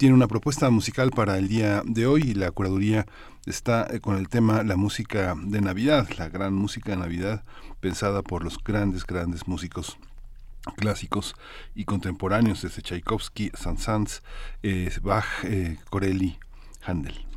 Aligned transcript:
tiene 0.00 0.14
una 0.14 0.28
propuesta 0.28 0.70
musical 0.70 1.10
para 1.10 1.36
el 1.36 1.46
día 1.46 1.82
de 1.84 2.06
hoy 2.06 2.22
y 2.22 2.32
la 2.32 2.50
curaduría 2.52 3.04
está 3.44 3.86
eh, 3.90 4.00
con 4.00 4.16
el 4.16 4.30
tema 4.30 4.62
la 4.62 4.76
música 4.76 5.34
de 5.38 5.60
Navidad, 5.60 6.08
la 6.16 6.30
gran 6.30 6.54
música 6.54 6.92
de 6.92 6.96
Navidad 6.96 7.44
pensada 7.80 8.22
por 8.22 8.42
los 8.42 8.56
grandes, 8.64 9.04
grandes 9.04 9.46
músicos 9.46 9.98
clásicos 10.76 11.34
y 11.74 11.84
contemporáneos 11.84 12.62
desde 12.62 12.80
Tchaikovsky, 12.80 13.50
Saint-Saëns, 13.52 14.22
eh, 14.62 14.90
Bach, 15.02 15.44
eh, 15.44 15.76
Corelli, 15.90 16.38
Handel. 16.82 17.29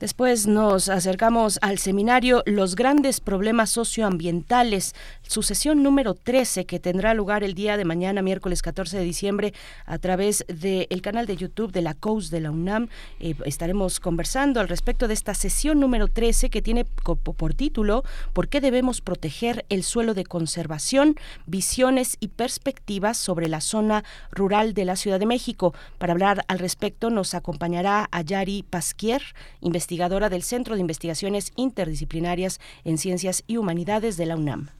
Después 0.00 0.48
nos 0.48 0.88
acercamos 0.88 1.60
al 1.62 1.78
seminario 1.78 2.42
Los 2.46 2.74
grandes 2.74 3.20
problemas 3.20 3.70
socioambientales, 3.70 4.92
su 5.22 5.42
sesión 5.42 5.84
número 5.84 6.14
13 6.14 6.66
que 6.66 6.80
tendrá 6.80 7.14
lugar 7.14 7.44
el 7.44 7.54
día 7.54 7.76
de 7.76 7.84
mañana, 7.84 8.20
miércoles 8.20 8.60
14 8.60 8.98
de 8.98 9.04
diciembre, 9.04 9.54
a 9.86 9.98
través 9.98 10.44
del 10.48 11.00
canal 11.00 11.26
de 11.26 11.36
YouTube 11.36 11.70
de 11.70 11.80
la 11.80 11.94
COUS 11.94 12.30
de 12.30 12.40
la 12.40 12.50
UNAM. 12.50 12.88
Eh, 13.20 13.36
estaremos 13.44 14.00
conversando 14.00 14.58
al 14.58 14.66
respecto 14.66 15.06
de 15.06 15.14
esta 15.14 15.32
sesión 15.32 15.78
número 15.78 16.08
13 16.08 16.50
que 16.50 16.60
tiene 16.60 16.84
por 16.84 17.54
título 17.54 18.02
¿Por 18.32 18.48
qué 18.48 18.60
debemos 18.60 19.00
proteger 19.00 19.64
el 19.68 19.84
suelo 19.84 20.14
de 20.14 20.24
conservación? 20.24 21.14
Visiones 21.46 22.16
y 22.18 22.28
perspectivas 22.28 23.16
sobre 23.16 23.46
la 23.46 23.60
zona 23.60 24.02
rural 24.32 24.74
de 24.74 24.86
la 24.86 24.96
Ciudad 24.96 25.20
de 25.20 25.26
México. 25.26 25.72
Para 25.98 26.14
hablar 26.14 26.44
al 26.48 26.58
respecto 26.58 27.10
nos 27.10 27.34
acompañará 27.34 28.08
Ayari 28.10 28.64
Pasquier, 28.64 29.22
investigador 29.60 29.83
investigadora 29.84 30.30
del 30.30 30.42
Centro 30.42 30.76
de 30.76 30.80
Investigaciones 30.80 31.52
Interdisciplinarias 31.56 32.58
en 32.84 32.96
Ciencias 32.96 33.44
y 33.46 33.58
Humanidades 33.58 34.16
de 34.16 34.24
la 34.24 34.36
UNAM. 34.36 34.70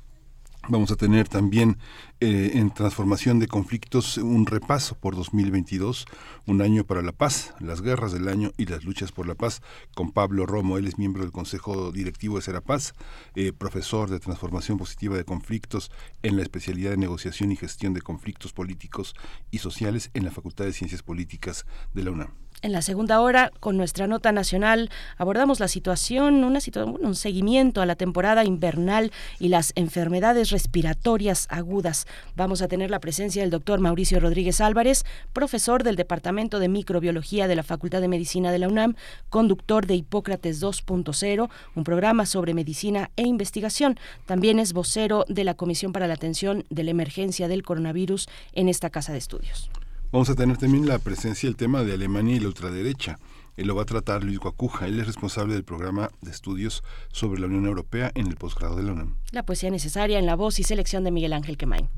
Vamos 0.70 0.90
a 0.90 0.96
tener 0.96 1.28
también 1.28 1.76
eh, 2.20 2.52
en 2.54 2.72
transformación 2.72 3.38
de 3.38 3.46
conflictos 3.46 4.16
un 4.16 4.46
repaso 4.46 4.96
por 4.98 5.14
2022, 5.14 6.06
un 6.46 6.62
año 6.62 6.84
para 6.84 7.02
la 7.02 7.12
paz, 7.12 7.52
las 7.60 7.82
guerras 7.82 8.12
del 8.12 8.28
año 8.28 8.50
y 8.56 8.64
las 8.64 8.82
luchas 8.84 9.12
por 9.12 9.28
la 9.28 9.34
paz, 9.34 9.60
con 9.94 10.10
Pablo 10.10 10.46
Romo. 10.46 10.78
Él 10.78 10.86
es 10.86 10.96
miembro 10.96 11.22
del 11.22 11.32
Consejo 11.32 11.92
Directivo 11.92 12.36
de 12.36 12.42
Serapaz, 12.42 12.94
eh, 13.34 13.52
profesor 13.52 14.08
de 14.08 14.20
transformación 14.20 14.78
positiva 14.78 15.18
de 15.18 15.26
conflictos 15.26 15.90
en 16.22 16.38
la 16.38 16.42
especialidad 16.42 16.92
de 16.92 16.96
negociación 16.96 17.52
y 17.52 17.56
gestión 17.56 17.92
de 17.92 18.00
conflictos 18.00 18.54
políticos 18.54 19.14
y 19.50 19.58
sociales 19.58 20.10
en 20.14 20.24
la 20.24 20.30
Facultad 20.30 20.64
de 20.64 20.72
Ciencias 20.72 21.02
Políticas 21.02 21.66
de 21.92 22.04
la 22.04 22.10
UNAM. 22.10 22.43
En 22.62 22.72
la 22.72 22.80
segunda 22.80 23.20
hora, 23.20 23.52
con 23.60 23.76
nuestra 23.76 24.06
nota 24.06 24.32
nacional, 24.32 24.88
abordamos 25.18 25.60
la 25.60 25.68
situación, 25.68 26.44
una 26.44 26.60
situación, 26.60 26.98
un 27.02 27.14
seguimiento 27.14 27.82
a 27.82 27.86
la 27.86 27.94
temporada 27.94 28.44
invernal 28.44 29.12
y 29.38 29.48
las 29.48 29.72
enfermedades 29.74 30.50
respiratorias 30.50 31.46
agudas. 31.50 32.06
Vamos 32.36 32.62
a 32.62 32.68
tener 32.68 32.90
la 32.90 33.00
presencia 33.00 33.42
del 33.42 33.50
doctor 33.50 33.80
Mauricio 33.80 34.18
Rodríguez 34.18 34.62
Álvarez, 34.62 35.04
profesor 35.34 35.82
del 35.82 35.96
Departamento 35.96 36.58
de 36.58 36.68
Microbiología 36.68 37.48
de 37.48 37.56
la 37.56 37.62
Facultad 37.62 38.00
de 38.00 38.08
Medicina 38.08 38.50
de 38.50 38.58
la 38.58 38.68
UNAM, 38.68 38.94
conductor 39.28 39.86
de 39.86 39.96
Hipócrates 39.96 40.62
2.0, 40.62 41.50
un 41.74 41.84
programa 41.84 42.24
sobre 42.24 42.54
medicina 42.54 43.10
e 43.16 43.22
investigación. 43.22 43.98
También 44.24 44.58
es 44.58 44.72
vocero 44.72 45.26
de 45.28 45.44
la 45.44 45.54
Comisión 45.54 45.92
para 45.92 46.06
la 46.06 46.14
Atención 46.14 46.64
de 46.70 46.84
la 46.84 46.92
Emergencia 46.92 47.46
del 47.46 47.62
Coronavirus 47.62 48.26
en 48.54 48.70
esta 48.70 48.88
casa 48.88 49.12
de 49.12 49.18
estudios. 49.18 49.70
Vamos 50.14 50.30
a 50.30 50.36
tener 50.36 50.56
también 50.58 50.86
la 50.86 51.00
presencia 51.00 51.48
del 51.48 51.56
tema 51.56 51.82
de 51.82 51.92
Alemania 51.92 52.36
y 52.36 52.38
la 52.38 52.46
ultraderecha. 52.46 53.18
Él 53.56 53.66
lo 53.66 53.74
va 53.74 53.82
a 53.82 53.86
tratar 53.86 54.24
Luis 54.24 54.38
Guacuja. 54.38 54.86
Él 54.86 54.98
es 55.00 55.06
responsable 55.06 55.54
del 55.54 55.64
programa 55.64 56.10
de 56.20 56.30
estudios 56.30 56.82
sobre 57.12 57.40
la 57.40 57.46
Unión 57.46 57.66
Europea 57.66 58.10
en 58.14 58.26
el 58.26 58.36
posgrado 58.36 58.76
de 58.76 58.82
la 58.82 58.92
UNAM. 58.92 59.16
La 59.30 59.44
poesía 59.44 59.70
necesaria 59.70 60.18
en 60.18 60.26
la 60.26 60.34
voz 60.34 60.58
y 60.58 60.62
selección 60.62 61.04
de 61.04 61.10
Miguel 61.10 61.32
Ángel 61.32 61.56
Quemain. 61.56 61.88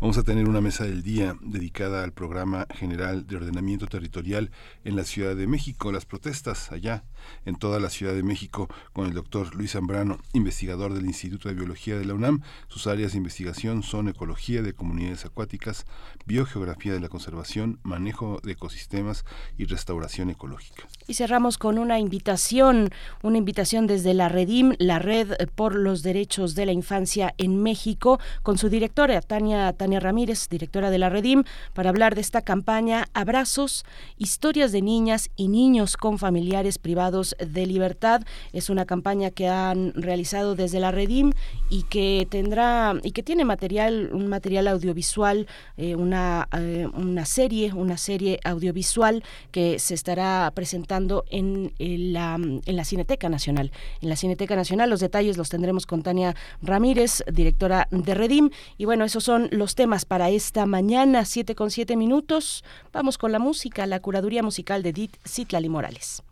Vamos 0.00 0.16
a 0.16 0.22
tener 0.22 0.48
una 0.48 0.60
mesa 0.60 0.84
del 0.84 1.02
día 1.02 1.36
dedicada 1.40 2.04
al 2.04 2.12
programa 2.12 2.66
general 2.72 3.26
de 3.26 3.34
ordenamiento 3.34 3.86
territorial 3.86 4.52
en 4.84 4.94
la 4.94 5.02
Ciudad 5.02 5.34
de 5.34 5.48
México, 5.48 5.90
las 5.90 6.06
protestas 6.06 6.70
allá 6.70 7.04
en 7.44 7.56
toda 7.56 7.80
la 7.80 7.90
Ciudad 7.90 8.14
de 8.14 8.22
México 8.22 8.68
con 8.92 9.06
el 9.06 9.14
doctor 9.14 9.56
Luis 9.56 9.72
Zambrano, 9.72 10.18
investigador 10.34 10.94
del 10.94 11.06
Instituto 11.06 11.48
de 11.48 11.56
Biología 11.56 11.98
de 11.98 12.04
la 12.04 12.14
UNAM. 12.14 12.42
Sus 12.68 12.86
áreas 12.86 13.12
de 13.12 13.18
investigación 13.18 13.82
son 13.82 14.08
ecología 14.08 14.62
de 14.62 14.72
comunidades 14.72 15.24
acuáticas, 15.24 15.84
biogeografía 16.26 16.92
de 16.92 17.00
la 17.00 17.08
conservación, 17.08 17.80
manejo 17.82 18.40
de 18.44 18.52
ecosistemas 18.52 19.24
y 19.56 19.64
restauración 19.64 20.30
ecológica. 20.30 20.86
Y 21.10 21.14
cerramos 21.14 21.56
con 21.56 21.78
una 21.78 21.98
invitación, 21.98 22.90
una 23.22 23.38
invitación 23.38 23.86
desde 23.86 24.12
la 24.12 24.28
Redim, 24.28 24.74
la 24.78 24.98
Red 24.98 25.48
por 25.54 25.74
los 25.74 26.02
Derechos 26.02 26.54
de 26.54 26.66
la 26.66 26.72
Infancia 26.72 27.32
en 27.38 27.62
México, 27.62 28.20
con 28.42 28.58
su 28.58 28.68
directora 28.68 29.22
Tania, 29.22 29.72
Tania 29.72 30.00
Ramírez, 30.00 30.50
directora 30.50 30.90
de 30.90 30.98
la 30.98 31.08
Redim, 31.08 31.44
para 31.72 31.88
hablar 31.88 32.14
de 32.14 32.20
esta 32.20 32.42
campaña 32.42 33.08
Abrazos, 33.14 33.86
historias 34.18 34.70
de 34.70 34.82
niñas 34.82 35.30
y 35.34 35.48
niños 35.48 35.96
con 35.96 36.18
familiares 36.18 36.76
privados 36.76 37.34
de 37.38 37.64
libertad. 37.64 38.20
Es 38.52 38.68
una 38.68 38.84
campaña 38.84 39.30
que 39.30 39.48
han 39.48 39.94
realizado 39.94 40.56
desde 40.56 40.78
la 40.78 40.90
Redim 40.90 41.32
y 41.70 41.84
que 41.84 42.28
tendrá 42.28 42.92
y 43.02 43.12
que 43.12 43.22
tiene 43.22 43.46
material, 43.46 44.10
un 44.12 44.26
material 44.26 44.68
audiovisual, 44.68 45.46
eh, 45.78 45.94
una, 45.94 46.48
eh, 46.52 46.86
una 46.92 47.24
serie, 47.24 47.72
una 47.72 47.96
serie 47.96 48.40
audiovisual 48.44 49.24
que 49.52 49.78
se 49.78 49.94
estará 49.94 50.52
presentando 50.54 50.97
en, 51.30 51.72
la, 51.78 52.34
en 52.34 52.76
la 52.76 52.84
Cineteca 52.84 53.28
Nacional. 53.28 53.70
En 54.00 54.08
la 54.08 54.16
Cineteca 54.16 54.56
Nacional 54.56 54.90
los 54.90 55.00
detalles 55.00 55.36
los 55.36 55.48
tendremos 55.48 55.86
con 55.86 56.02
Tania 56.02 56.34
Ramírez, 56.62 57.22
directora 57.32 57.88
de 57.90 58.14
Redim. 58.14 58.50
Y 58.76 58.84
bueno, 58.84 59.04
esos 59.04 59.24
son 59.24 59.48
los 59.52 59.74
temas 59.74 60.04
para 60.04 60.30
esta 60.30 60.66
mañana, 60.66 61.24
7 61.24 61.54
con 61.54 61.70
7 61.70 61.96
minutos. 61.96 62.64
Vamos 62.92 63.18
con 63.18 63.32
la 63.32 63.38
música, 63.38 63.86
la 63.86 64.00
curaduría 64.00 64.42
musical 64.42 64.82
de 64.82 64.90
Edith 64.90 65.16
Citlali 65.26 65.68
Morales. 65.68 66.22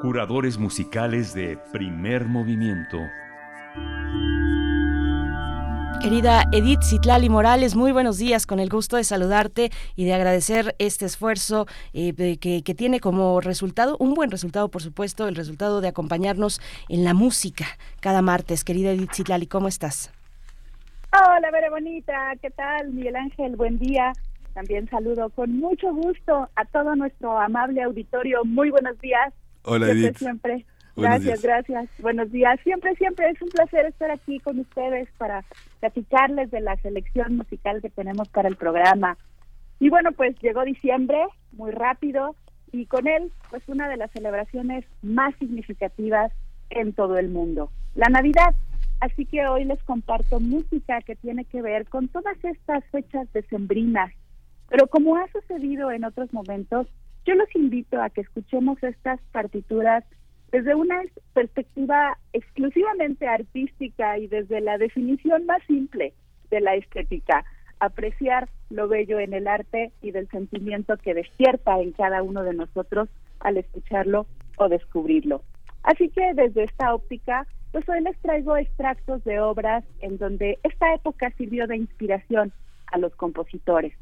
Curadores 0.00 0.58
musicales 0.58 1.34
de 1.34 1.58
primer 1.72 2.24
movimiento. 2.24 2.98
Querida 6.00 6.44
Edith 6.50 6.82
Citlali 6.82 7.28
Morales, 7.28 7.76
muy 7.76 7.92
buenos 7.92 8.16
días, 8.16 8.46
con 8.46 8.58
el 8.58 8.70
gusto 8.70 8.96
de 8.96 9.04
saludarte 9.04 9.68
y 9.96 10.06
de 10.06 10.14
agradecer 10.14 10.74
este 10.78 11.04
esfuerzo 11.04 11.66
eh, 11.92 12.38
que, 12.38 12.74
tiene 12.74 13.00
como 13.00 13.42
resultado, 13.42 13.98
un 14.00 14.14
buen 14.14 14.30
resultado 14.30 14.70
por 14.70 14.80
supuesto, 14.80 15.28
el 15.28 15.34
resultado 15.34 15.82
de 15.82 15.88
acompañarnos 15.88 16.62
en 16.88 17.04
la 17.04 17.12
música 17.12 17.66
cada 18.00 18.22
martes. 18.22 18.64
Querida 18.64 18.92
Edith 18.92 19.12
Citlali, 19.12 19.46
¿cómo 19.46 19.68
estás? 19.68 20.10
Hola, 21.12 21.50
Vera 21.52 21.68
Bonita, 21.68 22.32
¿qué 22.40 22.50
tal? 22.50 22.92
Miguel 22.92 23.16
Ángel, 23.16 23.56
buen 23.56 23.78
día. 23.78 24.14
También 24.54 24.88
saludo 24.88 25.28
con 25.28 25.54
mucho 25.58 25.92
gusto 25.92 26.48
a 26.56 26.64
todo 26.64 26.96
nuestro 26.96 27.38
amable 27.38 27.82
auditorio. 27.82 28.42
Muy 28.46 28.70
buenos 28.70 28.98
días. 29.00 29.34
Hola, 29.64 29.90
Edith. 29.90 30.16
Siempre 30.16 30.64
Gracias, 30.96 31.42
gracias. 31.42 31.88
Buenos 31.98 32.30
días. 32.30 32.58
Siempre, 32.62 32.94
siempre 32.96 33.30
es 33.30 33.40
un 33.40 33.48
placer 33.48 33.86
estar 33.86 34.10
aquí 34.10 34.38
con 34.40 34.58
ustedes 34.58 35.08
para 35.18 35.44
platicarles 35.80 36.50
de 36.50 36.60
la 36.60 36.76
selección 36.76 37.36
musical 37.36 37.80
que 37.80 37.90
tenemos 37.90 38.28
para 38.28 38.48
el 38.48 38.56
programa. 38.56 39.16
Y 39.78 39.88
bueno, 39.88 40.12
pues 40.12 40.38
llegó 40.40 40.64
diciembre, 40.64 41.18
muy 41.52 41.70
rápido, 41.70 42.36
y 42.72 42.86
con 42.86 43.08
él, 43.08 43.32
pues 43.50 43.62
una 43.66 43.88
de 43.88 43.96
las 43.96 44.10
celebraciones 44.12 44.84
más 45.02 45.34
significativas 45.36 46.32
en 46.70 46.92
todo 46.92 47.18
el 47.18 47.28
mundo, 47.28 47.70
la 47.94 48.08
Navidad. 48.08 48.54
Así 49.00 49.24
que 49.24 49.46
hoy 49.46 49.64
les 49.64 49.82
comparto 49.84 50.38
música 50.40 51.00
que 51.00 51.16
tiene 51.16 51.44
que 51.46 51.62
ver 51.62 51.88
con 51.88 52.08
todas 52.08 52.36
estas 52.44 52.84
fechas 52.86 53.32
decembrinas. 53.32 54.12
Pero 54.68 54.86
como 54.86 55.16
ha 55.16 55.26
sucedido 55.32 55.90
en 55.90 56.04
otros 56.04 56.32
momentos, 56.32 56.86
yo 57.24 57.34
los 57.34 57.48
invito 57.56 58.00
a 58.00 58.10
que 58.10 58.20
escuchemos 58.20 58.82
estas 58.82 59.18
partituras 59.32 60.04
desde 60.52 60.74
una 60.74 61.00
perspectiva 61.32 62.18
exclusivamente 62.32 63.26
artística 63.26 64.18
y 64.18 64.26
desde 64.26 64.60
la 64.60 64.78
definición 64.78 65.46
más 65.46 65.62
simple 65.66 66.12
de 66.50 66.60
la 66.60 66.74
estética, 66.74 67.44
apreciar 67.78 68.48
lo 68.68 68.88
bello 68.88 69.20
en 69.20 69.32
el 69.32 69.46
arte 69.46 69.92
y 70.02 70.10
del 70.10 70.28
sentimiento 70.28 70.96
que 70.96 71.14
despierta 71.14 71.80
en 71.80 71.92
cada 71.92 72.22
uno 72.22 72.42
de 72.42 72.54
nosotros 72.54 73.08
al 73.40 73.56
escucharlo 73.56 74.26
o 74.58 74.68
descubrirlo. 74.68 75.42
Así 75.82 76.08
que 76.10 76.34
desde 76.34 76.64
esta 76.64 76.94
óptica, 76.94 77.46
pues 77.72 77.88
hoy 77.88 78.00
les 78.02 78.18
traigo 78.18 78.56
extractos 78.56 79.24
de 79.24 79.40
obras 79.40 79.84
en 80.00 80.18
donde 80.18 80.58
esta 80.62 80.92
época 80.94 81.30
sirvió 81.38 81.66
de 81.66 81.76
inspiración 81.76 82.52
a 82.92 82.98
los 82.98 83.14
compositores. 83.14 83.94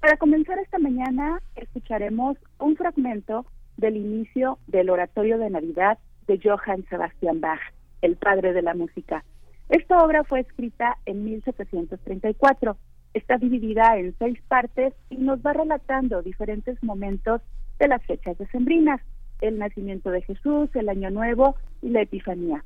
Para 0.00 0.16
comenzar 0.16 0.58
esta 0.58 0.78
mañana, 0.78 1.40
escucharemos 1.54 2.36
un 2.58 2.76
fragmento 2.76 3.46
del 3.82 3.96
inicio 3.96 4.58
del 4.68 4.88
Oratorio 4.88 5.36
de 5.36 5.50
Navidad 5.50 5.98
de 6.26 6.40
Johann 6.42 6.86
Sebastian 6.88 7.40
Bach, 7.40 7.60
el 8.00 8.16
padre 8.16 8.54
de 8.54 8.62
la 8.62 8.74
música. 8.74 9.24
Esta 9.68 10.02
obra 10.02 10.24
fue 10.24 10.40
escrita 10.40 10.96
en 11.04 11.24
1734. 11.24 12.76
Está 13.12 13.36
dividida 13.36 13.98
en 13.98 14.14
seis 14.18 14.40
partes 14.48 14.94
y 15.10 15.16
nos 15.16 15.40
va 15.40 15.52
relatando 15.52 16.22
diferentes 16.22 16.82
momentos 16.82 17.42
de 17.78 17.88
las 17.88 18.02
fechas 18.06 18.38
decembrinas, 18.38 19.00
el 19.40 19.58
nacimiento 19.58 20.10
de 20.10 20.22
Jesús, 20.22 20.70
el 20.74 20.88
Año 20.88 21.10
Nuevo 21.10 21.56
y 21.82 21.90
la 21.90 22.02
Epifanía. 22.02 22.64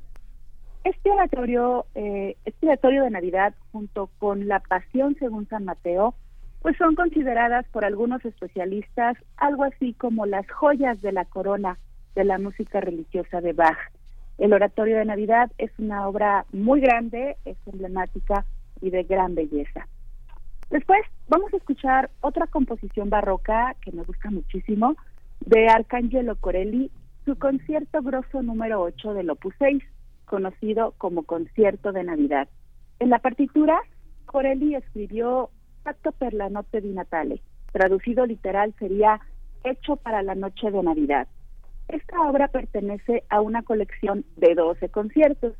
Este 0.83 1.09
oratorio, 1.09 1.87
eh, 1.95 2.37
este 2.45 2.67
oratorio 2.67 3.03
de 3.03 3.09
Navidad, 3.09 3.55
junto 3.71 4.09
con 4.19 4.47
la 4.47 4.59
Pasión 4.59 5.15
según 5.19 5.47
San 5.49 5.65
Mateo, 5.65 6.13
pues 6.61 6.75
son 6.77 6.95
consideradas 6.95 7.65
por 7.69 7.85
algunos 7.85 8.23
especialistas 8.25 9.17
algo 9.37 9.63
así 9.63 9.93
como 9.93 10.25
las 10.25 10.49
joyas 10.49 11.01
de 11.01 11.11
la 11.11 11.25
corona 11.25 11.77
de 12.15 12.23
la 12.23 12.39
música 12.39 12.81
religiosa 12.81 13.41
de 13.41 13.53
Bach. 13.53 13.77
El 14.37 14.53
Oratorio 14.53 14.97
de 14.97 15.05
Navidad 15.05 15.51
es 15.57 15.71
una 15.77 16.07
obra 16.07 16.45
muy 16.51 16.81
grande, 16.81 17.37
es 17.45 17.57
emblemática 17.65 18.45
y 18.81 18.89
de 18.89 19.03
gran 19.03 19.35
belleza. 19.35 19.87
Después 20.69 21.01
vamos 21.27 21.53
a 21.53 21.57
escuchar 21.57 22.09
otra 22.21 22.47
composición 22.47 23.09
barroca 23.09 23.75
que 23.81 23.91
me 23.91 24.03
gusta 24.03 24.29
muchísimo, 24.29 24.95
de 25.39 25.67
Arcangelo 25.69 26.35
Corelli, 26.35 26.91
su 27.25 27.37
concierto 27.37 28.01
grosso 28.01 28.41
número 28.41 28.81
8 28.81 29.13
del 29.13 29.29
Opus 29.29 29.53
6, 29.59 29.83
conocido 30.25 30.93
como 30.97 31.23
Concierto 31.23 31.91
de 31.91 32.03
Navidad. 32.03 32.47
En 32.99 33.09
la 33.09 33.19
partitura, 33.19 33.79
Corelli 34.25 34.75
escribió 34.75 35.49
Pacto 35.87 36.11
per 36.11 36.33
la 36.33 36.49
notte 36.49 36.81
di 36.81 36.91
Natale. 36.91 37.39
Traducido 37.71 38.25
literal 38.25 38.73
sería 38.77 39.17
Hecho 39.63 39.95
para 39.95 40.21
la 40.21 40.35
noche 40.35 40.69
de 40.69 40.83
Navidad. 40.83 41.29
Esta 41.87 42.23
obra 42.23 42.49
pertenece 42.49 43.23
a 43.29 43.39
una 43.39 43.63
colección 43.63 44.25
de 44.35 44.53
12 44.53 44.89
conciertos. 44.89 45.53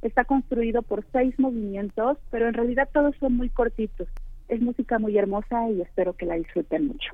Está 0.00 0.24
construido 0.24 0.80
por 0.80 1.04
seis 1.12 1.38
movimientos, 1.38 2.16
pero 2.30 2.48
en 2.48 2.54
realidad 2.54 2.88
todos 2.94 3.14
son 3.20 3.36
muy 3.36 3.50
cortitos. 3.50 4.08
Es 4.48 4.62
música 4.62 4.98
muy 4.98 5.18
hermosa 5.18 5.68
y 5.68 5.82
espero 5.82 6.14
que 6.14 6.24
la 6.24 6.36
disfruten 6.36 6.86
mucho. 6.86 7.12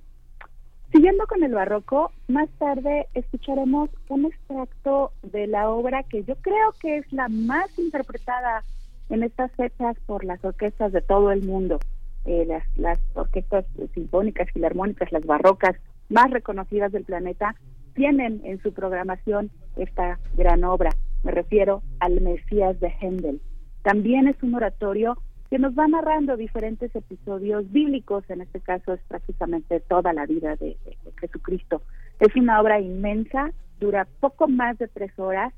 Siguiendo 0.93 1.27
con 1.27 1.43
el 1.43 1.53
barroco, 1.53 2.13
más 2.29 2.49
tarde 2.51 3.09
escucharemos 3.15 3.91
un 4.09 4.27
extracto 4.27 5.11
de 5.25 5.49
la 5.49 5.71
obra 5.71 6.05
que 6.05 6.23
yo 6.23 6.37
creo 6.37 6.73
que 6.81 6.99
es 6.99 7.13
la 7.13 7.29
más 7.29 7.77
interpretada 7.81 8.63
en 9.09 9.25
estas 9.25 9.51
fechas 9.57 9.97
por 10.07 10.23
las 10.25 10.45
orquestas 10.45 10.93
de 10.93 11.03
todo 11.03 11.33
el 11.33 11.43
mundo. 11.43 11.81
Eh, 12.25 12.45
las, 12.47 12.63
las 12.77 12.99
orquestas 13.15 13.65
sinfónicas, 13.95 14.51
filarmónicas, 14.53 15.11
las 15.11 15.25
barrocas 15.25 15.77
más 16.09 16.31
reconocidas 16.31 16.93
del 16.93 17.05
planeta, 17.05 17.55
tienen 17.95 18.41
en 18.45 18.61
su 18.63 18.73
programación 18.73 19.51
esta 19.77 20.19
gran 20.37 20.65
obra. 20.65 20.91
Me 21.23 21.33
refiero 21.33 21.83
al 21.99 22.21
Mesías 22.21 22.79
de 22.81 22.93
Händel. 23.01 23.41
También 23.83 24.29
es 24.29 24.43
un 24.43 24.55
oratorio 24.55 25.17
que 25.51 25.59
nos 25.59 25.75
va 25.75 25.89
narrando 25.89 26.37
diferentes 26.37 26.95
episodios 26.95 27.71
bíblicos, 27.73 28.23
en 28.31 28.41
este 28.41 28.61
caso 28.61 28.93
es 28.93 29.01
prácticamente 29.09 29.81
toda 29.81 30.13
la 30.13 30.25
vida 30.27 30.55
de 30.57 30.77
Jesucristo. 31.21 31.83
Es 32.21 32.35
una 32.37 32.61
obra 32.61 32.81
inmensa, 32.81 33.51
dura 33.81 34.07
poco 34.21 34.47
más 34.47 34.79
de 34.79 34.87
tres 34.87 35.19
horas 35.19 35.53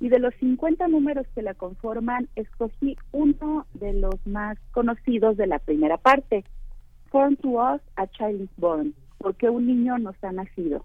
y 0.00 0.08
de 0.08 0.18
los 0.18 0.34
50 0.34 0.88
números 0.88 1.26
que 1.34 1.42
la 1.42 1.54
conforman, 1.54 2.28
escogí 2.36 2.96
uno 3.12 3.66
de 3.74 3.94
los 3.94 4.14
más 4.26 4.58
conocidos 4.72 5.36
de 5.36 5.46
la 5.46 5.58
primera 5.58 5.96
parte, 5.96 6.44
Born 7.16 7.36
to 7.36 7.48
Us, 7.48 7.80
a 7.96 8.06
Child 8.08 8.42
is 8.42 8.50
Born, 8.58 8.94
porque 9.16 9.48
un 9.48 9.66
niño 9.66 9.96
nos 9.96 10.22
ha 10.22 10.32
nacido. 10.32 10.84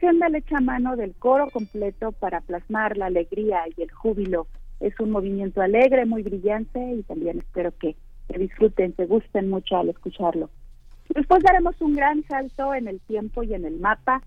le 0.00 0.38
echa 0.38 0.60
mano 0.60 0.94
del 0.94 1.14
coro 1.16 1.48
completo 1.50 2.12
para 2.12 2.40
plasmar 2.40 2.96
la 2.96 3.06
alegría 3.06 3.62
y 3.76 3.82
el 3.82 3.90
júbilo. 3.90 4.46
Es 4.78 4.98
un 5.00 5.10
movimiento 5.10 5.60
alegre, 5.60 6.06
muy 6.06 6.22
brillante 6.22 6.78
y 6.78 7.02
también 7.02 7.40
espero 7.40 7.72
que, 7.76 7.96
que 8.28 8.38
disfruten, 8.38 8.92
que 8.92 9.06
gusten 9.06 9.50
mucho 9.50 9.76
al 9.76 9.88
escucharlo. 9.88 10.50
Después 11.12 11.42
daremos 11.42 11.74
un 11.80 11.94
gran 11.94 12.22
salto 12.28 12.72
en 12.72 12.86
el 12.86 13.00
tiempo 13.00 13.42
y 13.42 13.54
en 13.54 13.64
el 13.64 13.80
mapa 13.80 14.22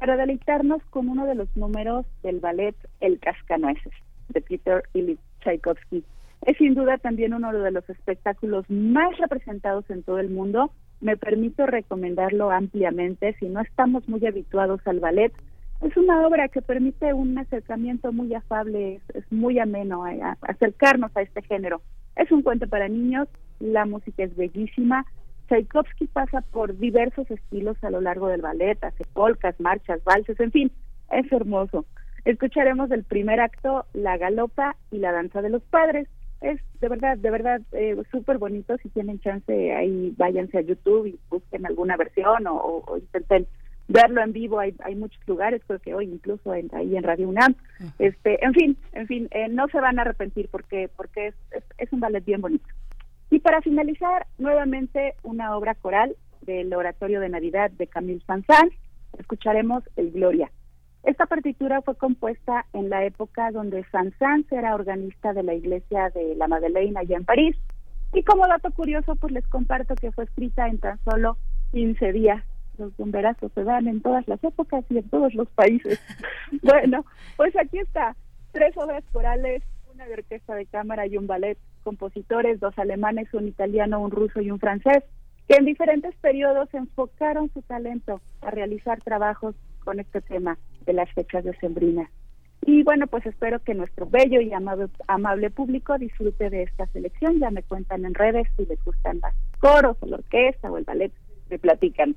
para 0.00 0.16
deleitarnos 0.16 0.82
con 0.88 1.10
uno 1.10 1.26
de 1.26 1.34
los 1.34 1.54
números 1.58 2.06
del 2.22 2.40
ballet 2.40 2.74
El 3.00 3.20
Cascanueces 3.20 3.92
de 4.30 4.40
Peter 4.40 4.82
Ilyich 4.94 5.20
Tchaikovsky. 5.40 6.02
Es 6.46 6.56
sin 6.56 6.74
duda 6.74 6.96
también 6.96 7.34
uno 7.34 7.52
de 7.52 7.70
los 7.70 7.86
espectáculos 7.90 8.64
más 8.70 9.14
representados 9.18 9.84
en 9.90 10.02
todo 10.02 10.18
el 10.18 10.30
mundo. 10.30 10.72
Me 11.02 11.18
permito 11.18 11.66
recomendarlo 11.66 12.50
ampliamente 12.50 13.36
si 13.38 13.50
no 13.50 13.60
estamos 13.60 14.08
muy 14.08 14.24
habituados 14.26 14.80
al 14.86 15.00
ballet. 15.00 15.34
Es 15.82 15.94
una 15.98 16.26
obra 16.26 16.48
que 16.48 16.62
permite 16.62 17.12
un 17.12 17.36
acercamiento 17.36 18.10
muy 18.10 18.32
afable, 18.32 19.02
es, 19.12 19.30
muy 19.30 19.58
ameno 19.58 20.04
acercarnos 20.40 21.14
a 21.14 21.20
este 21.20 21.42
género. 21.42 21.82
Es 22.16 22.32
un 22.32 22.40
cuento 22.40 22.66
para 22.66 22.88
niños, 22.88 23.28
la 23.58 23.84
música 23.84 24.22
es 24.22 24.34
bellísima, 24.34 25.04
Tchaikovsky 25.50 26.06
pasa 26.06 26.42
por 26.42 26.78
diversos 26.78 27.28
estilos 27.28 27.76
a 27.82 27.90
lo 27.90 28.00
largo 28.00 28.28
del 28.28 28.40
ballet, 28.40 28.82
hace 28.84 29.04
polcas, 29.12 29.58
marchas, 29.58 30.02
valses, 30.04 30.38
en 30.38 30.52
fin, 30.52 30.72
es 31.10 31.30
hermoso. 31.32 31.86
Escucharemos 32.24 32.88
el 32.92 33.02
primer 33.02 33.40
acto, 33.40 33.84
la 33.92 34.16
galopa 34.16 34.76
y 34.92 34.98
la 34.98 35.10
danza 35.10 35.42
de 35.42 35.50
los 35.50 35.62
padres. 35.62 36.06
Es 36.40 36.60
de 36.80 36.88
verdad, 36.88 37.18
de 37.18 37.30
verdad, 37.30 37.60
eh, 37.72 38.00
súper 38.12 38.38
bonito. 38.38 38.76
Si 38.78 38.90
tienen 38.90 39.18
chance, 39.18 39.74
ahí 39.74 40.14
váyanse 40.16 40.58
a 40.58 40.62
YouTube 40.62 41.06
y 41.06 41.18
busquen 41.28 41.66
alguna 41.66 41.96
versión 41.96 42.46
o, 42.46 42.84
intenten 42.96 43.48
verlo 43.88 44.22
en 44.22 44.32
vivo. 44.32 44.60
Hay, 44.60 44.76
hay 44.84 44.94
muchos 44.94 45.20
lugares, 45.26 45.62
creo 45.66 45.80
que 45.80 45.94
hoy 45.94 46.04
incluso 46.04 46.52
ahí 46.52 46.96
en 46.96 47.02
Radio 47.02 47.28
UNAM. 47.28 47.56
Este, 47.98 48.42
en 48.44 48.54
fin, 48.54 48.76
en 48.92 49.08
fin, 49.08 49.28
eh, 49.32 49.48
no 49.48 49.66
se 49.66 49.80
van 49.80 49.98
a 49.98 50.02
arrepentir 50.02 50.48
porque 50.48 50.88
porque 50.96 51.28
es, 51.28 51.34
es 51.76 51.92
un 51.92 51.98
ballet 51.98 52.24
bien 52.24 52.40
bonito. 52.40 52.68
Y 53.30 53.38
para 53.38 53.62
finalizar, 53.62 54.26
nuevamente 54.38 55.14
una 55.22 55.56
obra 55.56 55.76
coral 55.76 56.16
del 56.42 56.74
Oratorio 56.74 57.20
de 57.20 57.28
Navidad 57.28 57.70
de 57.70 57.86
Camille 57.86 58.24
Saint-Saëns, 58.26 58.72
escucharemos 59.18 59.84
el 59.96 60.10
Gloria. 60.10 60.50
Esta 61.04 61.26
partitura 61.26 61.80
fue 61.80 61.96
compuesta 61.96 62.66
en 62.72 62.90
la 62.90 63.04
época 63.04 63.52
donde 63.52 63.84
Saint-Saëns 63.90 64.50
era 64.50 64.74
organista 64.74 65.32
de 65.32 65.44
la 65.44 65.54
iglesia 65.54 66.10
de 66.10 66.34
la 66.34 66.48
Madeleine 66.48 66.98
allá 66.98 67.16
en 67.16 67.24
París. 67.24 67.56
Y 68.12 68.24
como 68.24 68.48
dato 68.48 68.72
curioso, 68.72 69.14
pues 69.16 69.32
les 69.32 69.46
comparto 69.46 69.94
que 69.94 70.10
fue 70.10 70.24
escrita 70.24 70.66
en 70.66 70.78
tan 70.78 70.98
solo 71.04 71.36
15 71.72 72.12
días. 72.12 72.44
Los 72.78 72.96
bomberazos 72.96 73.52
se 73.52 73.62
dan 73.62 73.86
en 73.86 74.02
todas 74.02 74.26
las 74.26 74.42
épocas 74.42 74.84
y 74.90 74.98
en 74.98 75.08
todos 75.08 75.32
los 75.34 75.48
países. 75.50 76.00
bueno, 76.62 77.04
pues 77.36 77.54
aquí 77.56 77.78
está, 77.78 78.16
tres 78.52 78.76
obras 78.76 79.04
corales, 79.12 79.62
una 79.94 80.06
de 80.06 80.14
orquesta 80.14 80.54
de 80.54 80.66
cámara 80.66 81.06
y 81.06 81.16
un 81.16 81.26
ballet 81.28 81.58
compositores, 81.80 82.60
dos 82.60 82.78
alemanes, 82.78 83.32
un 83.34 83.48
italiano, 83.48 84.00
un 84.00 84.10
ruso 84.10 84.40
y 84.40 84.50
un 84.50 84.58
francés, 84.58 85.02
que 85.48 85.56
en 85.56 85.64
diferentes 85.64 86.14
periodos 86.16 86.72
enfocaron 86.72 87.50
su 87.52 87.62
talento 87.62 88.20
a 88.42 88.50
realizar 88.50 89.00
trabajos 89.02 89.54
con 89.84 89.98
este 89.98 90.20
tema 90.20 90.58
de 90.86 90.92
las 90.92 91.10
fechas 91.12 91.44
decembrinas. 91.44 92.08
Y 92.66 92.82
bueno, 92.82 93.06
pues 93.06 93.24
espero 93.26 93.58
que 93.60 93.74
nuestro 93.74 94.06
bello 94.06 94.40
y 94.40 94.52
amable, 94.52 94.88
amable 95.08 95.50
público 95.50 95.96
disfrute 95.98 96.50
de 96.50 96.64
esta 96.64 96.86
selección. 96.88 97.38
Ya 97.40 97.50
me 97.50 97.62
cuentan 97.62 98.04
en 98.04 98.14
redes 98.14 98.46
si 98.56 98.66
les 98.66 98.82
gustan 98.84 99.20
los 99.22 99.32
coros 99.58 99.96
o 100.00 100.06
la 100.06 100.16
orquesta 100.16 100.70
o 100.70 100.76
el 100.76 100.84
ballet, 100.84 101.12
me 101.48 101.58
platican. 101.58 102.14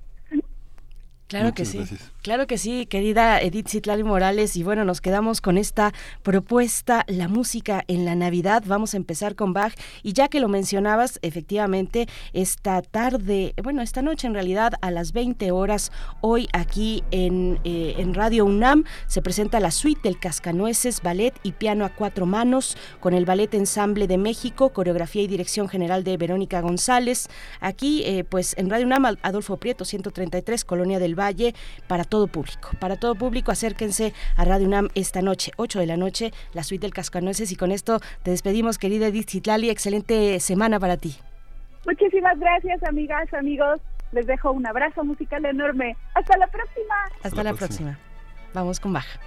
Claro 1.27 1.53
que 1.53 1.65
sí. 1.65 1.79
Claro 2.24 2.48
que 2.48 2.58
sí, 2.58 2.86
querida 2.86 3.42
Edith 3.42 3.68
Citlali 3.68 4.01
Morales. 4.01 4.56
Y 4.56 4.63
bueno, 4.63 4.86
nos 4.86 5.01
quedamos 5.01 5.42
con 5.42 5.58
esta 5.58 5.92
propuesta, 6.22 7.03
la 7.10 7.27
música 7.27 7.84
en 7.89 8.06
la 8.06 8.15
Navidad. 8.15 8.63
Vamos 8.65 8.94
a 8.94 8.98
empezar 8.98 9.36
con 9.36 9.51
Bach. 9.51 9.74
Y 10.03 10.13
ya 10.13 10.30
que 10.30 10.39
lo 10.39 10.48
mencionabas, 10.48 11.20
efectivamente, 11.22 12.08
esta 12.32 12.82
tarde, 12.82 13.53
bueno, 13.62 13.82
esta 13.82 14.01
noche 14.01 14.25
en 14.25 14.36
realidad, 14.36 14.72
a 14.80 14.89
las 14.89 15.12
20 15.12 15.51
horas, 15.51 15.92
hoy 16.22 16.48
aquí 16.53 17.03
en, 17.12 17.60
eh, 17.65 17.96
en 17.98 18.13
Radio 18.13 18.46
UNAM, 18.46 18.86
se 19.08 19.22
presenta 19.22 19.60
la 19.60 19.72
suite 19.72 20.00
del 20.03 20.18
Cascanueces, 20.18 21.01
ballet 21.01 21.38
y 21.44 21.51
piano 21.51 21.84
a 21.84 21.89
cuatro 21.89 22.25
manos, 22.25 22.77
con 23.01 23.13
el 23.13 23.25
Ballet 23.25 23.53
Ensamble 23.53 24.08
de 24.08 24.18
México, 24.18 24.70
coreografía 24.70 25.24
y 25.24 25.27
dirección 25.27 25.68
general 25.68 26.06
de 26.06 26.15
Verónica 26.15 26.62
González. 26.62 27.27
Aquí, 27.60 28.01
eh, 28.06 28.24
pues 28.24 28.56
en 28.58 28.70
Radio 28.70 28.86
UNAM, 28.86 29.18
Adolfo 29.24 29.58
Prieto, 29.58 29.84
133, 29.84 30.63
Colonia 30.63 31.00
del 31.00 31.20
Valle, 31.20 31.53
para 31.86 32.06
todo 32.13 32.27
público. 32.27 32.70
Para 32.79 32.96
todo 32.96 33.15
público, 33.15 33.51
acérquense 33.51 34.13
a 34.38 34.46
Radio 34.46 34.67
UNAM 34.67 34.89
esta 34.93 35.24
noche, 35.24 35.51
8 35.58 35.79
de 35.79 35.88
la 35.88 35.98
noche, 35.98 36.32
la 36.53 36.62
suite 36.62 36.84
del 36.86 36.93
Cascanueces. 36.93 37.51
Y 37.51 37.55
con 37.55 37.72
esto 37.72 38.01
te 38.22 38.29
despedimos, 38.29 38.77
querida 38.77 39.08
Edith 39.08 39.32
Zitlali. 39.32 39.72
Excelente 39.72 40.39
semana 40.39 40.79
para 40.79 40.98
ti. 40.98 41.15
Muchísimas 41.88 42.38
gracias, 42.39 42.84
amigas, 42.84 43.34
amigos. 43.34 43.82
Les 44.12 44.27
dejo 44.27 44.51
un 44.51 44.67
abrazo 44.67 45.03
musical 45.03 45.43
enorme. 45.43 45.98
Hasta 46.13 46.38
la 46.38 46.46
próxima. 46.46 46.96
Hasta, 47.24 47.43
la, 47.43 47.53
próxima. 47.55 47.98
Vamos 48.53 48.79
con 48.79 48.93
baja. 48.93 49.20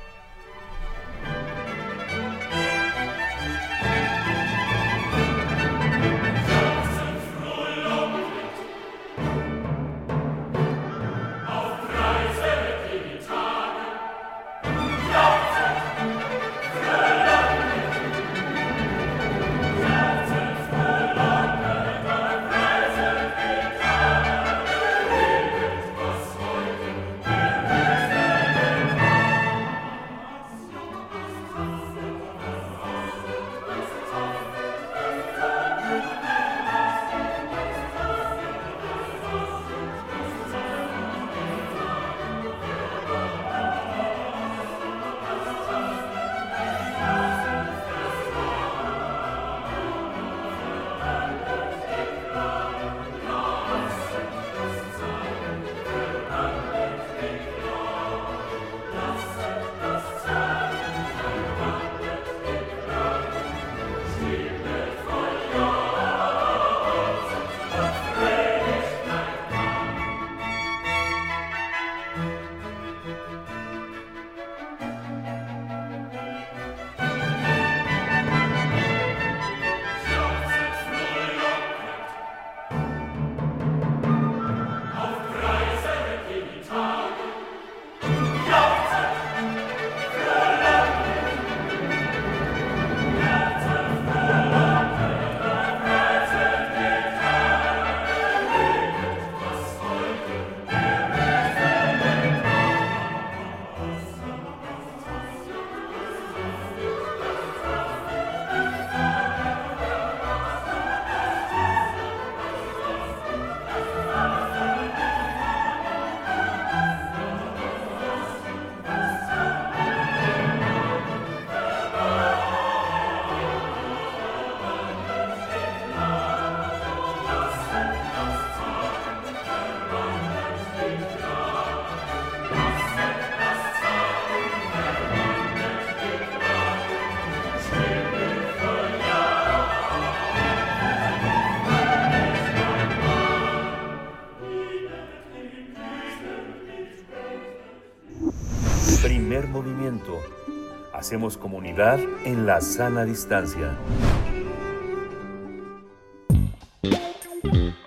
Hacemos 151.07 151.37
comunidad 151.37 152.01
en 152.25 152.47
la 152.47 152.61
sana 152.61 153.05
distancia. 153.05 153.77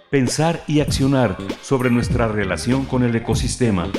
Pensar 0.10 0.64
y 0.68 0.80
accionar 0.80 1.36
sobre 1.62 1.90
nuestra 1.90 2.30
relación 2.30 2.86
con 2.86 3.04
el 3.04 3.14
ecosistema. 3.14 3.92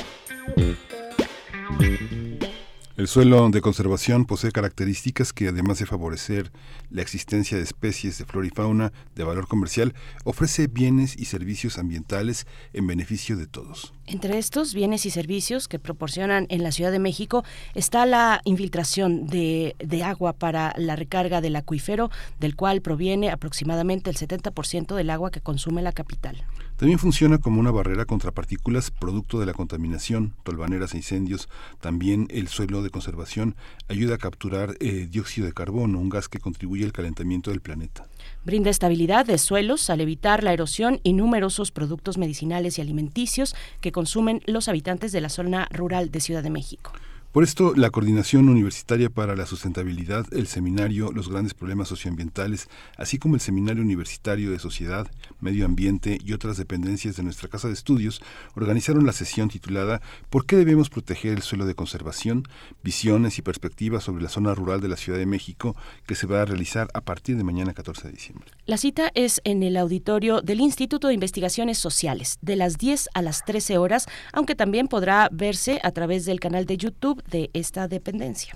Suelo 3.11 3.49
de 3.49 3.59
conservación 3.59 4.23
posee 4.23 4.53
características 4.53 5.33
que, 5.33 5.49
además 5.49 5.79
de 5.79 5.85
favorecer 5.85 6.49
la 6.89 7.01
existencia 7.01 7.57
de 7.57 7.63
especies 7.63 8.17
de 8.17 8.23
flora 8.23 8.47
y 8.47 8.51
fauna 8.51 8.93
de 9.15 9.25
valor 9.25 9.49
comercial, 9.49 9.93
ofrece 10.23 10.67
bienes 10.67 11.17
y 11.17 11.25
servicios 11.25 11.77
ambientales 11.77 12.47
en 12.71 12.87
beneficio 12.87 13.35
de 13.35 13.47
todos. 13.47 13.93
Entre 14.05 14.37
estos 14.37 14.73
bienes 14.73 15.05
y 15.05 15.09
servicios 15.09 15.67
que 15.67 15.77
proporcionan 15.77 16.45
en 16.47 16.63
la 16.63 16.71
Ciudad 16.71 16.93
de 16.93 16.99
México 16.99 17.43
está 17.75 18.05
la 18.05 18.39
infiltración 18.45 19.27
de, 19.27 19.75
de 19.79 20.03
agua 20.03 20.31
para 20.31 20.73
la 20.77 20.95
recarga 20.95 21.41
del 21.41 21.57
acuífero, 21.57 22.11
del 22.39 22.55
cual 22.55 22.81
proviene 22.81 23.29
aproximadamente 23.29 24.09
el 24.09 24.15
70% 24.15 24.95
del 24.95 25.09
agua 25.09 25.31
que 25.31 25.41
consume 25.41 25.81
la 25.81 25.91
capital. 25.91 26.45
También 26.81 26.97
funciona 26.97 27.37
como 27.37 27.59
una 27.59 27.69
barrera 27.69 28.05
contra 28.05 28.31
partículas 28.31 28.89
producto 28.89 29.39
de 29.39 29.45
la 29.45 29.53
contaminación, 29.53 30.33
tolvaneras 30.41 30.95
e 30.95 30.97
incendios. 30.97 31.47
También 31.79 32.25
el 32.31 32.47
suelo 32.47 32.81
de 32.81 32.89
conservación 32.89 33.55
ayuda 33.87 34.15
a 34.15 34.17
capturar 34.17 34.77
eh, 34.79 35.07
dióxido 35.07 35.45
de 35.45 35.53
carbono, 35.53 35.99
un 35.99 36.09
gas 36.09 36.27
que 36.27 36.39
contribuye 36.39 36.83
al 36.83 36.91
calentamiento 36.91 37.51
del 37.51 37.61
planeta. 37.61 38.07
Brinda 38.45 38.71
estabilidad 38.71 39.27
de 39.27 39.37
suelos 39.37 39.91
al 39.91 40.01
evitar 40.01 40.43
la 40.43 40.53
erosión 40.53 40.99
y 41.03 41.13
numerosos 41.13 41.71
productos 41.71 42.17
medicinales 42.17 42.79
y 42.79 42.81
alimenticios 42.81 43.55
que 43.79 43.91
consumen 43.91 44.41
los 44.47 44.67
habitantes 44.67 45.11
de 45.11 45.21
la 45.21 45.29
zona 45.29 45.67
rural 45.71 46.09
de 46.09 46.19
Ciudad 46.19 46.41
de 46.41 46.49
México. 46.49 46.93
Por 47.31 47.45
esto, 47.45 47.73
la 47.77 47.91
Coordinación 47.91 48.49
Universitaria 48.49 49.09
para 49.09 49.37
la 49.37 49.45
Sustentabilidad, 49.45 50.25
el 50.33 50.47
Seminario 50.47 51.13
Los 51.13 51.29
Grandes 51.29 51.53
Problemas 51.53 51.87
Socioambientales, 51.87 52.67
así 52.97 53.19
como 53.19 53.35
el 53.35 53.41
Seminario 53.41 53.81
Universitario 53.81 54.51
de 54.51 54.59
Sociedad, 54.59 55.09
Medio 55.41 55.65
Ambiente 55.65 56.17
y 56.23 56.33
otras 56.33 56.57
dependencias 56.57 57.17
de 57.17 57.23
nuestra 57.23 57.49
Casa 57.49 57.67
de 57.67 57.73
Estudios, 57.73 58.21
organizaron 58.55 59.05
la 59.05 59.11
sesión 59.11 59.49
titulada 59.49 60.01
¿Por 60.29 60.45
qué 60.45 60.55
debemos 60.55 60.89
proteger 60.89 61.33
el 61.33 61.41
suelo 61.41 61.65
de 61.65 61.75
conservación? 61.75 62.47
Visiones 62.83 63.37
y 63.37 63.41
perspectivas 63.41 64.03
sobre 64.03 64.23
la 64.23 64.29
zona 64.29 64.55
rural 64.55 64.81
de 64.81 64.87
la 64.87 64.97
Ciudad 64.97 65.19
de 65.19 65.25
México, 65.25 65.75
que 66.05 66.15
se 66.15 66.27
va 66.27 66.41
a 66.41 66.45
realizar 66.45 66.87
a 66.93 67.01
partir 67.01 67.37
de 67.37 67.43
mañana 67.43 67.73
14 67.73 68.07
de 68.07 68.13
diciembre. 68.13 68.51
La 68.65 68.77
cita 68.77 69.11
es 69.15 69.41
en 69.43 69.63
el 69.63 69.77
auditorio 69.77 70.41
del 70.41 70.61
Instituto 70.61 71.07
de 71.07 71.13
Investigaciones 71.13 71.77
Sociales, 71.77 72.37
de 72.41 72.55
las 72.55 72.77
10 72.77 73.09
a 73.13 73.21
las 73.21 73.43
13 73.45 73.77
horas, 73.77 74.07
aunque 74.33 74.55
también 74.55 74.87
podrá 74.87 75.29
verse 75.31 75.79
a 75.83 75.91
través 75.91 76.25
del 76.25 76.39
canal 76.39 76.65
de 76.65 76.77
YouTube 76.77 77.23
de 77.25 77.49
esta 77.53 77.87
dependencia. 77.87 78.55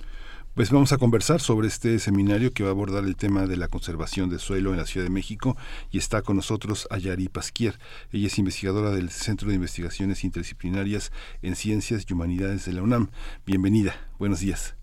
Pues 0.55 0.71
vamos 0.71 0.93
a 0.93 0.97
conversar 0.97 1.41
sobre 1.41 1.67
este 1.67 1.99
seminario 1.99 2.53
que 2.53 2.63
va 2.63 2.69
a 2.69 2.71
abordar 2.71 3.03
el 3.03 3.17
tema 3.17 3.45
de 3.45 3.57
la 3.57 3.67
conservación 3.67 4.29
de 4.29 4.39
suelo 4.39 4.71
en 4.71 4.77
la 4.77 4.85
Ciudad 4.85 5.05
de 5.05 5.11
México 5.11 5.57
y 5.91 5.97
está 5.97 6.21
con 6.21 6.37
nosotros 6.37 6.87
Ayari 6.89 7.27
Pasquier. 7.27 7.73
Ella 8.13 8.27
es 8.27 8.39
investigadora 8.39 8.91
del 8.91 9.09
Centro 9.09 9.49
de 9.49 9.55
Investigaciones 9.55 10.23
Interdisciplinarias 10.23 11.11
en 11.41 11.57
Ciencias 11.57 12.05
y 12.09 12.13
Humanidades 12.13 12.63
de 12.63 12.71
la 12.71 12.83
UNAM. 12.83 13.09
Bienvenida, 13.45 13.95
buenos 14.17 14.39
días. 14.39 14.77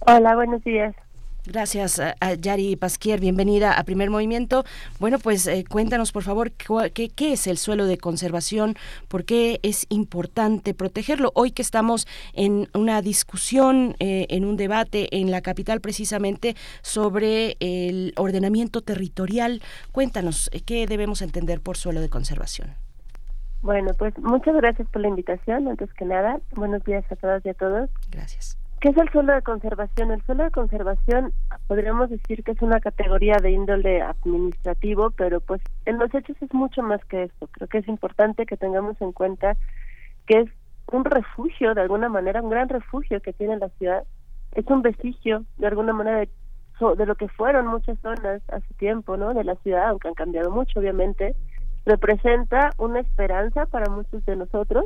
Hola, 0.00 0.36
buenos 0.36 0.62
días. 0.64 0.94
Gracias, 1.46 2.00
a 2.00 2.34
Yari 2.34 2.74
Pasquier. 2.74 3.20
Bienvenida 3.20 3.78
a 3.78 3.84
Primer 3.84 4.10
Movimiento. 4.10 4.64
Bueno, 4.98 5.18
pues 5.20 5.46
eh, 5.46 5.64
cuéntanos, 5.68 6.10
por 6.10 6.24
favor, 6.24 6.50
qué, 6.50 7.08
qué, 7.08 7.32
es 7.32 7.46
el 7.46 7.56
suelo 7.56 7.86
de 7.86 7.98
conservación, 7.98 8.74
por 9.06 9.24
qué 9.24 9.60
es 9.62 9.86
importante 9.88 10.74
protegerlo. 10.74 11.30
Hoy 11.34 11.52
que 11.52 11.62
estamos 11.62 12.08
en 12.32 12.68
una 12.74 13.00
discusión, 13.00 13.94
eh, 14.00 14.26
en 14.28 14.44
un 14.44 14.56
debate 14.56 15.08
en 15.16 15.30
la 15.30 15.40
capital 15.40 15.80
precisamente 15.80 16.56
sobre 16.82 17.56
el 17.60 18.12
ordenamiento 18.16 18.80
territorial, 18.80 19.62
cuéntanos, 19.92 20.50
eh, 20.52 20.62
¿qué 20.62 20.86
debemos 20.88 21.22
entender 21.22 21.60
por 21.60 21.76
suelo 21.76 22.00
de 22.00 22.08
conservación? 22.08 22.70
Bueno, 23.62 23.92
pues 23.96 24.18
muchas 24.18 24.56
gracias 24.56 24.88
por 24.88 25.00
la 25.00 25.08
invitación, 25.08 25.68
antes 25.68 25.92
que 25.94 26.04
nada. 26.04 26.40
Buenos 26.56 26.84
días 26.84 27.04
a 27.10 27.16
todas 27.16 27.46
y 27.46 27.50
a 27.50 27.54
todos. 27.54 27.88
Gracias. 28.10 28.58
¿Qué 28.80 28.90
es 28.90 28.96
el 28.98 29.08
suelo 29.10 29.34
de 29.34 29.42
conservación? 29.42 30.10
El 30.10 30.22
suelo 30.24 30.44
de 30.44 30.50
conservación 30.50 31.32
podríamos 31.66 32.10
decir 32.10 32.44
que 32.44 32.52
es 32.52 32.60
una 32.60 32.78
categoría 32.78 33.36
de 33.40 33.50
índole 33.50 34.02
administrativo, 34.02 35.10
pero 35.12 35.40
pues 35.40 35.62
en 35.86 35.98
los 35.98 36.14
hechos 36.14 36.36
es 36.42 36.52
mucho 36.52 36.82
más 36.82 37.02
que 37.06 37.24
esto. 37.24 37.48
Creo 37.52 37.68
que 37.68 37.78
es 37.78 37.88
importante 37.88 38.44
que 38.44 38.58
tengamos 38.58 39.00
en 39.00 39.12
cuenta 39.12 39.56
que 40.26 40.40
es 40.40 40.50
un 40.92 41.04
refugio, 41.04 41.74
de 41.74 41.80
alguna 41.80 42.10
manera, 42.10 42.42
un 42.42 42.50
gran 42.50 42.68
refugio 42.68 43.20
que 43.20 43.32
tiene 43.32 43.56
la 43.56 43.70
ciudad. 43.70 44.04
Es 44.52 44.66
un 44.66 44.82
vestigio, 44.82 45.44
de 45.56 45.66
alguna 45.66 45.94
manera, 45.94 46.18
de, 46.18 46.28
de 46.96 47.06
lo 47.06 47.14
que 47.14 47.28
fueron 47.28 47.66
muchas 47.66 47.98
zonas 48.00 48.42
hace 48.48 48.74
tiempo, 48.74 49.16
¿no? 49.16 49.32
De 49.32 49.42
la 49.42 49.56
ciudad, 49.56 49.88
aunque 49.88 50.08
han 50.08 50.14
cambiado 50.14 50.50
mucho, 50.50 50.80
obviamente. 50.80 51.34
Representa 51.86 52.70
una 52.78 53.00
esperanza 53.00 53.64
para 53.66 53.88
muchos 53.88 54.24
de 54.26 54.36
nosotros 54.36 54.84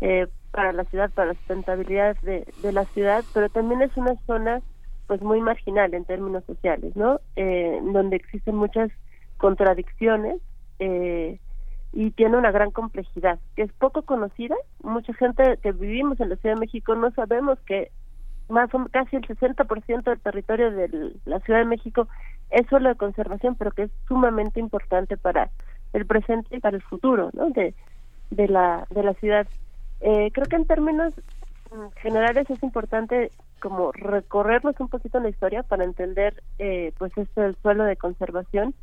eh, 0.00 0.26
para 0.50 0.72
la 0.72 0.84
ciudad, 0.84 1.10
para 1.10 1.28
la 1.28 1.34
sustentabilidad 1.34 2.16
de, 2.22 2.44
la 2.72 2.84
ciudad, 2.86 3.24
pero 3.32 3.48
también 3.48 3.82
es 3.82 3.96
una 3.96 4.14
zona 4.26 4.60
pues 5.06 5.20
muy 5.22 5.40
marginal 5.40 5.92
en 5.94 6.04
términos 6.04 6.44
sociales, 6.44 6.94
¿no? 6.96 7.20
Eh, 7.36 7.80
donde 7.92 8.16
existen 8.16 8.56
muchas 8.56 8.90
contradicciones 9.38 10.40
eh, 10.78 11.38
y 11.92 12.10
tiene 12.12 12.36
una 12.36 12.52
gran 12.52 12.70
complejidad, 12.70 13.38
que 13.56 13.62
es 13.62 13.72
poco 13.72 14.02
conocida. 14.02 14.54
Mucha 14.82 15.12
gente 15.14 15.58
que 15.62 15.72
vivimos 15.72 16.20
en 16.20 16.28
la 16.28 16.36
Ciudad 16.36 16.54
de 16.54 16.60
México 16.60 16.94
no 16.94 17.10
sabemos 17.12 17.58
que 17.66 17.90
más 18.48 18.72
o 18.74 18.86
casi 18.90 19.16
el 19.16 19.26
60% 19.26 20.02
del 20.02 20.20
territorio 20.20 20.70
de 20.70 21.12
la 21.24 21.40
Ciudad 21.40 21.60
de 21.60 21.66
México 21.66 22.08
es 22.50 22.66
solo 22.68 22.88
de 22.88 22.96
conservación, 22.96 23.54
pero 23.54 23.70
que 23.70 23.84
es 23.84 23.90
sumamente 24.08 24.60
importante 24.60 25.16
para 25.16 25.50
el 25.92 26.06
presente 26.06 26.56
y 26.56 26.60
para 26.60 26.76
el 26.76 26.82
futuro, 26.82 27.30
¿no? 27.32 27.50
De 27.50 27.74
la 28.30 28.86
de 28.90 29.02
la 29.02 29.14
ciudad. 29.14 29.46
Eh, 30.00 30.30
creo 30.32 30.46
que 30.46 30.56
en 30.56 30.66
términos 30.66 31.12
mm, 31.70 31.88
generales 32.00 32.48
es 32.48 32.62
importante 32.62 33.30
como 33.60 33.92
recorrernos 33.92 34.78
un 34.80 34.88
poquito 34.88 35.20
la 35.20 35.28
historia 35.28 35.62
para 35.62 35.84
entender 35.84 36.42
eh, 36.58 36.92
pues 36.98 37.16
esto 37.16 37.42
del 37.42 37.56
suelo 37.56 37.84
de 37.84 37.96
conservación 37.96 38.74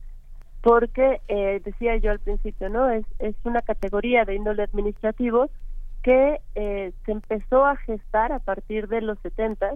porque 0.61 1.21
eh, 1.27 1.61
decía 1.63 1.97
yo 1.97 2.11
al 2.11 2.19
principio 2.19 2.69
no 2.69 2.89
es 2.89 3.05
es 3.19 3.35
una 3.43 3.61
categoría 3.61 4.23
de 4.25 4.35
índole 4.35 4.63
administrativo 4.63 5.49
que 6.03 6.39
eh, 6.55 6.93
se 7.05 7.11
empezó 7.11 7.65
a 7.65 7.75
gestar 7.77 8.31
a 8.31 8.39
partir 8.39 8.87
de 8.87 9.01
los 9.01 9.17
70 9.19 9.73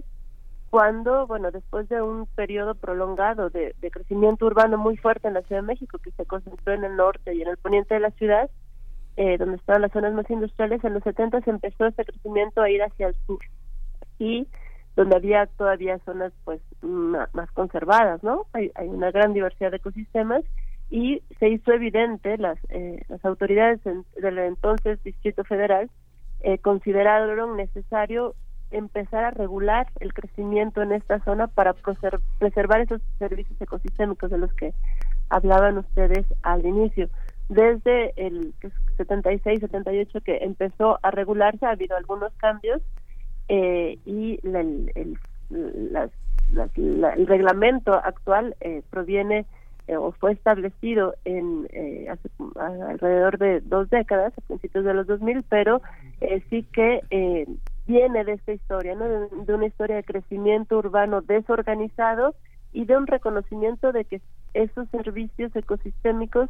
cuando 0.70 1.26
bueno 1.26 1.50
después 1.50 1.88
de 1.88 2.00
un 2.00 2.26
periodo 2.26 2.74
prolongado 2.76 3.50
de 3.50 3.74
crecimiento 3.90 4.46
urbano 4.46 4.78
muy 4.78 4.96
fuerte 4.96 5.28
en 5.28 5.34
la 5.34 5.42
Ciudad 5.42 5.62
de 5.62 5.66
México 5.66 5.98
que 5.98 6.12
se 6.12 6.24
concentró 6.24 6.72
en 6.72 6.84
el 6.84 6.96
norte 6.96 7.34
y 7.34 7.42
en 7.42 7.48
el 7.48 7.58
poniente 7.58 7.94
de 7.94 8.00
la 8.00 8.10
ciudad 8.12 8.48
eh, 9.16 9.36
donde 9.38 9.56
estaban 9.56 9.82
las 9.82 9.92
zonas 9.92 10.14
más 10.14 10.28
industriales, 10.30 10.82
en 10.84 10.94
los 10.94 11.02
70 11.02 11.40
se 11.42 11.50
empezó 11.50 11.86
este 11.86 12.04
crecimiento 12.04 12.62
a 12.62 12.70
ir 12.70 12.82
hacia 12.82 13.08
el 13.08 13.14
sur 13.26 13.40
y 14.18 14.46
donde 14.96 15.16
había 15.16 15.46
todavía 15.46 15.98
zonas 16.04 16.32
pues 16.44 16.60
más, 16.82 17.50
conservadas, 17.52 18.22
¿no? 18.22 18.46
Hay, 18.52 18.70
hay, 18.74 18.88
una 18.88 19.10
gran 19.10 19.32
diversidad 19.32 19.70
de 19.70 19.78
ecosistemas 19.78 20.44
y 20.90 21.22
se 21.38 21.48
hizo 21.48 21.72
evidente 21.72 22.36
las 22.36 22.58
eh, 22.68 23.02
las 23.08 23.24
autoridades 23.24 23.80
del 23.84 24.38
entonces 24.38 25.02
Distrito 25.02 25.44
Federal 25.44 25.90
eh, 26.40 26.58
consideraron 26.58 27.56
necesario 27.56 28.34
empezar 28.70 29.24
a 29.24 29.30
regular 29.30 29.86
el 30.00 30.12
crecimiento 30.12 30.82
en 30.82 30.92
esta 30.92 31.22
zona 31.24 31.46
para 31.46 31.74
preservar 32.38 32.80
esos 32.80 33.00
servicios 33.18 33.60
ecosistémicos 33.60 34.30
de 34.30 34.38
los 34.38 34.52
que 34.54 34.74
hablaban 35.28 35.78
ustedes 35.78 36.26
al 36.42 36.64
inicio 36.66 37.08
desde 37.54 38.12
el 38.16 38.54
76, 38.96 39.60
78 39.60 40.20
que 40.20 40.38
empezó 40.38 40.98
a 41.02 41.10
regularse, 41.10 41.66
ha 41.66 41.70
habido 41.70 41.96
algunos 41.96 42.32
cambios 42.34 42.80
eh, 43.48 43.98
y 44.04 44.40
el, 44.46 45.18
reglamento 47.26 47.94
actual 47.94 48.56
eh, 48.60 48.82
proviene 48.90 49.46
eh, 49.88 49.96
o 49.96 50.12
fue 50.12 50.32
establecido 50.32 51.14
en 51.24 51.66
eh, 51.72 52.06
hace, 52.08 52.28
alrededor 52.56 53.36
de 53.38 53.60
dos 53.62 53.90
décadas, 53.90 54.32
a 54.38 54.40
principios 54.42 54.84
de 54.84 54.94
los 54.94 55.08
2000, 55.08 55.42
pero 55.48 55.82
eh, 56.20 56.40
sí 56.50 56.62
que 56.72 57.00
viene 57.86 58.24
de 58.24 58.34
esta 58.34 58.52
historia, 58.52 58.94
¿no? 58.94 59.08
De, 59.08 59.54
una 59.54 59.66
historia 59.66 59.96
de 59.96 60.04
crecimiento 60.04 60.78
urbano 60.78 61.20
desorganizado 61.20 62.36
y 62.72 62.84
de 62.84 62.96
un 62.96 63.08
reconocimiento 63.08 63.90
de 63.90 64.04
que 64.04 64.20
esos 64.54 64.88
servicios 64.90 65.54
ecosistémicos 65.56 66.48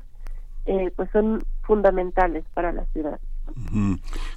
eh, 0.66 0.92
pues 0.96 1.11
son 1.12 1.42
fundamentales 1.62 2.44
para 2.55 2.72
la 2.72 2.85
ciudad. 2.92 3.18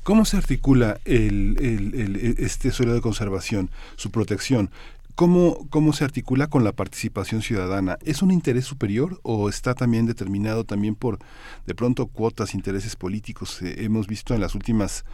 ¿Cómo 0.04 0.26
se 0.26 0.38
articula 0.38 0.98
el, 1.06 1.58
el, 1.60 2.36
este 2.40 2.72
suelo 2.72 2.94
de 2.94 3.02
conservación, 3.02 3.70
su 3.96 4.12
protección? 4.12 4.72
¿Cómo, 5.16 5.68
¿Cómo 5.70 5.94
se 5.94 6.04
articula 6.04 6.48
con 6.48 6.66
la 6.66 6.74
participación 6.74 7.42
ciudadana? 7.42 7.98
¿Es 8.04 8.22
un 8.22 8.32
interés 8.32 8.66
superior 8.66 9.20
o 9.24 9.48
está 9.48 9.74
también 9.74 10.06
determinado 10.06 10.66
también 10.66 10.96
por, 10.96 11.20
de 11.66 11.74
pronto, 11.74 12.08
cuotas, 12.08 12.54
intereses 12.54 12.98
políticos? 12.98 13.62
Eh, 13.62 13.86
hemos 13.86 14.08
visto 14.08 14.34
en 14.34 14.42
las 14.42 14.56
últimas 14.56 15.06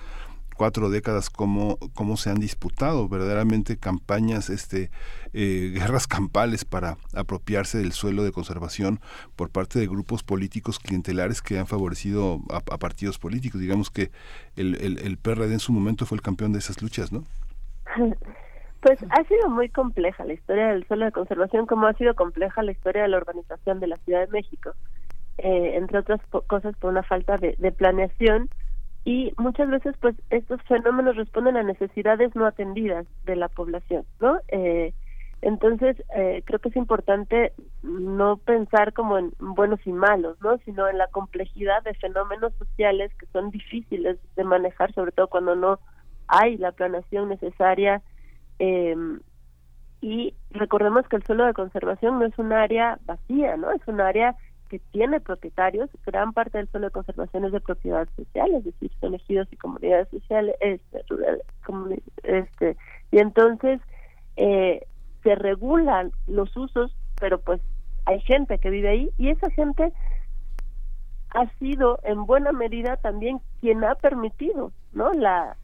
cuatro 0.55 0.89
décadas 0.89 1.29
cómo, 1.29 1.77
cómo 1.93 2.17
se 2.17 2.29
han 2.29 2.39
disputado 2.39 3.07
verdaderamente 3.07 3.77
campañas, 3.77 4.49
este, 4.49 4.91
eh, 5.33 5.71
guerras 5.73 6.07
campales 6.07 6.65
para 6.65 6.97
apropiarse 7.15 7.77
del 7.77 7.91
suelo 7.93 8.23
de 8.23 8.31
conservación 8.31 8.99
por 9.35 9.49
parte 9.49 9.79
de 9.79 9.87
grupos 9.87 10.23
políticos 10.23 10.79
clientelares 10.79 11.41
que 11.41 11.59
han 11.59 11.67
favorecido 11.67 12.39
a, 12.49 12.61
partidos 12.77 13.17
políticos. 13.17 13.61
Digamos 13.61 13.89
que 13.89 14.11
el, 14.55 14.75
el, 14.75 14.99
el 14.99 15.17
PRD 15.17 15.53
en 15.53 15.59
su 15.59 15.73
momento 15.73 16.05
fue 16.05 16.17
el 16.17 16.21
campeón 16.21 16.53
de 16.53 16.59
esas 16.59 16.81
luchas, 16.81 17.11
¿no? 17.11 17.23
Pues 18.81 18.97
ha 19.11 19.23
sido 19.25 19.47
muy 19.49 19.69
compleja 19.69 20.25
la 20.25 20.33
historia 20.33 20.69
del 20.69 20.87
suelo 20.87 21.05
de 21.05 21.11
conservación, 21.11 21.67
como 21.67 21.85
ha 21.85 21.93
sido 21.93 22.15
compleja 22.15 22.63
la 22.63 22.71
historia 22.71 23.03
de 23.03 23.09
la 23.09 23.17
organización 23.17 23.79
de 23.79 23.85
la 23.85 23.97
Ciudad 23.97 24.21
de 24.21 24.31
México, 24.31 24.71
eh, 25.37 25.73
entre 25.75 25.99
otras 25.99 26.19
cosas 26.47 26.75
por 26.77 26.89
una 26.89 27.03
falta 27.03 27.37
de 27.37 27.71
planeación 27.71 28.49
y 29.03 29.33
muchas 29.37 29.69
veces 29.69 29.95
pues 29.99 30.15
estos 30.29 30.61
fenómenos 30.63 31.15
responden 31.15 31.57
a 31.57 31.63
necesidades 31.63 32.35
no 32.35 32.45
atendidas 32.45 33.07
de 33.25 33.35
la 33.35 33.47
población 33.47 34.05
no 34.19 34.39
eh, 34.49 34.93
entonces 35.41 35.97
eh, 36.15 36.43
creo 36.45 36.59
que 36.59 36.69
es 36.69 36.75
importante 36.75 37.53
no 37.81 38.37
pensar 38.37 38.93
como 38.93 39.17
en 39.17 39.33
buenos 39.39 39.79
y 39.85 39.91
malos 39.91 40.37
no 40.41 40.57
sino 40.59 40.87
en 40.87 40.99
la 40.99 41.07
complejidad 41.07 41.81
de 41.83 41.95
fenómenos 41.95 42.53
sociales 42.59 43.11
que 43.19 43.25
son 43.27 43.49
difíciles 43.49 44.19
de 44.35 44.43
manejar 44.43 44.93
sobre 44.93 45.11
todo 45.11 45.27
cuando 45.27 45.55
no 45.55 45.79
hay 46.27 46.57
la 46.57 46.71
planeación 46.71 47.29
necesaria 47.29 48.03
eh, 48.59 48.95
y 49.99 50.35
recordemos 50.51 51.07
que 51.07 51.15
el 51.15 51.23
suelo 51.23 51.45
de 51.45 51.53
conservación 51.53 52.19
no 52.19 52.25
es 52.25 52.37
un 52.37 52.53
área 52.53 52.99
vacía 53.05 53.57
no 53.57 53.71
es 53.71 53.81
un 53.87 53.99
área 53.99 54.35
que 54.71 54.79
tiene 54.93 55.19
propietarios, 55.19 55.89
gran 56.05 56.31
parte 56.31 56.57
del 56.57 56.69
suelo 56.69 56.87
de 56.87 56.93
conservación 56.93 57.43
es 57.43 57.51
de 57.51 57.59
propiedad 57.59 58.07
social, 58.15 58.55
es 58.55 58.63
decir, 58.63 58.89
son 59.01 59.15
ejidos 59.15 59.49
y 59.51 59.57
comunidades 59.57 60.07
sociales, 60.07 60.55
este, 60.61 61.03
rural, 61.09 61.43
este, 62.23 62.77
y 63.11 63.19
entonces 63.19 63.81
eh, 64.37 64.87
se 65.23 65.35
regulan 65.35 66.13
los 66.25 66.55
usos, 66.55 66.95
pero 67.19 67.41
pues 67.41 67.59
hay 68.05 68.21
gente 68.21 68.59
que 68.59 68.69
vive 68.69 68.87
ahí 68.87 69.09
y 69.17 69.27
esa 69.27 69.49
gente 69.49 69.91
ha 71.31 71.49
sido 71.59 71.99
en 72.03 72.25
buena 72.25 72.53
medida 72.53 72.95
también 72.95 73.41
quien 73.59 73.83
ha 73.83 73.95
permitido, 73.95 74.71
¿no? 74.93 75.11
La, 75.11 75.57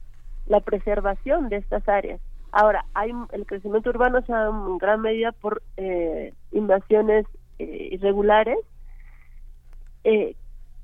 la 0.48 0.60
preservación 0.60 1.48
de 1.48 1.56
estas 1.58 1.88
áreas. 1.88 2.20
Ahora, 2.52 2.84
hay 2.94 3.14
el 3.32 3.46
crecimiento 3.46 3.90
urbano 3.90 4.22
se 4.24 4.34
dado 4.34 4.68
en 4.68 4.78
gran 4.80 5.00
medida 5.00 5.32
por 5.32 5.64
eh, 5.78 6.34
invasiones 6.52 7.26
eh, 7.58 7.88
irregulares 7.92 8.58
eh, 10.08 10.38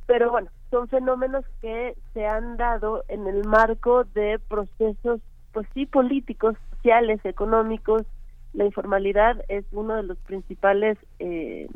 pero 0.05 0.31
bueno, 0.31 0.49
son 0.69 0.89
fenómenos 0.89 1.45
que 1.61 1.95
se 2.13 2.27
han 2.27 2.57
dado 2.57 3.05
en 3.07 3.25
el 3.25 3.47
marco 3.47 4.03
de 4.03 4.37
procesos, 4.37 5.21
pues 5.53 5.65
sí, 5.73 5.85
políticos, 5.85 6.57
sociales, 6.71 7.21
económicos, 7.23 8.03
la 8.51 8.65
informalidad 8.65 9.37
es 9.47 9.63
uno 9.71 9.95
de 9.95 10.03
los 10.03 10.17
principales 10.17 10.97
eh, 11.19 11.69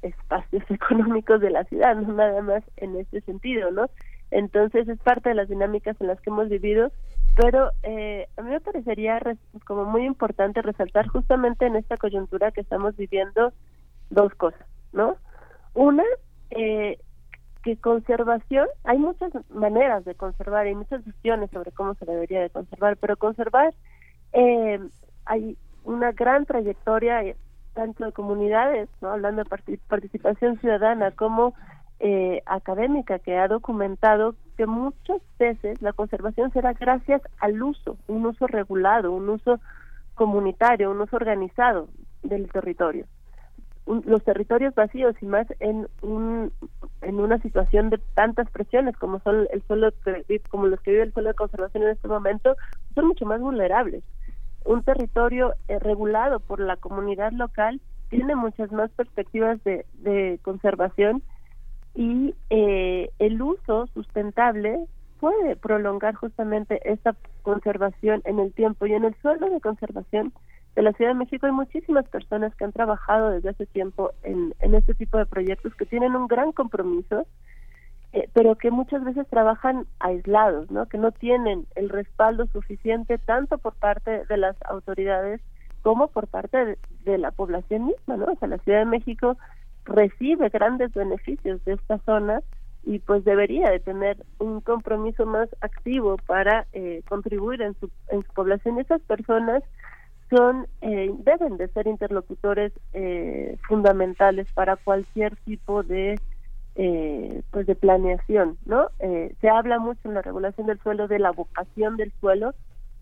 espacios 0.00 0.62
económicos 0.70 1.42
de 1.42 1.50
la 1.50 1.64
ciudad, 1.64 1.94
no 1.94 2.14
nada 2.14 2.40
más 2.40 2.64
en 2.78 2.96
este 2.96 3.20
sentido, 3.20 3.70
¿no? 3.70 3.90
Entonces 4.30 4.88
es 4.88 4.98
parte 5.00 5.28
de 5.28 5.34
las 5.34 5.50
dinámicas 5.50 6.00
en 6.00 6.06
las 6.06 6.18
que 6.22 6.30
hemos 6.30 6.48
vivido, 6.48 6.90
pero 7.36 7.70
eh, 7.82 8.28
a 8.38 8.42
mí 8.42 8.48
me 8.48 8.60
parecería 8.60 9.20
como 9.66 9.84
muy 9.84 10.06
importante 10.06 10.62
resaltar 10.62 11.06
justamente 11.08 11.66
en 11.66 11.76
esta 11.76 11.98
coyuntura 11.98 12.50
que 12.50 12.62
estamos 12.62 12.96
viviendo 12.96 13.52
dos 14.08 14.34
cosas, 14.36 14.66
¿no? 14.94 15.18
Una, 15.74 16.04
eh, 16.50 16.98
que 17.64 17.76
conservación, 17.78 18.68
hay 18.84 18.98
muchas 18.98 19.32
maneras 19.48 20.04
de 20.04 20.14
conservar, 20.14 20.66
hay 20.66 20.74
muchas 20.74 21.02
visiones 21.04 21.50
sobre 21.50 21.72
cómo 21.72 21.94
se 21.94 22.04
debería 22.04 22.42
de 22.42 22.50
conservar, 22.50 22.98
pero 22.98 23.16
conservar, 23.16 23.72
eh, 24.34 24.78
hay 25.24 25.56
una 25.84 26.12
gran 26.12 26.44
trayectoria 26.44 27.22
eh, 27.22 27.36
tanto 27.72 28.04
de 28.04 28.12
comunidades, 28.12 28.88
¿no? 29.00 29.08
hablando 29.08 29.42
de 29.42 29.78
participación 29.88 30.60
ciudadana, 30.60 31.10
como 31.12 31.54
eh, 32.00 32.42
académica, 32.44 33.18
que 33.18 33.38
ha 33.38 33.48
documentado 33.48 34.34
que 34.58 34.66
muchas 34.66 35.22
veces 35.38 35.80
la 35.80 35.94
conservación 35.94 36.52
será 36.52 36.74
gracias 36.74 37.22
al 37.40 37.62
uso, 37.62 37.96
un 38.08 38.26
uso 38.26 38.46
regulado, 38.46 39.10
un 39.10 39.30
uso 39.30 39.58
comunitario, 40.14 40.90
un 40.90 41.00
uso 41.00 41.16
organizado 41.16 41.88
del 42.22 42.50
territorio 42.52 43.06
los 43.86 44.24
territorios 44.24 44.74
vacíos 44.74 45.14
y 45.20 45.26
más 45.26 45.46
en 45.60 45.86
un 46.00 46.52
en 47.02 47.20
una 47.20 47.38
situación 47.40 47.90
de 47.90 47.98
tantas 48.14 48.50
presiones 48.50 48.96
como 48.96 49.20
son 49.20 49.46
el 49.52 49.62
suelo 49.66 49.92
como 50.48 50.66
los 50.66 50.80
que 50.80 50.92
vive 50.92 51.02
el 51.02 51.12
suelo 51.12 51.28
de 51.28 51.34
conservación 51.34 51.84
en 51.84 51.90
este 51.90 52.08
momento 52.08 52.56
son 52.94 53.08
mucho 53.08 53.26
más 53.26 53.40
vulnerables. 53.40 54.02
Un 54.64 54.82
territorio 54.82 55.54
eh, 55.68 55.78
regulado 55.78 56.40
por 56.40 56.60
la 56.60 56.76
comunidad 56.76 57.32
local 57.32 57.80
tiene 58.08 58.34
muchas 58.34 58.72
más 58.72 58.90
perspectivas 58.92 59.62
de, 59.64 59.84
de 59.98 60.38
conservación 60.42 61.22
y 61.94 62.34
eh, 62.50 63.10
el 63.18 63.40
uso 63.42 63.86
sustentable 63.88 64.86
puede 65.20 65.56
prolongar 65.56 66.14
justamente 66.14 66.80
esta 66.90 67.14
conservación 67.42 68.22
en 68.24 68.38
el 68.38 68.52
tiempo 68.52 68.86
y 68.86 68.94
en 68.94 69.04
el 69.04 69.14
suelo 69.22 69.48
de 69.48 69.60
conservación 69.60 70.32
de 70.74 70.82
la 70.82 70.92
Ciudad 70.92 71.12
de 71.12 71.18
México 71.18 71.46
hay 71.46 71.52
muchísimas 71.52 72.08
personas 72.08 72.54
que 72.56 72.64
han 72.64 72.72
trabajado 72.72 73.30
desde 73.30 73.50
hace 73.50 73.66
tiempo 73.66 74.12
en, 74.22 74.54
en 74.60 74.74
este 74.74 74.94
tipo 74.94 75.18
de 75.18 75.26
proyectos 75.26 75.74
que 75.76 75.86
tienen 75.86 76.16
un 76.16 76.26
gran 76.26 76.52
compromiso, 76.52 77.26
eh, 78.12 78.28
pero 78.32 78.56
que 78.56 78.70
muchas 78.70 79.04
veces 79.04 79.26
trabajan 79.28 79.86
aislados, 79.98 80.70
¿no? 80.70 80.86
que 80.86 80.98
no 80.98 81.12
tienen 81.12 81.66
el 81.74 81.88
respaldo 81.88 82.46
suficiente 82.46 83.18
tanto 83.18 83.58
por 83.58 83.74
parte 83.74 84.24
de 84.26 84.36
las 84.36 84.56
autoridades 84.68 85.40
como 85.82 86.08
por 86.08 86.28
parte 86.28 86.78
de, 87.04 87.18
la 87.18 87.30
población 87.30 87.86
misma, 87.86 88.16
¿no? 88.16 88.24
O 88.26 88.36
sea, 88.36 88.48
la 88.48 88.58
Ciudad 88.58 88.78
de 88.78 88.84
México 88.86 89.36
recibe 89.84 90.48
grandes 90.48 90.94
beneficios 90.94 91.62
de 91.64 91.74
esta 91.74 91.98
zona 91.98 92.40
y 92.84 93.00
pues 93.00 93.24
debería 93.24 93.70
de 93.70 93.80
tener 93.80 94.24
un 94.38 94.62
compromiso 94.62 95.26
más 95.26 95.48
activo 95.60 96.16
para 96.26 96.66
eh, 96.72 97.02
contribuir 97.06 97.60
en 97.60 97.74
su, 97.80 97.90
en 98.08 98.22
su 98.22 98.32
población. 98.32 98.78
Esas 98.78 99.02
personas 99.02 99.62
son 100.30 100.66
eh, 100.80 101.10
deben 101.18 101.56
de 101.56 101.68
ser 101.68 101.86
interlocutores 101.86 102.72
eh, 102.92 103.56
fundamentales 103.68 104.46
para 104.54 104.76
cualquier 104.76 105.36
tipo 105.44 105.82
de 105.82 106.18
eh, 106.76 107.42
pues 107.50 107.66
de 107.66 107.76
planeación 107.76 108.58
no 108.66 108.88
se 108.98 109.48
habla 109.48 109.78
mucho 109.78 110.00
en 110.04 110.14
la 110.14 110.22
regulación 110.22 110.66
del 110.66 110.80
suelo 110.80 111.06
de 111.06 111.20
la 111.20 111.30
vocación 111.30 111.96
del 111.96 112.12
suelo. 112.20 112.54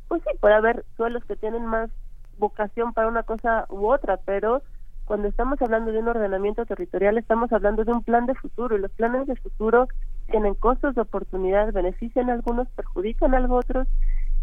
Pues 0.08 0.22
sí 0.24 0.36
puede 0.40 0.54
haber 0.54 0.84
suelos 0.96 1.24
que 1.24 1.36
tienen 1.36 1.64
más 1.64 1.90
vocación 2.38 2.92
para 2.92 3.08
una 3.08 3.22
cosa 3.22 3.66
u 3.70 3.86
otra 3.86 4.18
pero 4.18 4.62
cuando 5.04 5.28
estamos 5.28 5.60
hablando 5.62 5.92
de 5.92 5.98
un 5.98 6.08
ordenamiento 6.08 6.66
territorial 6.66 7.18
estamos 7.18 7.52
hablando 7.52 7.84
de 7.84 7.92
un 7.92 8.02
plan 8.02 8.26
de 8.26 8.34
futuro 8.34 8.76
y 8.76 8.80
los 8.80 8.90
planes 8.92 9.26
de 9.26 9.36
futuro 9.36 9.88
tienen 10.30 10.54
costos 10.54 10.94
de 10.94 11.02
oportunidad 11.02 11.72
benefician 11.72 12.30
a 12.30 12.34
algunos 12.34 12.68
perjudican 12.70 13.34
a 13.34 13.54
otros 13.54 13.88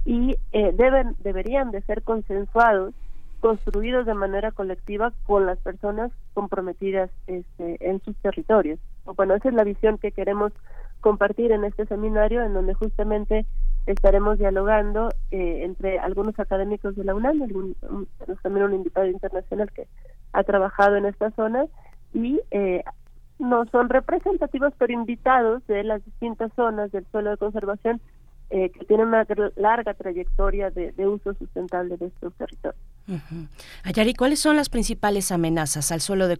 y 0.09 0.35
eh, 0.53 0.71
deben 0.73 1.15
deberían 1.19 1.69
de 1.69 1.83
ser 1.83 2.01
consensuados 2.01 2.95
construidos 3.41 4.07
de 4.07 4.15
manera 4.15 4.51
colectiva 4.51 5.13
con 5.27 5.45
las 5.45 5.59
personas 5.59 6.11
comprometidas 6.33 7.11
este, 7.27 7.77
en 7.79 8.01
sus 8.01 8.15
territorios. 8.17 8.79
Bueno, 9.15 9.35
esa 9.35 9.49
es 9.49 9.53
la 9.53 9.63
visión 9.63 9.99
que 9.99 10.11
queremos 10.11 10.51
compartir 11.01 11.51
en 11.51 11.63
este 11.63 11.85
seminario, 11.85 12.41
en 12.43 12.55
donde 12.55 12.73
justamente 12.73 13.45
estaremos 13.85 14.39
dialogando 14.39 15.09
eh, 15.29 15.61
entre 15.63 15.99
algunos 15.99 16.39
académicos 16.39 16.95
de 16.95 17.03
la 17.03 17.13
UNAM, 17.13 17.43
algún, 17.43 17.75
también 18.41 18.65
un 18.65 18.73
invitado 18.73 19.05
internacional 19.05 19.71
que 19.71 19.87
ha 20.33 20.43
trabajado 20.43 20.95
en 20.95 21.05
esta 21.05 21.29
zona, 21.31 21.65
y 22.15 22.41
eh, 22.49 22.83
no 23.37 23.63
son 23.67 23.89
representativos, 23.89 24.73
pero 24.79 24.91
invitados 24.91 25.65
de 25.67 25.83
las 25.83 26.03
distintas 26.03 26.51
zonas 26.55 26.91
del 26.91 27.05
suelo 27.11 27.29
de 27.29 27.37
conservación 27.37 28.01
eh, 28.51 28.69
que 28.71 28.85
tiene 28.85 29.03
una 29.03 29.25
larga 29.55 29.93
trayectoria 29.93 30.71
de, 30.71 30.93
uso 31.07 31.33
sustentable 31.35 31.97
de 31.97 32.07
estos 32.07 32.33
territorios. 32.33 32.81
Ayari, 33.83 34.13
¿cuáles 34.13 34.39
son 34.39 34.55
las 34.55 34.69
principales 34.69 35.31
amenazas 35.31 35.91
al 35.91 36.01
suelo 36.01 36.27
de, 36.27 36.37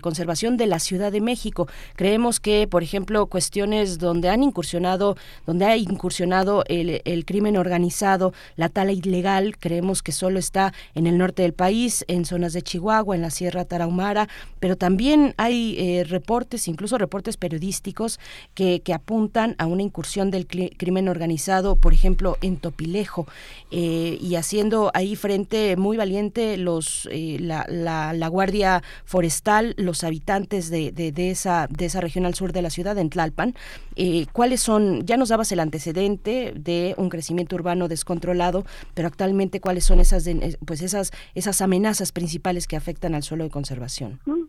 conservación 0.00 0.56
de 0.56 0.66
la 0.66 0.78
Ciudad 0.78 1.10
de 1.10 1.20
México? 1.20 1.68
Creemos 1.96 2.38
que, 2.38 2.68
por 2.68 2.82
ejemplo, 2.82 3.26
cuestiones 3.26 3.98
donde 3.98 4.28
han 4.28 4.42
incursionado, 4.42 5.16
donde 5.46 5.64
ha 5.64 5.76
incursionado 5.76 6.64
el, 6.68 7.24
crimen 7.24 7.56
organizado, 7.56 8.32
la 8.56 8.68
tala 8.68 8.92
ilegal, 8.92 9.56
creemos 9.58 10.02
que 10.02 10.12
solo 10.12 10.38
está 10.38 10.72
en 10.94 11.06
el 11.06 11.18
norte 11.18 11.42
del 11.42 11.54
país, 11.54 12.04
en 12.08 12.24
zonas 12.24 12.52
de 12.52 12.62
Chihuahua, 12.62 13.16
en 13.16 13.22
la 13.22 13.30
Sierra 13.30 13.64
Tarahumara, 13.64 14.28
pero 14.60 14.76
también 14.76 15.34
hay 15.38 15.76
eh, 15.78 16.04
reportes, 16.04 16.68
incluso 16.68 16.98
reportes 16.98 17.36
periodísticos, 17.36 18.20
que, 18.54 18.80
que 18.80 18.94
apuntan 18.94 19.56
a 19.58 19.66
una 19.66 19.82
incursión 19.82 20.30
del 20.30 20.46
crimen 20.46 21.08
organizado, 21.08 21.76
por 21.76 21.92
ejemplo, 21.92 22.36
en 22.42 22.58
Topilejo, 22.58 23.26
eh, 23.70 24.18
y 24.20 24.36
haciendo 24.36 24.90
ahí 24.94 25.16
frente 25.16 25.76
muy 25.76 25.95
valiente 25.96 26.56
los 26.56 27.08
eh, 27.10 27.38
la, 27.40 27.66
la, 27.68 28.28
Guardia 28.28 28.82
Forestal, 29.04 29.74
los 29.76 30.04
habitantes 30.04 30.70
de, 30.70 30.92
de, 30.92 31.30
esa, 31.30 31.66
de 31.68 31.86
esa 31.86 32.00
región 32.00 32.26
al 32.26 32.34
sur 32.34 32.52
de 32.52 32.62
la 32.62 32.70
ciudad, 32.70 32.98
en 32.98 33.10
Tlalpan. 33.10 33.54
Eh, 33.96 34.26
¿Cuáles 34.32 34.60
son, 34.60 35.04
ya 35.06 35.16
nos 35.16 35.30
dabas 35.30 35.50
el 35.52 35.60
antecedente 35.60 36.52
de 36.56 36.94
un 36.96 37.08
crecimiento 37.08 37.56
urbano 37.56 37.88
descontrolado, 37.88 38.64
pero 38.94 39.08
actualmente 39.08 39.60
cuáles 39.60 39.84
son 39.84 40.00
esas, 40.00 40.26
eh, 40.26 40.58
pues 40.66 40.82
esas, 40.82 41.12
esas 41.34 41.60
amenazas 41.62 42.12
principales 42.12 42.66
que 42.66 42.76
afectan 42.76 43.14
al 43.14 43.22
suelo 43.22 43.44
de 43.44 43.50
conservación? 43.50 44.20
Mm. 44.26 44.44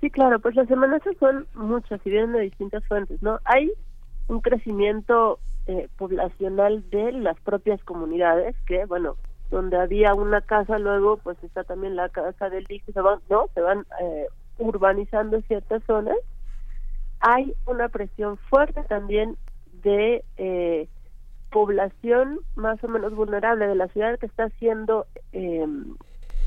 Sí, 0.00 0.10
claro, 0.10 0.38
pues 0.38 0.54
las 0.54 0.70
amenazas 0.70 1.16
son 1.18 1.46
muchas 1.54 2.00
y 2.04 2.10
vienen 2.10 2.32
de 2.32 2.42
distintas 2.42 2.84
fuentes, 2.86 3.20
¿no? 3.20 3.40
Hay 3.44 3.72
un 4.28 4.40
crecimiento 4.40 5.40
poblacional 5.96 6.88
de 6.88 7.12
las 7.12 7.38
propias 7.40 7.82
comunidades 7.84 8.56
que, 8.66 8.86
bueno, 8.86 9.16
donde 9.50 9.78
había 9.78 10.14
una 10.14 10.40
casa, 10.40 10.78
luego 10.78 11.16
pues 11.18 11.42
está 11.42 11.64
también 11.64 11.96
la 11.96 12.08
casa 12.08 12.50
del 12.50 12.64
DIC, 12.64 12.92
se 12.92 13.00
van, 13.00 13.20
¿no? 13.30 13.48
Se 13.54 13.60
van 13.60 13.86
eh, 14.00 14.26
urbanizando 14.58 15.40
ciertas 15.42 15.82
zonas. 15.84 16.16
Hay 17.20 17.54
una 17.66 17.88
presión 17.88 18.36
fuerte 18.36 18.82
también 18.84 19.36
de 19.82 20.24
eh, 20.36 20.88
población 21.50 22.40
más 22.56 22.82
o 22.84 22.88
menos 22.88 23.14
vulnerable 23.14 23.66
de 23.66 23.74
la 23.74 23.88
ciudad 23.88 24.18
que 24.18 24.26
está 24.26 24.48
siendo 24.50 25.06
eh, 25.32 25.66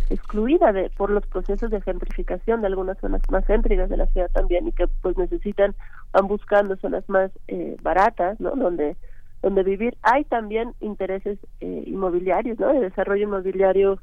excluida 0.09 0.71
de, 0.73 0.89
por 0.91 1.09
los 1.09 1.25
procesos 1.25 1.71
de 1.71 1.81
gentrificación 1.81 2.61
de 2.61 2.67
algunas 2.67 2.97
zonas 2.99 3.21
más 3.29 3.45
céntricas 3.45 3.89
de 3.89 3.97
la 3.97 4.07
ciudad 4.07 4.29
también 4.31 4.67
y 4.67 4.71
que 4.73 4.87
pues 5.01 5.17
necesitan, 5.17 5.73
van 6.11 6.27
buscando 6.27 6.75
zonas 6.77 7.07
más 7.07 7.31
eh, 7.47 7.77
baratas, 7.81 8.39
¿no? 8.39 8.51
Donde 8.51 8.97
donde 9.41 9.63
vivir. 9.63 9.97
Hay 10.01 10.23
también 10.25 10.73
intereses 10.79 11.39
eh, 11.59 11.83
inmobiliarios, 11.85 12.59
¿no? 12.59 12.73
De 12.73 12.81
desarrollo 12.81 13.23
inmobiliario 13.23 13.99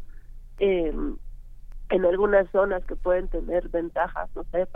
eh, 0.58 0.92
en 1.90 2.04
algunas 2.04 2.50
zonas 2.50 2.84
que 2.84 2.96
pueden 2.96 3.28
tener 3.28 3.68
ventajas, 3.68 4.28
no 4.34 4.44
sé, 4.44 4.66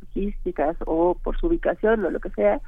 logísticas 0.00 0.76
o 0.86 1.14
por 1.14 1.38
su 1.38 1.48
ubicación 1.48 2.04
o 2.04 2.10
lo 2.10 2.20
que 2.20 2.30
sea. 2.30 2.60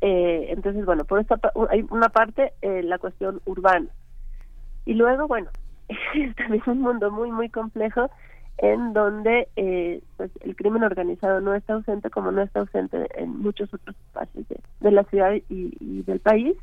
Eh, 0.00 0.46
entonces, 0.48 0.84
bueno, 0.86 1.04
por 1.04 1.20
esta 1.20 1.38
hay 1.70 1.84
una 1.90 2.08
parte 2.08 2.52
eh, 2.62 2.82
la 2.82 2.98
cuestión 2.98 3.40
urbana. 3.44 3.88
Y 4.86 4.94
luego, 4.94 5.28
bueno, 5.28 5.50
es 5.88 6.34
también 6.36 6.62
un 6.66 6.80
mundo 6.80 7.10
muy, 7.10 7.30
muy 7.30 7.50
complejo 7.50 8.10
en 8.62 8.92
donde 8.92 9.48
eh, 9.56 10.02
pues 10.18 10.30
el 10.42 10.54
crimen 10.54 10.82
organizado 10.82 11.40
no 11.40 11.54
está 11.54 11.74
ausente 11.74 12.10
como 12.10 12.30
no 12.30 12.42
está 12.42 12.60
ausente 12.60 13.06
en 13.14 13.40
muchos 13.40 13.72
otros 13.72 13.96
espacios 13.96 14.46
de, 14.80 14.90
la 14.90 15.02
ciudad 15.04 15.32
y, 15.48 16.02
del 16.02 16.20
país, 16.20 16.56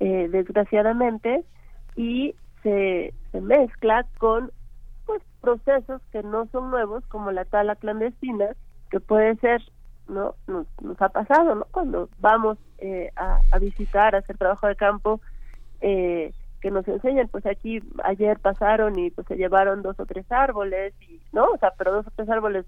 eh, 0.00 0.28
desgraciadamente, 0.28 1.44
y 1.94 2.34
se, 2.64 3.14
se 3.30 3.40
mezcla 3.40 4.06
con 4.18 4.50
pues 5.06 5.22
procesos 5.40 6.02
que 6.10 6.24
no 6.24 6.46
son 6.46 6.72
nuevos 6.72 7.06
como 7.06 7.30
la 7.30 7.44
tala 7.44 7.76
clandestina, 7.76 8.56
que 8.90 8.98
puede 8.98 9.36
ser, 9.36 9.62
no 10.08 10.34
nos, 10.48 10.66
nos 10.82 11.00
ha 11.00 11.10
pasado, 11.10 11.54
¿no? 11.54 11.64
Cuando 11.70 12.08
vamos 12.18 12.58
eh, 12.78 13.12
a, 13.14 13.38
a 13.52 13.58
visitar, 13.60 14.16
a 14.16 14.18
hacer 14.18 14.36
trabajo 14.36 14.66
de 14.66 14.74
campo, 14.74 15.20
eh, 15.80 16.32
que 16.60 16.70
nos 16.70 16.86
enseñan, 16.86 17.28
pues 17.28 17.46
aquí 17.46 17.80
ayer 18.04 18.38
pasaron 18.38 18.98
y 18.98 19.10
pues 19.10 19.26
se 19.26 19.36
llevaron 19.36 19.82
dos 19.82 19.98
o 19.98 20.06
tres 20.06 20.30
árboles, 20.30 20.94
y 21.00 21.20
no, 21.32 21.46
o 21.46 21.58
sea, 21.58 21.72
pero 21.76 21.92
dos 21.92 22.06
o 22.06 22.10
tres 22.14 22.28
árboles 22.28 22.66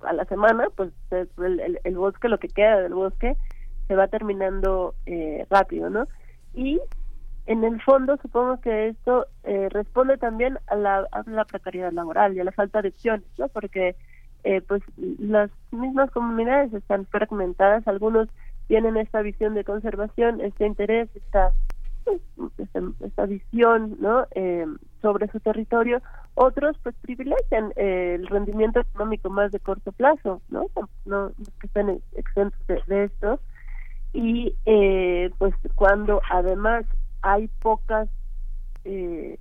a 0.00 0.12
la 0.12 0.24
semana, 0.24 0.66
pues 0.74 0.92
el, 1.10 1.78
el, 1.84 1.96
bosque, 1.96 2.28
lo 2.28 2.38
que 2.38 2.48
queda 2.48 2.80
del 2.80 2.94
bosque, 2.94 3.36
se 3.86 3.96
va 3.96 4.08
terminando 4.08 4.94
eh, 5.06 5.46
rápido, 5.50 5.90
¿no? 5.90 6.06
Y 6.54 6.80
en 7.46 7.64
el 7.64 7.80
fondo 7.82 8.16
supongo 8.22 8.60
que 8.60 8.88
esto 8.88 9.26
eh, 9.44 9.68
responde 9.70 10.16
también 10.16 10.58
a 10.68 10.76
la, 10.76 11.06
a 11.10 11.22
la 11.26 11.44
precariedad 11.44 11.92
laboral 11.92 12.34
y 12.36 12.40
a 12.40 12.44
la 12.44 12.52
falta 12.52 12.80
de 12.82 12.90
opciones, 12.90 13.26
¿no? 13.38 13.48
Porque 13.48 13.96
eh, 14.44 14.62
pues 14.62 14.82
las 14.96 15.50
mismas 15.70 16.10
comunidades 16.12 16.72
están 16.72 17.06
fragmentadas, 17.06 17.86
algunos 17.86 18.28
tienen 18.68 18.96
esta 18.96 19.20
visión 19.20 19.54
de 19.54 19.64
conservación, 19.64 20.40
este 20.40 20.64
interés, 20.64 21.08
esta 21.14 21.52
esta, 23.00 23.26
visión 23.26 23.96
¿no? 24.00 24.26
Eh, 24.34 24.66
sobre 25.02 25.28
su 25.28 25.40
territorio, 25.40 26.02
otros 26.34 26.76
pues 26.82 26.94
privilegian 27.02 27.72
eh, 27.76 28.16
el 28.18 28.26
rendimiento 28.26 28.80
económico 28.80 29.30
más 29.30 29.52
de 29.52 29.60
corto 29.60 29.92
plazo, 29.92 30.40
no, 30.48 30.66
no, 31.04 31.32
que 31.60 31.66
estén 31.66 32.00
exentos 32.16 32.60
de, 32.86 33.04
esto. 33.04 33.40
Y 34.12 34.56
eh, 34.66 35.30
pues 35.38 35.54
cuando 35.74 36.20
además 36.30 36.84
hay 37.22 37.48
pocas 37.60 38.08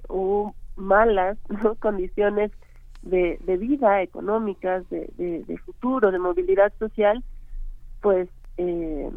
o 0.10 0.54
malas 0.76 1.38
condiciones 1.80 2.52
de, 3.02 3.40
de, 3.46 3.58
vida 3.58 4.02
económicas, 4.02 4.88
de, 4.90 5.10
de, 5.18 5.44
de, 5.44 5.58
futuro, 5.60 6.12
de 6.12 6.20
movilidad 6.20 6.74
social, 6.78 7.24
pues 8.02 8.30
eh, 8.58 9.10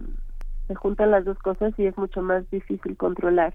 se 0.73 0.77
juntan 0.77 1.11
las 1.11 1.27
dos 1.27 1.39
cosas 1.39 1.75
y 1.79 1.85
es 1.87 1.97
mucho 1.99 2.23
más 2.23 2.49
difícil 2.51 2.97
controlar 2.97 3.55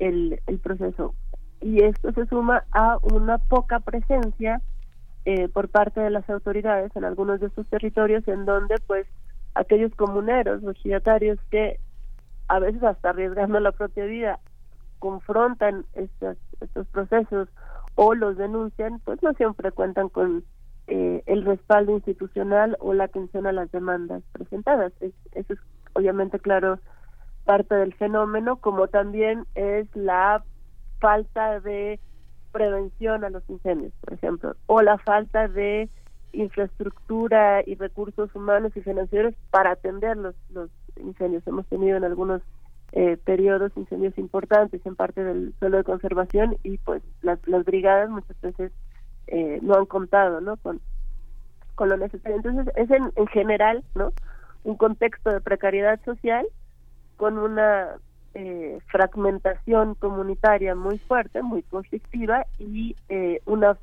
el, 0.00 0.40
el 0.48 0.58
proceso. 0.58 1.14
Y 1.60 1.82
esto 1.84 2.12
se 2.12 2.26
suma 2.26 2.64
a 2.72 2.98
una 3.02 3.38
poca 3.38 3.78
presencia 3.78 4.60
eh, 5.24 5.48
por 5.48 5.68
parte 5.68 6.00
de 6.00 6.10
las 6.10 6.28
autoridades 6.28 6.94
en 6.96 7.04
algunos 7.04 7.38
de 7.38 7.46
estos 7.46 7.66
territorios 7.68 8.26
en 8.26 8.44
donde 8.44 8.74
pues 8.88 9.06
aquellos 9.54 9.94
comuneros, 9.94 10.62
los 10.62 10.76
giratarios 10.78 11.38
que 11.50 11.78
a 12.48 12.58
veces 12.58 12.82
hasta 12.82 13.10
arriesgando 13.10 13.60
la 13.60 13.72
propia 13.72 14.04
vida 14.04 14.40
confrontan 14.98 15.84
estos, 15.94 16.38
estos 16.60 16.88
procesos 16.88 17.48
o 17.94 18.14
los 18.14 18.36
denuncian, 18.36 19.00
pues 19.04 19.22
no 19.22 19.32
siempre 19.34 19.70
cuentan 19.70 20.08
con 20.08 20.44
eh, 20.88 21.22
el 21.26 21.44
respaldo 21.44 21.92
institucional 21.92 22.76
o 22.80 22.94
la 22.94 23.04
atención 23.04 23.46
a 23.46 23.52
las 23.52 23.70
demandas 23.70 24.24
presentadas. 24.32 24.92
eso 25.00 25.52
es 25.52 25.58
obviamente, 25.98 26.38
claro, 26.38 26.78
parte 27.44 27.74
del 27.74 27.94
fenómeno, 27.94 28.56
como 28.56 28.86
también 28.88 29.46
es 29.54 29.88
la 29.96 30.44
falta 31.00 31.60
de 31.60 31.98
prevención 32.52 33.24
a 33.24 33.30
los 33.30 33.42
incendios, 33.48 33.92
por 34.00 34.14
ejemplo, 34.14 34.56
o 34.66 34.80
la 34.80 34.98
falta 34.98 35.48
de 35.48 35.88
infraestructura 36.32 37.62
y 37.66 37.74
recursos 37.74 38.32
humanos 38.34 38.72
y 38.76 38.80
financieros 38.80 39.34
para 39.50 39.72
atender 39.72 40.16
los, 40.16 40.34
los 40.50 40.70
incendios. 40.96 41.46
Hemos 41.46 41.66
tenido 41.66 41.96
en 41.96 42.04
algunos 42.04 42.42
eh, 42.92 43.16
periodos 43.24 43.72
incendios 43.76 44.16
importantes 44.18 44.84
en 44.86 44.94
parte 44.94 45.24
del 45.24 45.52
suelo 45.58 45.78
de 45.78 45.84
conservación 45.84 46.56
y 46.62 46.78
pues 46.78 47.02
las, 47.22 47.38
las 47.46 47.64
brigadas 47.64 48.08
muchas 48.08 48.40
veces 48.40 48.72
eh, 49.26 49.58
no 49.62 49.74
han 49.74 49.86
contado 49.86 50.40
¿no? 50.40 50.56
Con, 50.58 50.80
con 51.74 51.88
lo 51.88 51.96
necesario. 51.96 52.36
Entonces 52.36 52.72
es 52.76 52.90
en, 52.90 53.12
en 53.16 53.26
general 53.26 53.84
¿no? 53.94 54.12
Un 54.64 54.76
contexto 54.76 55.30
de 55.30 55.40
precariedad 55.40 56.00
social 56.04 56.46
con 57.16 57.38
una 57.38 57.96
eh, 58.34 58.78
fragmentación 58.86 59.94
comunitaria 59.94 60.74
muy 60.74 60.98
fuerte, 60.98 61.42
muy 61.42 61.62
conflictiva 61.62 62.46
y 62.58 62.94
eh, 63.08 63.40
una 63.46 63.76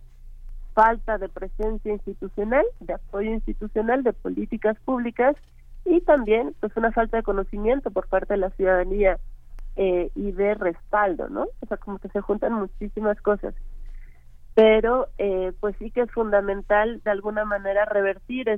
falta 0.74 1.18
de 1.18 1.30
presencia 1.30 1.92
institucional, 1.92 2.66
de 2.80 2.94
apoyo 2.94 3.32
institucional, 3.32 4.04
de 4.04 4.14
políticas 4.14 4.78
públicas 4.86 5.36
y 5.86 6.02
también 6.02 6.54
pues 6.60 6.76
una 6.76 6.92
falta 6.92 7.18
de 7.18 7.24
conocimiento 7.24 7.92
por 7.92 8.08
parte 8.08 8.34
de 8.34 8.40
la 8.40 8.50
ciudadanía 8.52 9.18
eh, 9.78 10.10
y 10.16 10.32
de 10.32 10.54
respaldo, 10.56 11.30
¿no? 11.30 11.48
O 11.62 11.66
sea, 11.68 11.78
como 11.78 12.00
que 12.00 12.10
se 12.10 12.22
juntan 12.22 12.54
muchísimas 12.54 13.20
cosas. 13.22 13.54
Pero 14.54 15.08
eh, 15.18 15.52
pues 15.60 15.76
sí 15.80 15.92
que 15.92 16.02
es 16.02 16.12
fundamental 16.12 17.02
de 17.04 17.12
alguna 17.12 17.46
manera 17.46 17.86
revertir 17.86 18.50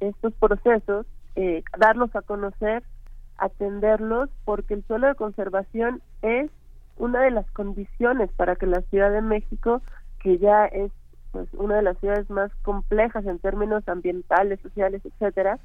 estos 0.00 0.32
procesos 0.34 1.06
eh, 1.36 1.62
darlos 1.78 2.14
a 2.14 2.22
conocer, 2.22 2.82
atenderlos, 3.38 4.30
porque 4.44 4.74
el 4.74 4.84
suelo 4.84 5.08
de 5.08 5.14
conservación 5.14 6.02
es 6.22 6.50
una 6.96 7.22
de 7.22 7.30
las 7.30 7.50
condiciones 7.52 8.30
para 8.32 8.56
que 8.56 8.66
la 8.66 8.82
Ciudad 8.82 9.10
de 9.10 9.22
México, 9.22 9.82
que 10.20 10.38
ya 10.38 10.66
es 10.66 10.92
pues 11.32 11.48
una 11.54 11.76
de 11.76 11.82
las 11.82 11.98
ciudades 11.98 12.28
más 12.28 12.54
complejas 12.62 13.24
en 13.24 13.38
términos 13.38 13.88
ambientales, 13.88 14.60
sociales, 14.60 15.00
etcétera, 15.04 15.58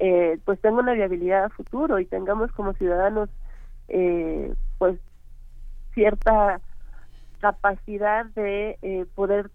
eh, 0.00 0.38
pues 0.44 0.60
tenga 0.60 0.80
una 0.80 0.92
viabilidad 0.92 1.44
a 1.44 1.48
futuro 1.50 2.00
y 2.00 2.06
tengamos 2.06 2.50
como 2.52 2.72
ciudadanos 2.74 3.30
eh, 3.88 4.52
pues 4.78 4.98
cierta 5.94 6.60
capacidad 7.40 8.24
de 8.26 8.76
eh, 8.82 9.06
poder 9.14 9.50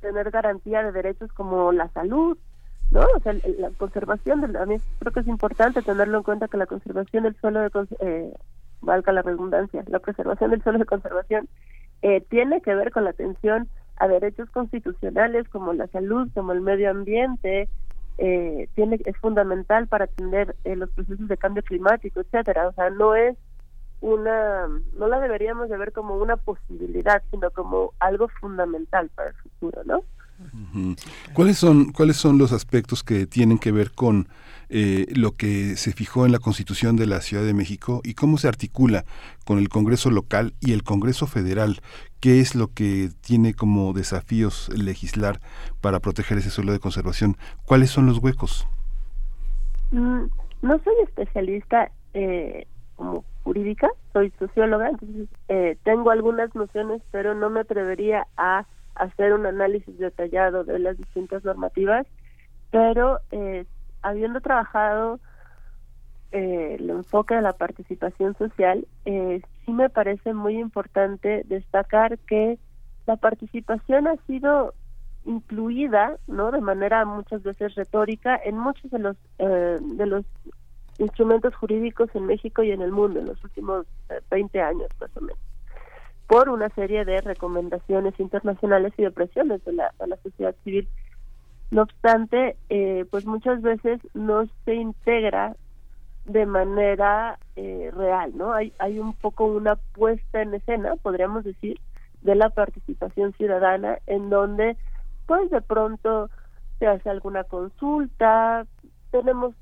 tener 0.00 0.30
garantía 0.30 0.82
de 0.82 0.92
derechos 0.92 1.32
como 1.32 1.72
la 1.72 1.88
salud, 1.90 2.36
¿no? 2.90 3.00
O 3.00 3.20
sea, 3.20 3.34
la 3.58 3.70
conservación, 3.70 4.40
del, 4.40 4.56
a 4.56 4.66
mí 4.66 4.76
creo 4.98 5.12
que 5.12 5.20
es 5.20 5.28
importante 5.28 5.82
tenerlo 5.82 6.18
en 6.18 6.24
cuenta 6.24 6.48
que 6.48 6.56
la 6.56 6.66
conservación 6.66 7.24
del 7.24 7.36
suelo 7.36 7.60
de, 7.60 7.70
eh, 8.00 8.32
valga 8.80 9.12
la 9.12 9.22
redundancia, 9.22 9.84
la 9.88 9.98
preservación 9.98 10.50
del 10.50 10.62
suelo 10.62 10.78
de 10.78 10.84
conservación 10.84 11.48
eh, 12.02 12.20
tiene 12.28 12.60
que 12.60 12.74
ver 12.74 12.92
con 12.92 13.04
la 13.04 13.10
atención 13.10 13.68
a 13.96 14.08
derechos 14.08 14.48
constitucionales 14.50 15.48
como 15.48 15.72
la 15.72 15.88
salud, 15.88 16.28
como 16.32 16.52
el 16.52 16.60
medio 16.60 16.90
ambiente, 16.90 17.68
eh, 18.18 18.68
tiene 18.74 19.00
es 19.04 19.16
fundamental 19.18 19.86
para 19.86 20.04
atender 20.04 20.54
eh, 20.64 20.76
los 20.76 20.90
procesos 20.90 21.28
de 21.28 21.36
cambio 21.36 21.62
climático, 21.62 22.20
etcétera. 22.20 22.68
O 22.68 22.72
sea, 22.72 22.90
no 22.90 23.14
es 23.14 23.36
una, 24.00 24.68
no 24.96 25.08
la 25.08 25.20
deberíamos 25.20 25.68
de 25.68 25.76
ver 25.76 25.92
como 25.92 26.16
una 26.16 26.36
posibilidad, 26.36 27.22
sino 27.30 27.50
como 27.50 27.92
algo 27.98 28.28
fundamental 28.40 29.10
para 29.14 29.30
el 29.30 29.36
futuro, 29.36 29.82
¿no? 29.84 30.02
¿Cuáles 31.32 31.58
son 31.58 31.92
cuáles 31.92 32.16
son 32.16 32.38
los 32.38 32.52
aspectos 32.52 33.02
que 33.02 33.26
tienen 33.26 33.58
que 33.58 33.72
ver 33.72 33.90
con 33.92 34.28
eh, 34.68 35.06
lo 35.14 35.32
que 35.32 35.76
se 35.76 35.92
fijó 35.92 36.26
en 36.26 36.32
la 36.32 36.38
Constitución 36.38 36.96
de 36.96 37.06
la 37.06 37.20
Ciudad 37.20 37.44
de 37.44 37.54
México 37.54 38.00
y 38.04 38.14
cómo 38.14 38.38
se 38.38 38.48
articula 38.48 39.04
con 39.44 39.58
el 39.58 39.68
Congreso 39.68 40.10
local 40.10 40.54
y 40.60 40.72
el 40.72 40.84
Congreso 40.84 41.26
federal? 41.26 41.80
¿Qué 42.20 42.40
es 42.40 42.54
lo 42.54 42.68
que 42.68 43.08
tiene 43.20 43.54
como 43.54 43.92
desafíos 43.92 44.70
legislar 44.76 45.40
para 45.80 46.00
proteger 46.00 46.38
ese 46.38 46.50
suelo 46.50 46.72
de 46.72 46.80
conservación? 46.80 47.36
¿Cuáles 47.64 47.90
son 47.90 48.06
los 48.06 48.18
huecos? 48.18 48.66
Mm, 49.90 50.24
no 50.62 50.78
soy 50.84 50.94
especialista 51.04 51.90
eh, 52.14 52.66
como 52.96 53.24
jurídica, 53.44 53.88
soy 54.12 54.32
socióloga, 54.38 54.90
eh, 55.48 55.78
tengo 55.84 56.10
algunas 56.10 56.54
nociones, 56.54 57.00
pero 57.10 57.34
no 57.34 57.48
me 57.48 57.60
atrevería 57.60 58.26
a 58.36 58.66
hacer 58.98 59.32
un 59.32 59.46
análisis 59.46 59.98
detallado 59.98 60.64
de 60.64 60.78
las 60.78 60.96
distintas 60.96 61.44
normativas, 61.44 62.06
pero 62.70 63.20
eh, 63.30 63.64
habiendo 64.02 64.40
trabajado 64.40 65.20
eh, 66.30 66.76
el 66.78 66.90
enfoque 66.90 67.34
de 67.34 67.42
la 67.42 67.54
participación 67.54 68.36
social, 68.36 68.86
eh, 69.06 69.40
sí 69.64 69.72
me 69.72 69.88
parece 69.88 70.34
muy 70.34 70.58
importante 70.58 71.42
destacar 71.46 72.18
que 72.18 72.58
la 73.06 73.16
participación 73.16 74.06
ha 74.06 74.16
sido 74.26 74.74
incluida, 75.24 76.18
no, 76.26 76.50
de 76.50 76.60
manera 76.60 77.04
muchas 77.06 77.42
veces 77.42 77.74
retórica 77.74 78.38
en 78.44 78.58
muchos 78.58 78.90
de 78.90 78.98
los 78.98 79.16
eh, 79.38 79.78
de 79.80 80.06
los 80.06 80.26
instrumentos 80.98 81.54
jurídicos 81.54 82.10
en 82.14 82.26
México 82.26 82.62
y 82.62 82.72
en 82.72 82.82
el 82.82 82.92
mundo 82.92 83.20
en 83.20 83.26
los 83.26 83.42
últimos 83.44 83.86
20 84.30 84.60
años 84.60 84.88
más 85.00 85.16
o 85.16 85.20
menos 85.20 85.38
por 86.28 86.50
una 86.50 86.68
serie 86.70 87.04
de 87.04 87.20
recomendaciones 87.22 88.14
internacionales 88.20 88.92
y 88.98 89.02
de 89.02 89.10
presiones 89.10 89.64
de 89.64 89.72
la, 89.72 89.92
sociedad 90.22 90.54
civil. 90.62 90.86
No 91.70 91.82
obstante, 91.82 92.56
eh, 92.68 93.06
pues 93.10 93.26
muchas 93.26 93.62
veces 93.62 94.00
no 94.14 94.46
se 94.64 94.74
integra 94.74 95.56
de 96.26 96.44
manera 96.44 97.38
eh, 97.56 97.90
real, 97.94 98.36
¿no? 98.36 98.52
Hay, 98.52 98.74
hay 98.78 98.98
un 98.98 99.14
poco 99.14 99.46
una 99.46 99.76
puesta 99.76 100.42
en 100.42 100.54
escena, 100.54 100.96
podríamos 100.96 101.44
decir, 101.44 101.80
de 102.20 102.34
la 102.34 102.50
participación 102.50 103.32
ciudadana, 103.32 103.98
en 104.06 104.28
donde, 104.28 104.76
pues 105.26 105.50
de 105.50 105.62
pronto 105.62 106.28
se 106.78 106.86
hace 106.86 107.08
alguna 107.08 107.44
consulta, 107.44 108.66
tenemos 109.10 109.54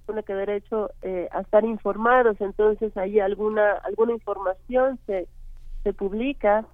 supone 0.00 0.22
que 0.22 0.34
derecho 0.34 0.90
eh, 1.02 1.28
a 1.32 1.40
estar 1.40 1.64
informados, 1.64 2.38
entonces 2.40 2.94
hay 2.96 3.20
alguna 3.20 3.72
alguna 3.84 4.12
información 4.12 4.98
se 5.06 5.26
se 5.84 5.92
publica, 5.92 6.66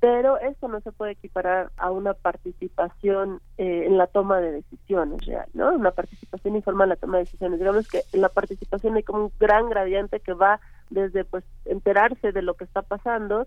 pero 0.00 0.36
esto 0.38 0.68
no 0.68 0.80
se 0.80 0.92
puede 0.92 1.12
equiparar 1.12 1.70
a 1.76 1.90
una 1.90 2.12
participación 2.14 3.40
eh, 3.56 3.84
en 3.86 3.96
la 3.96 4.06
toma 4.06 4.40
de 4.40 4.52
decisiones 4.52 5.24
real, 5.24 5.46
¿no? 5.54 5.72
Una 5.72 5.92
participación 5.92 6.56
informal 6.56 6.86
en 6.86 6.90
la 6.90 6.96
toma 6.96 7.16
de 7.18 7.24
decisiones. 7.24 7.58
Digamos 7.58 7.88
que 7.88 8.02
en 8.12 8.20
la 8.20 8.28
participación 8.28 8.96
hay 8.96 9.02
como 9.02 9.26
un 9.26 9.32
gran 9.38 9.70
gradiente 9.70 10.20
que 10.20 10.34
va 10.34 10.60
desde 10.90 11.24
pues 11.24 11.44
enterarse 11.64 12.32
de 12.32 12.42
lo 12.42 12.54
que 12.54 12.64
está 12.64 12.82
pasando, 12.82 13.46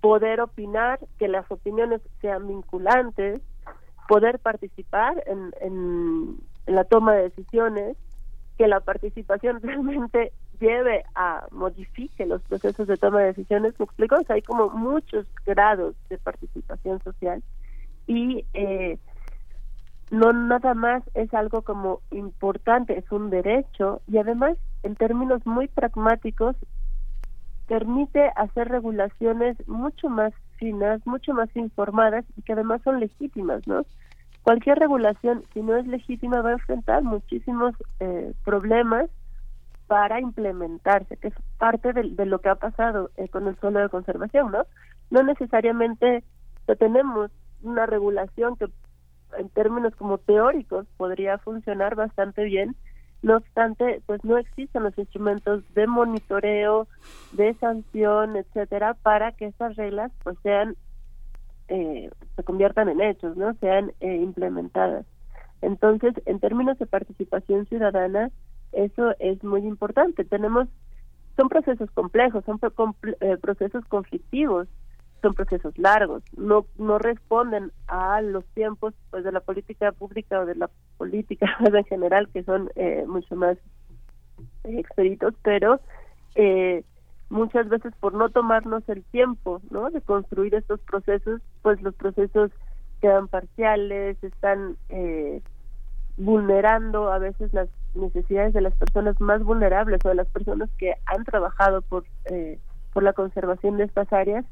poder 0.00 0.40
opinar, 0.40 0.98
que 1.18 1.28
las 1.28 1.48
opiniones 1.50 2.00
sean 2.20 2.48
vinculantes, 2.48 3.40
poder 4.08 4.38
participar 4.40 5.22
en, 5.26 5.54
en, 5.60 6.40
la 6.66 6.84
toma 6.84 7.14
de 7.14 7.22
decisiones, 7.22 7.96
que 8.58 8.66
la 8.66 8.80
participación 8.80 9.60
realmente 9.62 10.32
lleve 10.60 11.04
a 11.14 11.46
modifique 11.50 12.26
los 12.26 12.42
procesos 12.42 12.86
de 12.86 12.96
toma 12.96 13.20
de 13.20 13.26
decisiones, 13.26 13.74
¿me 13.78 13.84
explico? 13.84 14.16
O 14.16 14.24
sea, 14.24 14.36
hay 14.36 14.42
como 14.42 14.70
muchos 14.70 15.26
grados 15.46 15.94
de 16.08 16.18
participación 16.18 17.02
social 17.02 17.42
y 18.06 18.44
eh, 18.54 18.98
no 20.10 20.32
nada 20.32 20.74
más 20.74 21.02
es 21.14 21.32
algo 21.34 21.62
como 21.62 22.00
importante, 22.10 22.98
es 22.98 23.10
un 23.10 23.30
derecho 23.30 24.02
y 24.06 24.18
además 24.18 24.56
en 24.82 24.96
términos 24.96 25.44
muy 25.46 25.68
pragmáticos 25.68 26.56
permite 27.66 28.32
hacer 28.34 28.68
regulaciones 28.68 29.56
mucho 29.68 30.08
más 30.08 30.32
finas, 30.56 31.00
mucho 31.06 31.32
más 31.32 31.48
informadas 31.54 32.24
y 32.36 32.42
que 32.42 32.54
además 32.54 32.82
son 32.82 32.98
legítimas, 32.98 33.64
¿no? 33.66 33.86
Cualquier 34.42 34.78
regulación, 34.78 35.44
si 35.54 35.62
no 35.62 35.76
es 35.76 35.86
legítima, 35.86 36.42
va 36.42 36.50
a 36.50 36.54
enfrentar 36.54 37.02
muchísimos 37.04 37.74
eh, 38.00 38.32
problemas 38.44 39.08
para 39.90 40.20
implementarse, 40.20 41.16
que 41.16 41.26
es 41.26 41.34
parte 41.58 41.92
de, 41.92 42.24
lo 42.24 42.38
que 42.38 42.48
ha 42.48 42.54
pasado 42.54 43.10
eh, 43.16 43.28
con 43.28 43.48
el 43.48 43.56
suelo 43.56 43.80
de 43.80 43.88
conservación, 43.88 44.52
¿no? 44.52 44.64
No 45.10 45.24
necesariamente 45.24 46.22
tenemos 46.78 47.32
una 47.62 47.86
regulación 47.86 48.54
que 48.54 48.66
en 49.36 49.48
términos 49.48 49.96
como 49.96 50.18
teóricos 50.18 50.86
podría 50.96 51.38
funcionar 51.38 51.96
bastante 51.96 52.44
bien, 52.44 52.76
no 53.22 53.38
obstante, 53.38 54.00
pues 54.06 54.24
no 54.24 54.38
existen 54.38 54.84
los 54.84 54.96
instrumentos 54.96 55.64
de 55.74 55.88
monitoreo, 55.88 56.86
de 57.32 57.54
sanción, 57.54 58.36
etcétera, 58.36 58.94
para 58.94 59.32
que 59.32 59.46
esas 59.46 59.74
reglas 59.74 60.12
pues 60.22 60.38
sean 60.44 60.76
eh, 61.66 62.10
se 62.36 62.44
conviertan 62.44 62.90
en 62.90 63.00
hechos, 63.00 63.36
no 63.36 63.54
sean 63.54 63.90
eh, 63.98 64.14
implementadas. 64.14 65.04
Entonces, 65.62 66.14
en 66.26 66.38
términos 66.38 66.78
de 66.78 66.86
participación 66.86 67.66
ciudadana, 67.66 68.30
eso 68.72 69.14
es 69.18 69.42
muy 69.44 69.62
importante. 69.66 70.24
Tenemos 70.24 70.68
son 71.36 71.48
procesos 71.48 71.90
complejos, 71.92 72.44
son 72.44 72.60
eh, 73.20 73.36
procesos 73.40 73.84
conflictivos 73.86 74.68
son 75.22 75.34
procesos 75.34 75.76
largos, 75.76 76.22
no 76.36 76.66
no 76.78 76.98
responden 76.98 77.72
a 77.88 78.22
los 78.22 78.44
tiempos 78.54 78.94
pues 79.10 79.22
de 79.22 79.32
la 79.32 79.40
política 79.40 79.92
pública 79.92 80.40
o 80.40 80.46
de 80.46 80.54
la 80.54 80.70
política 80.96 81.46
en 81.64 81.84
general 81.84 82.28
que 82.32 82.42
son 82.42 82.70
eh, 82.74 83.04
mucho 83.06 83.36
más 83.36 83.58
eh, 84.64 84.78
expeditos, 84.78 85.34
pero 85.42 85.80
eh, 86.34 86.84
muchas 87.28 87.68
veces 87.68 87.94
por 88.00 88.14
no 88.14 88.28
tomarnos 88.30 88.86
el 88.88 89.04
tiempo, 89.04 89.60
¿no? 89.70 89.90
De 89.90 90.00
construir 90.00 90.54
estos 90.54 90.80
procesos, 90.80 91.40
pues 91.62 91.80
los 91.82 91.94
procesos 91.94 92.50
quedan 93.00 93.28
parciales, 93.28 94.22
están 94.22 94.76
eh, 94.88 95.40
vulnerando 96.16 97.10
a 97.10 97.18
veces 97.18 97.52
las 97.54 97.68
necesidades 97.94 98.52
de 98.52 98.60
las 98.60 98.74
personas 98.74 99.20
más 99.20 99.42
vulnerables 99.42 100.00
o 100.04 100.08
de 100.08 100.14
las 100.14 100.28
personas 100.28 100.70
que 100.78 100.94
han 101.06 101.24
trabajado 101.24 101.82
por 101.82 102.04
eh, 102.30 102.58
por 102.92 103.02
la 103.02 103.12
conservación 103.12 103.76
de 103.76 103.84
estas 103.84 104.12
áreas 104.12 104.44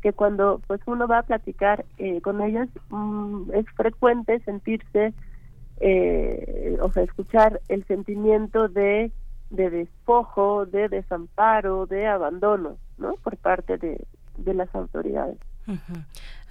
que 0.00 0.12
cuando 0.12 0.60
pues 0.66 0.80
uno 0.86 1.06
va 1.06 1.18
a 1.18 1.22
platicar 1.22 1.84
eh, 1.98 2.20
con 2.20 2.40
ellas 2.42 2.68
mm, 2.90 3.52
es 3.52 3.66
frecuente 3.76 4.40
sentirse 4.40 5.12
eh, 5.80 6.78
o 6.80 6.92
sea 6.92 7.02
escuchar 7.02 7.60
el 7.68 7.84
sentimiento 7.86 8.68
de 8.68 9.10
de 9.50 9.70
despojo 9.70 10.66
de 10.66 10.88
desamparo 10.88 11.86
de 11.86 12.06
abandono 12.06 12.76
no 12.98 13.14
por 13.22 13.36
parte 13.36 13.76
de, 13.78 14.04
de 14.38 14.54
las 14.54 14.74
autoridades 14.74 15.38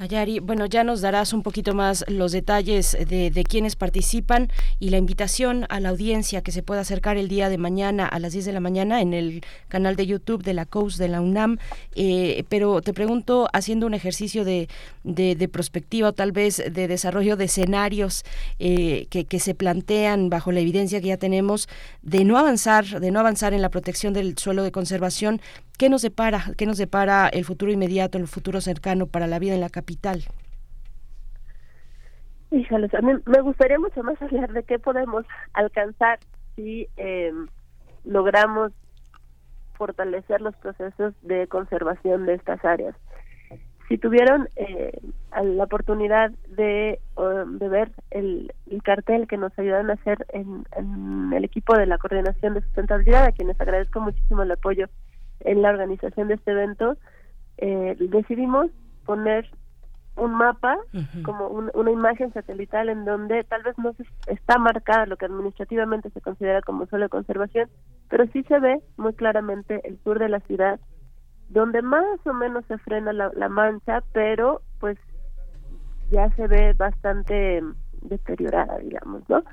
Ayari, 0.03 0.39
bueno, 0.39 0.65
ya 0.65 0.83
nos 0.83 0.99
darás 0.99 1.31
un 1.31 1.43
poquito 1.43 1.73
más 1.73 2.03
los 2.09 2.33
detalles 2.33 2.91
de, 3.07 3.31
de 3.31 3.43
quienes 3.45 3.77
participan 3.77 4.49
y 4.77 4.89
la 4.89 4.97
invitación 4.97 5.65
a 5.69 5.79
la 5.79 5.89
audiencia 5.89 6.41
que 6.41 6.51
se 6.51 6.61
pueda 6.61 6.81
acercar 6.81 7.15
el 7.15 7.29
día 7.29 7.47
de 7.47 7.57
mañana 7.57 8.05
a 8.05 8.19
las 8.19 8.33
10 8.33 8.43
de 8.43 8.51
la 8.51 8.59
mañana 8.59 8.99
en 8.99 9.13
el 9.13 9.45
canal 9.69 9.95
de 9.95 10.05
YouTube 10.05 10.43
de 10.43 10.53
la 10.53 10.65
COUS 10.65 10.97
de 10.97 11.07
la 11.07 11.21
UNAM. 11.21 11.57
Eh, 11.95 12.43
pero 12.49 12.81
te 12.81 12.93
pregunto, 12.93 13.47
haciendo 13.53 13.87
un 13.87 13.93
ejercicio 13.93 14.43
de, 14.43 14.67
de, 15.05 15.47
prospectiva 15.47 16.09
o 16.09 16.13
tal 16.13 16.33
vez 16.33 16.57
de 16.57 16.89
desarrollo 16.89 17.37
de 17.37 17.45
escenarios 17.45 18.25
eh, 18.59 19.07
que, 19.09 19.23
que 19.23 19.39
se 19.39 19.55
plantean 19.55 20.29
bajo 20.29 20.51
la 20.51 20.59
evidencia 20.59 20.99
que 20.99 21.07
ya 21.07 21.17
tenemos 21.17 21.69
de 22.01 22.25
no 22.25 22.37
avanzar, 22.37 22.99
de 22.99 23.09
no 23.09 23.21
avanzar 23.21 23.53
en 23.53 23.61
la 23.61 23.69
protección 23.69 24.11
del 24.11 24.37
suelo 24.37 24.63
de 24.63 24.73
conservación, 24.73 25.39
¿Qué 25.77 25.89
nos 25.89 26.03
depara? 26.03 26.53
¿Qué 26.55 26.67
nos 26.67 26.77
depara 26.77 27.27
el 27.29 27.45
futuro 27.45 27.71
inmediato, 27.71 28.19
el 28.19 28.27
futuro 28.27 28.61
cercano 28.61 29.07
para 29.07 29.25
la 29.25 29.39
vida 29.39 29.55
en 29.55 29.61
la 29.61 29.69
capital? 29.69 29.92
Híjoles, 32.51 32.93
a 32.93 33.01
mí 33.01 33.13
me 33.25 33.41
gustaría 33.41 33.79
mucho 33.79 34.03
más 34.03 34.21
hablar 34.21 34.53
de 34.53 34.63
qué 34.63 34.77
podemos 34.77 35.25
alcanzar 35.53 36.19
si 36.55 36.87
em, 36.97 37.47
logramos 38.03 38.71
fortalecer 39.73 40.39
los 40.41 40.55
procesos 40.57 41.13
de 41.23 41.47
conservación 41.47 42.25
de 42.25 42.35
estas 42.35 42.63
áreas. 42.63 42.95
Si 43.89 43.97
tuvieron 43.97 44.47
eh, 44.55 44.97
la 45.43 45.63
oportunidad 45.63 46.31
de, 46.47 46.99
de 47.47 47.69
ver 47.69 47.91
el, 48.11 48.53
cartel 48.83 49.27
que 49.27 49.37
nos 49.37 49.57
ayudaron 49.57 49.89
a 49.89 49.93
hacer 49.93 50.25
en, 50.29 50.65
en 50.75 51.33
el 51.33 51.43
equipo 51.43 51.75
de 51.77 51.85
la 51.85 51.97
Coordinación 51.97 52.53
de 52.53 52.61
Sustentabilidad, 52.61 53.25
a 53.25 53.31
quienes 53.31 53.59
agradezco 53.59 53.99
muchísimo 53.99 54.43
el 54.43 54.51
apoyo 54.51 54.87
en 55.41 55.61
la 55.61 55.69
organización 55.69 56.27
de 56.27 56.35
este 56.35 56.51
evento, 56.51 56.97
eh, 57.57 57.95
decidimos 57.99 58.71
poner 59.05 59.49
un 60.15 60.35
mapa, 60.35 60.77
como 61.23 61.47
una 61.47 61.91
imagen 61.91 62.31
satelital 62.33 62.89
en 62.89 63.03
donde 63.03 63.43
tal 63.45 63.63
vez 63.63 63.77
no 63.79 63.93
se 63.93 64.05
está 64.27 64.57
marcada 64.59 65.07
lo 65.07 65.17
que 65.17 65.25
administrativamente 65.25 66.11
se 66.11 66.21
considera 66.21 66.61
como 66.61 66.85
suelo 66.85 67.05
de 67.05 67.09
conservación, 67.09 67.69
pero 68.09 68.27
sí 68.27 68.43
se 68.43 68.59
ve 68.59 68.79
muy 68.97 69.13
claramente 69.13 69.81
el 69.87 69.97
sur 70.03 70.19
de 70.19 70.29
la 70.29 70.39
ciudad, 70.41 70.79
donde 71.49 71.81
más 71.81 72.05
o 72.25 72.33
menos 72.33 72.63
se 72.67 72.77
frena 72.79 73.11
la, 73.11 73.31
la 73.35 73.49
mancha, 73.49 74.03
pero 74.13 74.61
pues 74.79 74.97
ya 76.11 76.29
se 76.35 76.47
ve 76.47 76.73
bastante 76.73 77.63
deteriorada, 78.01 78.77
digamos, 78.77 79.27
¿no? 79.29 79.43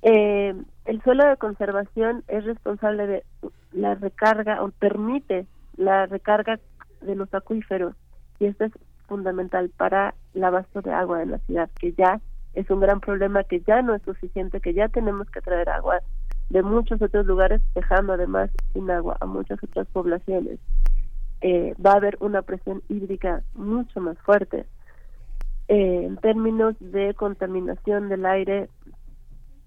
Eh, 0.00 0.54
el 0.84 1.02
suelo 1.02 1.26
de 1.26 1.36
conservación 1.36 2.24
es 2.28 2.44
responsable 2.44 3.06
de 3.06 3.24
la 3.72 3.94
recarga 3.94 4.62
o 4.62 4.70
permite 4.70 5.46
la 5.76 6.06
recarga 6.06 6.58
de 7.00 7.14
los 7.14 7.32
acuíferos 7.32 7.94
y 8.38 8.46
esto 8.46 8.64
es 8.64 8.72
fundamental 9.06 9.70
para 9.76 10.14
el 10.34 10.44
abasto 10.44 10.82
de 10.82 10.92
agua 10.92 11.22
en 11.22 11.32
la 11.32 11.38
ciudad, 11.38 11.70
que 11.78 11.92
ya 11.92 12.20
es 12.54 12.68
un 12.70 12.80
gran 12.80 13.00
problema, 13.00 13.44
que 13.44 13.60
ya 13.60 13.82
no 13.82 13.94
es 13.94 14.02
suficiente, 14.02 14.60
que 14.60 14.74
ya 14.74 14.88
tenemos 14.88 15.28
que 15.30 15.40
traer 15.40 15.68
agua 15.68 16.00
de 16.50 16.62
muchos 16.62 17.00
otros 17.00 17.26
lugares, 17.26 17.60
dejando 17.74 18.12
además 18.12 18.50
sin 18.72 18.90
agua 18.90 19.16
a 19.20 19.26
muchas 19.26 19.62
otras 19.62 19.86
poblaciones. 19.88 20.58
Eh, 21.40 21.74
va 21.84 21.92
a 21.92 21.96
haber 21.96 22.16
una 22.20 22.42
presión 22.42 22.82
hídrica 22.88 23.42
mucho 23.54 24.00
más 24.00 24.16
fuerte. 24.18 24.66
Eh, 25.68 26.04
en 26.04 26.16
términos 26.18 26.74
de 26.80 27.14
contaminación 27.14 28.08
del 28.08 28.26
aire, 28.26 28.68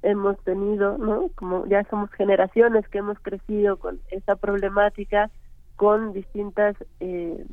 hemos 0.04 0.38
tenido, 0.43 0.97
¿no? 0.97 1.30
Como 1.36 1.65
ya 1.67 1.84
somos 1.89 2.12
generaciones 2.12 2.88
que 2.88 3.00
hemos 3.00 3.19
crecido 3.19 3.78
con 3.78 4.00
esta 4.12 4.36
problemática, 4.36 5.30
con 5.76 6.13
distintas, 6.13 6.76
eh, 7.00 7.45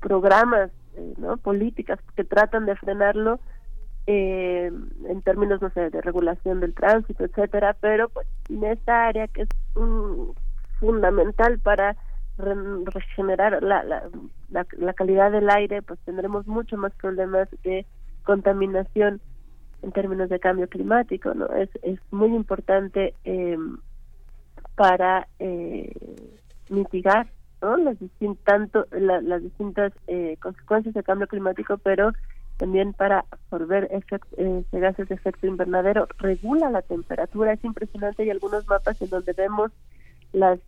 programas, 0.00 0.70
eh, 0.96 1.14
¿no? 1.18 1.36
Políticas 1.36 1.98
que 2.14 2.24
tratan 2.24 2.66
de 2.66 2.76
frenarlo 2.76 3.40
eh, 4.06 4.70
en 5.08 5.22
términos, 5.22 5.60
no 5.60 5.70
sé, 5.70 5.90
de 5.90 6.00
regulación 6.00 6.60
del 6.60 6.74
tránsito, 6.74 7.24
etcétera, 7.24 7.76
pero 7.80 8.08
pues 8.08 8.26
en 8.48 8.64
esta 8.64 9.06
área 9.06 9.26
que 9.28 9.42
es 9.42 9.48
fundamental 10.78 11.58
para 11.58 11.96
regenerar 12.38 13.62
la, 13.62 13.82
la, 13.82 14.04
la, 14.50 14.66
la 14.76 14.92
calidad 14.92 15.32
del 15.32 15.48
aire, 15.50 15.82
pues 15.82 15.98
tendremos 16.04 16.46
mucho 16.46 16.76
más 16.76 16.92
problemas 16.94 17.48
de 17.64 17.86
contaminación 18.24 19.20
en 19.82 19.92
términos 19.92 20.28
de 20.28 20.40
cambio 20.40 20.68
climático, 20.68 21.32
¿no? 21.34 21.46
Es, 21.46 21.70
es 21.82 21.98
muy 22.10 22.34
importante 22.34 23.14
eh, 23.24 23.56
para 24.74 25.28
eh, 25.38 25.92
mitigar 26.68 27.26
¿no? 27.62 27.76
las, 27.76 27.96
tanto, 28.44 28.86
las 28.90 29.42
distintas 29.42 29.92
eh, 30.06 30.36
consecuencias 30.40 30.94
del 30.94 31.04
cambio 31.04 31.26
climático, 31.26 31.78
pero 31.78 32.12
también 32.56 32.94
para 32.94 33.24
absorber 33.30 33.90
gases 34.72 35.08
de 35.08 35.14
efecto 35.14 35.46
invernadero, 35.46 36.08
regula 36.18 36.70
la 36.70 36.82
temperatura, 36.82 37.52
es 37.52 37.64
impresionante, 37.64 38.22
hay 38.22 38.30
algunos 38.30 38.66
mapas 38.66 39.00
en 39.02 39.10
donde 39.10 39.32
vemos 39.34 39.72
las 40.32 40.58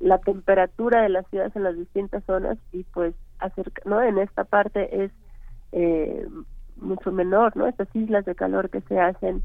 la 0.00 0.18
temperatura 0.18 1.02
de 1.02 1.08
las 1.08 1.26
ciudades 1.28 1.54
en 1.56 1.62
las 1.62 1.76
distintas 1.76 2.24
zonas 2.24 2.58
y 2.72 2.84
pues 2.84 3.14
acerca, 3.38 3.82
no 3.84 4.02
en 4.02 4.18
esta 4.18 4.44
parte 4.44 5.04
es 5.04 5.12
eh, 5.72 6.26
mucho 6.76 7.12
menor, 7.12 7.56
¿no? 7.56 7.66
Estas 7.66 7.88
islas 7.94 8.24
de 8.24 8.34
calor 8.34 8.70
que 8.70 8.80
se 8.82 8.98
hacen 8.98 9.42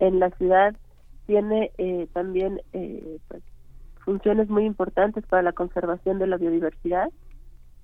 en 0.00 0.18
la 0.18 0.30
ciudad 0.30 0.74
tiene 1.26 1.70
eh, 1.78 2.08
también 2.12 2.60
eh, 2.72 3.18
pues, 3.28 3.42
funciones 4.08 4.48
muy 4.48 4.64
importantes 4.64 5.22
para 5.26 5.42
la 5.42 5.52
conservación 5.52 6.18
de 6.18 6.26
la 6.26 6.38
biodiversidad. 6.38 7.10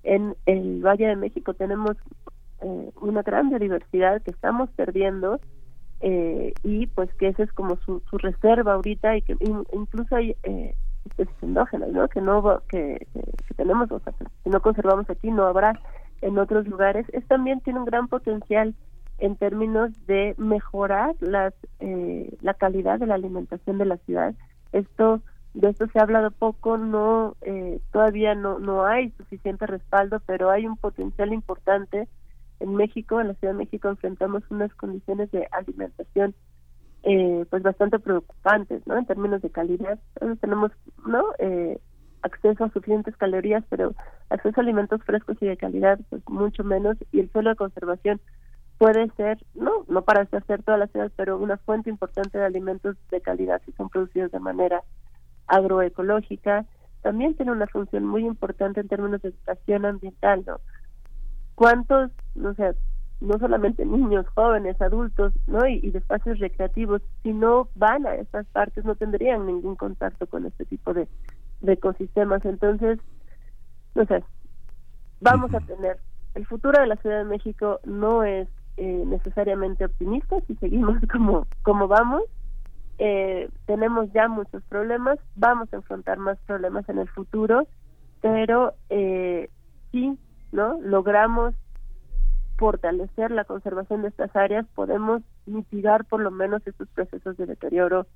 En 0.01 0.35
el 0.47 0.81
Valle 0.83 1.05
de 1.05 1.15
México 1.15 1.53
tenemos 1.53 1.95
eh, 2.61 2.89
una 2.99 3.21
gran 3.21 3.49
biodiversidad 3.49 4.23
que 4.23 4.31
estamos 4.31 4.71
perdiendo 4.71 5.39
eh, 6.01 6.55
y 6.63 6.87
pues 6.87 7.13
que 7.19 7.27
esa 7.27 7.43
es 7.43 7.53
como 7.53 7.77
su, 7.85 8.01
su 8.09 8.17
reserva 8.17 8.73
ahorita 8.73 9.15
y 9.15 9.21
que 9.21 9.37
incluso 9.71 10.15
hay 10.15 10.35
eh, 10.41 10.73
especies 11.05 11.43
endógenas, 11.43 11.89
¿no? 11.89 12.07
Que 12.07 12.21
no 12.21 12.59
que, 12.69 13.05
tenemos, 13.55 13.91
o 13.91 13.99
sea, 13.99 14.13
si 14.43 14.49
no 14.49 14.59
conservamos 14.63 15.07
aquí 15.11 15.29
no 15.29 15.45
habrá 15.45 15.79
en 16.21 16.39
otros 16.39 16.67
lugares. 16.67 17.05
Es 17.13 17.23
también 17.27 17.61
tiene 17.61 17.77
un 17.77 17.85
gran 17.85 18.07
potencial 18.07 18.73
en 19.19 19.35
términos 19.35 19.91
de 20.07 20.33
mejorar 20.39 21.15
las 21.19 21.53
eh, 21.81 22.35
la 22.41 22.55
calidad 22.55 22.97
de 22.97 23.05
la 23.05 23.13
alimentación 23.13 23.77
de 23.77 23.85
la 23.85 23.97
ciudad. 23.97 24.33
Esto 24.71 25.21
de 25.55 25.69
esto 25.69 25.87
se 25.87 25.99
ha 25.99 26.03
hablado 26.03 26.31
poco, 26.31 26.77
no 26.77 27.35
eh, 27.41 27.79
todavía 27.91 28.35
no 28.35 28.59
no 28.59 28.85
hay 28.85 29.11
suficiente 29.11 29.65
respaldo, 29.65 30.21
pero 30.25 30.51
hay 30.51 30.67
un 30.67 30.75
potencial 30.77 31.33
importante 31.33 32.07
en 32.59 32.75
México, 32.75 33.19
en 33.19 33.29
la 33.29 33.33
Ciudad 33.35 33.53
de 33.53 33.59
México 33.59 33.89
enfrentamos 33.89 34.43
unas 34.49 34.73
condiciones 34.75 35.31
de 35.31 35.47
alimentación 35.51 36.35
eh, 37.03 37.45
pues 37.49 37.63
bastante 37.63 37.99
preocupantes, 37.99 38.85
¿no? 38.85 38.97
En 38.97 39.05
términos 39.05 39.41
de 39.41 39.49
calidad, 39.49 39.99
tenemos, 40.41 40.71
¿no? 41.05 41.23
Eh, 41.39 41.79
acceso 42.21 42.63
a 42.63 42.71
suficientes 42.71 43.15
calorías, 43.15 43.63
pero 43.69 43.93
acceso 44.29 44.59
a 44.59 44.63
alimentos 44.63 45.03
frescos 45.03 45.37
y 45.39 45.45
de 45.45 45.55
calidad, 45.55 45.99
pues 46.09 46.21
mucho 46.27 46.63
menos, 46.63 46.97
y 47.11 47.19
el 47.19 47.31
suelo 47.31 47.51
de 47.51 47.55
conservación 47.55 48.19
puede 48.77 49.09
ser, 49.11 49.37
no, 49.53 49.85
no 49.87 50.01
para 50.01 50.21
hacer 50.23 50.63
toda 50.63 50.77
la 50.77 50.87
ciudad, 50.87 51.11
pero 51.15 51.37
una 51.37 51.57
fuente 51.57 51.89
importante 51.89 52.39
de 52.39 52.45
alimentos 52.45 52.97
de 53.09 53.21
calidad 53.21 53.61
si 53.65 53.71
son 53.73 53.89
producidos 53.89 54.31
de 54.31 54.39
manera 54.39 54.83
agroecológica, 55.47 56.65
también 57.01 57.35
tiene 57.35 57.51
una 57.51 57.67
función 57.67 58.05
muy 58.05 58.25
importante 58.25 58.79
en 58.79 58.87
términos 58.87 59.21
de 59.21 59.29
educación 59.29 59.85
ambiental, 59.85 60.43
¿no? 60.45 60.59
¿Cuántos, 61.55 62.11
no 62.33 62.53
sé, 62.55 62.75
no 63.21 63.39
solamente 63.39 63.85
niños, 63.85 64.25
jóvenes, 64.33 64.79
adultos, 64.81 65.33
¿no? 65.47 65.65
Y, 65.67 65.91
de 65.91 65.99
espacios 65.99 66.39
recreativos, 66.39 67.01
si 67.23 67.33
no 67.33 67.69
van 67.75 68.05
a 68.05 68.15
estas 68.15 68.45
partes 68.47 68.83
no 68.85 68.95
tendrían 68.95 69.45
ningún 69.45 69.75
contacto 69.75 70.27
con 70.27 70.45
este 70.45 70.65
tipo 70.65 70.93
de, 70.93 71.07
ecosistemas. 71.65 72.43
Entonces, 72.45 72.99
no 73.95 74.05
sé, 74.05 74.23
vamos 75.21 75.53
a 75.53 75.59
tener, 75.61 75.97
el 76.35 76.45
futuro 76.45 76.79
de 76.79 76.87
la 76.87 76.97
Ciudad 76.97 77.19
de 77.19 77.25
México 77.25 77.79
no 77.85 78.23
es 78.23 78.47
eh, 78.77 79.03
necesariamente 79.05 79.85
optimista 79.85 80.35
si 80.47 80.55
seguimos 80.55 80.97
como, 81.11 81.47
como 81.63 81.87
vamos. 81.87 82.23
Eh, 82.97 83.49
tenemos 83.65 84.11
ya 84.13 84.27
muchos 84.27 84.63
problemas, 84.63 85.19
vamos 85.35 85.71
a 85.73 85.77
enfrentar 85.77 86.17
más 86.17 86.37
problemas 86.45 86.87
en 86.87 86.99
el 86.99 87.09
futuro, 87.09 87.67
pero 88.21 88.73
eh, 88.89 89.49
sí 89.91 90.17
¿no? 90.55 90.79
Logramos 90.81 91.53
fortalecer 92.57 93.31
la 93.31 93.43
conservación 93.43 94.01
de 94.01 94.07
estas 94.07 94.33
áreas, 94.35 94.65
podemos 94.73 95.21
mitigar 95.45 96.05
por 96.05 96.21
lo 96.21 96.31
menos 96.31 96.65
estos 96.65 96.87
procesos 96.89 97.35
de 97.37 97.45
deterioro 97.45 98.07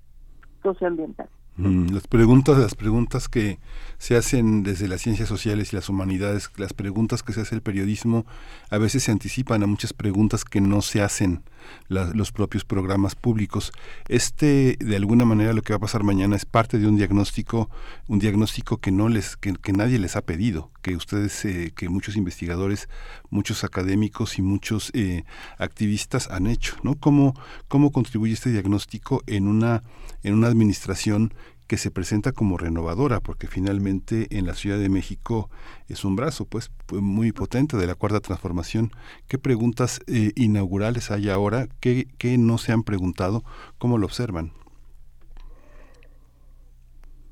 socioambiental. 0.64 1.28
Mm, 1.58 1.94
las 1.94 2.08
preguntas, 2.08 2.58
las 2.58 2.74
preguntas 2.74 3.28
que 3.28 3.60
se 3.98 4.16
hacen 4.16 4.64
desde 4.64 4.88
las 4.88 5.02
ciencias 5.02 5.28
sociales 5.28 5.74
y 5.74 5.76
las 5.76 5.90
humanidades, 5.90 6.50
las 6.58 6.74
preguntas 6.74 7.22
que 7.22 7.34
se 7.34 7.42
hace 7.42 7.56
el 7.56 7.62
periodismo, 7.62 8.26
a 8.70 8.78
veces 8.78 9.04
se 9.04 9.12
anticipan 9.12 9.62
a 9.62 9.68
muchas 9.68 9.92
preguntas 9.92 10.46
que 10.46 10.62
no 10.62 10.82
se 10.82 11.02
hacen 11.02 11.44
los 11.88 12.32
propios 12.32 12.66
programas 12.66 13.16
públicos. 13.16 13.72
Este, 14.08 14.78
de 14.80 14.96
alguna 14.96 15.26
manera, 15.26 15.54
lo 15.54 15.62
que 15.62 15.74
va 15.74 15.78
a 15.78 15.82
pasar 15.82 16.04
mañana 16.04 16.36
es 16.36 16.46
parte 16.46 16.80
de 16.80 16.88
un 16.88 16.98
diagnóstico, 16.98 17.70
un 18.08 18.20
diagnóstico 18.20 18.78
que 18.78 18.92
no 18.92 19.10
les, 19.10 19.38
que, 19.38 19.74
nadie 19.74 20.00
les 20.00 20.16
ha 20.16 20.22
pedido, 20.22 20.72
que 20.82 20.96
ustedes, 20.96 21.46
eh, 21.46 21.74
que 21.76 21.90
muchos 21.90 22.16
investigadores, 22.16 22.90
muchos 23.30 23.64
académicos 23.64 24.38
y 24.38 24.42
muchos 24.42 24.92
eh, 24.94 25.24
activistas 25.58 26.30
han 26.30 26.48
hecho, 26.48 26.78
¿no? 26.84 26.96
¿Cómo, 26.96 27.34
cómo 27.68 27.92
contribuye 27.92 28.34
este 28.34 28.52
diagnóstico 28.52 29.24
en 29.28 29.48
una, 29.48 29.84
en 30.24 30.34
una 30.34 30.48
administración 30.48 31.34
que 31.70 31.78
se 31.78 31.92
presenta 31.92 32.32
como 32.32 32.58
renovadora, 32.58 33.20
porque 33.20 33.46
finalmente 33.46 34.26
en 34.32 34.48
la 34.48 34.56
Ciudad 34.56 34.80
de 34.80 34.90
México 34.90 35.52
es 35.88 36.04
un 36.04 36.16
brazo 36.16 36.46
pues 36.46 36.72
muy 36.92 37.32
potente 37.32 37.78
de 37.78 37.86
la 37.86 37.94
cuarta 37.94 38.20
transformación. 38.22 38.90
¿Qué 39.28 39.38
preguntas 39.38 40.00
eh, 40.08 40.32
inaugurales 40.36 41.12
hay 41.12 41.30
ahora? 41.30 41.68
¿Qué, 41.80 42.08
¿Qué 42.18 42.40
no 42.40 42.58
se 42.58 42.72
han 42.72 42.82
preguntado? 42.82 43.44
¿Cómo 43.78 44.00
lo 44.00 44.08
observan? 44.08 44.52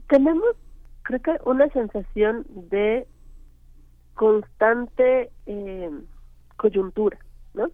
Tenemos, 0.08 0.56
creo 1.02 1.20
que, 1.24 1.38
una 1.44 1.68
sensación 1.70 2.46
de 2.70 3.08
constante 4.14 5.32
eh, 5.48 5.90
coyuntura, 6.58 7.18
¿no? 7.56 7.72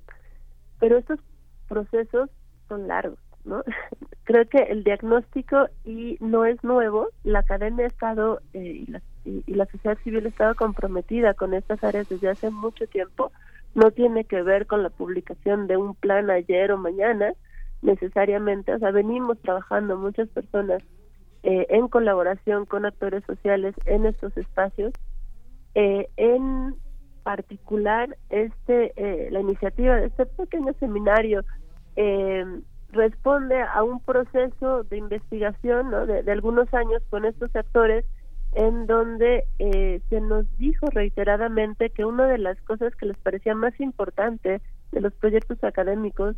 Pero 0.80 0.98
estos 0.98 1.20
procesos 1.68 2.30
son 2.70 2.88
largos 2.88 3.20
¿no? 3.44 3.64
Creo 4.24 4.48
que 4.48 4.60
el 4.60 4.84
diagnóstico 4.84 5.68
y 5.84 6.18
no 6.22 6.46
es 6.46 6.64
nuevo, 6.64 7.10
la 7.24 7.40
academia 7.40 7.86
ha 7.86 7.88
estado 7.88 8.40
eh, 8.54 8.86
y, 8.88 8.92
la, 8.92 9.02
y, 9.26 9.54
la 9.54 9.66
sociedad 9.66 9.98
civil 10.04 10.26
ha 10.26 10.30
estado 10.30 10.56
comprometida 10.56 11.34
con 11.34 11.54
estas 11.54 11.84
áreas 11.84 12.08
desde 12.08 12.30
hace 12.30 12.50
mucho 12.50 12.88
tiempo, 12.88 13.32
no 13.76 13.92
tiene 13.92 14.24
que 14.24 14.42
ver 14.42 14.66
con 14.66 14.84
la 14.84 14.90
publicación 14.90 15.68
de 15.68 15.78
un 15.78 15.96
plan 15.96 16.30
ayer 16.30 16.72
o 16.72 16.78
mañana 16.78 17.34
necesariamente, 17.82 18.74
o 18.74 18.80
sea, 18.80 18.92
venimos 18.92 19.38
trabajando 19.42 19.98
muchas 19.98 20.30
personas 20.30 20.82
eh, 21.44 21.68
en 21.70 21.90
colaboración 21.90 22.66
con 22.66 22.86
actores 22.86 23.24
sociales 23.26 23.76
en 23.86 24.06
estos 24.06 24.38
espacios, 24.38 24.94
eh, 25.76 26.08
en 26.16 26.76
particular 27.24 28.16
este 28.30 28.94
eh, 28.96 29.30
la 29.32 29.40
iniciativa 29.40 29.96
de 29.96 30.08
este 30.08 30.26
pequeño 30.26 30.74
seminario 30.80 31.44
eh, 31.96 32.46
responde 32.94 33.62
a 33.62 33.84
un 33.84 34.00
proceso 34.00 34.84
de 34.84 34.98
investigación 34.98 35.92
de, 36.08 36.32
algunos 36.32 36.74
años 36.74 37.04
con 37.10 37.26
estos 37.26 37.56
actores 37.56 38.06
en 38.54 38.86
donde 38.86 39.46
eh, 39.60 40.02
se 40.10 40.22
nos 40.22 40.46
dijo 40.58 40.86
reiteradamente 40.92 41.90
que 41.90 42.06
una 42.06 42.28
de 42.28 42.38
las 42.38 42.60
cosas 42.62 42.96
que 42.96 43.08
les 43.08 43.18
parecía 43.18 43.56
más 43.56 43.78
importante 43.80 44.62
de 44.92 45.02
los 45.02 45.14
proyectos 45.14 45.64
académicos 45.64 46.36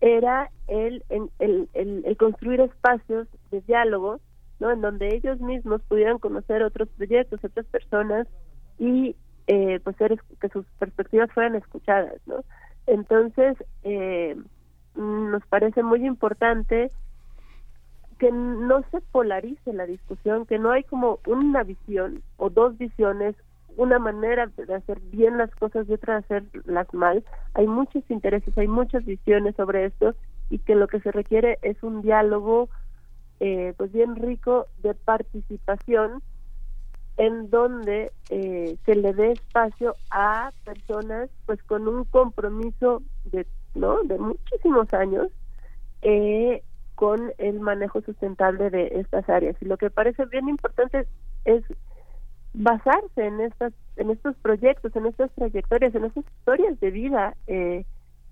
era 0.00 0.50
el, 0.68 1.04
el, 1.08 1.68
el, 1.74 2.16
construir 2.16 2.60
espacios 2.60 3.28
de 3.50 3.60
diálogo, 3.62 4.20
¿no? 4.58 4.70
En 4.70 4.80
donde 4.80 5.14
ellos 5.14 5.40
mismos 5.40 5.82
pudieran 5.88 6.18
conocer 6.18 6.62
otros 6.62 6.88
proyectos, 6.96 7.44
otras 7.44 7.66
personas 7.66 8.26
y 8.78 9.16
eh, 9.46 9.80
pues 9.82 9.96
que 9.96 10.48
sus 10.50 10.64
perspectivas 10.78 11.30
fueran 11.32 11.54
escuchadas, 11.54 12.20
¿no? 12.26 12.44
Entonces, 12.86 13.56
eh, 13.82 14.36
nos 14.94 15.44
parece 15.46 15.82
muy 15.82 16.06
importante 16.06 16.90
que 18.18 18.30
no 18.30 18.84
se 18.90 19.00
polarice 19.00 19.72
la 19.72 19.86
discusión, 19.86 20.44
que 20.44 20.58
no 20.58 20.70
hay 20.70 20.84
como 20.84 21.20
una 21.26 21.62
visión 21.62 22.22
o 22.36 22.50
dos 22.50 22.76
visiones, 22.76 23.34
una 23.76 23.98
manera 23.98 24.46
de 24.46 24.74
hacer 24.74 25.00
bien 25.00 25.38
las 25.38 25.50
cosas 25.54 25.88
y 25.88 25.94
otra 25.94 26.14
de 26.14 26.20
hacerlas 26.20 26.92
mal. 26.92 27.24
Hay 27.54 27.66
muchos 27.66 28.02
intereses, 28.10 28.56
hay 28.58 28.68
muchas 28.68 29.04
visiones 29.06 29.56
sobre 29.56 29.86
esto 29.86 30.14
y 30.50 30.58
que 30.58 30.74
lo 30.74 30.86
que 30.86 31.00
se 31.00 31.12
requiere 31.12 31.58
es 31.62 31.82
un 31.82 32.02
diálogo 32.02 32.68
eh, 33.38 33.72
pues 33.78 33.90
bien 33.90 34.16
rico 34.16 34.66
de 34.82 34.92
participación 34.94 36.22
en 37.16 37.48
donde 37.48 38.12
eh, 38.28 38.76
se 38.84 38.94
le 38.94 39.14
dé 39.14 39.32
espacio 39.32 39.96
a 40.10 40.50
personas 40.64 41.30
pues 41.46 41.62
con 41.62 41.88
un 41.88 42.04
compromiso 42.04 43.02
de 43.24 43.46
¿no? 43.74 44.02
De 44.02 44.18
muchísimos 44.18 44.92
años 44.94 45.28
eh, 46.02 46.62
con 46.94 47.32
el 47.38 47.60
manejo 47.60 48.00
sustentable 48.02 48.70
de 48.70 48.88
estas 49.00 49.28
áreas. 49.28 49.56
Y 49.60 49.64
lo 49.64 49.76
que 49.76 49.90
parece 49.90 50.24
bien 50.26 50.48
importante 50.48 51.06
es 51.44 51.64
basarse 52.52 53.26
en 53.26 53.40
estas 53.40 53.72
en 53.96 54.10
estos 54.10 54.34
proyectos, 54.36 54.96
en 54.96 55.06
estas 55.06 55.30
trayectorias, 55.32 55.94
en 55.94 56.04
estas 56.06 56.24
historias 56.24 56.80
de 56.80 56.90
vida 56.90 57.36
eh, 57.46 57.84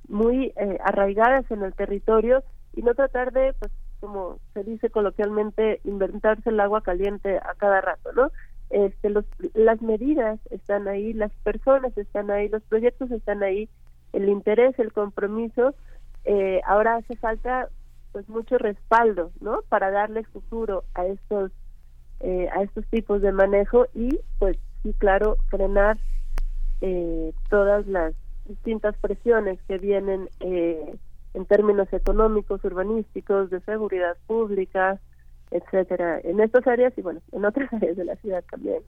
muy 0.08 0.52
eh, 0.56 0.78
arraigadas 0.82 1.50
en 1.50 1.62
el 1.62 1.74
territorio 1.74 2.42
y 2.74 2.82
no 2.82 2.94
tratar 2.94 3.32
de, 3.32 3.54
pues, 3.58 3.70
como 4.00 4.38
se 4.54 4.64
dice 4.64 4.88
coloquialmente, 4.88 5.80
inventarse 5.84 6.50
el 6.50 6.60
agua 6.60 6.82
caliente 6.82 7.36
a 7.36 7.54
cada 7.58 7.80
rato, 7.80 8.12
¿no? 8.12 8.30
Este, 8.70 9.10
los, 9.10 9.24
las 9.54 9.80
medidas 9.82 10.38
están 10.50 10.88
ahí, 10.88 11.12
las 11.12 11.32
personas 11.42 11.96
están 11.96 12.30
ahí, 12.30 12.48
los 12.48 12.62
proyectos 12.62 13.10
están 13.10 13.42
ahí 13.42 13.68
el 14.18 14.28
interés, 14.28 14.78
el 14.78 14.92
compromiso, 14.92 15.74
eh, 16.24 16.60
ahora 16.66 16.96
hace 16.96 17.16
falta 17.16 17.68
pues 18.12 18.28
mucho 18.28 18.58
respaldo, 18.58 19.30
¿no? 19.40 19.60
Para 19.68 19.90
darle 19.90 20.24
futuro 20.24 20.84
a 20.94 21.06
estos 21.06 21.52
eh, 22.20 22.48
a 22.52 22.62
estos 22.62 22.84
tipos 22.86 23.22
de 23.22 23.30
manejo 23.30 23.86
y 23.94 24.18
pues 24.40 24.58
sí 24.82 24.92
claro 24.98 25.36
frenar 25.50 25.98
eh, 26.80 27.32
todas 27.48 27.86
las 27.86 28.14
distintas 28.46 28.96
presiones 28.98 29.60
que 29.68 29.78
vienen 29.78 30.28
en 30.40 31.44
términos 31.46 31.92
económicos, 31.92 32.64
urbanísticos, 32.64 33.50
de 33.50 33.60
seguridad 33.60 34.16
pública, 34.26 34.98
etcétera, 35.50 36.20
en 36.24 36.40
estas 36.40 36.66
áreas 36.66 36.92
y 36.96 37.02
bueno, 37.02 37.20
en 37.32 37.44
otras 37.44 37.72
áreas 37.72 37.96
de 37.96 38.04
la 38.04 38.16
ciudad 38.16 38.44
también. 38.50 38.82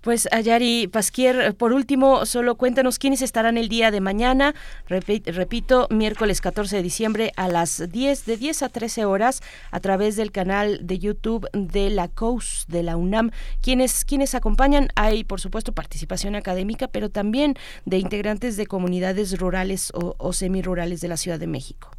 Pues 0.00 0.28
Ayari 0.32 0.88
Pasquier, 0.88 1.54
por 1.54 1.72
último, 1.72 2.26
solo 2.26 2.56
cuéntanos 2.56 2.98
quiénes 2.98 3.22
estarán 3.22 3.56
el 3.56 3.68
día 3.68 3.90
de 3.90 4.00
mañana, 4.00 4.54
repito, 4.86 5.86
miércoles 5.90 6.40
14 6.40 6.76
de 6.76 6.82
diciembre 6.82 7.32
a 7.36 7.48
las 7.48 7.90
10, 7.90 8.26
de 8.26 8.36
10 8.36 8.62
a 8.62 8.68
13 8.68 9.04
horas, 9.04 9.40
a 9.70 9.80
través 9.80 10.16
del 10.16 10.32
canal 10.32 10.86
de 10.86 10.98
YouTube 10.98 11.48
de 11.52 11.90
la 11.90 12.08
COUS 12.08 12.66
de 12.68 12.82
la 12.82 12.96
UNAM. 12.96 13.30
Quienes, 13.62 14.04
quienes 14.04 14.34
acompañan, 14.34 14.88
hay 14.96 15.24
por 15.24 15.40
supuesto 15.40 15.72
participación 15.72 16.34
académica, 16.34 16.88
pero 16.88 17.10
también 17.10 17.54
de 17.84 17.98
integrantes 17.98 18.56
de 18.56 18.66
comunidades 18.66 19.38
rurales 19.38 19.92
o, 19.94 20.14
o 20.18 20.32
semirurales 20.32 21.00
de 21.00 21.08
la 21.08 21.16
Ciudad 21.16 21.38
de 21.38 21.46
México. 21.46 21.90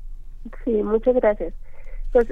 Sí, 0.64 0.72
muchas 0.72 1.16
gracias. 1.16 1.54
Pues 2.12 2.28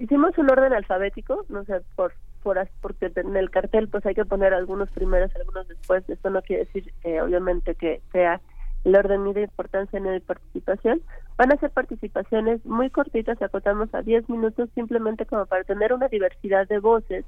hicimos 0.00 0.36
un 0.38 0.50
orden 0.50 0.72
alfabético, 0.72 1.44
no 1.48 1.64
sé, 1.64 1.80
por, 1.94 2.12
por 2.42 2.58
porque 2.80 3.12
en 3.14 3.36
el 3.36 3.50
cartel 3.50 3.88
pues 3.88 4.04
hay 4.06 4.14
que 4.14 4.24
poner 4.24 4.52
algunos 4.54 4.90
primeros, 4.90 5.30
algunos 5.36 5.68
después. 5.68 6.08
Esto 6.08 6.30
no 6.30 6.42
quiere 6.42 6.64
decir, 6.64 6.92
eh, 7.04 7.20
obviamente, 7.20 7.74
que 7.74 8.00
sea 8.10 8.40
el 8.84 8.96
orden 8.96 9.30
de 9.34 9.42
importancia 9.42 9.98
en 9.98 10.06
la 10.06 10.18
participación. 10.20 11.02
Van 11.36 11.52
a 11.52 11.58
ser 11.58 11.70
participaciones 11.70 12.64
muy 12.64 12.88
cortitas, 12.88 13.40
acotamos 13.42 13.94
a 13.94 14.00
10 14.02 14.28
minutos, 14.30 14.70
simplemente 14.74 15.26
como 15.26 15.44
para 15.44 15.64
tener 15.64 15.92
una 15.92 16.08
diversidad 16.08 16.66
de 16.66 16.78
voces 16.78 17.26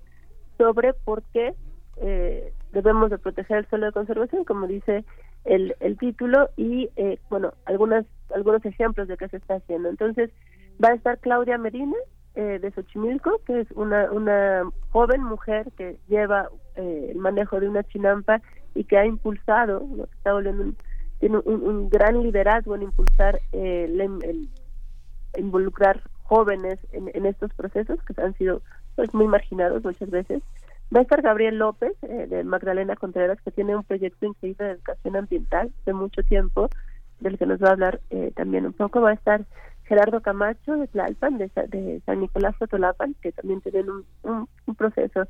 sobre 0.56 0.94
por 0.94 1.22
qué 1.34 1.54
eh, 1.98 2.54
debemos 2.72 3.10
de 3.10 3.18
proteger 3.18 3.58
el 3.58 3.68
suelo 3.68 3.86
de 3.86 3.92
conservación, 3.92 4.44
como 4.44 4.66
dice 4.66 5.04
el, 5.44 5.76
el 5.80 5.98
título, 5.98 6.48
y 6.56 6.88
eh, 6.96 7.18
bueno, 7.28 7.52
algunas 7.66 8.06
algunos 8.34 8.64
ejemplos 8.64 9.08
de 9.08 9.18
qué 9.18 9.28
se 9.28 9.36
está 9.36 9.56
haciendo. 9.56 9.90
Entonces, 9.90 10.30
va 10.82 10.88
a 10.88 10.94
estar 10.94 11.18
Claudia 11.18 11.58
Medina, 11.58 11.96
eh, 12.35 12.59
de 12.62 12.70
Xochimilco, 12.70 13.43
que 13.47 13.61
es 13.61 13.70
una, 13.72 14.11
una 14.11 14.62
joven 14.91 15.22
mujer 15.22 15.70
que 15.76 15.99
lleva 16.09 16.49
eh, 16.76 17.09
el 17.11 17.18
manejo 17.18 17.61
de 17.61 17.68
una 17.68 17.85
chinampa 17.85 18.41
y 18.74 18.85
que 18.85 18.97
ha 18.97 19.05
impulsado, 19.05 19.87
está 20.14 20.33
tiene 21.20 21.39
un, 21.45 21.91
gran 21.91 22.22
liderazgo 22.22 22.74
en 22.74 22.85
impulsar 22.85 23.39
eh, 23.53 23.85
el, 23.85 24.49
involucrar 25.37 26.01
jóvenes 26.22 26.78
en, 26.93 27.26
estos 27.26 27.53
procesos 27.53 27.99
que 28.03 28.18
han 28.18 28.35
sido 28.39 28.62
pues 28.97 29.12
muy 29.12 29.26
marginados 29.26 29.85
muchas 29.85 30.09
veces. 30.09 30.43
Va 30.95 31.01
a 31.01 31.03
estar 31.03 31.20
Gabriel 31.20 31.59
López 31.59 31.93
de 32.01 32.45
Magdalena 32.45 32.97
Contreras 32.97 33.39
que 33.45 33.51
tiene 33.51 33.76
un 33.76 33.85
proyecto 33.85 34.24
increíble 34.24 34.64
de 34.64 34.72
educación 34.72 35.16
ambiental 35.16 35.70
de 35.85 35.93
mucho 35.93 36.22
tiempo 36.22 36.70
del 37.20 37.37
que 37.37 37.47
nos 37.47 37.62
va 37.62 37.68
a 37.68 37.72
hablar 37.72 38.01
también 38.35 38.64
un 38.64 38.72
poco. 38.72 39.03
Va 39.03 39.11
a 39.11 39.14
estar 39.14 39.45
Gerardo 39.85 40.20
Camacho 40.20 40.76
de 40.76 40.87
Tlalpan, 40.89 41.39
de, 41.39 42.01
San 42.07 42.20
Nicolás 42.20 42.57
Totolapan, 42.59 43.14
que 43.20 43.33
también 43.33 43.61
tienen 43.61 43.87
un, 44.22 44.49
proceso 44.76 45.24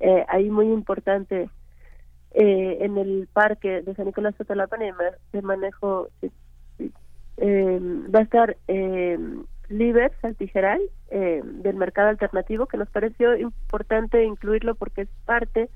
eh, 0.00 0.24
ahí 0.28 0.50
muy 0.50 0.66
importante 0.66 1.50
eh, 2.32 2.78
en 2.80 2.98
el 2.98 3.28
parque 3.32 3.82
de 3.82 3.94
San 3.94 4.06
Nicolás 4.06 4.34
Totolapan 4.36 4.80
de 5.32 5.42
manejo. 5.42 6.08
Eh, 7.38 7.80
va 8.14 8.20
a 8.20 8.22
estar 8.22 8.56
eh, 8.68 9.18
Liber 9.68 10.12
Saltijeral 10.22 10.80
eh, 11.10 11.42
del 11.44 11.76
mercado 11.76 12.08
alternativo, 12.08 12.66
que 12.66 12.76
nos 12.76 12.88
pareció 12.88 13.36
importante 13.36 14.24
incluirlo 14.24 14.74
porque 14.74 15.02
es 15.02 15.08
parte, 15.24 15.68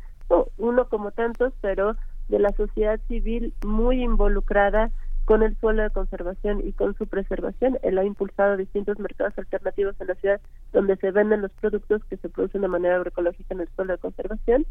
uno 0.59 0.89
como 0.89 1.11
tantos, 1.11 1.53
pero 1.61 1.97
de 2.29 2.39
la 2.39 2.51
sociedad 2.51 3.01
civil 3.09 3.53
muy 3.67 4.03
involucrada 4.03 4.91
con 5.31 5.45
el 5.45 5.57
suelo 5.61 5.85
de 5.85 5.91
conservación 5.91 6.61
y 6.67 6.73
con 6.73 6.97
su 6.97 7.07
preservación. 7.07 7.79
Él 7.83 7.99
ha 7.99 8.05
impulsado 8.05 8.57
distintos 8.57 8.99
mercados 8.99 9.39
alternativos 9.39 9.95
en 10.01 10.09
la 10.09 10.17
ciudad 10.17 10.41
donde 10.73 10.97
se 10.97 11.13
venden 11.13 11.43
los 11.43 11.53
productos 11.53 12.05
que 12.07 12.17
se 12.17 12.29
producen 12.29 12.63
de 12.63 12.67
manera 12.67 12.97
agroecológica 12.97 13.55
en 13.55 13.61
el 13.61 13.69
suelo 13.77 13.93
de 13.93 14.01
conservación. 14.01 14.67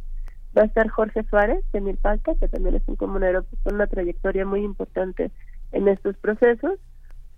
Va 0.57 0.63
a 0.63 0.65
estar 0.65 0.89
Jorge 0.89 1.23
Suárez 1.29 1.63
de 1.71 1.79
Milpalta, 1.79 2.35
que 2.35 2.49
también 2.49 2.75
es 2.75 2.81
un 2.87 2.97
comunero 2.97 3.45
con 3.63 3.75
una 3.75 3.87
trayectoria 3.87 4.45
muy 4.45 4.65
importante 4.65 5.31
en 5.71 5.87
estos 5.87 6.17
procesos. 6.17 6.77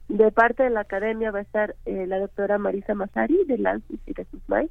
De 0.08 0.32
parte 0.32 0.64
de 0.64 0.72
la 0.72 0.80
academia 0.80 1.30
va 1.30 1.38
a 1.38 1.44
estar 1.44 1.76
eh, 1.86 2.08
la 2.08 2.18
doctora 2.18 2.58
Marisa 2.58 2.96
Mazari 2.96 3.46
de 3.46 3.60
LANCIS 3.60 4.00
y 4.08 4.14
de 4.14 4.26
SUSMAI, 4.32 4.68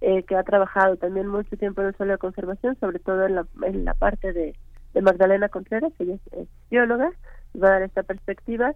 eh, 0.00 0.24
que 0.24 0.34
ha 0.34 0.42
trabajado 0.42 0.96
también 0.96 1.28
mucho 1.28 1.56
tiempo 1.56 1.82
en 1.82 1.86
el 1.86 1.94
suelo 1.94 2.14
de 2.14 2.18
conservación, 2.18 2.76
sobre 2.80 2.98
todo 2.98 3.26
en 3.26 3.36
la, 3.36 3.46
en 3.62 3.84
la 3.84 3.94
parte 3.94 4.32
de, 4.32 4.56
de 4.92 5.02
Magdalena 5.02 5.48
Contreras, 5.48 5.92
ella 6.00 6.16
es 6.32 6.48
bióloga 6.68 7.12
va 7.60 7.68
a 7.68 7.72
dar 7.72 7.82
esta 7.82 8.02
perspectiva. 8.02 8.74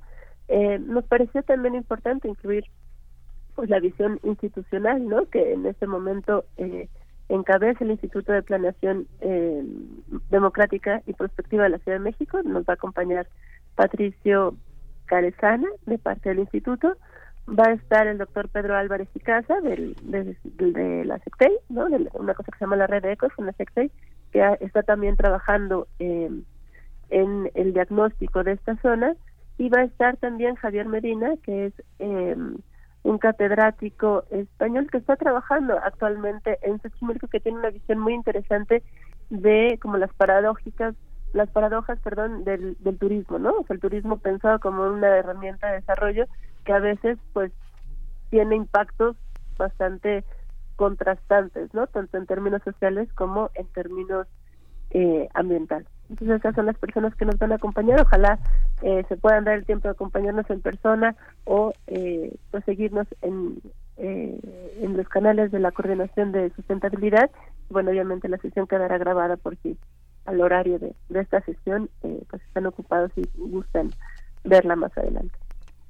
Eh, 0.48 0.78
nos 0.78 1.04
pareció 1.04 1.42
también 1.42 1.74
importante 1.74 2.28
incluir 2.28 2.64
pues 3.54 3.70
la 3.70 3.80
visión 3.80 4.20
institucional, 4.22 5.08
¿no? 5.08 5.26
Que 5.26 5.54
en 5.54 5.66
este 5.66 5.86
momento 5.86 6.44
eh, 6.58 6.88
encabeza 7.28 7.84
el 7.84 7.90
Instituto 7.90 8.32
de 8.32 8.42
Planeación 8.42 9.08
eh, 9.20 9.64
Democrática 10.30 11.02
y 11.06 11.14
Prospectiva 11.14 11.64
de 11.64 11.70
la 11.70 11.78
Ciudad 11.78 11.98
de 11.98 12.04
México. 12.04 12.42
Nos 12.42 12.64
va 12.64 12.72
a 12.72 12.74
acompañar 12.74 13.26
Patricio 13.74 14.54
Carezana, 15.06 15.68
de 15.86 15.98
parte 15.98 16.28
del 16.28 16.40
instituto. 16.40 16.96
Va 17.48 17.68
a 17.68 17.72
estar 17.72 18.06
el 18.06 18.18
doctor 18.18 18.48
Pedro 18.48 18.76
Álvarez 18.76 19.08
y 19.14 19.20
Casa, 19.20 19.60
del, 19.60 19.96
de, 20.02 21.04
la 21.04 21.18
SECTEI, 21.20 21.52
¿no? 21.68 21.88
De 21.88 22.08
una 22.14 22.34
cosa 22.34 22.52
que 22.52 22.58
se 22.58 22.64
llama 22.64 22.76
la 22.76 22.88
Red 22.88 23.02
de 23.02 23.12
Ecos, 23.12 23.32
una 23.38 23.52
SECTEI, 23.52 23.90
que 24.32 24.56
está 24.60 24.82
también 24.82 25.16
trabajando 25.16 25.86
eh, 25.98 26.28
en 27.10 27.50
el 27.54 27.72
diagnóstico 27.72 28.42
de 28.44 28.52
esta 28.52 28.76
zona 28.76 29.16
y 29.58 29.68
va 29.68 29.80
a 29.80 29.84
estar 29.84 30.16
también 30.16 30.54
Javier 30.56 30.86
Medina, 30.86 31.34
que 31.42 31.66
es 31.66 31.72
em, 31.98 32.58
un 33.02 33.18
catedrático 33.18 34.24
español 34.30 34.88
que 34.90 34.98
está 34.98 35.16
trabajando 35.16 35.78
actualmente 35.82 36.58
en 36.62 36.80
Xochimilco, 36.80 37.28
que 37.28 37.40
tiene 37.40 37.58
una 37.58 37.70
visión 37.70 37.98
muy 37.98 38.14
interesante 38.14 38.82
de 39.30 39.78
como 39.80 39.96
las 39.96 40.12
paradójicas 40.14 40.94
las 41.32 41.50
paradojas, 41.50 41.98
perdón, 42.00 42.44
del, 42.44 42.76
del 42.80 42.98
turismo, 42.98 43.38
¿no? 43.38 43.50
O 43.50 43.64
sea, 43.64 43.74
el 43.74 43.80
turismo 43.80 44.18
pensado 44.18 44.58
como 44.58 44.84
una 44.84 45.18
herramienta 45.18 45.68
de 45.68 45.80
desarrollo 45.80 46.26
que 46.64 46.72
a 46.72 46.78
veces, 46.78 47.18
pues, 47.32 47.52
tiene 48.30 48.56
impactos 48.56 49.16
bastante 49.58 50.24
contrastantes, 50.76 51.72
¿no? 51.74 51.86
Tanto 51.86 52.16
en 52.16 52.26
términos 52.26 52.62
sociales 52.62 53.12
como 53.14 53.50
en 53.54 53.66
términos 53.68 54.26
eh, 54.90 55.28
ambientales. 55.34 55.88
Entonces 56.10 56.38
esas 56.38 56.54
son 56.54 56.66
las 56.66 56.78
personas 56.78 57.14
que 57.14 57.24
nos 57.24 57.38
van 57.38 57.52
a 57.52 57.56
acompañar. 57.56 58.00
Ojalá 58.00 58.38
eh, 58.82 59.04
se 59.08 59.16
puedan 59.16 59.44
dar 59.44 59.54
el 59.54 59.64
tiempo 59.64 59.88
de 59.88 59.92
acompañarnos 59.92 60.48
en 60.50 60.60
persona 60.60 61.16
o 61.44 61.72
eh, 61.86 62.34
pues 62.50 62.64
seguirnos 62.64 63.06
en, 63.22 63.60
eh, 63.96 64.38
en 64.80 64.96
los 64.96 65.08
canales 65.08 65.50
de 65.50 65.60
la 65.60 65.72
coordinación 65.72 66.32
de 66.32 66.50
sustentabilidad. 66.50 67.30
Bueno, 67.70 67.90
obviamente 67.90 68.28
la 68.28 68.38
sesión 68.38 68.66
quedará 68.66 68.98
grabada 68.98 69.36
por 69.36 69.56
si 69.56 69.76
al 70.26 70.40
horario 70.40 70.78
de, 70.78 70.94
de 71.08 71.20
esta 71.20 71.40
sesión 71.42 71.88
eh, 72.02 72.22
pues 72.28 72.42
están 72.42 72.66
ocupados 72.66 73.10
y 73.16 73.22
gustan 73.36 73.90
verla 74.44 74.76
más 74.76 74.96
adelante. 74.98 75.36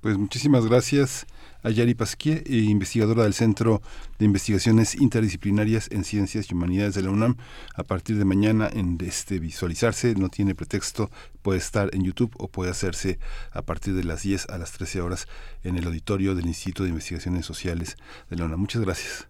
Pues 0.00 0.18
muchísimas 0.18 0.66
gracias 0.66 1.26
a 1.62 1.70
Yari 1.70 1.94
Pasquier, 1.94 2.38
eh, 2.46 2.56
investigadora 2.56 3.24
del 3.24 3.34
Centro 3.34 3.80
de 4.18 4.24
Investigaciones 4.24 4.94
Interdisciplinarias 4.94 5.90
en 5.90 6.04
Ciencias 6.04 6.50
y 6.50 6.54
Humanidades 6.54 6.94
de 6.94 7.02
la 7.02 7.10
UNAM. 7.10 7.36
A 7.74 7.82
partir 7.82 8.16
de 8.16 8.24
mañana 8.24 8.68
en 8.72 8.98
este 9.00 9.38
visualizarse, 9.38 10.14
no 10.14 10.28
tiene 10.28 10.54
pretexto, 10.54 11.10
puede 11.42 11.58
estar 11.58 11.92
en 11.92 12.04
YouTube 12.04 12.32
o 12.38 12.48
puede 12.48 12.70
hacerse 12.70 13.18
a 13.52 13.62
partir 13.62 13.94
de 13.94 14.04
las 14.04 14.22
10 14.22 14.50
a 14.50 14.58
las 14.58 14.72
13 14.72 15.00
horas 15.00 15.26
en 15.64 15.76
el 15.76 15.86
auditorio 15.86 16.34
del 16.34 16.46
Instituto 16.46 16.84
de 16.84 16.90
Investigaciones 16.90 17.46
Sociales 17.46 17.96
de 18.30 18.36
la 18.36 18.44
UNAM. 18.44 18.60
Muchas 18.60 18.82
gracias. 18.82 19.28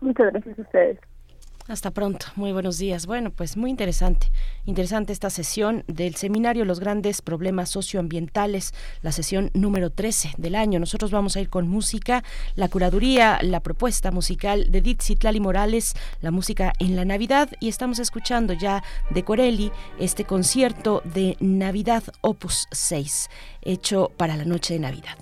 Muchas 0.00 0.32
gracias 0.32 0.58
a 0.58 0.62
ustedes. 0.62 1.09
Hasta 1.68 1.92
pronto, 1.92 2.26
muy 2.34 2.52
buenos 2.52 2.78
días. 2.78 3.06
Bueno, 3.06 3.30
pues 3.30 3.56
muy 3.56 3.70
interesante, 3.70 4.26
interesante 4.64 5.12
esta 5.12 5.30
sesión 5.30 5.84
del 5.86 6.16
seminario 6.16 6.64
Los 6.64 6.80
grandes 6.80 7.22
problemas 7.22 7.68
socioambientales, 7.68 8.74
la 9.02 9.12
sesión 9.12 9.50
número 9.54 9.90
13 9.90 10.32
del 10.36 10.56
año. 10.56 10.80
Nosotros 10.80 11.10
vamos 11.10 11.36
a 11.36 11.40
ir 11.40 11.48
con 11.48 11.68
música, 11.68 12.24
la 12.56 12.68
curaduría, 12.68 13.38
la 13.42 13.60
propuesta 13.60 14.10
musical 14.10 14.70
de 14.70 14.80
Ditzitlali 14.80 15.38
Morales, 15.38 15.94
la 16.20 16.30
música 16.30 16.72
en 16.78 16.96
la 16.96 17.04
Navidad 17.04 17.50
y 17.60 17.68
estamos 17.68 17.98
escuchando 17.98 18.52
ya 18.52 18.82
de 19.10 19.22
Corelli 19.22 19.70
este 19.98 20.24
concierto 20.24 21.02
de 21.04 21.36
Navidad 21.40 22.02
Opus 22.20 22.66
6, 22.72 23.30
hecho 23.62 24.10
para 24.16 24.36
la 24.36 24.44
noche 24.44 24.74
de 24.74 24.80
Navidad. 24.80 25.18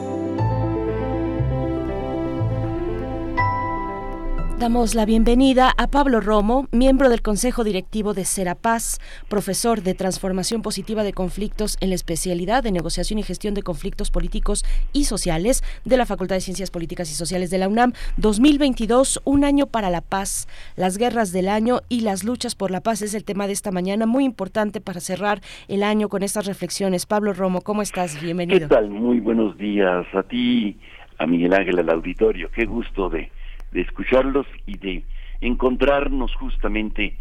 Damos 4.61 4.93
la 4.93 5.07
bienvenida 5.07 5.71
a 5.75 5.87
Pablo 5.87 6.21
Romo, 6.21 6.67
miembro 6.71 7.09
del 7.09 7.23
Consejo 7.23 7.63
Directivo 7.63 8.13
de 8.13 8.25
Serapaz, 8.25 8.99
profesor 9.27 9.81
de 9.81 9.95
Transformación 9.95 10.61
Positiva 10.61 11.01
de 11.01 11.13
Conflictos 11.13 11.79
en 11.81 11.89
la 11.89 11.95
especialidad 11.95 12.61
de 12.61 12.71
Negociación 12.71 13.17
y 13.17 13.23
Gestión 13.23 13.55
de 13.55 13.63
Conflictos 13.63 14.11
Políticos 14.11 14.63
y 14.93 15.05
Sociales 15.05 15.63
de 15.83 15.97
la 15.97 16.05
Facultad 16.05 16.35
de 16.35 16.41
Ciencias 16.41 16.69
Políticas 16.69 17.09
y 17.09 17.15
Sociales 17.15 17.49
de 17.49 17.57
la 17.57 17.69
UNAM. 17.69 17.93
2022, 18.17 19.21
un 19.23 19.45
año 19.45 19.65
para 19.65 19.89
la 19.89 20.01
paz, 20.01 20.47
las 20.75 20.99
guerras 20.99 21.31
del 21.31 21.49
año 21.49 21.79
y 21.89 22.01
las 22.01 22.23
luchas 22.23 22.53
por 22.53 22.69
la 22.69 22.81
paz 22.81 23.01
es 23.01 23.15
el 23.15 23.23
tema 23.23 23.47
de 23.47 23.53
esta 23.53 23.71
mañana, 23.71 24.05
muy 24.05 24.25
importante 24.25 24.79
para 24.79 24.99
cerrar 24.99 25.41
el 25.69 25.81
año 25.81 26.07
con 26.07 26.21
estas 26.21 26.45
reflexiones. 26.45 27.07
Pablo 27.07 27.33
Romo, 27.33 27.61
¿cómo 27.61 27.81
estás? 27.81 28.21
Bienvenido. 28.21 28.59
¿Qué 28.59 28.75
tal? 28.75 28.91
Muy 28.91 29.21
buenos 29.21 29.57
días 29.57 30.05
a 30.13 30.21
ti, 30.21 30.77
a 31.17 31.25
Miguel 31.25 31.51
Ángel, 31.55 31.79
al 31.79 31.89
auditorio. 31.89 32.51
Qué 32.53 32.65
gusto 32.65 33.09
de 33.09 33.31
de 33.71 33.81
escucharlos 33.81 34.45
y 34.65 34.77
de 34.77 35.03
encontrarnos 35.41 36.33
justamente 36.35 37.17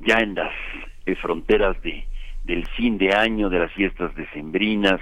ya 0.00 0.18
en 0.18 0.34
las 0.34 0.52
eh, 1.06 1.14
fronteras 1.16 1.80
de 1.82 2.06
del 2.44 2.66
fin 2.66 2.98
de 2.98 3.14
año, 3.14 3.48
de 3.48 3.58
las 3.58 3.72
fiestas 3.72 4.14
decembrinas 4.14 5.00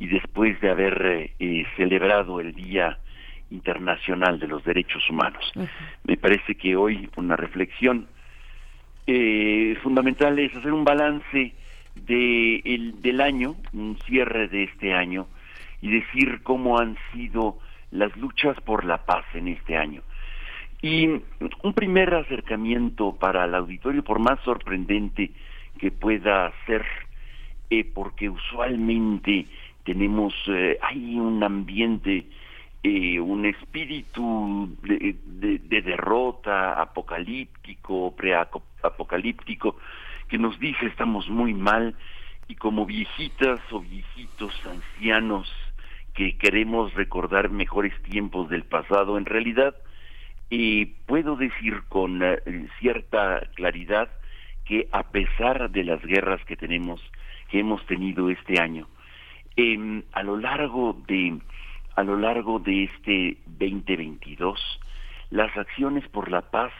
y 0.00 0.08
después 0.08 0.60
de 0.60 0.70
haber 0.70 1.06
eh, 1.06 1.32
eh, 1.38 1.64
celebrado 1.76 2.40
el 2.40 2.52
Día 2.52 2.98
Internacional 3.52 4.40
de 4.40 4.48
los 4.48 4.64
Derechos 4.64 5.08
Humanos. 5.08 5.52
Me 6.02 6.16
parece 6.16 6.56
que 6.56 6.74
hoy 6.74 7.08
una 7.14 7.36
reflexión 7.36 8.08
fundamental 9.82 10.36
es 10.40 10.56
hacer 10.56 10.72
un 10.72 10.82
balance 10.82 11.52
de 11.94 12.56
el, 12.64 13.00
del 13.02 13.20
año, 13.20 13.54
un 13.72 13.96
cierre 14.06 14.48
de 14.48 14.64
este 14.64 14.94
año 14.94 15.28
y 15.80 15.90
decir 15.90 16.40
cómo 16.42 16.78
han 16.78 16.96
sido 17.12 17.58
las 17.92 18.16
luchas 18.16 18.60
por 18.62 18.84
la 18.84 19.04
paz 19.04 19.24
en 19.34 19.48
este 19.48 19.76
año. 19.76 20.02
Y 20.84 21.06
un 21.06 21.72
primer 21.72 22.12
acercamiento 22.12 23.14
para 23.14 23.46
el 23.46 23.54
auditorio, 23.54 24.04
por 24.04 24.18
más 24.18 24.38
sorprendente 24.40 25.30
que 25.78 25.90
pueda 25.90 26.52
ser, 26.66 26.84
eh, 27.70 27.84
porque 27.94 28.28
usualmente 28.28 29.46
tenemos, 29.82 30.34
eh, 30.46 30.78
hay 30.82 31.16
un 31.18 31.42
ambiente, 31.42 32.26
eh, 32.82 33.18
un 33.18 33.46
espíritu 33.46 34.76
de, 34.82 35.16
de 35.62 35.80
derrota 35.80 36.78
apocalíptico, 36.78 38.14
preapocalíptico, 38.14 39.78
que 40.28 40.36
nos 40.36 40.60
dice 40.60 40.84
estamos 40.84 41.30
muy 41.30 41.54
mal 41.54 41.94
y 42.46 42.56
como 42.56 42.84
viejitas 42.84 43.58
o 43.72 43.80
viejitos 43.80 44.52
ancianos 44.66 45.50
que 46.12 46.36
queremos 46.36 46.92
recordar 46.92 47.48
mejores 47.48 47.94
tiempos 48.02 48.50
del 48.50 48.64
pasado, 48.64 49.16
en 49.16 49.24
realidad 49.24 49.74
y 50.50 50.86
puedo 51.06 51.36
decir 51.36 51.82
con 51.88 52.22
eh, 52.22 52.38
cierta 52.78 53.40
claridad 53.54 54.08
que 54.64 54.88
a 54.92 55.04
pesar 55.04 55.70
de 55.70 55.84
las 55.84 56.02
guerras 56.02 56.44
que 56.44 56.56
tenemos, 56.56 57.00
que 57.50 57.60
hemos 57.60 57.84
tenido 57.86 58.30
este 58.30 58.60
año, 58.60 58.88
em, 59.56 60.02
a 60.12 60.22
lo 60.22 60.36
largo 60.36 60.96
de 61.06 61.38
a 61.96 62.02
lo 62.02 62.16
largo 62.16 62.58
de 62.58 62.84
este 62.84 63.36
2022, 63.46 64.60
las 65.30 65.56
acciones 65.56 66.06
por 66.08 66.28
la 66.28 66.42
paz 66.42 66.72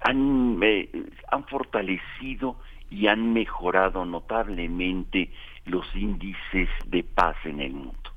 han, 0.00 0.58
eh, 0.62 0.88
han 1.30 1.44
fortalecido 1.44 2.56
y 2.90 3.08
han 3.08 3.32
mejorado 3.34 4.06
notablemente 4.06 5.30
los 5.66 5.84
índices 5.94 6.68
de 6.86 7.02
paz 7.02 7.36
en 7.44 7.60
el 7.60 7.72
mundo. 7.72 8.10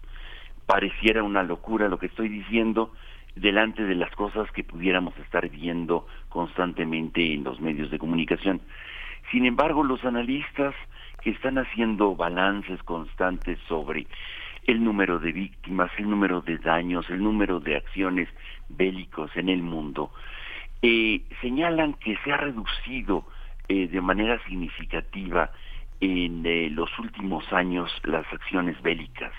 Pareciera 0.66 1.22
una 1.24 1.44
locura 1.44 1.90
lo 1.90 2.00
que 2.00 2.06
estoy 2.06 2.30
diciendo, 2.30 2.94
delante 3.36 3.84
de 3.84 3.96
las 3.96 4.12
cosas 4.16 4.52
que 4.52 4.64
pudiéramos 4.64 5.18
estar 5.18 5.48
viendo 5.50 6.08
constantemente 6.30 7.34
en 7.34 7.44
los 7.44 7.60
medios 7.60 7.90
de 7.92 8.00
comunicación. 8.00 8.62
Sin 9.32 9.46
embargo, 9.46 9.84
los 9.84 10.04
analistas 10.04 10.76
que 11.22 11.30
están 11.32 11.58
haciendo 11.58 12.16
balances 12.16 12.82
constantes 12.84 13.60
sobre 13.68 14.08
el 14.68 14.84
número 14.84 15.20
de 15.20 15.32
víctimas, 15.32 15.92
el 15.98 16.10
número 16.10 16.42
de 16.42 16.58
daños, 16.58 17.10
el 17.10 17.24
número 17.24 17.60
de 17.60 17.78
acciones 17.78 18.28
bélicos 18.70 19.32
en 19.36 19.50
el 19.50 19.62
mundo, 19.62 20.12
eh, 20.82 21.22
señalan 21.42 21.94
que 21.94 22.18
se 22.24 22.32
ha 22.32 22.38
reducido 22.38 23.26
eh, 23.68 23.88
de 23.88 24.02
manera 24.02 24.44
significativa 24.46 25.52
en 26.00 26.46
eh, 26.46 26.70
los 26.72 26.90
últimos 27.00 27.52
años 27.54 27.92
las 28.04 28.26
acciones 28.34 28.82
bélicas, 28.82 29.32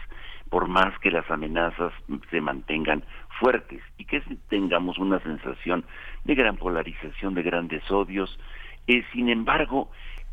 por 0.48 0.68
más 0.68 0.96
que 1.00 1.10
las 1.10 1.28
amenazas 1.30 1.92
se 2.30 2.40
mantengan 2.40 3.02
fuertes 3.38 3.82
y 3.98 4.04
que 4.04 4.20
tengamos 4.48 4.98
una 4.98 5.20
sensación 5.20 5.84
de 6.24 6.34
gran 6.34 6.56
polarización, 6.56 7.34
de 7.34 7.42
grandes 7.42 7.88
odios. 7.90 8.38
Eh, 8.86 9.04
sin 9.12 9.28
embargo, 9.28 9.90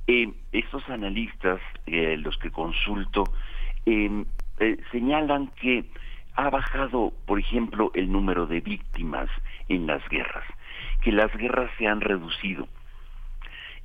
eh, 0.08 0.32
estos 0.52 0.88
analistas, 0.90 1.60
eh, 1.86 2.18
los 2.18 2.38
que 2.38 2.52
consulto, 2.52 3.24
em, 3.86 4.26
señalan 4.92 5.48
que 5.62 5.86
ha 6.36 6.50
bajado, 6.50 7.14
por 7.26 7.40
ejemplo, 7.40 7.92
el 7.94 8.12
número 8.12 8.46
de 8.46 8.60
víctimas 8.60 9.30
en 9.70 9.88
las 9.88 10.08
guerras, 10.10 10.44
que 11.02 11.12
las 11.12 11.32
guerras 11.38 11.72
se 11.78 11.88
han 11.88 12.02
reducido 12.02 12.68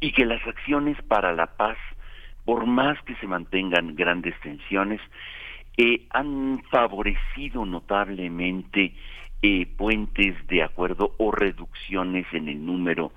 y 0.01 0.13
que 0.13 0.27
las 0.27 0.45
acciones 0.47 1.01
para 1.03 1.33
la 1.33 1.47
paz, 1.47 1.79
por 2.45 2.67
más 2.67 3.01
que 3.03 3.15
se 3.17 3.27
mantengan 3.27 3.95
grandes 3.95 4.39
tensiones, 4.41 5.01
han 6.11 6.63
favorecido 6.71 7.65
notablemente 7.67 8.95
eh, 9.43 9.67
puentes 9.77 10.35
de 10.47 10.63
acuerdo 10.63 11.15
o 11.19 11.31
reducciones 11.31 12.27
en 12.33 12.49
el 12.49 12.65
número 12.65 13.13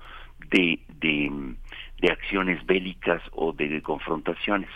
de, 0.50 0.78
de, 1.00 2.10
acciones 2.10 2.64
bélicas 2.66 3.22
o 3.32 3.52
de 3.54 3.80
confrontaciones. 3.80 4.68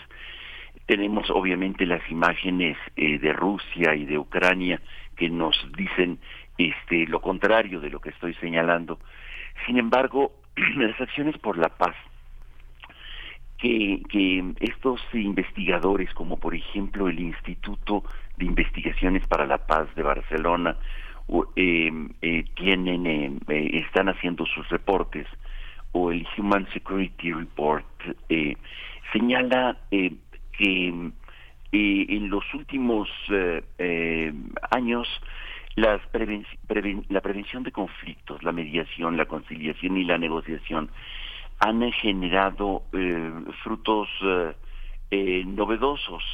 Tenemos 0.87 1.29
obviamente 1.31 1.85
las 1.85 2.01
imágenes 2.11 2.79
eh, 2.97 3.19
de 3.19 3.33
Rusia 3.33 3.95
y 3.95 4.07
de 4.07 4.19
Ucrania 4.19 4.81
que 5.15 5.29
nos 5.29 5.55
dicen 5.77 6.19
este 6.57 7.07
lo 7.07 7.21
contrario 7.21 7.81
de 7.81 7.91
lo 7.91 8.01
que 8.01 8.11
estoy 8.11 8.33
señalando. 8.35 8.99
Sin 9.67 9.77
embargo, 9.77 10.33
las 10.77 10.99
acciones 11.01 11.37
por 11.39 11.59
la 11.59 11.69
paz 11.69 11.95
que, 13.63 14.55
estos 14.61 15.01
investigadores, 15.13 16.13
como 16.15 16.37
por 16.37 16.55
ejemplo 16.55 17.09
el 17.09 17.21
Instituto 17.21 18.03
de 18.37 18.47
Investigaciones 18.47 19.27
para 19.29 19.47
la 19.47 19.59
Paz 19.59 19.95
de 19.95 20.03
Barcelona, 20.03 20.77
em, 21.55 22.11
eh, 22.21 22.45
tienen, 22.57 23.07
em, 23.07 23.39
eh, 23.49 23.83
están 23.87 24.09
haciendo 24.09 24.45
sus 24.47 24.69
reportes, 24.69 25.27
o 25.93 26.11
el 26.11 26.27
Human 26.37 26.67
Security 26.73 27.33
Report, 27.33 27.87
eh, 28.29 28.57
señala 29.13 29.79
que 29.91 31.13
en 31.75 32.29
los 32.29 32.45
últimos 32.55 33.09
años 34.71 35.09
las 35.77 36.01
la 37.09 37.21
prevención 37.21 37.63
de 37.63 37.73
conflictos, 37.73 38.43
la 38.43 38.53
mediación, 38.53 39.17
la 39.17 39.27
conciliación 39.27 39.97
y 39.97 40.05
la 40.05 40.19
negociación 40.19 40.91
han 41.63 41.93
generado 41.93 42.83
eh, 42.93 43.31
frutos 43.63 44.09
eh, 44.21 44.53
eh, 45.13 45.45
novedosos 45.47 46.25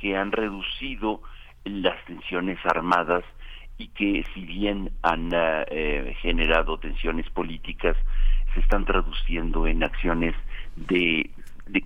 que 0.00 0.16
han 0.16 0.32
reducido 0.32 1.20
las 1.64 2.02
tensiones 2.06 2.58
armadas 2.64 3.22
y 3.76 3.88
que 3.88 4.24
si 4.32 4.40
bien 4.46 4.90
han 5.02 5.30
generado 6.22 6.78
tensiones 6.78 7.28
políticas, 7.30 7.96
se 8.54 8.60
están 8.60 8.84
traduciendo 8.84 9.66
en 9.66 9.82
acciones 9.82 10.34
de 10.76 11.30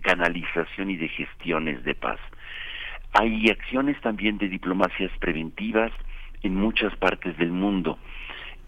canalización 0.01 0.91
y 0.91 0.97
de 0.97 1.09
gestiones 1.09 1.85
de 1.85 1.95
paz. 1.95 2.19
Hay 3.13 3.49
acciones 3.49 4.01
también 4.01 4.39
de 4.39 4.49
diplomacias 4.49 5.11
preventivas 5.19 5.93
en 6.43 6.55
muchas 6.57 6.97
partes 6.97 7.37
del 7.39 7.51
mundo 7.51 7.99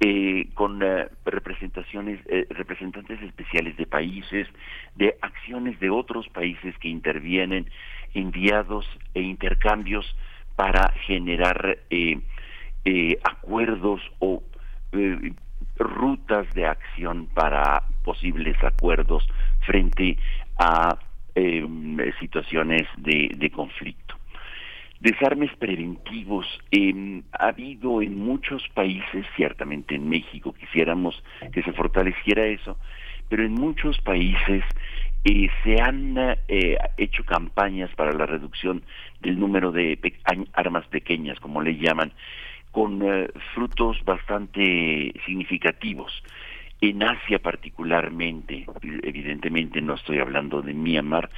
eh, 0.01 0.49
con 0.55 0.83
eh, 0.83 1.09
representaciones, 1.25 2.21
eh, 2.27 2.47
representantes 2.51 3.21
especiales 3.23 3.77
de 3.77 3.87
países, 3.87 4.47
de 4.95 5.17
acciones 5.23 5.81
de 5.81 5.89
otros 5.89 6.29
países 6.29 6.77
que 6.79 6.89
intervienen, 6.89 7.71
enviados 8.13 8.87
e 9.15 9.23
intercambios 9.23 10.05
para 10.55 10.93
generar 11.07 11.79
acuerdos 13.25 14.01
o 14.21 14.43
rutas 15.79 16.53
de 16.55 16.67
acción 16.67 17.27
para 17.35 17.83
posibles 18.05 18.57
acuerdos 18.63 19.27
frente 19.67 20.19
a 20.59 20.99
em, 21.35 21.99
situaciones 22.19 22.87
de, 22.97 23.51
conflicto. 23.51 24.06
Desarmes 25.01 25.55
preventivos. 25.57 26.47
Em, 26.71 27.23
ha 27.33 27.49
habido 27.49 28.01
en 28.01 28.19
muchos 28.19 28.67
países, 28.75 29.27
ciertamente 29.37 29.95
en 29.95 30.09
México 30.09 30.55
quisiéramos 30.55 31.23
que 31.53 31.63
se 31.63 31.73
fortaleciera 31.73 32.47
eso, 32.47 32.79
pero 33.29 33.45
en 33.45 33.53
muchos 33.53 34.01
países 34.01 34.65
eh, 35.25 35.49
se 35.65 35.81
han 35.81 36.17
eh, 36.49 36.79
hecho 36.97 37.25
campañas 37.25 37.91
para 37.97 38.13
la 38.13 38.27
reducción 38.27 38.83
del 39.21 39.39
número 39.39 39.73
de 39.73 39.99
armas 40.53 40.87
pequeñas, 40.87 41.41
como 41.41 41.61
le 41.61 41.77
llaman, 41.77 42.13
con 42.71 43.03
eh, 43.03 43.29
frutos 43.55 44.03
bastante 44.05 45.13
significativos. 45.27 46.23
En 46.81 47.03
Asia 47.03 47.39
particularmente, 47.39 48.67
evidentemente 49.03 49.81
no 49.81 49.95
estoy 49.95 50.19
hablando 50.19 50.63
de 50.63 50.75
Myanmar, 50.75 51.29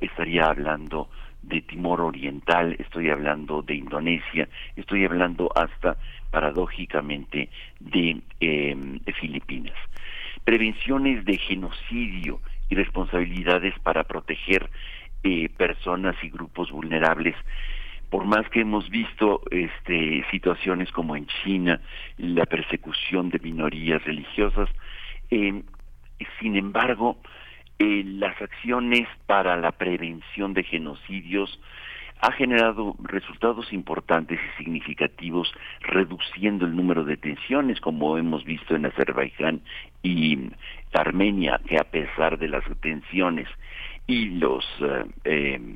estaría 0.00 0.46
hablando 0.46 1.08
de 1.42 1.60
Timor 1.62 2.00
Oriental, 2.00 2.76
estoy 2.78 3.10
hablando 3.10 3.62
de 3.62 3.74
Indonesia, 3.74 4.48
estoy 4.76 5.04
hablando 5.04 5.50
hasta 5.54 5.96
paradójicamente 6.30 7.50
de, 7.80 8.20
em, 8.40 9.00
Filipinas. 9.20 9.76
Prevenciones 10.44 11.24
de 11.24 11.38
genocidio 11.38 12.40
y 12.68 12.74
responsabilidades 12.74 13.78
para 13.80 14.04
proteger 14.04 14.70
eh, 15.24 15.48
personas 15.50 16.16
y 16.22 16.30
grupos 16.30 16.70
vulnerables 16.70 17.36
por 18.12 18.26
más 18.26 18.46
que 18.50 18.60
hemos 18.60 18.90
visto 18.90 19.40
este, 19.50 20.22
situaciones 20.30 20.92
como 20.92 21.16
en 21.16 21.26
China, 21.42 21.80
la 22.18 22.44
persecución 22.44 23.30
de 23.30 23.38
minorías 23.38 24.04
religiosas, 24.04 24.68
eh, 25.30 25.62
sin 26.38 26.56
embargo, 26.56 27.16
eh, 27.78 28.02
las 28.04 28.40
acciones 28.40 29.08
para 29.26 29.56
la 29.56 29.72
prevención 29.72 30.54
de 30.54 30.62
genocidios 30.64 31.60
ha 32.20 32.30
generado 32.32 32.94
resultados 33.02 33.72
importantes 33.72 34.38
y 34.38 34.62
significativos, 34.62 35.52
reduciendo 35.80 36.66
el 36.66 36.76
número 36.76 37.02
de 37.02 37.16
tensiones, 37.16 37.80
como 37.80 38.16
hemos 38.16 38.44
visto 38.44 38.76
en 38.76 38.86
Azerbaiyán 38.86 39.60
y 40.04 40.38
Armenia, 40.92 41.60
que 41.66 41.78
a 41.78 41.84
pesar 41.84 42.38
de 42.38 42.48
las 42.48 42.62
tensiones 42.80 43.48
y 44.06 44.26
los 44.38 44.64
eh, 45.24 45.74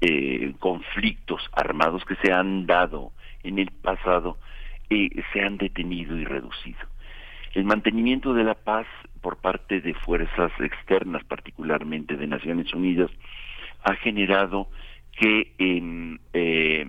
eh, 0.00 0.54
conflictos 0.58 1.42
armados 1.52 2.04
que 2.06 2.16
se 2.16 2.32
han 2.32 2.66
dado 2.66 3.12
en 3.42 3.58
el 3.58 3.70
pasado 3.70 4.38
eh, 4.88 5.10
se 5.32 5.40
han 5.42 5.58
detenido 5.58 6.16
y 6.16 6.24
reducido. 6.24 6.78
El 7.54 7.64
mantenimiento 7.64 8.34
de 8.34 8.44
la 8.44 8.54
paz 8.54 8.86
por 9.20 9.38
parte 9.38 9.80
de 9.80 9.94
fuerzas 9.94 10.52
externas, 10.60 11.24
particularmente 11.24 12.16
de 12.16 12.26
Naciones 12.26 12.72
Unidas, 12.74 13.10
ha 13.82 13.94
generado 13.96 14.68
que 15.12 15.54
em, 15.58 16.18
eh, 16.34 16.86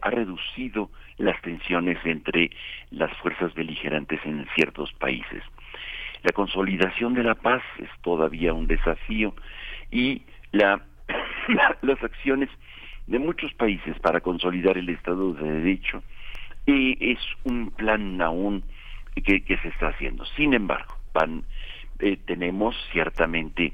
ha 0.00 0.10
reducido 0.10 0.90
las 1.18 1.40
tensiones 1.42 1.98
entre 2.04 2.50
las 2.90 3.14
fuerzas 3.18 3.52
beligerantes 3.54 4.20
en 4.24 4.46
ciertos 4.54 4.92
países. 4.94 5.42
La 6.22 6.32
consolidación 6.32 7.14
de 7.14 7.22
la 7.22 7.34
paz 7.34 7.62
es 7.78 7.88
todavía 8.02 8.54
un 8.54 8.66
desafío 8.66 9.34
y 9.90 10.22
la 10.52 10.82
las 11.82 12.02
acciones 12.02 12.48
de 13.06 13.18
muchos 13.18 13.52
países 13.54 13.98
para 14.00 14.20
consolidar 14.20 14.78
el 14.78 14.88
Estado 14.88 15.34
de 15.34 15.50
Derecho 15.50 16.02
es 16.66 17.18
un 17.44 17.70
plan 17.70 18.20
aún 18.20 18.62
que, 19.14 19.58
se 19.62 19.68
está 19.68 19.88
haciendo. 19.88 20.24
Sin 20.36 20.54
embargo, 20.54 20.94
eh, 21.98 22.16
tenemos 22.24 22.76
ciertamente 22.92 23.72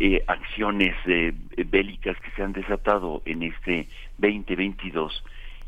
eh, 0.00 0.22
acciones 0.26 0.94
eh, 1.06 1.32
bélicas 1.66 2.18
que 2.20 2.30
se 2.32 2.42
han 2.42 2.52
desatado 2.52 3.22
en 3.24 3.42
este 3.42 3.88
2022 4.18 5.24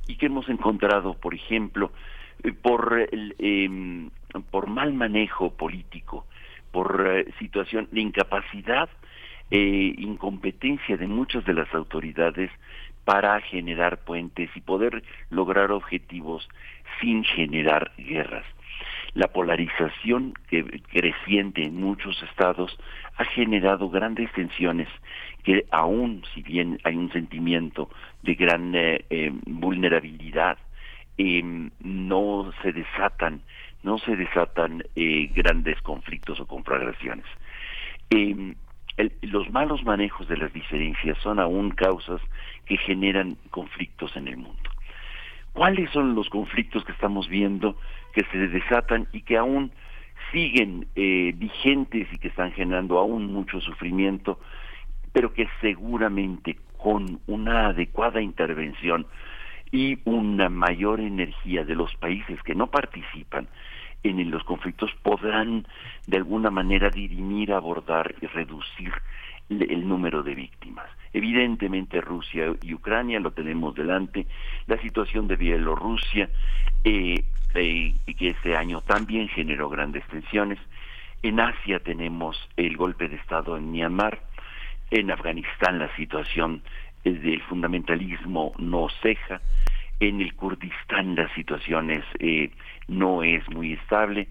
y 0.08 0.16
que 0.16 0.26
hemos 0.26 0.48
encontrado, 0.48 1.14
por 1.14 1.34
ejemplo, 1.34 1.92
por, 2.62 3.08
em, 3.38 4.10
por 4.50 4.66
mal 4.66 4.92
manejo 4.92 5.54
político, 5.54 6.26
por 6.72 7.24
situación 7.38 7.88
de 7.92 8.00
incapacidad 8.00 8.88
eh, 9.50 9.94
incompetencia 9.98 10.96
de 10.96 11.06
muchas 11.06 11.44
de 11.44 11.52
las 11.52 11.72
autoridades 11.74 12.50
para 13.04 13.40
generar 13.42 13.98
puentes 13.98 14.50
y 14.56 14.60
poder 14.62 15.04
lograr 15.28 15.70
objetivos 15.70 16.48
sin 17.00 17.24
generar 17.24 17.92
guerras. 17.98 18.46
La 19.14 19.28
polarización 19.28 20.34
que, 20.48 20.64
creciente 20.92 21.62
en 21.62 21.80
muchos 21.80 22.20
estados 22.24 22.76
ha 23.16 23.24
generado 23.24 23.88
grandes 23.88 24.30
tensiones 24.32 24.88
que 25.44 25.66
aún 25.70 26.22
si 26.34 26.42
bien 26.42 26.80
hay 26.84 26.96
un 26.96 27.12
sentimiento 27.12 27.88
de 28.22 28.34
gran 28.34 28.74
eh, 28.74 29.04
eh, 29.10 29.32
vulnerabilidad, 29.46 30.58
em, 31.16 31.70
no 31.80 32.50
se 32.62 32.72
desatan, 32.72 33.42
no 33.84 33.98
se 33.98 34.16
desatan 34.16 34.82
grandes 35.32 35.80
conflictos 35.82 36.40
o 36.40 36.46
conflagraciones. 36.46 37.26
Em, 38.10 38.54
los 39.22 39.50
malos 39.50 39.82
manejos 39.84 40.28
de 40.28 40.36
las 40.36 40.52
diferencias 40.52 41.18
son 41.18 41.40
aún 41.40 41.70
causas 41.70 42.20
que 42.64 42.76
generan 42.78 43.36
conflictos 43.50 44.16
en 44.16 44.28
el 44.28 44.36
mundo. 44.36 44.70
¿Cuáles 45.52 45.90
son 45.90 46.14
los 46.14 46.28
conflictos 46.30 46.84
que 46.84 46.92
estamos 46.92 47.28
viendo 47.28 47.76
que 48.14 48.24
se 48.30 48.38
desatan 48.48 49.08
y 49.12 49.22
que 49.22 49.36
aún 49.36 49.72
siguen 50.32 50.86
eh, 50.94 51.32
vigentes 51.36 52.08
y 52.12 52.18
que 52.18 52.28
están 52.28 52.52
generando 52.52 52.98
aún 52.98 53.32
mucho 53.32 53.60
sufrimiento, 53.60 54.38
pero 55.12 55.32
que 55.32 55.48
seguramente 55.60 56.58
con 56.76 57.20
una 57.26 57.68
adecuada 57.68 58.20
intervención 58.20 59.06
y 59.70 59.98
una 60.04 60.48
mayor 60.48 61.00
energía 61.00 61.64
de 61.64 61.74
los 61.74 61.94
países 61.96 62.40
que 62.42 62.54
no 62.54 62.68
participan 62.68 63.48
en 64.04 64.30
los 64.30 64.44
conflictos 64.44 64.90
podrán 65.02 65.66
de 66.06 66.18
alguna 66.18 66.50
manera 66.50 66.90
dirimir, 66.90 67.52
abordar 67.52 68.14
y 68.20 68.26
reducir 68.26 68.92
el 69.48 69.86
número 69.86 70.22
de 70.22 70.34
víctimas. 70.34 70.88
Evidentemente 71.12 72.00
Rusia 72.00 72.52
y 72.62 72.74
Ucrania 72.74 73.20
lo 73.20 73.32
tenemos 73.32 73.74
delante, 73.74 74.26
la 74.66 74.80
situación 74.80 75.28
de 75.28 75.36
Bielorrusia, 75.36 76.28
eh, 76.82 77.22
eh, 77.54 77.94
que 78.18 78.30
este 78.30 78.56
año 78.56 78.80
también 78.80 79.28
generó 79.28 79.68
grandes 79.68 80.04
tensiones. 80.08 80.58
En 81.22 81.40
Asia 81.40 81.78
tenemos 81.78 82.36
el 82.56 82.76
golpe 82.76 83.08
de 83.08 83.16
Estado 83.16 83.56
en 83.56 83.70
Myanmar, 83.70 84.20
en 84.90 85.10
Afganistán 85.10 85.78
la 85.78 85.94
situación 85.96 86.62
del 87.04 87.40
fundamentalismo 87.42 88.52
no 88.58 88.88
ceja, 89.02 89.40
en 90.00 90.20
el 90.20 90.34
Kurdistán 90.34 91.14
la 91.14 91.32
situación 91.34 91.90
es, 91.90 92.04
eh, 92.18 92.50
no 92.88 93.22
es 93.22 93.48
muy 93.50 93.74
estable 93.74 94.28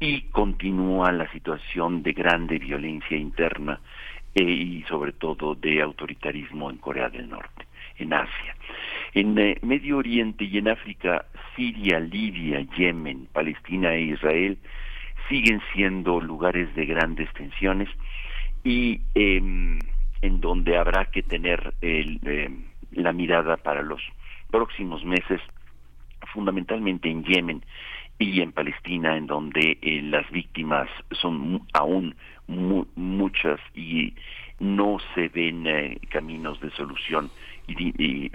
y 0.00 0.22
continúa 0.22 1.12
la 1.12 1.30
situación 1.32 2.02
de 2.02 2.12
grande 2.12 2.58
violencia 2.58 3.16
interna 3.16 3.80
eh, 4.36 4.42
y 4.42 4.82
sobre 4.82 5.12
todo 5.12 5.54
de 5.54 5.80
autoritarismo 5.80 6.70
en 6.70 6.76
Corea 6.76 7.08
del 7.08 7.30
Norte, 7.30 7.66
en 7.96 8.12
Asia. 8.12 8.54
En 9.14 9.38
eh, 9.38 9.56
Medio 9.62 9.96
Oriente 9.96 10.44
y 10.44 10.58
en 10.58 10.68
África, 10.68 11.24
Siria, 11.54 11.98
Libia, 11.98 12.60
Yemen, 12.76 13.28
Palestina 13.32 13.94
e 13.94 14.02
Israel 14.02 14.58
siguen 15.30 15.62
siendo 15.72 16.20
lugares 16.20 16.72
de 16.74 16.84
grandes 16.84 17.32
tensiones 17.32 17.88
y 18.62 19.00
em, 19.14 19.78
en 20.20 20.40
donde 20.42 20.76
habrá 20.76 21.06
que 21.06 21.22
tener 21.22 21.72
el, 21.80 22.20
em, 22.24 22.64
la 22.92 23.14
mirada 23.14 23.56
para 23.56 23.80
los 23.80 24.02
próximos 24.50 25.02
meses, 25.02 25.40
fundamentalmente 26.34 27.08
en 27.08 27.24
Yemen 27.24 27.64
y 28.18 28.42
en 28.42 28.52
Palestina, 28.52 29.16
en 29.16 29.26
donde 29.26 29.78
eh, 29.80 30.02
las 30.02 30.30
víctimas 30.30 30.90
son 31.12 31.62
aún 31.72 32.14
muchas 32.48 33.60
y 33.74 34.14
no 34.58 34.98
se 35.14 35.28
ven 35.28 35.66
eh, 35.66 35.98
caminos 36.08 36.60
de 36.60 36.70
solución 36.70 37.30
y 37.68 38.30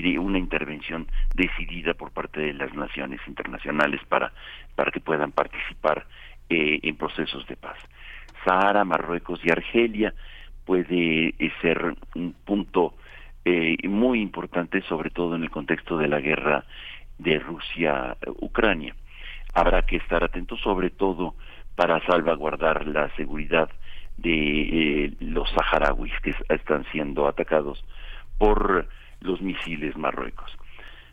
de, 0.00 0.18
una 0.18 0.38
intervención 0.38 1.08
decidida 1.34 1.94
por 1.94 2.12
parte 2.12 2.40
de 2.40 2.54
las 2.54 2.72
naciones 2.74 3.20
internacionales 3.26 4.00
para, 4.08 4.32
para 4.76 4.92
que 4.92 5.00
puedan 5.00 5.32
participar 5.32 6.06
eh, 6.48 6.78
en 6.82 6.96
procesos 6.96 7.46
de 7.48 7.56
paz. 7.56 7.76
Sahara, 8.44 8.84
Marruecos 8.84 9.40
y 9.44 9.50
Argelia 9.50 10.14
puede 10.64 11.34
ser 11.60 11.94
un 12.14 12.32
punto 12.44 12.94
eh, 13.44 13.76
muy 13.88 14.20
importante, 14.20 14.82
sobre 14.82 15.10
todo 15.10 15.34
en 15.34 15.42
el 15.42 15.50
contexto 15.50 15.96
de 15.96 16.08
la 16.08 16.20
guerra 16.20 16.64
de 17.18 17.38
Rusia-Ucrania. 17.38 18.94
Habrá 19.54 19.82
que 19.82 19.96
estar 19.96 20.22
atentos, 20.22 20.60
sobre 20.60 20.90
todo 20.90 21.34
para 21.80 21.98
salvaguardar 22.04 22.86
la 22.86 23.08
seguridad 23.16 23.70
de 24.18 24.34
eh, 24.34 25.12
los 25.20 25.48
saharauis 25.48 26.12
que 26.20 26.34
están 26.50 26.84
siendo 26.92 27.26
atacados 27.26 27.82
por 28.36 28.86
los 29.20 29.40
misiles 29.40 29.96
Marruecos 29.96 30.54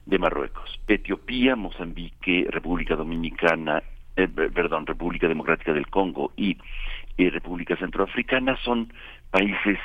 de 0.06 0.20
Marruecos. 0.20 0.78
Etiopía, 0.86 1.56
Mozambique, 1.56 2.48
República 2.50 2.98
Dominicana, 2.98 3.82
eh, 4.18 4.28
perdón, 4.28 4.86
República 4.86 5.30
Democrática 5.30 5.72
del 5.72 5.88
Congo 5.88 6.34
y 6.36 6.58
República 7.18 7.78
Centroafricana 7.78 8.58
son 8.66 8.92
países 9.32 9.80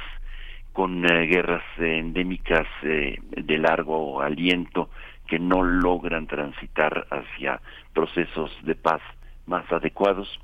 con 0.72 1.04
eh, 1.04 1.26
guerras 1.26 1.62
endémicas 1.78 2.66
de 2.82 3.58
largo 3.58 4.20
aliento 4.20 4.90
que 5.28 5.38
no 5.38 5.62
logran 5.62 6.26
transitar 6.26 7.06
hacia 7.08 7.60
procesos 7.94 8.50
de 8.64 8.74
paz 8.74 9.00
más 9.46 9.70
adecuados. 9.70 10.40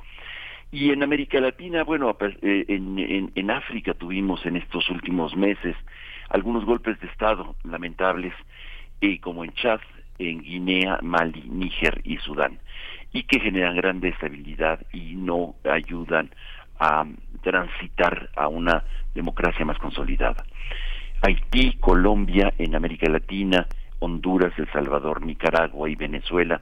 Y 0.71 0.91
en 0.91 1.03
América 1.03 1.41
Latina, 1.41 1.83
bueno, 1.83 2.17
en, 2.43 3.33
en 3.35 3.51
África 3.51 3.95
tuvimos 3.95 4.45
en 4.45 4.57
estos 4.57 4.89
últimos 4.91 5.35
meses 5.35 5.75
algunos 6.29 6.65
golpes 6.65 7.01
de 7.01 7.07
Estado 7.07 7.57
lamentables, 7.65 8.35
como 9.23 9.45
en 9.45 9.53
Chad, 9.53 9.81
en 10.19 10.43
Guinea, 10.43 10.99
Mali, 11.03 11.43
Níger 11.49 12.01
y 12.05 12.19
Sudán, 12.19 12.59
y 13.13 13.23
que 13.23 13.41
generan 13.41 13.77
gran 13.77 14.05
estabilidad 14.05 14.81
y 14.93 15.15
no 15.15 15.55
ayudan 15.65 16.31
a 16.79 17.07
transitar 17.43 18.31
a 18.37 18.49
una 18.49 18.85
democracia 19.15 19.65
más 19.65 19.79
consolidada. 19.79 20.45
Haití, 21.23 21.79
Colombia, 21.81 22.53
en 22.59 22.75
América 22.75 23.09
Latina, 23.11 23.67
Honduras, 24.01 24.53
El 24.59 24.71
Salvador, 24.71 25.25
Nicaragua 25.25 25.89
y 25.89 25.97
Venezuela 25.97 26.61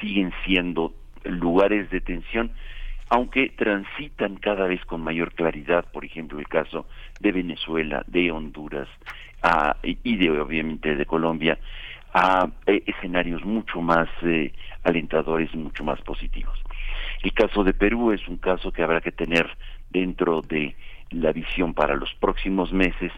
siguen 0.00 0.32
siendo 0.44 0.94
lugares 1.24 1.90
de 1.90 2.00
tensión, 2.00 2.52
aunque 3.08 3.50
transitan 3.50 4.36
cada 4.36 4.66
vez 4.66 4.84
con 4.84 5.02
mayor 5.02 5.32
claridad, 5.32 5.84
por 5.92 6.04
ejemplo, 6.04 6.38
el 6.38 6.48
caso 6.48 6.86
de 7.20 7.32
Venezuela, 7.32 8.02
de 8.06 8.30
Honduras 8.32 8.88
ah, 9.42 9.76
y 9.82 10.16
de 10.16 10.30
obviamente 10.40 10.96
de 10.96 11.06
Colombia, 11.06 11.58
a 12.18 12.48
eh, 12.66 12.82
escenarios 12.86 13.44
mucho 13.44 13.82
más 13.82 14.08
eh, 14.22 14.52
alentadores 14.84 15.54
mucho 15.54 15.84
más 15.84 16.00
positivos. 16.00 16.58
El 17.22 17.34
caso 17.34 17.62
de 17.62 17.74
Perú 17.74 18.10
es 18.10 18.26
un 18.26 18.38
caso 18.38 18.72
que 18.72 18.82
habrá 18.82 19.02
que 19.02 19.12
tener 19.12 19.46
dentro 19.90 20.40
de 20.40 20.74
la 21.10 21.32
visión 21.32 21.74
para 21.74 21.94
los 21.94 22.12
próximos 22.14 22.72
meses 22.72 23.12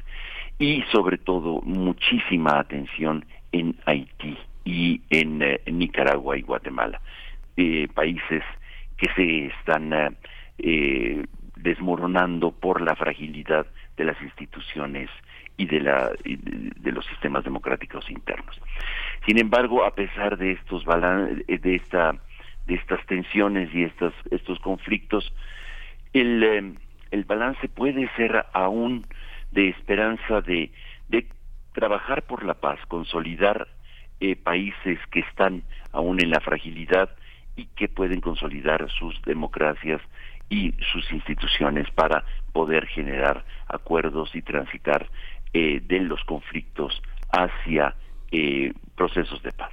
y 0.58 0.82
sobre 0.90 1.16
todo 1.16 1.60
muchísima 1.62 2.58
atención 2.58 3.24
en 3.52 3.76
Haití 3.86 4.36
y 4.64 5.00
en, 5.10 5.42
eh, 5.42 5.60
Nicaragua 5.66 6.36
y 6.36 6.42
Guatemala, 6.42 7.00
países 7.94 8.42
que 8.98 9.08
se 9.14 9.46
están 9.46 10.16
desmoronando 11.56 12.50
por 12.52 12.80
la 12.80 12.94
fragilidad 12.96 13.66
de 13.96 14.04
las 14.04 14.20
instituciones 14.22 15.08
y 15.56 15.66
de, 15.66 15.80
la, 15.80 16.10
de 16.24 16.92
los 16.92 17.04
sistemas 17.06 17.44
democráticos 17.44 18.08
internos. 18.10 18.60
Sin 19.26 19.38
embargo, 19.38 19.84
a 19.84 19.94
pesar 19.94 20.38
de 20.38 20.52
estos 20.52 20.84
de 20.84 21.74
esta 21.74 22.14
de 22.66 22.74
estas 22.74 23.04
tensiones 23.06 23.74
y 23.74 23.84
estos 23.84 24.12
estos 24.30 24.58
conflictos, 24.60 25.32
el, 26.12 26.44
eh, 26.44 26.74
el 27.10 27.24
balance 27.24 27.68
puede 27.68 28.08
ser 28.16 28.44
aún 28.52 29.06
de 29.50 29.70
esperanza 29.70 30.42
de, 30.42 30.70
de 31.08 31.26
trabajar 31.72 32.22
por 32.22 32.44
la 32.44 32.54
paz, 32.54 32.78
consolidar 32.86 33.68
eh, 34.20 34.36
países 34.36 34.98
que 35.10 35.20
están 35.20 35.62
aún 35.92 36.20
en 36.22 36.30
la 36.30 36.40
fragilidad 36.40 37.10
y 37.58 37.66
que 37.74 37.88
pueden 37.88 38.20
consolidar 38.20 38.88
sus 38.88 39.20
democracias 39.22 40.00
y 40.48 40.74
sus 40.92 41.10
instituciones 41.12 41.90
para 41.90 42.24
poder 42.52 42.86
generar 42.86 43.44
acuerdos 43.66 44.34
y 44.34 44.42
transitar 44.42 45.08
eh, 45.52 45.82
de 45.84 46.00
los 46.00 46.22
conflictos 46.24 47.02
hacia 47.32 47.96
eh, 48.30 48.72
procesos 48.94 49.42
de 49.42 49.50
paz. 49.50 49.72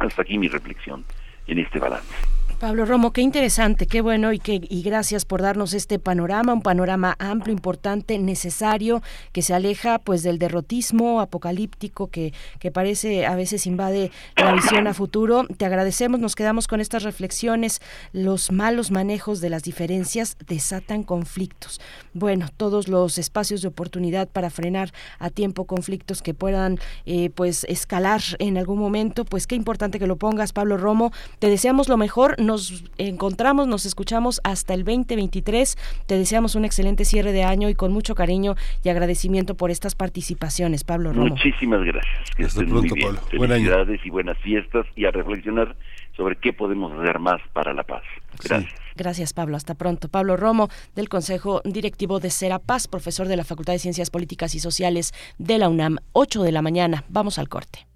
Hasta 0.00 0.22
aquí 0.22 0.36
mi 0.36 0.48
reflexión 0.48 1.04
en 1.46 1.60
este 1.60 1.78
balance. 1.78 2.39
Pablo 2.60 2.84
Romo, 2.84 3.14
qué 3.14 3.22
interesante, 3.22 3.86
qué 3.86 4.02
bueno 4.02 4.34
y, 4.34 4.38
qué, 4.38 4.60
y 4.62 4.82
gracias 4.82 5.24
por 5.24 5.40
darnos 5.40 5.72
este 5.72 5.98
panorama, 5.98 6.52
un 6.52 6.60
panorama 6.60 7.16
amplio, 7.18 7.54
importante, 7.54 8.18
necesario, 8.18 9.02
que 9.32 9.40
se 9.40 9.54
aleja 9.54 9.98
pues 9.98 10.22
del 10.22 10.38
derrotismo 10.38 11.22
apocalíptico 11.22 12.08
que, 12.08 12.34
que 12.58 12.70
parece 12.70 13.24
a 13.24 13.34
veces 13.34 13.66
invade 13.66 14.12
la 14.36 14.52
visión 14.52 14.86
a 14.86 14.92
futuro. 14.92 15.46
Te 15.56 15.64
agradecemos, 15.64 16.20
nos 16.20 16.34
quedamos 16.34 16.68
con 16.68 16.82
estas 16.82 17.02
reflexiones. 17.02 17.80
Los 18.12 18.52
malos 18.52 18.90
manejos 18.90 19.40
de 19.40 19.48
las 19.48 19.62
diferencias 19.62 20.36
desatan 20.46 21.02
conflictos. 21.02 21.80
Bueno, 22.12 22.48
todos 22.58 22.88
los 22.88 23.16
espacios 23.16 23.62
de 23.62 23.68
oportunidad 23.68 24.28
para 24.28 24.50
frenar 24.50 24.92
a 25.18 25.30
tiempo 25.30 25.64
conflictos 25.64 26.20
que 26.20 26.34
puedan 26.34 26.78
eh, 27.06 27.30
pues 27.30 27.64
escalar 27.70 28.20
en 28.38 28.58
algún 28.58 28.78
momento, 28.78 29.24
pues 29.24 29.46
qué 29.46 29.54
importante 29.54 29.98
que 29.98 30.06
lo 30.06 30.16
pongas, 30.16 30.52
Pablo 30.52 30.76
Romo. 30.76 31.10
Te 31.38 31.48
deseamos 31.48 31.88
lo 31.88 31.96
mejor 31.96 32.38
nos 32.50 32.84
encontramos, 32.98 33.68
nos 33.68 33.86
escuchamos 33.86 34.40
hasta 34.42 34.74
el 34.74 34.84
2023. 34.84 35.78
Te 36.06 36.18
deseamos 36.18 36.56
un 36.56 36.64
excelente 36.64 37.04
cierre 37.04 37.30
de 37.32 37.44
año 37.44 37.68
y 37.68 37.74
con 37.74 37.92
mucho 37.92 38.16
cariño 38.16 38.56
y 38.82 38.88
agradecimiento 38.88 39.54
por 39.54 39.70
estas 39.70 39.94
participaciones, 39.94 40.82
Pablo 40.82 41.12
Romo. 41.12 41.28
Muchísimas 41.28 41.84
gracias. 41.84 42.30
Que 42.36 42.44
hasta 42.44 42.64
pronto, 42.64 42.94
Pablo. 43.00 43.20
Felicidades 43.30 44.00
y 44.04 44.10
buenas 44.10 44.36
fiestas 44.38 44.84
y 44.96 45.04
a 45.04 45.12
reflexionar 45.12 45.76
sobre 46.16 46.36
qué 46.36 46.52
podemos 46.52 46.92
hacer 46.92 47.20
más 47.20 47.40
para 47.52 47.72
la 47.72 47.84
paz. 47.84 48.02
Gracias. 48.42 48.74
Gracias, 48.96 49.32
Pablo. 49.32 49.56
Hasta 49.56 49.74
pronto. 49.76 50.08
Pablo 50.08 50.36
Romo, 50.36 50.68
del 50.96 51.08
Consejo 51.08 51.62
Directivo 51.64 52.18
de 52.18 52.30
Serapaz, 52.30 52.88
profesor 52.88 53.28
de 53.28 53.36
la 53.36 53.44
Facultad 53.44 53.74
de 53.74 53.78
Ciencias 53.78 54.10
Políticas 54.10 54.56
y 54.56 54.58
Sociales 54.58 55.12
de 55.38 55.58
la 55.58 55.68
UNAM. 55.68 55.98
8 56.12 56.42
de 56.42 56.52
la 56.52 56.62
mañana. 56.62 57.04
Vamos 57.08 57.38
al 57.38 57.48
corte. 57.48 57.89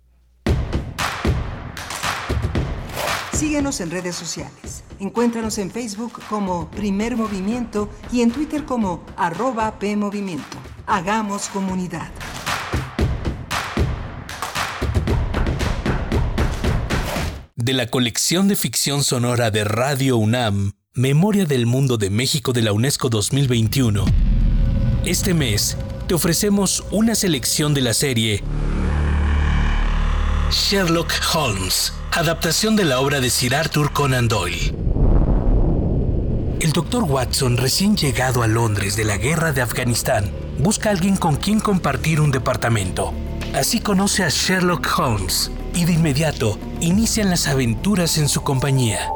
Síguenos 3.35 3.80
en 3.80 3.91
redes 3.91 4.14
sociales. 4.14 4.85
Encuéntranos 5.01 5.59
en 5.59 5.68
Facebook 5.68 6.12
como 6.28 6.70
Primer 6.70 7.16
Movimiento 7.16 7.91
y 8.12 8.22
en 8.22 8.30
Twitter 8.30 8.64
como 8.64 9.05
arroba 9.16 9.76
PMovimiento. 9.80 10.57
Hagamos 10.87 11.49
comunidad. 11.49 12.12
De 17.57 17.72
la 17.72 17.89
colección 17.89 18.47
de 18.47 18.55
ficción 18.55 19.03
sonora 19.03 19.51
de 19.51 19.64
Radio 19.64 20.16
UNAM, 20.16 20.72
Memoria 20.93 21.45
del 21.45 21.66
Mundo 21.66 21.97
de 21.97 22.11
México 22.11 22.53
de 22.53 22.62
la 22.62 22.72
UNESCO 22.72 23.09
2021. 23.09 24.05
Este 25.05 25.35
mes 25.35 25.76
te 26.07 26.14
ofrecemos 26.14 26.85
una 26.93 27.16
selección 27.16 27.74
de 27.74 27.80
la 27.80 27.95
serie 27.95 28.45
Sherlock 30.53 31.11
Holmes 31.35 31.93
adaptación 32.15 32.77
de 32.77 32.85
la 32.85 33.01
obra 33.01 33.21
de 33.21 33.29
Sir 33.29 33.57
Arthur 33.57 33.93
Conan 33.93 34.29
Doyle. 34.29 34.73
El 36.61 36.71
Dr. 36.73 37.03
Watson, 37.03 37.57
recién 37.57 37.97
llegado 37.97 38.45
a 38.45 38.47
Londres 38.47 38.95
de 38.95 39.05
la 39.05 39.17
guerra 39.17 39.53
de 39.53 39.62
Afganistán, 39.62 40.31
busca 40.59 40.91
a 40.91 40.93
alguien 40.93 41.17
con 41.17 41.35
quien 41.35 41.59
compartir 41.59 42.21
un 42.21 42.31
departamento. 42.31 43.12
Así 43.53 43.81
conoce 43.81 44.23
a 44.23 44.29
Sherlock 44.29 44.87
Holmes 44.97 45.51
y 45.75 45.87
de 45.87 45.95
inmediato 45.95 46.57
inician 46.81 47.31
las 47.31 47.49
aventuras 47.49 48.17
en 48.17 48.29
su 48.29 48.43
compañía. 48.43 49.09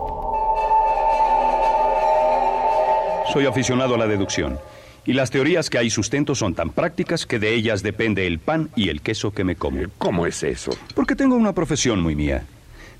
Soy 3.32 3.46
aficionado 3.46 3.94
a 3.94 3.98
la 3.98 4.08
deducción. 4.08 4.58
Y 5.06 5.12
las 5.12 5.30
teorías 5.30 5.70
que 5.70 5.78
hay 5.78 5.88
sustento 5.88 6.34
son 6.34 6.54
tan 6.54 6.70
prácticas 6.70 7.26
que 7.26 7.38
de 7.38 7.54
ellas 7.54 7.84
depende 7.84 8.26
el 8.26 8.40
pan 8.40 8.70
y 8.74 8.88
el 8.88 9.00
queso 9.02 9.30
que 9.30 9.44
me 9.44 9.54
como. 9.54 9.82
¿Cómo 9.98 10.26
es 10.26 10.42
eso? 10.42 10.72
Porque 10.96 11.14
tengo 11.14 11.36
una 11.36 11.54
profesión 11.54 12.02
muy 12.02 12.16
mía. 12.16 12.44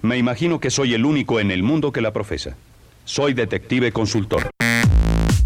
Me 0.03 0.16
imagino 0.16 0.61
que 0.61 0.70
soy 0.70 0.94
el 0.94 1.05
único 1.05 1.40
en 1.40 1.51
el 1.51 1.62
mundo 1.62 1.92
que 1.92 2.01
la 2.01 2.12
profesa. 2.12 2.57
Soy 3.05 3.34
detective 3.34 3.92
consultor. 3.92 4.49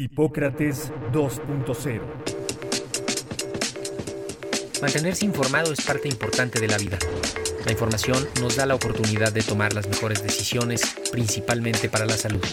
Hipócrates 0.00 0.92
2.0 1.12 2.00
Mantenerse 4.80 5.24
informado 5.24 5.72
es 5.72 5.80
parte 5.80 6.06
importante 6.06 6.60
de 6.60 6.68
la 6.68 6.78
vida. 6.78 6.98
La 7.66 7.72
información 7.72 8.24
nos 8.40 8.54
da 8.54 8.64
la 8.66 8.76
oportunidad 8.76 9.32
de 9.32 9.42
tomar 9.42 9.72
las 9.72 9.88
mejores 9.88 10.22
decisiones, 10.22 10.82
principalmente 11.10 11.88
para 11.88 12.06
la 12.06 12.16
salud. 12.16 12.44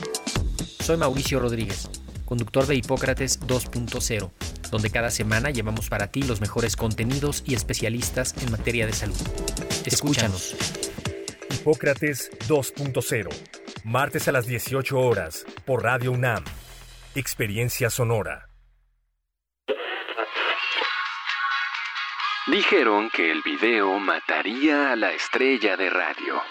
Soy 0.79 0.97
Mauricio 0.97 1.39
Rodríguez, 1.39 1.87
conductor 2.25 2.65
de 2.65 2.77
Hipócrates 2.77 3.39
2.0, 3.41 4.31
donde 4.71 4.89
cada 4.89 5.11
semana 5.11 5.51
llevamos 5.51 5.87
para 5.87 6.07
ti 6.07 6.23
los 6.23 6.41
mejores 6.41 6.75
contenidos 6.75 7.43
y 7.45 7.53
especialistas 7.53 8.33
en 8.41 8.49
materia 8.49 8.87
de 8.87 8.93
salud. 8.93 9.21
Escúchanos. 9.85 10.55
Hipócrates 11.51 12.31
2.0, 12.47 13.29
martes 13.83 14.27
a 14.27 14.31
las 14.31 14.47
18 14.47 14.99
horas, 14.99 15.45
por 15.63 15.83
Radio 15.83 16.11
UNAM. 16.11 16.43
Experiencia 17.15 17.89
sonora. 17.89 18.49
Dijeron 22.51 23.09
que 23.09 23.31
el 23.31 23.41
video 23.41 23.99
mataría 23.99 24.91
a 24.91 24.97
la 24.97 25.13
estrella 25.13 25.77
de 25.77 25.89
radio. 25.89 26.41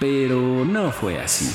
Pero 0.00 0.64
no 0.64 0.90
fue 0.90 1.20
así. 1.20 1.54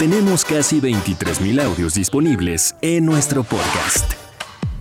Tenemos 0.00 0.44
casi 0.44 0.80
23.000 0.80 1.62
audios 1.62 1.94
disponibles 1.94 2.74
en 2.82 3.06
nuestro 3.06 3.44
podcast. 3.44 4.14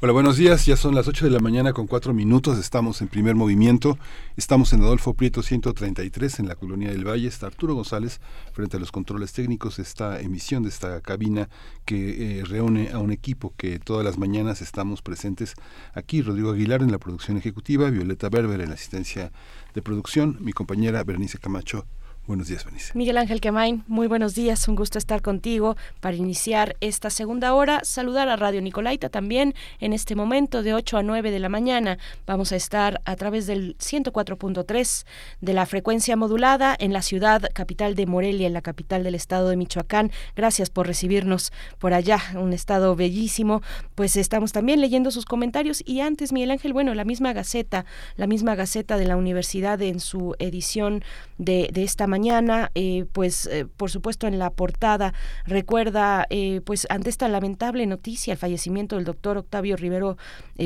Hola, 0.00 0.12
buenos 0.12 0.36
días. 0.36 0.66
Ya 0.66 0.76
son 0.76 0.96
las 0.96 1.06
8 1.06 1.24
de 1.24 1.30
la 1.30 1.38
mañana 1.38 1.72
con 1.72 1.86
4 1.86 2.12
minutos. 2.12 2.58
Estamos 2.58 3.00
en 3.00 3.06
primer 3.06 3.36
movimiento. 3.36 3.96
Estamos 4.36 4.72
en 4.72 4.82
Adolfo 4.82 5.14
Prieto 5.14 5.44
133 5.44 6.40
en 6.40 6.48
la 6.48 6.56
Colonia 6.56 6.90
del 6.90 7.06
Valle. 7.06 7.28
Está 7.28 7.46
Arturo 7.46 7.76
González 7.76 8.20
frente 8.52 8.76
a 8.76 8.80
los 8.80 8.90
controles 8.90 9.32
técnicos. 9.32 9.78
Esta 9.78 10.20
emisión 10.20 10.64
de 10.64 10.70
esta 10.70 11.00
cabina 11.00 11.48
que 11.84 12.40
eh, 12.40 12.44
reúne 12.44 12.90
a 12.90 12.98
un 12.98 13.12
equipo 13.12 13.54
que 13.56 13.78
todas 13.78 14.04
las 14.04 14.18
mañanas 14.18 14.62
estamos 14.62 15.00
presentes 15.00 15.54
aquí. 15.94 16.22
Rodrigo 16.22 16.50
Aguilar 16.50 16.82
en 16.82 16.90
la 16.90 16.98
producción 16.98 17.36
ejecutiva, 17.36 17.88
Violeta 17.88 18.28
Berber 18.30 18.60
en 18.60 18.70
la 18.70 18.74
asistencia 18.74 19.30
de 19.74 19.82
producción, 19.82 20.38
mi 20.40 20.52
compañera 20.52 21.04
Berenice 21.04 21.38
Camacho 21.38 21.86
Buenos 22.26 22.48
días, 22.48 22.64
Benice. 22.64 22.90
Miguel 22.94 23.18
Ángel 23.18 23.40
Quemain, 23.40 23.84
muy 23.86 24.08
buenos 24.08 24.34
días. 24.34 24.66
Un 24.66 24.74
gusto 24.74 24.98
estar 24.98 25.22
contigo 25.22 25.76
para 26.00 26.16
iniciar 26.16 26.74
esta 26.80 27.08
segunda 27.08 27.54
hora. 27.54 27.82
Saludar 27.84 28.28
a 28.28 28.34
Radio 28.34 28.60
Nicolaita 28.60 29.10
también 29.10 29.54
en 29.78 29.92
este 29.92 30.16
momento 30.16 30.64
de 30.64 30.74
8 30.74 30.98
a 30.98 31.02
9 31.04 31.30
de 31.30 31.38
la 31.38 31.48
mañana. 31.48 31.98
Vamos 32.26 32.50
a 32.50 32.56
estar 32.56 33.00
a 33.04 33.14
través 33.14 33.46
del 33.46 33.76
104.3 33.78 35.06
de 35.40 35.52
la 35.52 35.66
frecuencia 35.66 36.16
modulada 36.16 36.74
en 36.76 36.92
la 36.92 37.02
ciudad 37.02 37.48
capital 37.54 37.94
de 37.94 38.06
Morelia, 38.06 38.48
en 38.48 38.54
la 38.54 38.62
capital 38.62 39.04
del 39.04 39.14
estado 39.14 39.48
de 39.48 39.56
Michoacán. 39.56 40.10
Gracias 40.34 40.68
por 40.68 40.88
recibirnos 40.88 41.52
por 41.78 41.94
allá, 41.94 42.18
un 42.34 42.52
estado 42.52 42.96
bellísimo. 42.96 43.62
Pues 43.94 44.16
estamos 44.16 44.50
también 44.50 44.80
leyendo 44.80 45.12
sus 45.12 45.26
comentarios 45.26 45.80
y 45.86 46.00
antes, 46.00 46.32
Miguel 46.32 46.50
Ángel, 46.50 46.72
bueno, 46.72 46.92
la 46.92 47.04
misma 47.04 47.32
Gaceta, 47.32 47.84
la 48.16 48.26
misma 48.26 48.56
Gaceta 48.56 48.96
de 48.96 49.06
la 49.06 49.16
Universidad 49.16 49.80
en 49.80 50.00
su 50.00 50.34
edición 50.40 51.04
de, 51.38 51.70
de 51.72 51.84
esta 51.84 52.08
mañana 52.08 52.15
mañana, 52.16 52.72
eh, 52.74 53.04
pues 53.12 53.46
eh, 53.46 53.66
por 53.76 53.90
supuesto 53.90 54.26
en 54.26 54.38
la 54.38 54.48
portada 54.48 55.12
recuerda 55.44 56.26
eh, 56.30 56.62
pues 56.64 56.86
ante 56.88 57.10
esta 57.10 57.28
lamentable 57.28 57.86
noticia 57.86 58.32
el 58.32 58.38
fallecimiento 58.38 58.96
del 58.96 59.04
doctor 59.04 59.36
Octavio 59.36 59.76
Rivero 59.76 60.16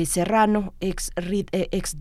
Serrano, 0.05 0.73
ex, 0.79 1.11
ex, 1.51 1.97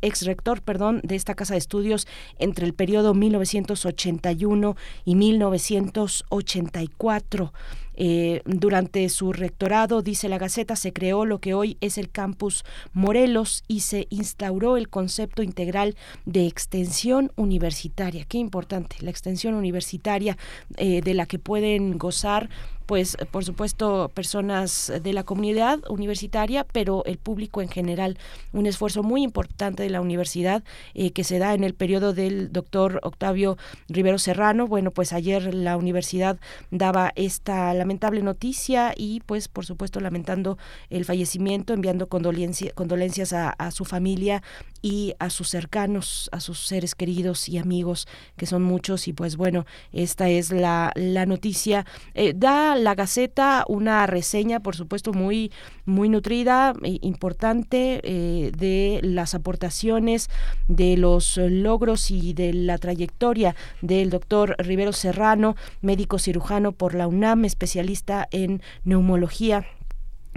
ex, 0.00 0.22
rector 0.24 0.62
perdón, 0.62 1.02
de 1.04 1.14
esta 1.14 1.34
casa 1.34 1.52
de 1.52 1.58
estudios 1.58 2.08
entre 2.38 2.64
el 2.64 2.72
periodo 2.72 3.12
1981 3.12 4.76
y 5.04 5.14
1984. 5.14 7.52
Eh, 7.96 8.42
durante 8.44 9.08
su 9.08 9.32
rectorado, 9.32 10.02
dice 10.02 10.28
la 10.28 10.38
Gaceta, 10.38 10.76
se 10.76 10.92
creó 10.92 11.24
lo 11.24 11.40
que 11.40 11.54
hoy 11.54 11.76
es 11.80 11.98
el 11.98 12.10
campus 12.10 12.64
Morelos 12.92 13.64
y 13.68 13.80
se 13.80 14.06
instauró 14.10 14.76
el 14.76 14.88
concepto 14.88 15.42
integral 15.42 15.96
de 16.24 16.46
extensión 16.46 17.32
universitaria. 17.36 18.24
Qué 18.24 18.38
importante, 18.38 18.96
la 19.00 19.10
extensión 19.10 19.54
universitaria 19.54 20.36
eh, 20.76 21.00
de 21.00 21.14
la 21.14 21.26
que 21.26 21.38
pueden 21.38 21.98
gozar 21.98 22.50
pues 22.86 23.16
por 23.30 23.44
supuesto 23.44 24.10
personas 24.14 24.92
de 25.02 25.12
la 25.12 25.24
comunidad 25.24 25.80
universitaria, 25.88 26.64
pero 26.64 27.04
el 27.04 27.18
público 27.18 27.60
en 27.60 27.68
general. 27.68 28.18
Un 28.52 28.66
esfuerzo 28.66 29.02
muy 29.02 29.22
importante 29.22 29.82
de 29.82 29.90
la 29.90 30.00
universidad 30.00 30.62
eh, 30.94 31.10
que 31.10 31.24
se 31.24 31.38
da 31.38 31.54
en 31.54 31.64
el 31.64 31.74
periodo 31.74 32.12
del 32.12 32.52
doctor 32.52 33.00
Octavio 33.02 33.58
Rivero 33.88 34.18
Serrano. 34.18 34.66
Bueno, 34.66 34.92
pues 34.92 35.12
ayer 35.12 35.52
la 35.52 35.76
universidad 35.76 36.38
daba 36.70 37.12
esta 37.16 37.74
lamentable 37.74 38.22
noticia 38.22 38.94
y 38.96 39.20
pues 39.26 39.48
por 39.48 39.66
supuesto 39.66 40.00
lamentando 40.00 40.58
el 40.90 41.04
fallecimiento, 41.04 41.74
enviando 41.74 42.08
condolencias 42.08 43.32
a 43.32 43.70
su 43.70 43.84
familia 43.84 44.42
y 44.86 45.14
a 45.18 45.30
sus 45.30 45.48
cercanos, 45.48 46.28
a 46.30 46.38
sus 46.38 46.60
seres 46.60 46.94
queridos 46.94 47.48
y 47.48 47.58
amigos, 47.58 48.06
que 48.36 48.46
son 48.46 48.62
muchos. 48.62 49.08
Y 49.08 49.12
pues 49.12 49.36
bueno, 49.36 49.66
esta 49.92 50.28
es 50.28 50.52
la, 50.52 50.92
la 50.94 51.26
noticia. 51.26 51.84
Eh, 52.14 52.34
da 52.36 52.76
la 52.76 52.94
Gaceta 52.94 53.64
una 53.66 54.06
reseña, 54.06 54.60
por 54.60 54.76
supuesto, 54.76 55.12
muy, 55.12 55.50
muy 55.86 56.08
nutrida, 56.08 56.72
e 56.84 57.00
importante, 57.02 58.00
eh, 58.04 58.52
de 58.56 59.00
las 59.02 59.34
aportaciones, 59.34 60.30
de 60.68 60.96
los 60.96 61.36
logros 61.36 62.12
y 62.12 62.32
de 62.32 62.52
la 62.52 62.78
trayectoria 62.78 63.56
del 63.82 64.08
doctor 64.10 64.54
Rivero 64.56 64.92
Serrano, 64.92 65.56
médico 65.80 66.20
cirujano 66.20 66.70
por 66.70 66.94
la 66.94 67.08
UNAM, 67.08 67.44
especialista 67.44 68.28
en 68.30 68.62
neumología 68.84 69.66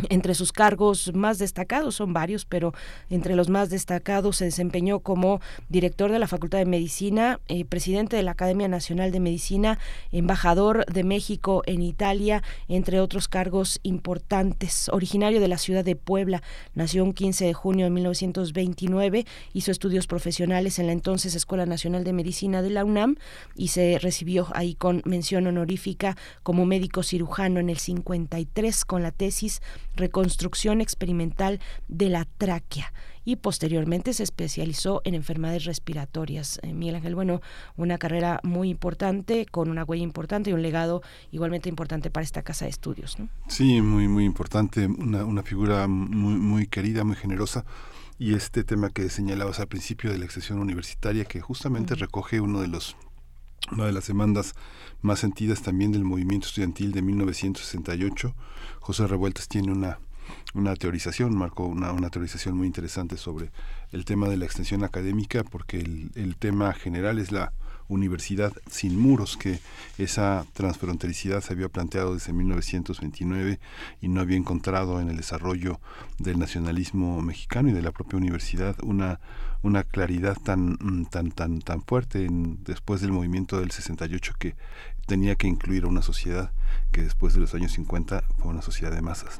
entre 0.09 0.33
sus 0.35 0.51
cargos 0.51 1.13
más 1.13 1.39
destacados, 1.39 1.95
son 1.95 2.13
varios, 2.13 2.45
pero 2.45 2.73
entre 3.09 3.35
los 3.35 3.49
más 3.49 3.69
destacados 3.69 4.37
se 4.37 4.45
desempeñó 4.45 4.99
como 4.99 5.41
director 5.69 6.11
de 6.11 6.19
la 6.19 6.27
Facultad 6.27 6.59
de 6.59 6.65
Medicina, 6.65 7.39
eh, 7.47 7.65
presidente 7.65 8.15
de 8.15 8.23
la 8.23 8.31
Academia 8.31 8.67
Nacional 8.67 9.11
de 9.11 9.19
Medicina, 9.19 9.79
embajador 10.11 10.85
de 10.85 11.03
México 11.03 11.63
en 11.65 11.81
Italia, 11.81 12.43
entre 12.67 12.99
otros 13.01 13.27
cargos 13.27 13.79
importantes. 13.83 14.89
Originario 14.89 15.39
de 15.39 15.47
la 15.47 15.57
ciudad 15.57 15.83
de 15.83 15.95
Puebla, 15.95 16.41
nació 16.73 17.03
un 17.03 17.13
15 17.13 17.45
de 17.45 17.53
junio 17.53 17.85
de 17.85 17.91
1929, 17.91 19.25
hizo 19.53 19.71
estudios 19.71 20.07
profesionales 20.07 20.79
en 20.79 20.87
la 20.87 20.93
entonces 20.93 21.35
Escuela 21.35 21.65
Nacional 21.65 22.03
de 22.03 22.13
Medicina 22.13 22.61
de 22.61 22.69
la 22.69 22.85
UNAM 22.85 23.15
y 23.55 23.69
se 23.69 23.99
recibió 23.99 24.47
ahí 24.53 24.75
con 24.75 25.01
mención 25.05 25.47
honorífica 25.47 26.17
como 26.43 26.65
médico 26.65 27.03
cirujano 27.03 27.59
en 27.59 27.69
el 27.69 27.77
53 27.77 28.85
con 28.85 29.03
la 29.03 29.11
tesis 29.11 29.61
reconstrucción 29.95 30.81
experimental 30.81 31.59
de 31.87 32.09
la 32.09 32.25
tráquea 32.37 32.93
y 33.25 33.35
posteriormente 33.35 34.13
se 34.13 34.23
especializó 34.23 35.01
en 35.03 35.13
enfermedades 35.13 35.65
respiratorias. 35.65 36.59
Eh, 36.63 36.73
Miguel 36.73 36.95
Ángel, 36.95 37.15
bueno, 37.15 37.41
una 37.77 37.97
carrera 37.97 38.39
muy 38.43 38.69
importante, 38.69 39.45
con 39.45 39.69
una 39.69 39.83
huella 39.83 40.03
importante 40.03 40.49
y 40.49 40.53
un 40.53 40.61
legado 40.61 41.03
igualmente 41.31 41.69
importante 41.69 42.09
para 42.09 42.23
esta 42.23 42.41
casa 42.41 42.65
de 42.65 42.71
estudios. 42.71 43.19
¿no? 43.19 43.29
Sí, 43.47 43.81
muy, 43.81 44.07
muy 44.07 44.25
importante, 44.25 44.87
una, 44.87 45.25
una 45.25 45.43
figura 45.43 45.87
muy, 45.87 46.35
muy 46.35 46.67
querida, 46.67 47.03
muy 47.03 47.15
generosa 47.15 47.65
y 48.17 48.33
este 48.33 48.65
tema 48.65 48.89
que 48.89 49.09
señalabas 49.09 49.59
al 49.59 49.67
principio 49.67 50.11
de 50.11 50.17
la 50.17 50.25
extensión 50.25 50.59
universitaria 50.59 51.23
que 51.23 51.39
justamente 51.39 51.95
recoge 51.95 52.41
uno 52.41 52.61
de 52.61 52.67
los 52.67 52.97
una 53.71 53.85
de 53.85 53.91
las 53.91 54.07
demandas 54.07 54.55
más 55.01 55.19
sentidas 55.19 55.61
también 55.61 55.91
del 55.91 56.03
movimiento 56.03 56.47
estudiantil 56.47 56.91
de 56.91 57.01
1968. 57.01 58.35
José 58.79 59.07
Revueltas 59.07 59.47
tiene 59.47 59.71
una, 59.71 59.99
una 60.53 60.75
teorización, 60.75 61.37
marcó 61.37 61.65
una, 61.65 61.91
una 61.91 62.09
teorización 62.09 62.57
muy 62.57 62.67
interesante 62.67 63.17
sobre 63.17 63.51
el 63.91 64.05
tema 64.05 64.27
de 64.27 64.37
la 64.37 64.45
extensión 64.45 64.83
académica, 64.83 65.43
porque 65.43 65.79
el, 65.79 66.11
el 66.15 66.35
tema 66.35 66.73
general 66.73 67.19
es 67.19 67.31
la 67.31 67.53
universidad 67.89 68.53
sin 68.69 68.97
muros, 68.99 69.35
que 69.35 69.59
esa 69.97 70.45
transfrontericidad 70.53 71.41
se 71.41 71.53
había 71.53 71.69
planteado 71.69 72.13
desde 72.13 72.33
1929 72.33 73.59
y 73.99 74.07
no 74.07 74.21
había 74.21 74.37
encontrado 74.37 75.01
en 75.01 75.09
el 75.09 75.17
desarrollo 75.17 75.79
del 76.19 76.39
nacionalismo 76.39 77.21
mexicano 77.21 77.69
y 77.69 77.73
de 77.73 77.81
la 77.81 77.91
propia 77.91 78.17
universidad 78.17 78.75
una 78.83 79.19
una 79.61 79.83
claridad 79.83 80.37
tan 80.37 80.77
tan 81.09 81.31
tan 81.31 81.59
tan 81.59 81.81
fuerte 81.83 82.25
en, 82.25 82.63
después 82.63 83.01
del 83.01 83.11
movimiento 83.11 83.59
del 83.59 83.71
68 83.71 84.33
que 84.39 84.55
tenía 85.05 85.35
que 85.35 85.47
incluir 85.47 85.83
a 85.83 85.87
una 85.87 86.01
sociedad 86.01 86.51
que 86.91 87.03
después 87.03 87.33
de 87.33 87.41
los 87.41 87.53
años 87.53 87.71
50 87.73 88.23
fue 88.37 88.51
una 88.51 88.61
sociedad 88.61 88.93
de 88.93 89.01
masas. 89.01 89.39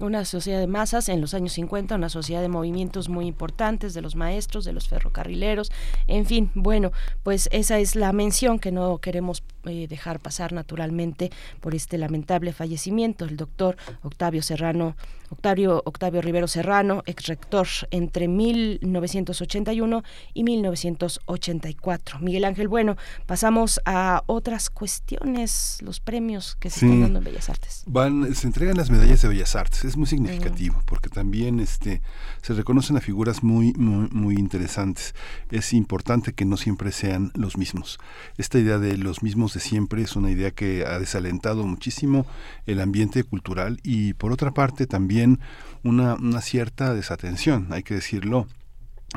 Una 0.00 0.24
sociedad 0.24 0.58
de 0.58 0.66
masas 0.66 1.08
en 1.08 1.20
los 1.20 1.32
años 1.32 1.52
50, 1.52 1.94
una 1.94 2.08
sociedad 2.08 2.42
de 2.42 2.48
movimientos 2.48 3.08
muy 3.08 3.26
importantes 3.26 3.94
de 3.94 4.02
los 4.02 4.16
maestros, 4.16 4.64
de 4.64 4.72
los 4.72 4.88
ferrocarrileros, 4.88 5.70
en 6.08 6.26
fin, 6.26 6.50
bueno, 6.54 6.90
pues 7.22 7.48
esa 7.52 7.78
es 7.78 7.94
la 7.94 8.12
mención 8.12 8.58
que 8.58 8.72
no 8.72 8.98
queremos 8.98 9.44
eh, 9.66 9.86
dejar 9.86 10.18
pasar 10.18 10.52
naturalmente 10.52 11.30
por 11.60 11.76
este 11.76 11.98
lamentable 11.98 12.52
fallecimiento. 12.52 13.24
El 13.24 13.36
doctor 13.36 13.76
Octavio 14.02 14.42
Serrano, 14.42 14.96
Octavio, 15.30 15.82
Octavio 15.86 16.20
Rivero 16.20 16.48
Serrano, 16.48 17.02
ex 17.06 17.26
rector 17.26 17.66
entre 17.90 18.28
1981 18.28 20.02
y 20.34 20.44
1984. 20.44 22.18
Miguel 22.18 22.44
Ángel, 22.44 22.68
bueno, 22.68 22.96
pasamos 23.26 23.80
a 23.84 24.22
otras 24.26 24.68
cuestiones, 24.68 25.78
los 25.80 26.00
premios 26.00 26.43
que 26.60 26.70
se 26.70 26.86
están 26.86 27.00
dando 27.00 27.18
en 27.18 27.24
Bellas 27.24 27.48
Artes. 27.48 27.82
Van, 27.86 28.34
se 28.34 28.46
entregan 28.46 28.76
las 28.76 28.90
medallas 28.90 29.22
de 29.22 29.28
Bellas 29.28 29.56
Artes, 29.56 29.84
es 29.84 29.96
muy 29.96 30.06
significativo, 30.06 30.82
porque 30.86 31.08
también 31.08 31.60
este 31.60 32.00
se 32.42 32.54
reconocen 32.54 32.96
a 32.96 33.00
figuras 33.00 33.42
muy, 33.42 33.72
muy, 33.74 34.08
muy 34.10 34.36
interesantes. 34.36 35.14
Es 35.50 35.72
importante 35.72 36.32
que 36.32 36.44
no 36.44 36.56
siempre 36.56 36.92
sean 36.92 37.30
los 37.34 37.56
mismos. 37.56 37.98
Esta 38.38 38.58
idea 38.58 38.78
de 38.78 38.96
los 38.96 39.22
mismos 39.22 39.54
de 39.54 39.60
siempre 39.60 40.02
es 40.02 40.16
una 40.16 40.30
idea 40.30 40.50
que 40.50 40.84
ha 40.86 40.98
desalentado 40.98 41.66
muchísimo 41.66 42.26
el 42.66 42.80
ambiente 42.80 43.24
cultural 43.24 43.80
y 43.82 44.14
por 44.14 44.32
otra 44.32 44.52
parte 44.52 44.86
también 44.86 45.40
una, 45.82 46.14
una 46.14 46.40
cierta 46.40 46.94
desatención, 46.94 47.68
hay 47.70 47.82
que 47.82 47.94
decirlo 47.94 48.46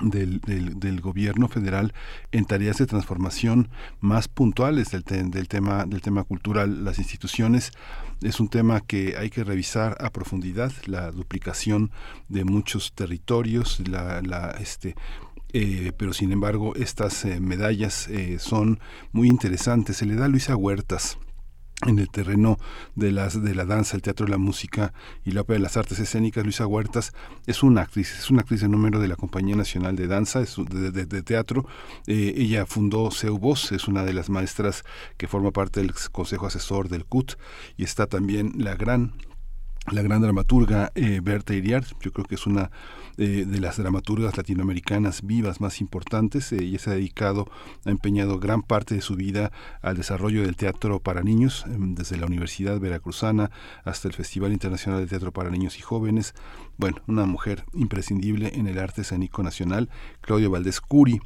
del, 0.01 0.41
del, 0.41 1.01
gobierno 1.01 1.47
federal 1.47 1.93
en 2.31 2.45
tareas 2.45 2.77
de 2.77 2.85
transformación 2.85 3.69
más 3.99 4.27
puntuales 4.27 4.91
del, 4.91 5.03
del, 5.03 5.47
tema 5.47 5.85
del 5.85 6.01
tema 6.01 6.23
cultural. 6.23 6.83
Las 6.83 6.99
instituciones 6.99 7.71
es 8.21 8.39
un 8.39 8.49
tema 8.49 8.81
que 8.81 9.15
hay 9.17 9.29
que 9.29 9.43
revisar 9.43 9.97
a 9.99 10.11
profundidad 10.11 10.71
la 10.85 11.11
duplicación 11.11 11.91
de 12.29 12.43
muchos 12.43 12.93
territorios 12.93 13.79
la, 13.87 14.21
la 14.21 14.51
este 14.59 14.95
eh, 15.53 15.93
pero 15.97 16.11
sin 16.13 16.31
embargo 16.33 16.75
estas 16.75 17.23
eh, 17.23 17.39
medallas 17.39 18.09
eh, 18.09 18.37
son 18.37 18.79
muy 19.11 19.29
interesantes. 19.29 19.97
Se 19.97 20.05
le 20.05 20.15
da 20.15 20.25
a 20.25 20.27
Luisa 20.27 20.55
Huertas 20.55 21.17
en 21.85 21.99
el 21.99 22.09
terreno 22.09 22.57
de 22.95 23.11
las 23.11 23.43
de 23.43 23.53
la 23.53 23.65
danza, 23.65 23.95
el 23.95 24.01
teatro, 24.01 24.25
la 24.27 24.39
música 24.39 24.93
y 25.23 25.31
la 25.31 25.41
ópera 25.41 25.59
de 25.59 25.63
las 25.63 25.77
artes 25.77 25.99
escénicas, 25.99 26.43
Luisa 26.43 26.65
Huertas 26.65 27.13
es 27.45 27.61
una 27.61 27.81
actriz, 27.81 28.17
es 28.17 28.31
una 28.31 28.41
actriz 28.41 28.61
de 28.61 28.67
número 28.67 28.99
de 28.99 29.07
la 29.07 29.15
Compañía 29.15 29.55
Nacional 29.55 29.95
de 29.95 30.07
Danza, 30.07 30.39
de, 30.41 31.21
teatro. 31.23 31.67
Eh, 32.07 32.33
ella 32.35 32.65
fundó 32.65 33.09
Voz, 33.39 33.71
es 33.71 33.87
una 33.87 34.03
de 34.03 34.13
las 34.13 34.29
maestras 34.29 34.83
que 35.17 35.27
forma 35.27 35.51
parte 35.51 35.81
del 35.81 35.93
Consejo 36.11 36.47
Asesor 36.47 36.89
del 36.89 37.05
CUT 37.05 37.33
y 37.77 37.83
está 37.83 38.07
también 38.07 38.53
la 38.57 38.75
gran 38.75 39.13
la 39.91 40.01
gran 40.01 40.21
dramaturga 40.21 40.91
eh, 40.95 41.21
Berta 41.23 41.53
Iriart, 41.53 41.87
yo 42.01 42.11
creo 42.11 42.25
que 42.25 42.35
es 42.35 42.45
una 42.45 42.71
eh, 43.19 43.45
de 43.47 43.59
las 43.59 43.77
dramaturgas 43.77 44.37
latinoamericanas 44.37 45.23
vivas 45.23 45.59
más 45.59 45.81
importantes. 45.81 46.51
Eh, 46.51 46.57
ella 46.61 46.77
se 46.77 46.91
ha 46.91 46.93
dedicado, 46.93 47.47
ha 47.83 47.89
empeñado 47.89 48.39
gran 48.39 48.61
parte 48.61 48.93
de 48.93 49.01
su 49.01 49.15
vida 49.15 49.51
al 49.81 49.97
desarrollo 49.97 50.43
del 50.43 50.55
teatro 50.55 50.99
para 50.99 51.23
niños, 51.23 51.65
eh, 51.67 51.75
desde 51.79 52.17
la 52.17 52.27
Universidad 52.27 52.79
Veracruzana 52.79 53.49
hasta 53.85 54.07
el 54.07 54.13
Festival 54.13 54.53
Internacional 54.53 54.99
de 54.99 55.07
Teatro 55.07 55.31
para 55.31 55.49
Niños 55.49 55.79
y 55.79 55.81
Jóvenes. 55.81 56.35
Bueno, 56.77 56.97
una 57.07 57.25
mujer 57.25 57.65
imprescindible 57.73 58.51
en 58.53 58.67
el 58.67 58.77
arte 58.77 59.01
escénico 59.01 59.41
nacional, 59.41 59.89
Claudio 60.21 60.51
Valdés 60.51 60.79
Curi 60.79 61.19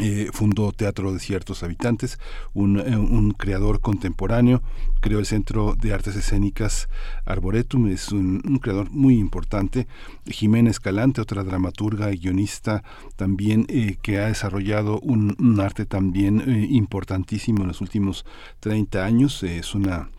eh, 0.00 0.28
fundó 0.32 0.70
Teatro 0.72 1.12
de 1.12 1.18
Ciertos 1.18 1.62
Habitantes, 1.62 2.20
un, 2.52 2.78
eh, 2.78 2.96
un, 2.96 3.32
creador 3.32 3.80
contemporáneo, 3.80 4.62
creó 5.00 5.18
el 5.18 5.26
Centro 5.26 5.74
de 5.74 5.94
Artes 5.94 6.14
Escénicas 6.14 6.88
Arboretum, 7.24 7.88
es 7.88 8.12
un, 8.12 8.40
creador 8.62 8.90
muy 8.90 9.18
importante. 9.18 9.88
Jimena 10.26 10.70
Escalante, 10.70 11.22
otra 11.22 11.42
dramaturga 11.42 12.12
y 12.12 12.18
guionista 12.18 12.84
también 13.16 13.64
eh, 13.68 13.96
que 14.02 14.18
ha 14.18 14.26
desarrollado 14.26 15.00
un, 15.00 15.58
arte 15.58 15.86
también 15.86 16.68
importantísimo 16.70 17.62
en 17.62 17.68
los 17.68 17.80
últimos 17.80 18.24
30 18.60 19.04
años, 19.04 19.42
es 19.42 19.74
una 19.74 20.10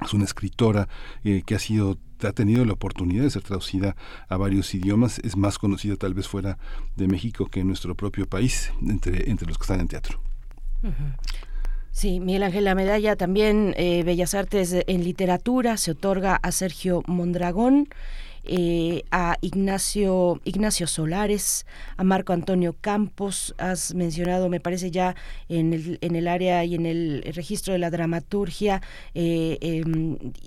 es 0.00 0.14
una 0.14 0.24
escritora 0.24 0.88
que 1.24 1.54
ha 1.56 1.58
sido 1.58 1.98
ha 2.26 2.32
tenido 2.32 2.64
la 2.64 2.72
oportunidad 2.72 3.24
de 3.24 3.30
ser 3.30 3.42
traducida 3.42 3.96
a 4.28 4.36
varios 4.36 4.74
idiomas, 4.74 5.20
es 5.20 5.36
más 5.36 5.58
conocida 5.58 5.96
tal 5.96 6.14
vez 6.14 6.28
fuera 6.28 6.58
de 6.96 7.06
México 7.06 7.46
que 7.46 7.60
en 7.60 7.68
nuestro 7.68 7.94
propio 7.94 8.26
país, 8.26 8.72
entre, 8.86 9.30
entre 9.30 9.46
los 9.46 9.58
que 9.58 9.62
están 9.62 9.80
en 9.80 9.88
teatro. 9.88 10.20
Sí, 11.90 12.20
Miguel 12.20 12.44
Ángel, 12.44 12.64
la 12.64 12.74
medalla 12.74 13.16
también 13.16 13.74
eh, 13.76 14.02
Bellas 14.04 14.34
Artes 14.34 14.74
en 14.86 15.04
Literatura 15.04 15.76
se 15.76 15.92
otorga 15.92 16.36
a 16.36 16.52
Sergio 16.52 17.02
Mondragón. 17.06 17.88
Eh, 18.50 19.04
a 19.10 19.36
Ignacio 19.42 20.40
Ignacio 20.44 20.86
Solares, 20.86 21.66
a 21.98 22.04
Marco 22.04 22.32
Antonio 22.32 22.74
Campos, 22.80 23.54
has 23.58 23.94
mencionado, 23.94 24.48
me 24.48 24.58
parece 24.58 24.90
ya 24.90 25.14
en 25.50 25.74
el, 25.74 25.98
en 26.00 26.16
el 26.16 26.26
área 26.26 26.64
y 26.64 26.74
en 26.74 26.86
el 26.86 27.22
registro 27.34 27.74
de 27.74 27.78
la 27.78 27.90
dramaturgia, 27.90 28.80
eh, 29.12 29.58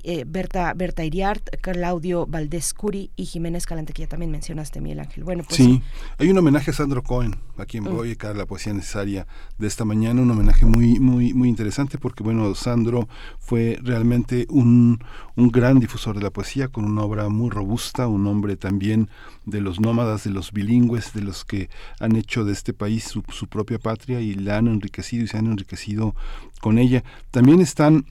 eh, 0.03 0.23
Berta, 0.25 0.73
Berta 0.73 1.05
Iriart, 1.05 1.47
Claudio 1.61 2.25
Valdés 2.25 2.73
Curi 2.73 3.11
y 3.15 3.25
Jiménez 3.25 3.67
Calante, 3.67 3.93
que 3.93 4.01
ya 4.01 4.07
también 4.07 4.31
mencionaste, 4.31 4.81
Miguel 4.81 5.01
Ángel. 5.01 5.23
Bueno, 5.23 5.43
pues, 5.43 5.57
sí, 5.57 5.83
hay 6.17 6.31
un 6.31 6.37
homenaje 6.39 6.71
a 6.71 6.73
Sandro 6.73 7.03
Cohen, 7.03 7.35
a 7.57 7.67
quien 7.67 7.83
voy 7.83 7.99
a 7.99 8.03
dedicar 8.03 8.35
la 8.35 8.47
poesía 8.47 8.73
necesaria 8.73 9.27
de 9.59 9.67
esta 9.67 9.85
mañana, 9.85 10.23
un 10.23 10.31
homenaje 10.31 10.65
muy, 10.65 10.99
muy, 10.99 11.35
muy 11.35 11.49
interesante, 11.49 11.99
porque 11.99 12.23
bueno, 12.23 12.55
Sandro 12.55 13.07
fue 13.37 13.77
realmente 13.83 14.47
un, 14.49 14.97
un 15.35 15.49
gran 15.49 15.79
difusor 15.79 16.15
de 16.15 16.23
la 16.23 16.31
poesía, 16.31 16.67
con 16.67 16.85
una 16.85 17.03
obra 17.03 17.29
muy 17.29 17.51
robusta 17.51 17.90
un 17.99 18.27
hombre 18.27 18.55
también 18.57 19.09
de 19.45 19.61
los 19.61 19.79
nómadas, 19.79 20.23
de 20.23 20.31
los 20.31 20.51
bilingües, 20.51 21.13
de 21.13 21.21
los 21.21 21.45
que 21.45 21.69
han 21.99 22.15
hecho 22.15 22.45
de 22.45 22.53
este 22.53 22.73
país 22.73 23.03
su, 23.03 23.23
su 23.29 23.47
propia 23.47 23.79
patria 23.79 24.21
y 24.21 24.33
la 24.33 24.57
han 24.57 24.67
enriquecido 24.67 25.23
y 25.23 25.27
se 25.27 25.37
han 25.37 25.47
enriquecido 25.47 26.15
con 26.61 26.77
ella. 26.77 27.03
También 27.31 27.61
están 27.61 28.05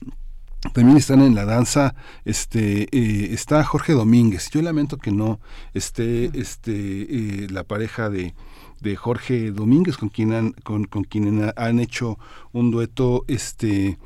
también 0.73 0.97
están 0.97 1.21
en 1.21 1.33
la 1.33 1.45
danza 1.45 1.95
este 2.23 2.83
eh, 2.91 3.33
está 3.33 3.63
Jorge 3.63 3.93
Domínguez 3.93 4.51
yo 4.51 4.61
lamento 4.61 4.97
que 4.97 5.11
no 5.11 5.39
esté 5.73 6.25
este 6.39 6.73
eh, 6.73 7.47
la 7.49 7.63
pareja 7.63 8.11
de 8.11 8.35
de 8.79 8.95
Jorge 8.95 9.51
Domínguez 9.51 9.97
con 9.97 10.09
quien 10.09 10.33
han 10.33 10.51
con, 10.51 10.85
con 10.85 11.03
quien 11.03 11.51
han 11.55 11.79
hecho 11.79 12.19
un 12.51 12.69
dueto 12.69 13.25
este 13.27 13.97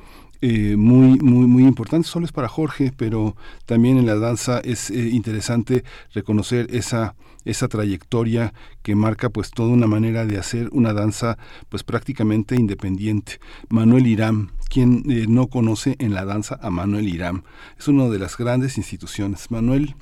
eh, 0.48 0.76
muy, 0.78 1.18
muy, 1.18 1.48
muy 1.48 1.64
importante, 1.64 2.08
solo 2.08 2.24
es 2.24 2.32
para 2.32 2.48
Jorge, 2.48 2.94
pero 2.96 3.36
también 3.66 3.98
en 3.98 4.06
la 4.06 4.14
danza 4.14 4.60
es 4.60 4.92
eh, 4.92 5.10
interesante 5.10 5.84
reconocer 6.14 6.68
esa, 6.70 7.16
esa 7.46 7.68
trayectoria 7.68 8.54
que 8.84 8.94
marca 8.94 9.30
pues 9.30 9.50
toda 9.50 9.70
una 9.70 9.88
manera 9.88 10.24
de 10.28 10.38
hacer 10.38 10.70
una 10.72 10.94
danza 10.94 11.40
pues 11.68 11.84
prácticamente 11.84 12.54
independiente. 12.58 13.40
Manuel 13.70 14.06
Irán, 14.06 14.52
quien 14.70 15.04
eh, 15.10 15.26
no 15.28 15.48
conoce 15.48 15.96
en 15.98 16.14
la 16.14 16.26
danza 16.26 16.60
a 16.62 16.70
Manuel 16.70 17.08
Irán, 17.08 17.44
es 17.80 17.88
una 17.88 18.08
de 18.08 18.20
las 18.20 18.38
grandes 18.38 18.78
instituciones. 18.78 19.50
Manuel 19.50 19.96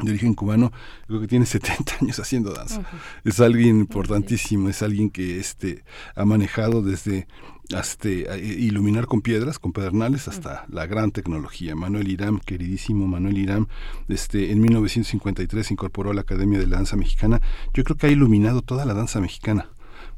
de 0.00 0.10
origen 0.10 0.34
cubano, 0.34 0.72
creo 1.08 1.20
que 1.20 1.26
tiene 1.26 1.44
70 1.58 1.96
años 2.02 2.20
haciendo 2.20 2.52
danza. 2.52 2.78
Uh 2.78 2.82
-huh. 2.82 3.30
Es 3.30 3.40
alguien 3.40 3.80
importantísimo, 3.80 4.68
es 4.68 4.80
alguien 4.80 5.10
que 5.10 5.40
este, 5.40 5.82
ha 6.14 6.24
manejado 6.24 6.82
desde 6.82 7.26
hasta 7.74 8.08
iluminar 8.08 9.06
con 9.06 9.22
piedras, 9.22 9.58
con 9.58 9.72
pedernales, 9.72 10.28
hasta 10.28 10.66
la 10.68 10.86
gran 10.86 11.10
tecnología. 11.10 11.74
Manuel 11.74 12.08
Irán, 12.08 12.38
queridísimo 12.38 13.06
Manuel 13.06 13.38
Irán, 13.38 13.68
este, 14.08 14.50
en 14.50 14.60
1953 14.60 15.66
se 15.66 15.74
incorporó 15.74 16.10
a 16.10 16.14
la 16.14 16.22
Academia 16.22 16.58
de 16.58 16.66
la 16.66 16.76
Danza 16.76 16.96
Mexicana. 16.96 17.40
Yo 17.72 17.84
creo 17.84 17.96
que 17.96 18.08
ha 18.08 18.10
iluminado 18.10 18.62
toda 18.62 18.84
la 18.84 18.94
danza 18.94 19.20
mexicana 19.20 19.70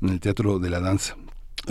en 0.02 0.08
el 0.08 0.20
Teatro 0.20 0.58
de 0.58 0.70
la 0.70 0.80
Danza. 0.80 1.16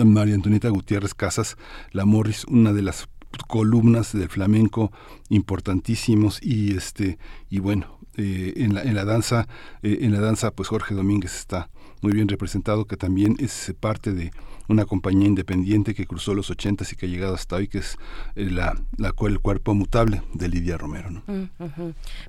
María 0.03 0.35
Antonieta 0.35 0.69
Gutiérrez 0.69 1.13
Casas, 1.13 1.57
la 1.91 2.05
Morris, 2.05 2.45
una 2.45 2.73
de 2.73 2.81
las 2.81 3.09
columnas 3.47 4.13
del 4.13 4.29
flamenco 4.29 4.91
importantísimos 5.29 6.39
y 6.41 6.75
este 6.75 7.17
y 7.49 7.59
bueno 7.59 7.97
eh, 8.15 8.53
en, 8.57 8.75
la, 8.75 8.83
en 8.83 8.93
la 8.93 9.05
danza 9.05 9.47
eh, 9.81 9.99
en 10.01 10.13
la 10.13 10.19
danza 10.19 10.51
pues 10.51 10.69
Jorge 10.69 10.93
Domínguez 10.93 11.35
está 11.35 11.69
muy 12.03 12.11
bien 12.11 12.27
representado, 12.27 12.85
que 12.85 12.97
también 12.97 13.37
es 13.39 13.73
parte 13.79 14.11
de 14.11 14.31
una 14.67 14.85
compañía 14.85 15.27
independiente 15.27 15.93
que 15.93 16.05
cruzó 16.05 16.33
los 16.33 16.49
ochentas 16.49 16.91
y 16.91 16.95
que 16.95 17.05
ha 17.05 17.09
llegado 17.09 17.35
hasta 17.35 17.55
hoy, 17.55 17.67
que 17.67 17.79
es 17.79 17.97
eh, 18.35 18.49
la, 18.49 18.79
la 18.97 19.13
el 19.23 19.39
cuerpo 19.39 19.73
mutable 19.73 20.21
de 20.33 20.49
Lidia 20.49 20.77
Romero. 20.77 21.09
¿no? 21.09 21.21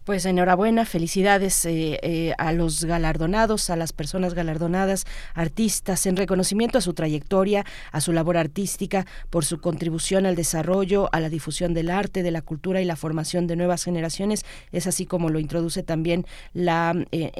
Pues 0.04 0.24
enhorabuena, 0.26 0.84
felicidades 0.84 1.64
eh, 1.66 1.98
eh, 2.02 2.34
a 2.38 2.52
los 2.52 2.84
galardonados, 2.84 3.68
a 3.68 3.76
las 3.76 3.92
personas 3.92 4.34
galardonadas, 4.34 5.06
artistas, 5.34 6.06
en 6.06 6.16
reconocimiento 6.16 6.78
a 6.78 6.80
su 6.80 6.94
trayectoria, 6.94 7.64
a 7.90 8.00
su 8.00 8.12
labor 8.12 8.36
artística, 8.36 9.06
por 9.30 9.44
su 9.44 9.60
contribución 9.60 10.24
al 10.24 10.36
desarrollo, 10.36 11.08
a 11.12 11.20
la 11.20 11.28
difusión 11.28 11.74
del 11.74 11.90
arte, 11.90 12.22
de 12.22 12.30
la 12.30 12.42
cultura 12.42 12.80
y 12.80 12.84
la 12.84 12.96
formación 12.96 13.48
de 13.48 13.56
nuevas 13.56 13.82
generaciones. 13.82 14.44
Es 14.70 14.86
así 14.86 15.04
como 15.04 15.30
lo 15.30 15.40
introduce 15.40 15.82
también 15.82 16.26
la 16.52 16.94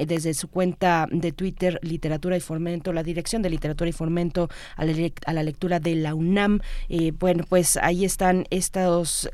desde 0.05 0.33
su 0.33 0.49
cuenta 0.49 1.07
de 1.11 1.31
Twitter 1.31 1.79
Literatura 1.81 2.35
y 2.35 2.39
Fomento, 2.39 2.91
la 2.91 3.03
Dirección 3.03 3.41
de 3.41 3.49
Literatura 3.49 3.89
y 3.89 3.93
Fomento 3.93 4.49
a 5.25 5.33
la, 5.33 5.43
lectura 5.43 5.79
de 5.79 5.95
la 5.95 6.15
UNAM. 6.15 6.59
Eh, 6.89 7.11
bueno, 7.17 7.43
pues 7.47 7.77
ahí 7.77 8.05
están 8.05 8.45
estos, 8.49 9.29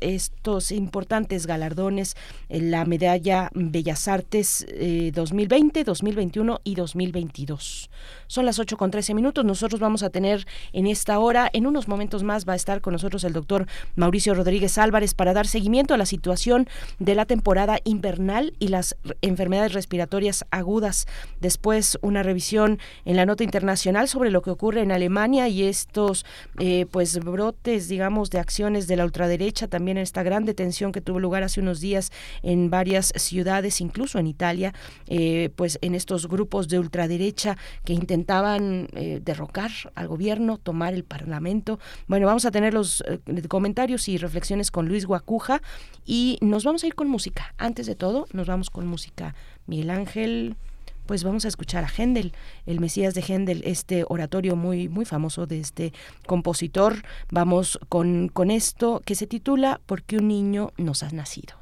importantes 0.70 1.46
galardones, 1.46 2.16
eh, 2.48 2.60
la 2.60 2.84
medalla 2.84 3.50
Bellas 3.54 4.08
Artes 4.08 4.66
2020, 5.14 5.80
eh, 5.80 5.84
2021 5.84 6.60
y 6.64 6.74
2022. 6.74 7.90
Son 8.26 8.46
las 8.46 8.58
8 8.58 8.76
con 8.76 8.90
13 8.90 9.14
minutos. 9.14 9.44
Nosotros 9.44 9.80
vamos 9.80 10.02
a 10.02 10.10
tener 10.10 10.46
en 10.72 10.86
esta 10.86 11.18
hora, 11.18 11.50
en 11.52 11.66
unos 11.66 11.88
momentos 11.88 12.22
más, 12.22 12.48
va 12.48 12.54
a 12.54 12.56
estar 12.56 12.80
con 12.80 12.92
nosotros 12.92 13.24
el 13.24 13.32
doctor 13.32 13.66
Mauricio 13.94 14.34
Rodríguez 14.34 14.78
Álvarez 14.78 15.14
para 15.14 15.34
dar 15.34 15.46
seguimiento 15.46 15.94
a 15.94 15.98
la 15.98 16.06
situación 16.06 16.68
de 16.98 17.14
la 17.14 17.26
temporada 17.26 17.78
invernal 17.84 18.54
y 18.58 18.68
las 18.68 18.96
enfermedades 19.20 19.72
respiratorias 19.72 20.44
agudas. 20.50 21.06
Después, 21.40 21.98
una 22.02 22.22
revisión 22.22 22.78
en 23.04 23.16
la 23.16 23.26
nota 23.26 23.44
internacional 23.44 24.08
sobre 24.08 24.30
lo 24.30 24.42
que 24.42 24.50
ocurre 24.50 24.82
en 24.82 24.92
Alemania 24.92 25.41
y 25.48 25.64
estos 25.64 26.24
eh, 26.58 26.86
pues 26.90 27.18
brotes, 27.18 27.88
digamos, 27.88 28.30
de 28.30 28.38
acciones 28.38 28.86
de 28.86 28.96
la 28.96 29.04
ultraderecha, 29.04 29.68
también 29.68 29.98
esta 29.98 30.22
gran 30.22 30.44
detención 30.44 30.92
que 30.92 31.00
tuvo 31.00 31.20
lugar 31.20 31.42
hace 31.42 31.60
unos 31.60 31.80
días 31.80 32.10
en 32.42 32.70
varias 32.70 33.12
ciudades, 33.16 33.80
incluso 33.80 34.18
en 34.18 34.26
Italia, 34.26 34.74
eh, 35.06 35.50
pues 35.56 35.78
en 35.82 35.94
estos 35.94 36.28
grupos 36.28 36.68
de 36.68 36.78
ultraderecha 36.78 37.56
que 37.84 37.92
intentaban 37.92 38.88
eh, 38.92 39.20
derrocar 39.22 39.70
al 39.94 40.08
gobierno, 40.08 40.58
tomar 40.58 40.94
el 40.94 41.04
Parlamento. 41.04 41.78
Bueno, 42.06 42.26
vamos 42.26 42.44
a 42.44 42.50
tener 42.50 42.74
los 42.74 43.04
comentarios 43.48 44.08
y 44.08 44.18
reflexiones 44.18 44.70
con 44.70 44.88
Luis 44.88 45.06
Guacuja 45.06 45.62
y 46.04 46.38
nos 46.40 46.64
vamos 46.64 46.84
a 46.84 46.86
ir 46.86 46.94
con 46.94 47.08
música. 47.08 47.54
Antes 47.58 47.86
de 47.86 47.94
todo, 47.94 48.26
nos 48.32 48.46
vamos 48.46 48.70
con 48.70 48.86
música. 48.86 49.34
Miguel 49.66 49.90
Ángel, 49.90 50.56
pues 51.06 51.24
vamos 51.24 51.44
a 51.44 51.48
escuchar 51.48 51.84
a 51.84 51.88
Händel, 51.88 52.32
el 52.66 52.80
Mesías 52.80 53.14
de 53.14 53.22
Händel, 53.22 53.62
este 53.64 54.04
oratorio 54.08 54.56
muy, 54.56 54.88
muy 54.88 55.04
famoso 55.04 55.46
de 55.46 55.60
este 55.60 55.92
compositor. 56.26 57.02
Vamos 57.30 57.78
con, 57.88 58.28
con 58.28 58.50
esto 58.50 59.02
que 59.04 59.14
se 59.14 59.26
titula 59.26 59.80
Porque 59.86 60.16
un 60.16 60.28
niño 60.28 60.72
nos 60.76 61.02
ha 61.02 61.10
nacido. 61.10 61.61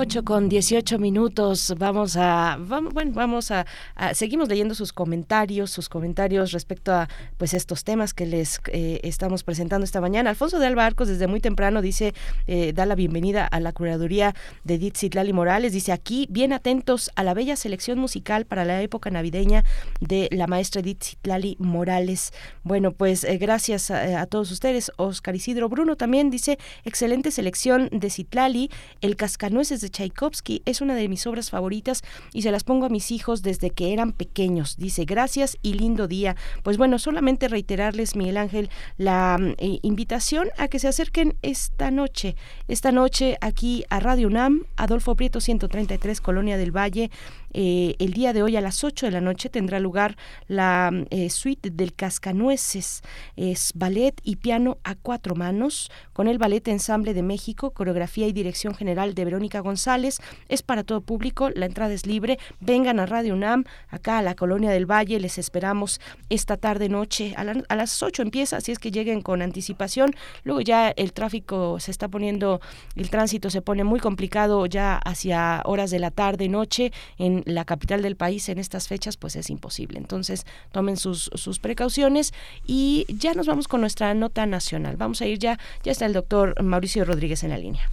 8 0.00 0.24
con 0.24 0.48
18 0.48 0.96
minutos. 1.00 1.74
Vamos 1.76 2.16
a, 2.16 2.56
vamos, 2.60 2.94
bueno, 2.94 3.10
vamos 3.14 3.50
a, 3.50 3.66
seguimos 4.14 4.48
leyendo 4.48 4.76
sus 4.76 4.92
comentarios, 4.92 5.72
sus 5.72 5.88
comentarios 5.88 6.52
respecto 6.52 6.92
a 6.92 7.08
pues 7.36 7.52
estos 7.52 7.82
temas 7.82 8.14
que 8.14 8.24
les 8.24 8.60
eh, 8.68 9.00
estamos 9.02 9.42
presentando 9.42 9.84
esta 9.84 10.00
mañana. 10.00 10.30
Alfonso 10.30 10.60
de 10.60 10.68
Albarcos 10.68 11.08
desde 11.08 11.26
muy 11.26 11.40
temprano 11.40 11.82
dice, 11.82 12.14
eh, 12.46 12.72
da 12.72 12.86
la 12.86 12.94
bienvenida 12.94 13.44
a 13.44 13.58
la 13.58 13.72
curaduría 13.72 14.36
de 14.62 14.74
Edith 14.74 15.12
Lali 15.14 15.32
Morales. 15.32 15.72
Dice 15.72 15.90
aquí, 15.90 16.28
bien 16.30 16.52
atentos 16.52 17.10
a 17.16 17.24
la 17.24 17.34
bella 17.34 17.56
selección 17.56 17.98
musical 17.98 18.46
para 18.46 18.64
la 18.64 18.80
época 18.80 19.10
navideña 19.10 19.64
de 20.00 20.28
la 20.30 20.46
maestra 20.46 20.80
Edith 20.80 21.16
Lali 21.24 21.56
Morales. 21.58 22.32
Bueno, 22.62 22.92
pues 22.92 23.24
eh, 23.24 23.36
gracias 23.36 23.90
a, 23.90 24.20
a, 24.20 24.26
todos 24.26 24.52
ustedes. 24.52 24.92
Oscar 24.96 25.34
Isidro 25.34 25.68
Bruno 25.68 25.96
también 25.96 26.30
dice, 26.30 26.56
excelente 26.84 27.32
selección 27.32 27.88
de 27.90 28.10
Citlali, 28.10 28.70
el 29.00 29.16
cascanueces 29.16 29.80
de 29.80 29.87
Tchaikovsky 29.90 30.62
es 30.64 30.80
una 30.80 30.94
de 30.94 31.08
mis 31.08 31.26
obras 31.26 31.50
favoritas 31.50 32.02
y 32.32 32.42
se 32.42 32.50
las 32.50 32.64
pongo 32.64 32.86
a 32.86 32.88
mis 32.88 33.10
hijos 33.10 33.42
desde 33.42 33.70
que 33.70 33.92
eran 33.92 34.12
pequeños. 34.12 34.76
Dice, 34.76 35.04
gracias 35.04 35.56
y 35.62 35.74
lindo 35.74 36.08
día. 36.08 36.36
Pues 36.62 36.76
bueno, 36.76 36.98
solamente 36.98 37.48
reiterarles, 37.48 38.16
Miguel 38.16 38.36
Ángel, 38.36 38.70
la 38.96 39.38
mm, 39.38 39.54
eh, 39.58 39.78
invitación 39.82 40.48
a 40.56 40.68
que 40.68 40.78
se 40.78 40.88
acerquen 40.88 41.36
esta 41.42 41.90
noche, 41.90 42.36
esta 42.68 42.92
noche 42.92 43.36
aquí 43.40 43.84
a 43.90 44.00
Radio 44.00 44.28
UNAM, 44.28 44.64
Adolfo 44.76 45.14
Prieto 45.14 45.40
133, 45.40 46.20
Colonia 46.20 46.56
del 46.56 46.76
Valle. 46.76 47.10
Eh, 47.52 47.96
el 47.98 48.12
día 48.12 48.32
de 48.32 48.42
hoy 48.42 48.56
a 48.56 48.60
las 48.60 48.84
8 48.84 49.06
de 49.06 49.12
la 49.12 49.20
noche 49.20 49.48
tendrá 49.48 49.80
lugar 49.80 50.16
la 50.46 50.90
eh, 51.10 51.30
suite 51.30 51.70
del 51.70 51.94
Cascanueces. 51.94 53.02
Es 53.36 53.72
ballet 53.74 54.20
y 54.22 54.36
piano 54.36 54.78
a 54.84 54.94
cuatro 54.94 55.34
manos 55.34 55.90
con 56.12 56.28
el 56.28 56.38
Ballet 56.38 56.66
Ensamble 56.68 57.14
de 57.14 57.22
México, 57.22 57.70
coreografía 57.70 58.26
y 58.26 58.32
dirección 58.32 58.74
general 58.74 59.14
de 59.14 59.24
Verónica 59.24 59.60
González. 59.60 60.20
Es 60.48 60.62
para 60.62 60.84
todo 60.84 61.00
público, 61.00 61.50
la 61.50 61.66
entrada 61.66 61.92
es 61.94 62.06
libre. 62.06 62.38
Vengan 62.60 63.00
a 63.00 63.06
Radio 63.06 63.34
UNAM, 63.34 63.64
acá 63.88 64.18
a 64.18 64.22
la 64.22 64.34
Colonia 64.34 64.70
del 64.70 64.86
Valle. 64.86 65.20
Les 65.20 65.38
esperamos 65.38 66.00
esta 66.28 66.56
tarde 66.56 66.88
noche. 66.88 67.34
A, 67.36 67.42
a 67.68 67.76
las 67.76 68.02
8 68.02 68.22
empieza, 68.22 68.58
así 68.58 68.72
es 68.72 68.78
que 68.78 68.90
lleguen 68.90 69.22
con 69.22 69.42
anticipación. 69.42 70.14
Luego 70.44 70.60
ya 70.60 70.90
el 70.90 71.12
tráfico 71.12 71.80
se 71.80 71.90
está 71.90 72.08
poniendo, 72.08 72.60
el 72.96 73.10
tránsito 73.10 73.50
se 73.50 73.62
pone 73.62 73.84
muy 73.84 74.00
complicado 74.00 74.66
ya 74.66 74.96
hacia 74.96 75.62
horas 75.64 75.90
de 75.90 75.98
la 75.98 76.10
tarde, 76.10 76.48
noche 76.48 76.92
en 77.16 77.37
la 77.46 77.64
capital 77.64 78.02
del 78.02 78.16
país 78.16 78.48
en 78.48 78.58
estas 78.58 78.88
fechas, 78.88 79.16
pues 79.16 79.36
es 79.36 79.50
imposible. 79.50 79.98
Entonces, 79.98 80.46
tomen 80.72 80.96
sus, 80.96 81.30
sus 81.34 81.58
precauciones 81.58 82.32
y 82.66 83.06
ya 83.08 83.34
nos 83.34 83.46
vamos 83.46 83.68
con 83.68 83.80
nuestra 83.80 84.14
nota 84.14 84.46
nacional. 84.46 84.96
Vamos 84.96 85.20
a 85.22 85.26
ir 85.26 85.38
ya, 85.38 85.58
ya 85.82 85.92
está 85.92 86.06
el 86.06 86.12
doctor 86.12 86.60
Mauricio 86.62 87.04
Rodríguez 87.04 87.44
en 87.44 87.50
la 87.50 87.58
línea. 87.58 87.90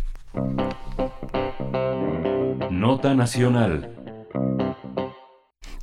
Nota 2.70 3.14
nacional. 3.14 3.90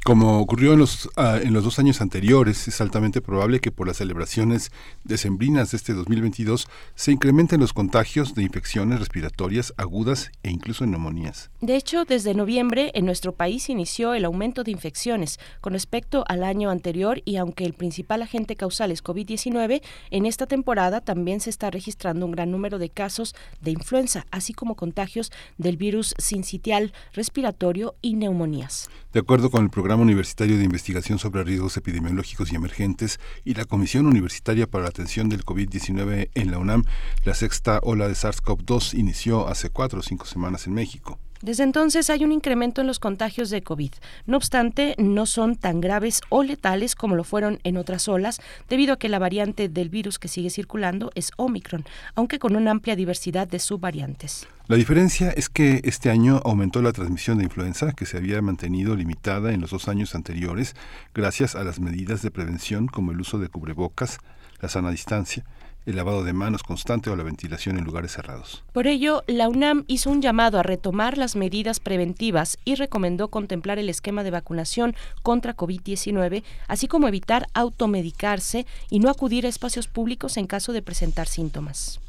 Como 0.05 0.41
ocurrió 0.41 0.73
en 0.73 0.81
los, 0.81 1.09
ah, 1.15 1.39
en 1.41 1.53
los 1.53 1.63
dos 1.63 1.79
años 1.79 2.01
anteriores, 2.01 2.67
es 2.67 2.81
altamente 2.81 3.21
probable 3.21 3.61
que 3.61 3.71
por 3.71 3.87
las 3.87 3.99
celebraciones 3.99 4.73
decembrinas 5.05 5.71
de 5.71 5.77
este 5.77 5.93
2022 5.93 6.67
se 6.97 7.13
incrementen 7.13 7.61
los 7.61 7.73
contagios 7.73 8.35
de 8.35 8.43
infecciones 8.43 8.99
respiratorias 8.99 9.73
agudas 9.77 10.33
e 10.43 10.51
incluso 10.51 10.85
neumonías. 10.87 11.53
De 11.61 11.77
hecho, 11.77 12.05
desde 12.05 12.35
noviembre 12.35 12.91
en 12.95 13.07
nuestro 13.07 13.37
país 13.37 13.71
inició 13.71 14.15
el 14.15 14.25
aumento 14.25 14.65
de 14.65 14.73
infecciones 14.73 15.39
con 15.61 15.73
respecto 15.73 16.25
al 16.27 16.43
año 16.43 16.71
anterior 16.71 17.23
y 17.25 17.37
aunque 17.37 17.65
el 17.65 17.73
principal 17.73 18.23
agente 18.23 18.57
causal 18.57 18.91
es 18.91 19.05
COVID-19, 19.05 19.83
en 20.11 20.27
esta 20.27 20.47
temporada 20.47 21.01
también 21.01 21.39
se 21.39 21.51
está 21.51 21.71
registrando 21.71 22.27
un 22.27 22.33
gran 22.33 22.51
número 22.51 22.81
de 22.81 22.91
casos 22.91 23.37
de 23.61 23.71
influenza, 23.71 24.27
así 24.33 24.53
como 24.53 24.75
contagios 24.75 25.31
del 25.59 25.77
virus 25.77 26.13
sincitial 26.19 26.93
respiratorio 27.13 27.95
y 28.03 28.17
neumonías. 28.17 28.91
De 29.13 29.21
acuerdo 29.21 29.51
con 29.51 29.63
el 29.63 29.71
programa 29.71 29.92
Universitario 30.01 30.59
de 30.59 30.65
Investigación 30.65 31.19
sobre 31.19 31.45
Riesgos 31.45 31.77
Epidemiológicos 31.77 32.53
y 32.53 32.57
Emergentes 32.57 33.21
y 33.45 33.55
la 33.55 33.65
Comisión 33.65 34.07
Universitaria 34.07 34.67
para 34.67 34.85
la 34.85 34.91
Atención 34.91 35.29
del 35.29 35.45
COVID-19 35.45 36.31
en 36.35 36.51
la 36.51 36.59
UNAM, 36.59 36.85
la 37.25 37.35
sexta 37.35 37.81
ola 37.83 38.09
de 38.09 38.15
SARS-CoV-2 38.15 38.95
inició 38.99 39.49
hace 39.49 39.71
cuatro 39.71 40.01
o 40.01 40.03
cinco 40.03 40.27
semanas 40.27 40.67
en 40.67 40.75
México. 40.75 41.19
Desde 41.43 41.65
entonces 41.65 42.09
hay 42.09 42.23
un 42.25 42.31
incremento 42.31 42.81
en 42.81 42.87
los 42.87 43.01
contagios 43.01 43.51
de 43.51 43.63
COVID. 43.63 43.91
No 44.27 44.37
obstante, 44.37 44.95
no 44.97 45.27
son 45.27 45.57
tan 45.57 45.81
graves 45.81 46.21
o 46.29 46.45
letales 46.45 46.95
como 46.95 47.17
lo 47.17 47.25
fueron 47.25 47.59
en 47.65 47.77
otras 47.77 48.07
olas, 48.07 48.41
debido 48.69 48.95
a 48.95 48.97
que 48.97 49.09
la 49.09 49.19
variante 49.19 49.69
del 49.69 49.89
virus 49.89 50.21
que 50.21 50.29
sigue 50.29 50.51
circulando 50.51 51.11
es 51.17 51.33
Omicron, 51.37 51.85
aunque 52.15 52.39
con 52.39 52.55
una 52.55 52.71
amplia 52.71 52.95
diversidad 52.95 53.49
de 53.49 53.59
subvariantes. 53.59 54.47
La 54.69 54.77
diferencia 54.77 55.31
es 55.31 55.49
que 55.49 55.81
este 55.83 56.11
año 56.11 56.41
aumentó 56.45 56.81
la 56.81 56.93
transmisión 56.93 57.39
de 57.39 57.45
influenza, 57.45 57.93
que 57.93 58.07
se 58.07 58.19
había 58.19 58.41
mantenido 58.41 58.95
limitada 58.95 59.53
en 59.53 59.61
los 59.61 59.71
dos 59.71 59.89
años 59.89 60.15
anteriores, 60.15 60.77
gracias 61.13 61.57
a 61.57 61.65
las 61.65 61.81
medidas 61.81 62.23
de 62.23 62.31
prevención 62.31 62.87
como 62.87 63.11
el 63.11 63.21
uso 63.21 63.41
de 63.41 63.49
cubrebocas, 63.49 64.19
la 64.61 64.69
sana 64.69 64.93
distancia, 64.93 65.45
el 65.87 65.97
lavado 65.97 66.25
de 66.25 66.33
manos 66.33 66.63
constante 66.63 67.11
o 67.11 67.17
la 67.17 67.23
ventilación 67.23 67.79
en 67.79 67.85
lugares 67.85 68.13
cerrados. 68.13 68.63
Por 68.73 68.87
ello, 68.87 69.25
la 69.27 69.49
UNAM 69.49 69.85
hizo 69.87 70.11
un 70.11 70.23
llamado 70.23 70.59
a 70.59 70.63
retomar 70.63 71.19
las 71.19 71.37
medidas 71.37 71.81
preventivas 71.81 72.59
y 72.65 72.75
recomendó 72.75 73.29
contemplar 73.29 73.79
el 73.79 73.89
esquema 73.89 74.23
de 74.25 74.31
vacunación 74.31 74.95
contra 75.23 75.57
COVID-19, 75.57 76.43
así 76.69 76.89
como 76.89 77.09
evitar 77.09 77.47
automedicarse 77.55 78.67
y 78.91 78.99
no 78.99 79.11
acudir 79.11 79.47
a 79.47 79.49
espacios 79.49 79.89
públicos 79.89 80.37
en 80.37 80.47
caso 80.47 80.73
de 80.73 80.83
presentar 80.83 81.27
síntomas. 81.27 82.02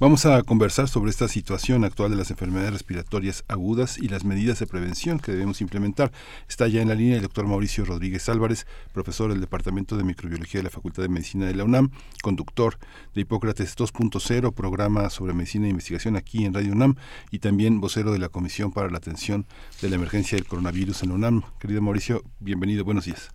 Vamos 0.00 0.26
a 0.26 0.42
conversar 0.42 0.88
sobre 0.88 1.10
esta 1.10 1.26
situación 1.26 1.84
actual 1.84 2.10
de 2.10 2.16
las 2.16 2.30
enfermedades 2.30 2.72
respiratorias 2.72 3.44
agudas 3.48 3.98
y 3.98 4.08
las 4.08 4.24
medidas 4.24 4.58
de 4.60 4.66
prevención 4.66 5.18
que 5.18 5.32
debemos 5.32 5.60
implementar. 5.60 6.12
Está 6.48 6.68
ya 6.68 6.80
en 6.80 6.88
la 6.88 6.94
línea 6.94 7.16
el 7.16 7.22
doctor 7.22 7.46
Mauricio 7.46 7.84
Rodríguez 7.84 8.28
Álvarez, 8.28 8.66
profesor 8.92 9.30
del 9.30 9.40
Departamento 9.40 9.96
de 9.96 10.04
Microbiología 10.04 10.60
de 10.60 10.64
la 10.64 10.70
Facultad 10.70 11.02
de 11.02 11.08
Medicina 11.08 11.46
de 11.46 11.54
la 11.54 11.64
UNAM, 11.64 11.90
conductor 12.22 12.76
de 13.14 13.22
Hipócrates 13.22 13.76
2.0, 13.76 14.54
programa 14.54 15.10
sobre 15.10 15.32
medicina 15.32 15.66
e 15.66 15.70
investigación 15.70 16.16
aquí 16.16 16.44
en 16.44 16.54
Radio 16.54 16.72
UNAM 16.72 16.94
y 17.30 17.40
también 17.40 17.80
vocero 17.80 18.12
de 18.12 18.18
la 18.18 18.28
Comisión 18.28 18.72
para 18.72 18.90
la 18.90 18.98
Atención 18.98 19.46
de 19.82 19.88
la 19.88 19.96
Emergencia 19.96 20.36
del 20.36 20.46
Coronavirus 20.46 21.02
en 21.02 21.08
la 21.08 21.14
UNAM. 21.16 21.42
Querido 21.58 21.82
Mauricio, 21.82 22.22
bienvenido, 22.40 22.84
buenos 22.84 23.04
días. 23.06 23.30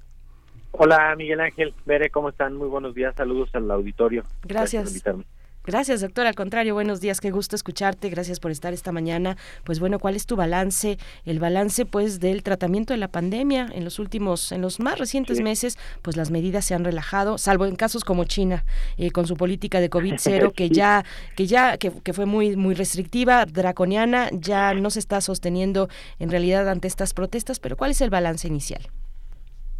Hola 0.72 1.14
Miguel 1.16 1.40
Ángel, 1.42 1.74
Bere, 1.86 2.10
¿cómo 2.10 2.30
están? 2.30 2.56
Muy 2.56 2.68
buenos 2.68 2.96
días, 2.96 3.14
saludos 3.16 3.50
al 3.54 3.70
auditorio. 3.70 4.24
Gracias. 4.44 5.04
Gracias 5.04 5.43
Gracias, 5.66 6.02
doctor. 6.02 6.28
Al 6.28 6.36
contrario, 6.36 6.74
buenos 6.74 7.00
días. 7.00 7.22
Qué 7.22 7.32
gusto 7.32 7.56
escucharte. 7.56 8.10
Gracias 8.10 8.42
por 8.42 8.52
estar 8.52 8.74
esta 8.74 8.92
mañana. 8.92 9.38
Pues 9.64 9.80
bueno, 9.80 9.98
¿cuál 9.98 10.18
es 10.18 10.26
tu 10.26 10.36
balance? 10.36 10.98
El 11.26 11.40
balance, 11.40 11.86
pues, 11.86 12.20
del 12.20 12.44
tratamiento 12.44 12.94
de 12.94 12.98
la 12.98 13.08
pandemia 13.08 13.70
en 13.74 13.86
los 13.86 13.98
últimos, 13.98 14.52
en 14.52 14.62
los 14.62 14.82
más 14.82 15.00
recientes 15.00 15.40
meses, 15.40 15.80
pues 16.02 16.18
las 16.18 16.32
medidas 16.32 16.66
se 16.66 16.76
han 16.76 16.84
relajado, 16.84 17.38
salvo 17.38 17.66
en 17.66 17.78
casos 17.78 18.04
como 18.04 18.26
China, 18.26 18.66
eh, 18.98 19.12
con 19.12 19.26
su 19.26 19.38
política 19.38 19.80
de 19.80 19.90
COVID 19.90 20.16
cero, 20.18 20.52
que 20.56 20.68
ya, 20.68 21.06
que 21.38 21.46
ya, 21.46 21.78
que, 21.78 21.92
fue 22.12 22.26
muy, 22.26 22.58
muy 22.58 22.76
restrictiva, 22.76 23.46
draconiana, 23.46 24.28
ya 24.34 24.74
no 24.74 24.90
se 24.90 25.00
está 25.00 25.22
sosteniendo 25.22 25.88
en 26.20 26.30
realidad 26.30 26.68
ante 26.68 26.90
estas 26.90 27.14
protestas. 27.14 27.62
Pero 27.62 27.78
¿cuál 27.78 27.92
es 27.92 28.02
el 28.02 28.10
balance 28.10 28.50
inicial? 28.50 28.82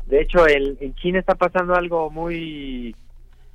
De 0.06 0.22
hecho, 0.22 0.48
el, 0.48 0.78
en 0.80 0.96
China 0.96 1.20
está 1.20 1.36
pasando 1.36 1.76
algo 1.76 2.10
muy 2.10 2.96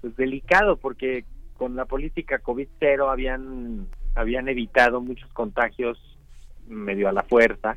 pues, 0.02 0.14
delicado 0.16 0.76
porque 0.76 1.24
con 1.58 1.76
la 1.76 1.84
política 1.84 2.40
COVID-0 2.40 3.10
habían, 3.10 3.88
habían 4.14 4.48
evitado 4.48 5.02
muchos 5.02 5.30
contagios 5.32 5.98
medio 6.68 7.08
a 7.08 7.12
la 7.12 7.24
fuerza 7.24 7.76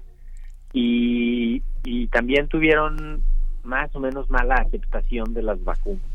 y, 0.72 1.64
y 1.84 2.08
también 2.08 2.48
tuvieron 2.48 3.24
más 3.64 3.94
o 3.96 4.00
menos 4.00 4.30
mala 4.30 4.56
aceptación 4.56 5.34
de 5.34 5.42
las 5.42 5.62
vacunas. 5.64 6.06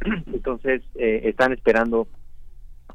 Entonces, 0.32 0.82
eh, 0.94 1.22
están 1.24 1.52
esperando 1.52 2.06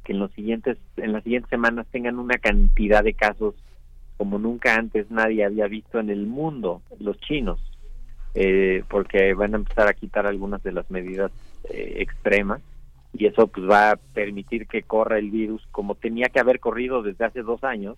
que 0.03 0.13
en 0.13 0.19
los 0.19 0.31
siguientes 0.33 0.77
en 0.97 1.11
las 1.11 1.23
siguientes 1.23 1.49
semanas 1.49 1.87
tengan 1.91 2.19
una 2.19 2.37
cantidad 2.37 3.03
de 3.03 3.13
casos 3.15 3.55
como 4.17 4.37
nunca 4.37 4.75
antes 4.75 5.09
nadie 5.09 5.43
había 5.43 5.67
visto 5.67 5.99
en 5.99 6.09
el 6.09 6.27
mundo, 6.27 6.81
los 6.99 7.19
chinos, 7.19 7.59
eh, 8.35 8.83
porque 8.87 9.33
van 9.33 9.55
a 9.55 9.57
empezar 9.57 9.87
a 9.87 9.93
quitar 9.93 10.27
algunas 10.27 10.61
de 10.63 10.71
las 10.71 10.89
medidas 10.91 11.31
eh, 11.69 11.95
extremas 11.97 12.61
y 13.17 13.27
eso 13.27 13.47
pues 13.47 13.69
va 13.69 13.91
a 13.91 13.95
permitir 13.95 14.67
que 14.67 14.83
corra 14.83 15.17
el 15.17 15.31
virus 15.31 15.65
como 15.71 15.95
tenía 15.95 16.27
que 16.27 16.39
haber 16.39 16.59
corrido 16.59 17.01
desde 17.01 17.25
hace 17.25 17.41
dos 17.43 17.63
años 17.63 17.97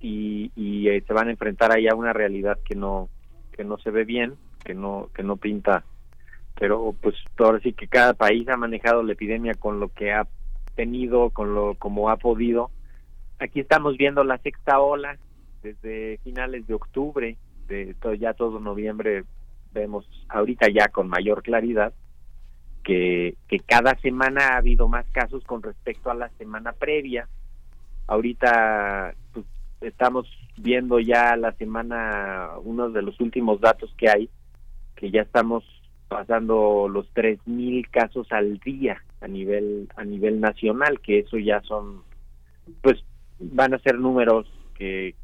y, 0.00 0.52
y 0.54 0.88
eh, 0.88 1.02
se 1.06 1.12
van 1.12 1.28
a 1.28 1.32
enfrentar 1.32 1.72
ahí 1.72 1.88
a 1.88 1.94
una 1.94 2.12
realidad 2.12 2.58
que 2.64 2.74
no 2.74 3.08
que 3.52 3.64
no 3.64 3.78
se 3.78 3.90
ve 3.90 4.04
bien 4.04 4.34
que 4.64 4.74
no 4.74 5.08
que 5.14 5.22
no 5.22 5.36
pinta. 5.36 5.84
Pero 6.58 6.94
pues 7.00 7.16
ahora 7.38 7.60
sí 7.60 7.72
que 7.72 7.88
cada 7.88 8.14
país 8.14 8.48
ha 8.48 8.56
manejado 8.56 9.02
la 9.02 9.12
epidemia 9.12 9.54
con 9.54 9.80
lo 9.80 9.88
que 9.88 10.12
ha 10.12 10.26
tenido 10.74 11.30
con 11.30 11.54
lo 11.54 11.74
como 11.74 12.10
ha 12.10 12.16
podido. 12.16 12.70
Aquí 13.38 13.60
estamos 13.60 13.96
viendo 13.96 14.22
la 14.22 14.38
sexta 14.38 14.78
ola 14.78 15.18
desde 15.62 16.18
finales 16.18 16.66
de 16.66 16.74
octubre, 16.74 17.36
de 17.66 17.94
todo, 17.94 18.14
ya 18.14 18.34
todo 18.34 18.60
noviembre, 18.60 19.24
vemos 19.72 20.08
ahorita 20.28 20.68
ya 20.70 20.88
con 20.88 21.08
mayor 21.08 21.42
claridad 21.42 21.92
que, 22.82 23.36
que 23.48 23.60
cada 23.60 23.96
semana 24.00 24.48
ha 24.48 24.56
habido 24.58 24.88
más 24.88 25.06
casos 25.12 25.44
con 25.44 25.62
respecto 25.62 26.10
a 26.10 26.14
la 26.14 26.28
semana 26.38 26.72
previa. 26.72 27.28
Ahorita 28.06 29.14
pues, 29.32 29.46
estamos 29.80 30.26
viendo 30.56 31.00
ya 31.00 31.36
la 31.36 31.52
semana, 31.52 32.50
uno 32.62 32.90
de 32.90 33.02
los 33.02 33.20
últimos 33.20 33.60
datos 33.60 33.94
que 33.96 34.08
hay, 34.08 34.30
que 34.96 35.10
ya 35.10 35.22
estamos 35.22 35.64
pasando 36.08 36.88
los 36.88 37.12
3.000 37.14 37.88
casos 37.90 38.30
al 38.30 38.58
día 38.58 39.02
a 39.22 39.28
nivel 39.28 39.88
a 39.96 40.04
nivel 40.04 40.40
nacional, 40.40 41.00
que 41.00 41.20
eso 41.20 41.38
ya 41.38 41.62
son, 41.62 42.02
pues 42.82 43.02
van 43.38 43.72
a 43.72 43.78
ser 43.78 43.98
números 43.98 44.46
que 44.74 45.14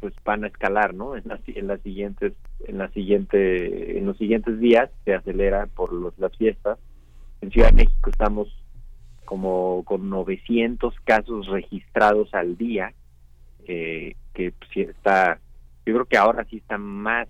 pues 0.00 0.14
van 0.24 0.44
a 0.44 0.46
escalar, 0.46 0.94
¿no? 0.94 1.16
En 1.16 1.24
las, 1.26 1.40
en 1.48 1.66
las 1.66 1.80
siguientes 1.80 2.34
en 2.66 2.78
la 2.78 2.88
siguiente 2.90 3.98
en 3.98 4.06
los 4.06 4.16
siguientes 4.16 4.60
días 4.60 4.90
se 5.04 5.14
acelera 5.14 5.66
por 5.66 5.92
los, 5.92 6.16
las 6.18 6.36
fiestas. 6.36 6.78
En 7.40 7.50
Ciudad 7.50 7.68
de 7.68 7.84
México 7.84 8.10
estamos 8.10 8.48
como 9.24 9.84
con 9.84 10.08
900 10.08 10.94
casos 11.04 11.46
registrados 11.48 12.32
al 12.32 12.56
día, 12.56 12.94
eh, 13.66 14.16
que 14.32 14.54
sí 14.72 14.80
está, 14.80 15.38
yo 15.84 15.92
creo 15.92 16.06
que 16.06 16.16
ahora 16.16 16.44
sí 16.44 16.56
está 16.56 16.78
más 16.78 17.28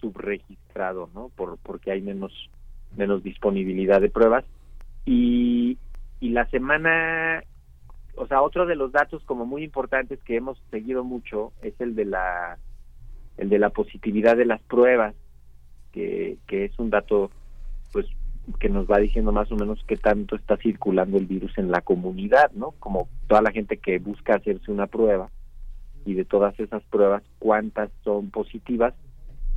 subregistrado, 0.00 1.10
¿no? 1.14 1.30
Por, 1.30 1.58
porque 1.58 1.90
hay 1.90 2.00
menos, 2.00 2.32
menos 2.96 3.24
disponibilidad 3.24 4.00
de 4.00 4.08
pruebas. 4.08 4.44
Y, 5.04 5.78
y 6.20 6.28
la 6.28 6.48
semana, 6.50 7.42
o 8.14 8.28
sea, 8.28 8.42
otro 8.42 8.64
de 8.64 8.76
los 8.76 8.92
datos 8.92 9.24
como 9.24 9.46
muy 9.46 9.64
importantes 9.64 10.20
que 10.22 10.36
hemos 10.36 10.62
seguido 10.70 11.02
mucho 11.02 11.52
es 11.60 11.74
el 11.80 11.96
de 11.96 12.04
la, 12.04 12.58
el 13.36 13.48
de 13.48 13.58
la 13.58 13.70
positividad 13.70 14.36
de 14.36 14.46
las 14.46 14.62
pruebas, 14.62 15.16
que, 15.92 16.36
que 16.46 16.66
es 16.66 16.78
un 16.78 16.90
dato, 16.90 17.32
pues, 17.92 18.06
que 18.58 18.68
nos 18.68 18.86
va 18.86 18.98
diciendo 18.98 19.32
más 19.32 19.50
o 19.50 19.56
menos 19.56 19.82
qué 19.86 19.96
tanto 19.96 20.36
está 20.36 20.56
circulando 20.56 21.18
el 21.18 21.26
virus 21.26 21.56
en 21.58 21.70
la 21.70 21.80
comunidad, 21.80 22.50
¿no? 22.52 22.72
Como 22.78 23.08
toda 23.26 23.42
la 23.42 23.52
gente 23.52 23.76
que 23.78 23.98
busca 23.98 24.36
hacerse 24.36 24.70
una 24.70 24.86
prueba 24.86 25.30
y 26.04 26.14
de 26.14 26.24
todas 26.24 26.58
esas 26.60 26.82
pruebas, 26.84 27.22
cuántas 27.38 27.90
son 28.04 28.30
positivas 28.30 28.94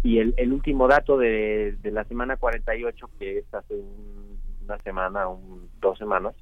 y 0.02 0.20
el, 0.20 0.34
el 0.38 0.54
último 0.54 0.88
dato 0.88 1.18
de, 1.18 1.78
la 1.84 2.06
semana 2.06 2.38
48, 2.38 3.10
que 3.20 3.40
es 3.40 3.54
hace 3.54 3.76
una 4.64 4.78
semana, 4.80 5.28
un, 5.28 5.70
dos 5.82 5.98
semanas, 5.98 6.36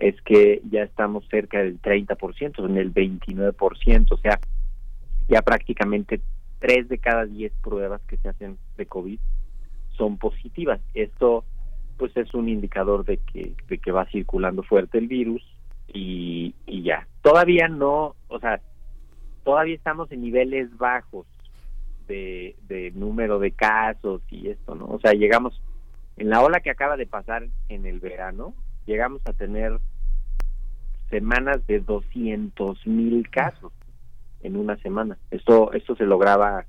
es 0.00 0.20
que 0.22 0.62
ya 0.70 0.82
estamos 0.82 1.26
cerca 1.28 1.58
del 1.58 1.80
30%, 1.82 2.64
en 2.64 2.76
el 2.78 2.94
29%, 2.94 4.06
o 4.10 4.16
sea, 4.16 4.38
ya 5.28 5.42
prácticamente 5.42 6.20
tres 6.58 6.88
de 6.88 6.98
cada 6.98 7.26
diez 7.26 7.52
pruebas 7.62 8.00
que 8.06 8.16
se 8.16 8.28
hacen 8.28 8.58
de 8.76 8.86
COVID 8.86 9.18
son 9.96 10.16
positivas. 10.16 10.80
Esto 10.94 11.44
pues 12.00 12.16
es 12.16 12.32
un 12.32 12.48
indicador 12.48 13.04
de 13.04 13.18
que, 13.18 13.52
de 13.68 13.76
que 13.76 13.92
va 13.92 14.06
circulando 14.06 14.62
fuerte 14.62 14.96
el 14.96 15.06
virus 15.06 15.42
y, 15.86 16.54
y 16.66 16.82
ya. 16.82 17.06
Todavía 17.20 17.68
no, 17.68 18.16
o 18.28 18.40
sea, 18.40 18.58
todavía 19.44 19.74
estamos 19.74 20.10
en 20.10 20.22
niveles 20.22 20.74
bajos 20.78 21.26
de, 22.08 22.90
número 22.94 23.38
de 23.38 23.52
casos 23.52 24.22
y 24.30 24.48
esto, 24.48 24.74
¿no? 24.74 24.86
O 24.86 24.98
sea, 24.98 25.12
llegamos, 25.12 25.60
en 26.16 26.30
la 26.30 26.40
ola 26.40 26.60
que 26.60 26.70
acaba 26.70 26.96
de 26.96 27.06
pasar 27.06 27.46
en 27.68 27.84
el 27.84 28.00
verano, 28.00 28.54
llegamos 28.86 29.20
a 29.26 29.34
tener 29.34 29.78
semanas 31.10 31.66
de 31.66 31.80
200 31.80 32.86
mil 32.86 33.28
casos 33.28 33.72
en 34.40 34.56
una 34.56 34.78
semana. 34.78 35.18
Esto, 35.30 35.74
esto 35.74 35.94
se 35.96 36.06
lograba, 36.06 36.64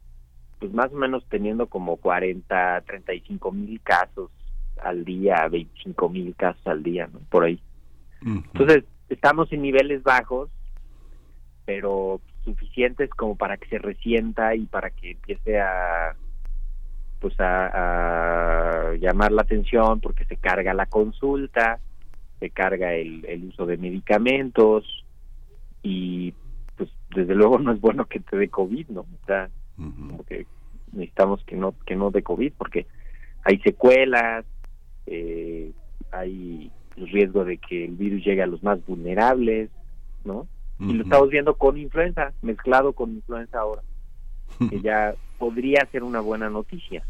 pues 0.59 0.73
más 0.73 0.91
o 0.91 0.97
menos 0.97 1.25
teniendo 1.29 1.67
como 1.67 1.95
40, 1.95 2.81
35 2.85 3.51
mil 3.53 3.79
casos 3.81 4.29
al 4.81 5.05
día, 5.05 5.47
25 5.47 6.09
mil 6.09 6.35
casos 6.35 6.65
al 6.67 6.83
día, 6.83 7.09
¿no? 7.11 7.19
Por 7.29 7.45
ahí. 7.45 7.59
Entonces, 8.23 8.83
estamos 9.09 9.51
en 9.51 9.61
niveles 9.61 10.03
bajos, 10.03 10.49
pero 11.65 12.21
suficientes 12.43 13.09
como 13.11 13.35
para 13.35 13.57
que 13.57 13.67
se 13.69 13.77
resienta 13.77 14.55
y 14.55 14.65
para 14.65 14.89
que 14.89 15.11
empiece 15.11 15.59
a 15.59 16.15
pues 17.19 17.35
a, 17.39 18.93
llamar 18.99 19.31
la 19.31 19.43
atención 19.43 20.01
porque 20.01 20.25
se 20.25 20.37
carga 20.37 20.73
la 20.73 20.87
consulta, 20.87 21.79
se 22.39 22.49
carga 22.49 22.93
el, 22.93 23.23
el 23.25 23.45
uso 23.45 23.67
de 23.67 23.77
medicamentos 23.77 25.05
y 25.83 26.33
pues 26.75 26.89
desde 27.15 27.35
luego 27.35 27.59
no 27.59 27.71
es 27.71 27.79
bueno 27.79 28.05
que 28.05 28.19
te 28.19 28.37
dé 28.37 28.49
COVID, 28.49 28.87
¿no? 28.89 29.01
O 29.01 29.25
sea, 29.27 29.49
como 29.75 30.23
que 30.25 30.47
necesitamos 30.91 31.43
que 31.45 31.55
no 31.55 31.75
que 31.85 31.95
no 31.95 32.09
dé 32.09 32.23
COVID 32.23 32.53
porque 32.57 32.87
hay 33.43 33.59
secuelas, 33.59 34.45
eh, 35.07 35.71
hay 36.11 36.71
riesgo 36.95 37.45
de 37.45 37.57
que 37.57 37.85
el 37.85 37.95
virus 37.95 38.23
llegue 38.23 38.43
a 38.43 38.47
los 38.47 38.61
más 38.63 38.85
vulnerables, 38.85 39.69
¿no? 40.23 40.47
y 40.79 40.93
lo 40.93 41.03
estamos 41.03 41.29
viendo 41.29 41.55
con 41.55 41.77
influenza, 41.77 42.33
mezclado 42.41 42.93
con 42.93 43.11
influenza 43.11 43.59
ahora, 43.59 43.83
que 44.69 44.81
ya 44.81 45.13
podría 45.37 45.87
ser 45.91 46.03
una 46.03 46.21
buena 46.21 46.49
noticia. 46.49 47.03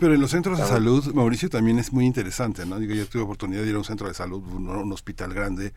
Pero 0.00 0.14
en 0.14 0.20
los 0.20 0.30
centros 0.30 0.58
de 0.58 0.64
salud, 0.64 1.12
Mauricio, 1.14 1.48
también 1.48 1.78
es 1.78 1.92
muy 1.92 2.04
interesante, 2.04 2.66
¿no? 2.66 2.78
Digo, 2.78 2.94
yo 2.94 3.06
tuve 3.06 3.22
oportunidad 3.22 3.62
de 3.62 3.68
ir 3.68 3.74
a 3.74 3.78
un 3.78 3.84
centro 3.84 4.08
de 4.08 4.14
salud, 4.14 4.42
un, 4.42 4.92
hospital 4.92 5.34
grande 5.34 5.72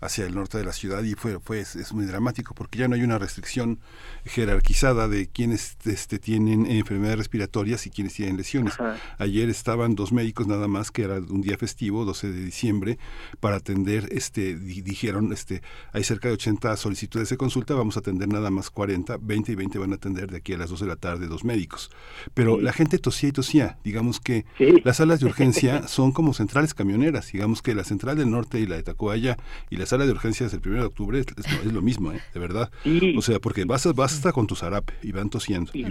hacia 0.00 0.24
el 0.26 0.34
norte 0.34 0.58
de 0.58 0.64
la 0.64 0.72
ciudad 0.72 1.02
y 1.02 1.14
fue, 1.14 1.38
fue 1.40 1.60
es, 1.60 1.92
muy 1.92 2.06
dramático 2.06 2.54
porque 2.54 2.78
ya 2.78 2.88
no 2.88 2.94
hay 2.94 3.02
una 3.02 3.18
restricción 3.18 3.80
jerarquizada 4.24 5.08
de 5.08 5.28
quienes 5.28 5.76
este, 5.84 6.18
tienen 6.18 6.66
enfermedades 6.66 7.18
respiratorias 7.18 7.86
y 7.86 7.90
quienes 7.90 8.14
tienen 8.14 8.36
lesiones. 8.36 8.74
Ayer 9.18 9.48
estaban 9.48 9.94
dos 9.94 10.12
médicos 10.12 10.46
nada 10.46 10.68
más, 10.68 10.90
que 10.90 11.02
era 11.02 11.16
un 11.16 11.42
día 11.42 11.56
festivo, 11.58 12.04
12 12.04 12.32
de 12.32 12.44
diciembre, 12.44 12.98
para 13.40 13.56
atender, 13.56 14.08
este, 14.10 14.56
dijeron, 14.56 15.32
este, 15.32 15.62
hay 15.92 16.04
cerca 16.04 16.28
de 16.28 16.34
80 16.34 16.76
solicitudes 16.76 17.28
de 17.28 17.36
consulta, 17.36 17.74
vamos 17.74 17.96
a 17.96 18.00
atender 18.00 18.28
nada 18.28 18.50
más 18.50 18.70
40, 18.70 19.18
20 19.20 19.52
y 19.52 19.54
20 19.54 19.78
van 19.78 19.92
a 19.92 19.96
atender 19.96 20.30
de 20.30 20.38
aquí 20.38 20.54
a 20.54 20.58
las 20.58 20.70
2 20.70 20.80
de 20.80 20.86
la 20.86 20.96
tarde 20.96 21.26
dos 21.26 21.44
médicos. 21.44 21.90
Pero 22.34 22.60
la 22.60 22.72
gente 22.72 22.98
tosía 22.98 23.28
y 23.28 23.32
tosía 23.32 23.51
Digamos 23.84 24.20
que 24.20 24.44
las 24.84 24.96
salas 24.96 25.20
de 25.20 25.26
urgencia 25.26 25.82
son 25.88 26.12
como 26.12 26.32
centrales 26.32 26.74
camioneras. 26.74 27.30
Digamos 27.32 27.62
que 27.62 27.74
la 27.74 27.84
central 27.84 28.16
del 28.16 28.30
norte 28.30 28.58
y 28.60 28.66
la 28.66 28.76
de 28.76 28.82
Tacoaya 28.82 29.36
y 29.70 29.76
la 29.76 29.86
sala 29.86 30.06
de 30.06 30.12
urgencias 30.12 30.52
del 30.52 30.60
1 30.64 30.80
de 30.80 30.86
octubre 30.86 31.18
es, 31.20 31.72
lo 31.72 31.82
mismo, 31.82 32.12
¿eh? 32.12 32.20
de 32.32 32.40
verdad. 32.40 32.70
O 33.16 33.22
sea, 33.22 33.38
porque 33.38 33.64
vas, 33.64 33.86
vas 33.94 34.14
hasta 34.14 34.32
con 34.32 34.46
tu 34.46 34.54
zarape 34.54 34.94
y 35.02 35.12
van 35.12 35.30
tosiendo. 35.30 35.70
Y, 35.74 35.84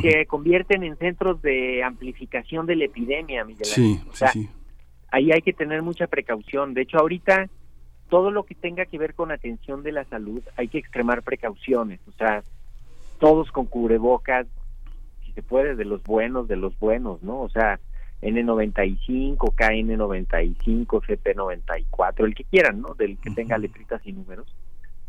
que 0.00 0.26
convierten 0.26 0.84
en 0.84 0.96
centros 0.96 1.42
de 1.42 1.82
amplificación 1.82 2.66
de 2.66 2.76
la 2.76 2.84
epidemia, 2.84 3.44
Miguel 3.44 3.66
Sí, 3.66 4.00
sí, 4.12 4.48
Ahí 5.10 5.32
hay 5.32 5.42
que 5.42 5.52
tener 5.52 5.82
mucha 5.82 6.06
precaución. 6.06 6.72
De 6.72 6.82
hecho, 6.82 6.98
ahorita 6.98 7.50
todo 8.08 8.30
lo 8.30 8.44
que 8.44 8.54
tenga 8.54 8.86
que 8.86 8.96
ver 8.98 9.14
con 9.14 9.32
atención 9.32 9.82
de 9.82 9.92
la 9.92 10.04
salud 10.04 10.42
hay 10.56 10.68
que 10.68 10.78
extremar 10.78 11.22
precauciones. 11.22 12.00
O 12.08 12.12
sea, 12.12 12.44
todos 13.18 13.50
con 13.50 13.66
cubrebocas, 13.66 14.46
se 15.32 15.42
puede, 15.42 15.74
de 15.74 15.84
los 15.84 16.02
buenos, 16.02 16.48
de 16.48 16.56
los 16.56 16.78
buenos, 16.78 17.22
¿no? 17.22 17.40
O 17.40 17.48
sea, 17.48 17.78
N95, 18.22 19.36
KN95, 19.36 20.86
CP94, 20.86 22.24
el 22.24 22.34
que 22.34 22.44
quieran, 22.44 22.80
¿no? 22.80 22.94
Del 22.94 23.18
que 23.18 23.30
tenga 23.30 23.58
letritas 23.58 24.00
y 24.06 24.12
números. 24.12 24.46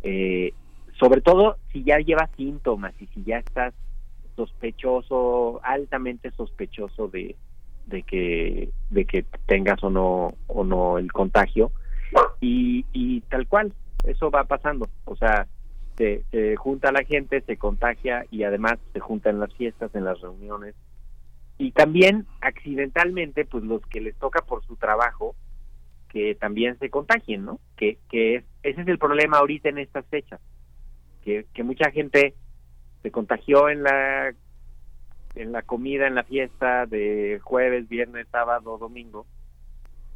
Eh, 0.01 0.53
sobre 0.99 1.21
todo 1.21 1.57
si 1.71 1.83
ya 1.83 1.97
lleva 1.97 2.29
síntomas 2.35 2.93
y 2.99 3.07
si 3.07 3.23
ya 3.23 3.37
estás 3.37 3.73
sospechoso, 4.35 5.61
altamente 5.63 6.31
sospechoso 6.31 7.07
de, 7.07 7.35
de 7.87 8.03
que 8.03 8.69
de 8.89 9.05
que 9.05 9.25
tengas 9.45 9.83
o 9.83 9.89
no 9.89 10.33
o 10.47 10.63
no 10.63 10.97
el 10.97 11.11
contagio 11.11 11.71
y, 12.41 12.85
y 12.93 13.21
tal 13.21 13.47
cual 13.47 13.73
eso 14.05 14.31
va 14.31 14.43
pasando 14.43 14.87
o 15.05 15.15
sea 15.15 15.47
se, 15.97 16.55
junta 16.57 16.91
la 16.91 17.03
gente, 17.03 17.41
se 17.41 17.57
contagia 17.57 18.25
y 18.31 18.43
además 18.43 18.79
se 18.93 18.99
junta 18.99 19.29
en 19.29 19.39
las 19.39 19.53
fiestas, 19.53 19.93
en 19.95 20.05
las 20.05 20.19
reuniones. 20.21 20.75
Y 21.57 21.71
también 21.71 22.25
accidentalmente, 22.41 23.45
pues 23.45 23.63
los 23.63 23.85
que 23.87 24.01
les 24.01 24.15
toca 24.17 24.41
por 24.41 24.65
su 24.65 24.75
trabajo, 24.75 25.35
que 26.09 26.35
también 26.35 26.77
se 26.79 26.89
contagien, 26.89 27.45
¿no? 27.45 27.59
Que, 27.77 27.97
que 28.09 28.35
es, 28.35 28.43
ese 28.63 28.81
es 28.81 28.87
el 28.87 28.97
problema 28.97 29.37
ahorita 29.37 29.69
en 29.69 29.77
estas 29.77 30.05
fechas, 30.07 30.39
que, 31.23 31.45
que 31.53 31.63
mucha 31.63 31.91
gente 31.91 32.33
se 33.01 33.11
contagió 33.11 33.69
en 33.69 33.83
la 33.83 34.33
en 35.35 35.51
la 35.51 35.63
comida, 35.63 36.07
en 36.07 36.15
la 36.15 36.23
fiesta 36.23 36.85
de 36.85 37.39
jueves, 37.43 37.89
viernes, 37.89 38.27
sábado, 38.31 38.77
domingo, 38.77 39.25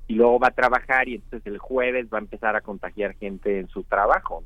y 0.08 0.14
luego 0.14 0.40
va 0.40 0.50
a 0.50 0.52
trabajar 0.52 1.08
y 1.08 1.16
entonces 1.16 1.46
el 1.48 1.58
jueves 1.58 2.08
va 2.14 2.20
a 2.20 2.22
empezar 2.22 2.56
a 2.56 2.62
contagiar 2.62 3.16
gente 3.16 3.60
en 3.60 3.68
su 3.68 3.84
trabajo. 3.84 4.44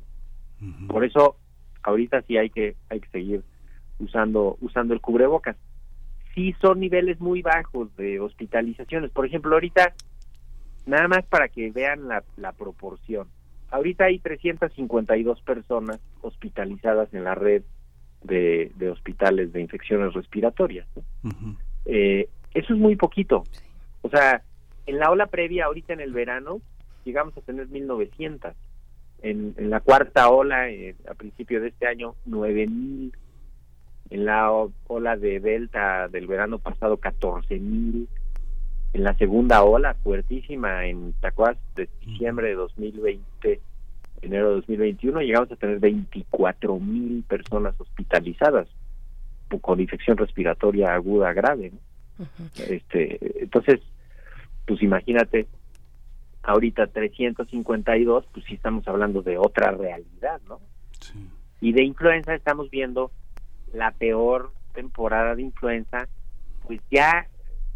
Por 0.88 1.04
eso 1.04 1.36
ahorita 1.82 2.22
sí 2.22 2.36
hay 2.36 2.50
que 2.50 2.76
hay 2.88 3.00
que 3.00 3.08
seguir 3.08 3.42
usando 3.98 4.56
usando 4.60 4.94
el 4.94 5.00
cubrebocas. 5.00 5.56
Sí 6.34 6.54
son 6.60 6.80
niveles 6.80 7.20
muy 7.20 7.42
bajos 7.42 7.94
de 7.96 8.20
hospitalizaciones. 8.20 9.10
Por 9.10 9.26
ejemplo, 9.26 9.54
ahorita 9.54 9.94
nada 10.86 11.08
más 11.08 11.24
para 11.26 11.48
que 11.48 11.70
vean 11.70 12.08
la, 12.08 12.24
la 12.36 12.52
proporción. 12.52 13.28
Ahorita 13.70 14.04
hay 14.04 14.18
352 14.18 15.40
personas 15.42 15.98
hospitalizadas 16.20 17.12
en 17.14 17.24
la 17.24 17.34
red 17.34 17.62
de, 18.22 18.90
hospitales 18.90 19.52
de 19.52 19.60
infecciones 19.60 20.12
respiratorias. 20.14 20.86
Eh, 21.84 22.28
eso 22.54 22.74
es 22.74 22.78
muy 22.78 22.96
poquito. 22.96 23.44
O 24.02 24.08
sea, 24.08 24.42
en 24.86 24.98
la 24.98 25.10
ola 25.10 25.26
previa, 25.26 25.66
ahorita 25.66 25.92
en 25.92 26.00
el 26.00 26.12
verano, 26.12 26.60
llegamos 27.04 27.36
a 27.36 27.40
tener 27.40 27.68
1900. 27.68 28.54
En, 29.22 29.54
en 29.56 29.70
la 29.70 29.80
cuarta 29.80 30.28
ola, 30.28 30.68
eh, 30.68 30.94
a 31.08 31.14
principio 31.14 31.60
de 31.60 31.68
este 31.68 31.86
año, 31.86 32.14
9000. 32.26 33.12
En 34.10 34.24
la 34.26 34.50
ola 34.88 35.16
de 35.16 35.40
Delta 35.40 36.08
del 36.08 36.26
verano 36.26 36.58
pasado, 36.58 36.98
14000. 36.98 38.08
En 38.92 39.04
la 39.04 39.14
segunda 39.14 39.62
ola, 39.62 39.94
fuertísima, 39.94 40.84
en 40.86 41.14
Tacuás, 41.14 41.56
de 41.76 41.88
diciembre 42.00 42.48
de 42.48 42.54
2020, 42.54 43.60
enero 44.20 44.48
de 44.50 44.54
2021, 44.56 45.20
llegamos 45.22 45.50
a 45.50 45.56
tener 45.56 45.78
24 45.78 46.78
mil 46.78 47.24
personas 47.24 47.74
hospitalizadas 47.78 48.68
con 49.60 49.80
infección 49.80 50.16
respiratoria 50.16 50.94
aguda 50.94 51.32
grave. 51.32 51.72
este, 52.68 53.18
entonces, 53.42 53.80
pues 54.66 54.82
imagínate, 54.82 55.46
ahorita 56.42 56.88
352, 56.88 58.26
pues 58.32 58.44
sí 58.46 58.54
estamos 58.54 58.88
hablando 58.88 59.22
de 59.22 59.38
otra 59.38 59.70
realidad, 59.70 60.40
¿no? 60.48 60.60
Y 61.60 61.72
de 61.72 61.84
influenza 61.84 62.34
estamos 62.34 62.70
viendo 62.70 63.12
la 63.72 63.92
peor 63.92 64.52
temporada 64.74 65.34
de 65.34 65.42
influenza, 65.42 66.08
pues 66.66 66.80
ya 66.90 67.26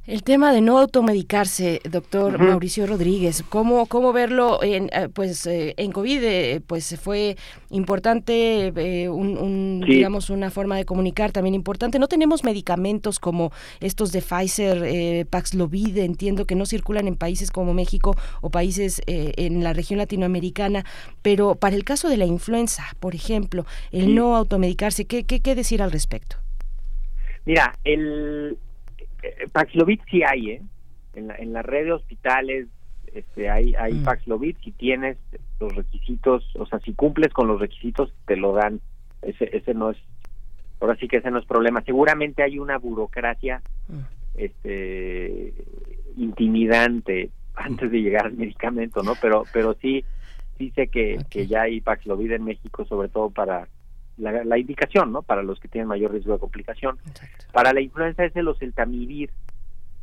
El 0.05 0.25
tema 0.25 0.53
de 0.53 0.61
no 0.61 0.79
automedicarse, 0.79 1.81
doctor 1.89 2.37
Mauricio 2.37 2.89
Rodríguez, 2.89 3.45
¿cómo, 3.49 3.87
cómo 3.87 4.13
verlo 4.13 4.61
en, 4.61 4.91
eh, 4.93 5.09
pues, 5.09 5.47
eh, 5.47 5.75
en 5.77 5.93
COVID? 5.93 6.25
Eh, 6.25 6.61
pues 6.67 6.99
fue 7.01 7.37
importante, 7.71 8.73
un, 9.09 9.81
digamos, 9.87 10.29
una 10.29 10.51
forma 10.51 10.77
de 10.77 10.85
comunicar 10.85 11.31
también 11.31 11.55
importante. 11.55 12.01
No 12.01 12.09
tenemos 12.09 12.43
medicamentos 12.43 13.21
como 13.21 13.53
estos 13.79 14.11
de 14.11 14.23
Pfizer, 14.23 15.25
Paxlovid, 15.29 15.97
entiendo 15.99 16.47
que 16.47 16.57
no 16.57 16.67
circulan 16.67 17.07
en 17.07 17.15
países 17.15 17.53
como 17.53 17.73
México 17.73 18.17
o 18.41 18.51
países 18.51 19.03
en 19.07 19.63
la 19.63 19.73
región 19.73 19.99
latinoamericana, 19.99 20.85
pero 21.23 21.55
para 21.55 21.77
el 21.77 21.85
caso 21.85 22.09
de 22.09 22.17
la 22.17 22.27
influenza, 22.27 22.83
por 22.99 23.15
ejemplo, 23.15 23.67
el 23.93 24.17
no 24.17 24.35
automedicarse, 24.35 25.05
¿qué, 25.05 25.23
qué, 25.23 25.39
¿qué 25.39 25.55
decir 25.55 25.81
al 25.81 25.93
respecto? 25.93 26.39
Mira, 27.45 27.79
el 27.85 28.59
eh, 29.23 29.49
Paxlovid 29.51 30.01
sí 30.11 30.23
hay, 30.23 30.51
¿eh? 30.51 30.63
En 31.15 31.29
la, 31.29 31.37
en 31.37 31.53
la 31.53 31.63
red 31.63 31.85
de 31.85 31.93
hospitales 31.93 32.69
este, 33.15 33.51
hay, 33.51 33.75
hay 33.75 33.95
mm. 33.95 34.05
Paxlovid, 34.05 34.57
si 34.65 34.73
tienes 34.73 35.19
los 35.61 35.75
requisitos, 35.75 36.45
o 36.57 36.67
sea, 36.67 36.79
si 36.81 36.95
cumples 36.95 37.33
con 37.33 37.47
los 37.47 37.61
requisitos, 37.61 38.13
te 38.27 38.37
lo 38.37 38.53
dan. 38.53 38.81
Ese, 39.21 39.57
ese 39.57 39.75
no 39.75 39.91
es, 39.91 39.99
ahora 40.81 40.97
sí 40.97 41.09
que 41.09 41.19
ese 41.19 41.31
no 41.31 41.39
es 41.39 41.45
problema. 41.45 41.83
Seguramente 41.83 42.43
hay 42.43 42.59
una 42.59 42.79
burocracia 42.79 43.63
mm. 43.89 44.01
este, 44.35 45.55
intimidante 46.17 47.31
antes 47.55 47.91
de 47.91 48.01
llegar 48.01 48.27
al 48.27 48.33
medicamento, 48.33 49.03
¿no? 49.03 49.13
Pero, 49.21 49.45
pero 49.53 49.75
sí, 49.75 50.05
sí 50.57 50.71
sé 50.75 50.89
que, 50.89 51.19
que 51.29 51.47
ya 51.47 51.63
hay 51.63 51.81
Paxlovid 51.83 52.33
en 52.33 52.45
México, 52.45 52.85
sobre 52.87 53.09
todo 53.09 53.31
para 53.31 53.69
la, 54.19 54.59
indicación, 54.59 55.13
¿no? 55.13 55.23
Para 55.23 55.43
los 55.43 55.59
que 55.59 55.69
tienen 55.69 55.89
mayor 55.89 56.13
riesgo 56.13 56.35
de 56.35 56.39
complicación. 56.39 56.99
Para 57.53 57.73
la 57.73 57.81
influenza 57.81 58.25
es 58.25 58.35
el 58.37 58.49
oseltamivir, 58.49 59.31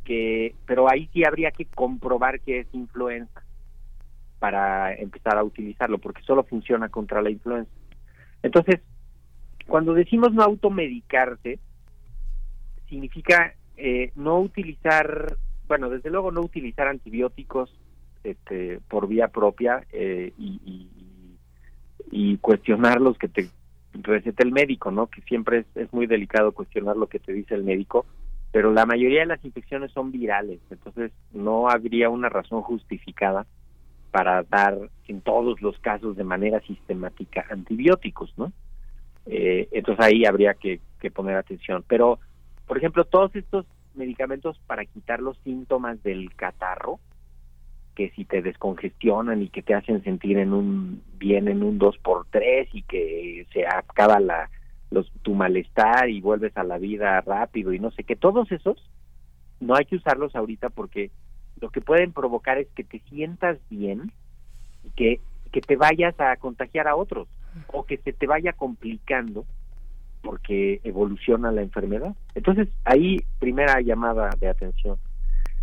que, 0.04 0.56
pero 0.66 0.90
ahí 0.92 1.10
sí 1.14 1.24
habría 1.24 1.52
que 1.52 1.66
comprobar 1.66 2.40
que 2.42 2.60
es 2.60 2.68
influenza 2.74 3.44
para 4.40 4.94
empezar 4.96 5.38
a 5.38 5.44
utilizarlo, 5.44 5.98
porque 5.98 6.24
solo 6.24 6.44
funciona 6.44 6.90
contra 6.90 7.22
la 7.22 7.30
influenza. 7.30 7.72
Entonces, 8.42 8.80
cuando 9.68 9.94
decimos 9.94 10.34
no 10.34 10.44
automedicarse, 10.44 11.60
significa 12.88 13.54
eh, 13.78 14.12
no 14.16 14.40
utilizar, 14.40 15.38
bueno, 15.68 15.90
desde 15.90 16.10
luego 16.10 16.32
no 16.32 16.42
utilizar 16.42 16.88
antibióticos 16.88 17.74
este, 18.24 18.80
por 18.90 19.08
vía 19.08 19.28
propia 19.28 19.86
eh, 19.92 20.34
y, 20.38 20.60
y, 20.66 20.90
y, 22.12 22.38
cuestionar 22.38 23.00
los 23.00 23.18
que 23.18 23.30
te 23.30 23.50
receta 23.94 24.44
el 24.44 24.52
médico, 24.52 24.92
¿no? 24.92 25.08
Que 25.08 25.22
siempre 25.22 25.66
es, 25.76 25.94
muy 25.94 26.08
delicado 26.08 26.52
cuestionar 26.52 26.96
lo 26.96 27.08
que 27.08 27.20
te 27.20 27.34
dice 27.34 27.56
el 27.56 27.64
médico, 27.64 28.06
pero 28.52 28.72
la 28.72 28.86
mayoría 28.86 29.22
de 29.22 29.28
las 29.28 29.44
infecciones 29.44 29.92
son 29.92 30.12
virales, 30.12 30.60
entonces 30.70 31.12
no 31.34 31.70
habría 31.70 32.10
una 32.10 32.30
razón 32.30 32.62
justificada 32.62 33.46
para 34.12 34.44
dar 34.44 34.78
en 35.08 35.22
todos 35.22 35.62
los 35.62 35.78
casos 35.80 36.16
de 36.16 36.24
manera 36.24 36.60
sistemática 36.62 37.46
antibióticos, 37.50 38.34
¿no? 38.38 38.52
Eh, 39.26 39.68
entonces 39.72 40.04
ahí 40.04 40.26
habría 40.26 40.56
que 40.56 40.80
poner 41.14 41.36
atención. 41.36 41.84
Pero, 41.88 42.20
por 42.66 42.78
ejemplo, 42.78 43.06
todos 43.06 43.36
estos 43.36 43.66
medicamentos 43.94 44.60
para 44.66 44.86
quitar 44.86 45.20
los 45.20 45.38
síntomas 45.40 46.02
del 46.02 46.34
catarro, 46.36 47.00
que 48.00 48.12
si 48.12 48.24
te 48.24 48.42
descongestionan 48.42 49.42
y 49.42 49.50
que 49.50 49.62
te 49.62 49.74
hacen 49.74 50.02
sentir 50.06 50.38
en 50.38 50.54
un 50.54 51.04
bien 51.18 51.50
en 51.50 51.64
un 51.64 51.78
2 51.78 51.98
por 51.98 52.28
3 52.30 52.70
y 52.72 52.84
que 52.84 53.46
se 53.52 53.68
acaba 53.68 54.22
la 54.22 54.50
los, 54.90 55.12
tu 55.22 55.36
malestar 55.36 56.10
y 56.10 56.22
vuelves 56.22 56.56
a 56.56 56.64
la 56.64 56.78
vida 56.78 57.20
rápido 57.20 57.74
y 57.74 57.80
no 57.80 57.92
sé 57.92 58.06
qué, 58.06 58.16
todos 58.16 58.50
esos 58.54 58.90
no 59.60 59.76
hay 59.76 59.84
que 59.84 59.98
usarlos 59.98 60.34
ahorita 60.34 60.70
porque 60.70 61.12
lo 61.60 61.72
que 61.72 61.82
pueden 61.82 62.14
provocar 62.14 62.58
es 62.58 62.70
que 62.70 62.86
te 62.86 63.00
sientas 63.10 63.58
bien 63.70 64.14
y 64.86 64.92
que, 64.92 65.20
que 65.52 65.60
te 65.60 65.76
vayas 65.76 66.18
a 66.22 66.38
contagiar 66.38 66.88
a 66.88 66.96
otros 66.96 67.28
o 67.68 67.84
que 67.84 67.98
se 67.98 68.14
te 68.14 68.28
vaya 68.28 68.54
complicando 68.54 69.44
porque 70.22 70.80
evoluciona 70.86 71.52
la 71.52 71.64
enfermedad. 71.64 72.16
Entonces, 72.34 72.70
ahí 72.86 73.18
primera 73.40 73.82
llamada 73.82 74.30
de 74.40 74.48
atención. 74.48 74.98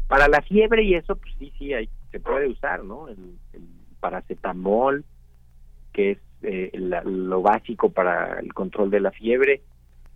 Para 0.06 0.28
la 0.28 0.42
fiebre 0.42 0.82
y 0.82 0.94
eso, 0.96 1.16
pues 1.16 1.34
sí, 1.38 1.50
sí, 1.58 1.72
hay 1.72 1.88
se 2.16 2.20
puede 2.20 2.48
usar, 2.48 2.82
¿no? 2.82 3.08
El, 3.08 3.18
paracetamol, 4.00 5.04
que 5.92 6.12
es 6.12 6.18
eh, 6.42 6.70
lo 7.04 7.42
básico 7.42 7.90
para 7.90 8.38
el 8.40 8.54
control 8.54 8.90
de 8.90 9.00
la 9.00 9.10
fiebre, 9.10 9.62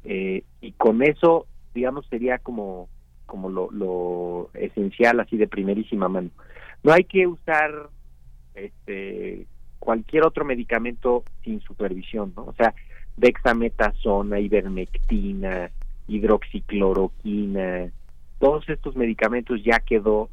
eh, 0.04 0.44
y 0.60 0.72
con 0.72 1.02
eso, 1.02 1.46
digamos, 1.74 2.06
sería 2.06 2.38
como, 2.38 2.88
como 3.26 3.48
lo, 3.50 4.50
esencial, 4.54 5.20
así 5.20 5.36
de 5.36 5.48
primerísima 5.48 6.08
mano. 6.08 6.30
No 6.82 6.92
hay 6.92 7.04
que 7.04 7.26
usar 7.26 7.90
este 8.54 9.46
cualquier 9.78 10.24
otro 10.24 10.44
medicamento 10.44 11.24
sin 11.42 11.60
supervisión, 11.60 12.32
¿no? 12.36 12.44
O 12.44 12.54
sea, 12.54 12.74
dexametasona, 13.16 14.40
ivermectina, 14.40 15.70
hidroxicloroquina, 16.06 17.90
todos 18.38 18.68
estos 18.68 18.94
medicamentos 18.96 19.62
ya 19.64 19.80
quedó 19.80 20.28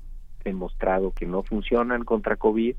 demostrado 0.47 1.11
que 1.11 1.25
no 1.25 1.43
funcionan 1.43 2.03
contra 2.03 2.35
COVID 2.35 2.75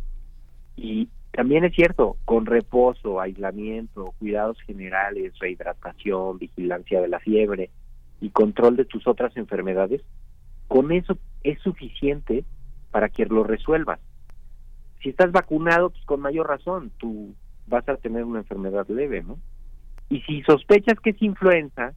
y 0.77 1.09
también 1.31 1.65
es 1.65 1.75
cierto, 1.75 2.17
con 2.25 2.47
reposo, 2.47 3.21
aislamiento, 3.21 4.13
cuidados 4.19 4.61
generales, 4.63 5.39
rehidratación, 5.39 6.39
vigilancia 6.39 7.01
de 7.01 7.09
la 7.09 7.21
fiebre 7.21 7.71
y 8.21 8.31
control 8.31 8.77
de 8.77 8.85
tus 8.85 9.07
otras 9.07 9.37
enfermedades, 9.37 10.03
con 10.67 10.91
eso 10.91 11.17
es 11.45 11.61
suficiente 11.61 12.45
para 12.91 13.09
que 13.09 13.27
lo 13.27 13.45
resuelvas. 13.45 14.01
Si 15.01 15.11
estás 15.11 15.31
vacunado, 15.31 15.91
pues 15.91 16.05
con 16.07 16.21
mayor 16.21 16.49
razón, 16.49 16.91
tú 16.99 17.35
vas 17.67 17.89
a 17.89 17.97
tener 17.97 18.25
una 18.25 18.41
enfermedad 18.41 18.89
leve, 18.89 19.23
¿no? 19.23 19.39
Y 20.09 20.23
si 20.23 20.43
sospechas 20.43 20.99
que 21.01 21.11
es 21.11 21.23
influenza, 21.23 21.93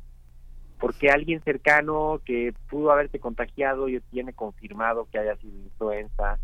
porque 0.82 1.12
alguien 1.12 1.44
cercano 1.44 2.20
que 2.26 2.56
pudo 2.68 2.92
haberte 2.92 3.20
contagiado 3.20 3.88
y 3.88 4.00
tiene 4.10 4.34
confirmado 4.34 5.08
que 5.12 5.20
haya 5.20 5.36
sido 5.36 5.56
influenza, 5.56 6.40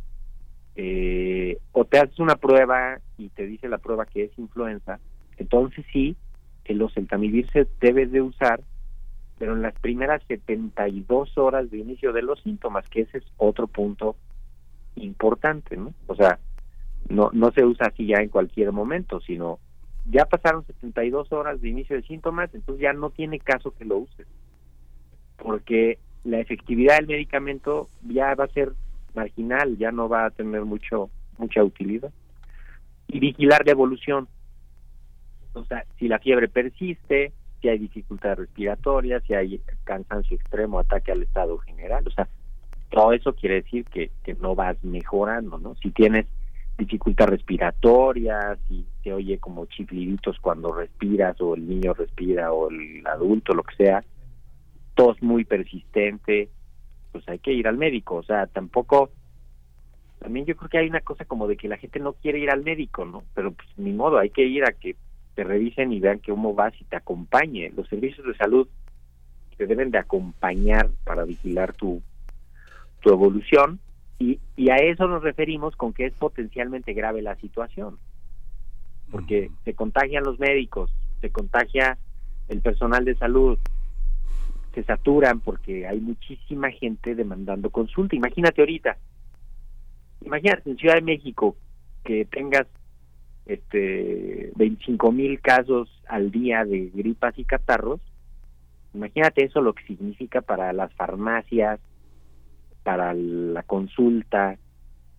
eh, 0.75 1.57
o 1.71 1.85
te 1.85 1.97
haces 1.97 2.19
una 2.19 2.35
prueba 2.35 2.99
y 3.17 3.29
te 3.29 3.47
dice 3.47 3.67
la 3.67 3.79
prueba 3.79 4.05
que 4.05 4.25
es 4.25 4.37
influenza, 4.37 4.99
entonces 5.37 5.83
sí, 5.91 6.15
el 6.65 6.79
oseltamivir 6.83 7.49
se 7.49 7.67
debe 7.81 8.05
de 8.05 8.21
usar, 8.21 8.61
pero 9.39 9.53
en 9.53 9.63
las 9.63 9.73
primeras 9.79 10.21
72 10.27 11.35
horas 11.39 11.71
de 11.71 11.79
inicio 11.79 12.13
de 12.13 12.21
los 12.21 12.39
síntomas, 12.41 12.87
que 12.89 13.01
ese 13.01 13.17
es 13.17 13.23
otro 13.37 13.65
punto 13.65 14.17
importante, 14.97 15.77
¿no? 15.77 15.95
O 16.05 16.15
sea, 16.15 16.37
no, 17.09 17.31
no 17.33 17.51
se 17.53 17.65
usa 17.65 17.87
así 17.87 18.05
ya 18.05 18.17
en 18.17 18.29
cualquier 18.29 18.71
momento, 18.71 19.19
sino 19.19 19.57
ya 20.09 20.25
pasaron 20.25 20.65
72 20.65 21.31
horas 21.31 21.61
de 21.61 21.69
inicio 21.69 21.95
de 21.95 22.03
síntomas, 22.03 22.53
entonces 22.53 22.81
ya 22.81 22.93
no 22.93 23.09
tiene 23.09 23.39
caso 23.39 23.71
que 23.71 23.85
lo 23.85 23.97
uses, 23.97 24.27
porque 25.37 25.99
la 26.23 26.39
efectividad 26.39 26.97
del 26.97 27.07
medicamento 27.07 27.89
ya 28.07 28.33
va 28.35 28.45
a 28.45 28.49
ser 28.49 28.73
marginal, 29.15 29.77
ya 29.77 29.91
no 29.91 30.07
va 30.09 30.25
a 30.25 30.31
tener 30.31 30.63
mucho 30.65 31.09
mucha 31.37 31.63
utilidad. 31.63 32.11
Y 33.07 33.19
vigilar 33.19 33.65
la 33.65 33.71
evolución. 33.71 34.27
O 35.53 35.63
sea, 35.65 35.85
si 35.97 36.07
la 36.07 36.19
fiebre 36.19 36.47
persiste, 36.47 37.31
si 37.61 37.69
hay 37.69 37.79
dificultad 37.79 38.37
respiratoria, 38.37 39.19
si 39.21 39.33
hay 39.33 39.61
cansancio 39.83 40.35
extremo, 40.35 40.79
ataque 40.79 41.11
al 41.11 41.23
estado 41.23 41.57
general, 41.59 42.03
o 42.07 42.11
sea, 42.11 42.27
todo 42.89 43.13
eso 43.13 43.33
quiere 43.33 43.61
decir 43.61 43.85
que, 43.85 44.11
que 44.23 44.33
no 44.35 44.55
vas 44.55 44.81
mejorando, 44.83 45.57
¿no? 45.57 45.75
Si 45.75 45.91
tienes 45.91 46.25
dificultad 46.77 47.27
respiratoria, 47.27 48.57
si 48.67 48.85
te 49.03 49.13
oye 49.13 49.39
como 49.39 49.65
chifliditos 49.65 50.39
cuando 50.39 50.73
respiras 50.73 51.39
o 51.41 51.55
el 51.55 51.67
niño 51.67 51.93
respira 51.93 52.53
o 52.53 52.69
el 52.69 53.05
adulto, 53.07 53.53
lo 53.53 53.63
que 53.63 53.75
sea, 53.75 54.03
tos 54.93 55.21
muy 55.21 55.43
persistente, 55.43 56.49
pues 57.11 57.27
hay 57.27 57.39
que 57.39 57.53
ir 57.53 57.67
al 57.67 57.77
médico, 57.77 58.15
o 58.15 58.23
sea, 58.23 58.47
tampoco 58.47 59.11
también 60.19 60.45
yo 60.45 60.55
creo 60.55 60.69
que 60.69 60.77
hay 60.79 60.89
una 60.89 61.01
cosa 61.01 61.25
como 61.25 61.47
de 61.47 61.57
que 61.57 61.67
la 61.67 61.77
gente 61.77 61.99
no 61.99 62.13
quiere 62.13 62.39
ir 62.39 62.49
al 62.49 62.63
médico, 62.63 63.05
¿no? 63.05 63.23
Pero 63.33 63.51
pues 63.51 63.67
ni 63.77 63.93
modo, 63.93 64.17
hay 64.17 64.29
que 64.29 64.43
ir 64.43 64.63
a 64.65 64.71
que 64.71 64.95
te 65.35 65.43
revisen 65.43 65.93
y 65.93 65.99
vean 65.99 66.19
cómo 66.25 66.55
vas 66.55 66.73
y 66.81 66.85
te 66.85 66.95
acompañe. 66.95 67.71
Los 67.75 67.87
servicios 67.87 68.25
de 68.25 68.35
salud 68.35 68.67
te 69.57 69.67
deben 69.67 69.91
de 69.91 69.99
acompañar 69.99 70.89
para 71.03 71.23
vigilar 71.23 71.73
tu, 71.73 72.01
tu 73.01 73.11
evolución 73.11 73.79
y, 74.19 74.39
y 74.55 74.69
a 74.69 74.77
eso 74.77 75.07
nos 75.07 75.23
referimos 75.23 75.75
con 75.75 75.93
que 75.93 76.05
es 76.05 76.13
potencialmente 76.13 76.93
grave 76.93 77.21
la 77.21 77.35
situación. 77.35 77.97
Porque 79.11 79.51
se 79.63 79.73
contagian 79.73 80.23
los 80.23 80.39
médicos, 80.39 80.91
se 81.21 81.29
contagia 81.29 81.97
el 82.49 82.61
personal 82.61 83.05
de 83.05 83.15
salud, 83.15 83.57
se 84.73 84.83
saturan 84.83 85.39
porque 85.39 85.87
hay 85.87 85.99
muchísima 85.99 86.71
gente 86.71 87.15
demandando 87.15 87.69
consulta. 87.69 88.15
Imagínate 88.15 88.61
ahorita, 88.61 88.97
imagínate 90.23 90.69
en 90.69 90.77
Ciudad 90.77 90.95
de 90.95 91.01
México 91.01 91.55
que 92.03 92.25
tengas 92.25 92.67
este 93.47 94.51
25 94.55 95.11
mil 95.11 95.39
casos 95.41 95.89
al 96.07 96.31
día 96.31 96.63
de 96.65 96.91
gripas 96.93 97.37
y 97.39 97.43
catarros. 97.43 98.01
Imagínate 98.93 99.45
eso 99.45 99.61
lo 99.61 99.73
que 99.73 99.83
significa 99.85 100.41
para 100.41 100.73
las 100.73 100.93
farmacias, 100.93 101.79
para 102.87 103.13
la 103.13 103.63
consulta. 103.63 104.57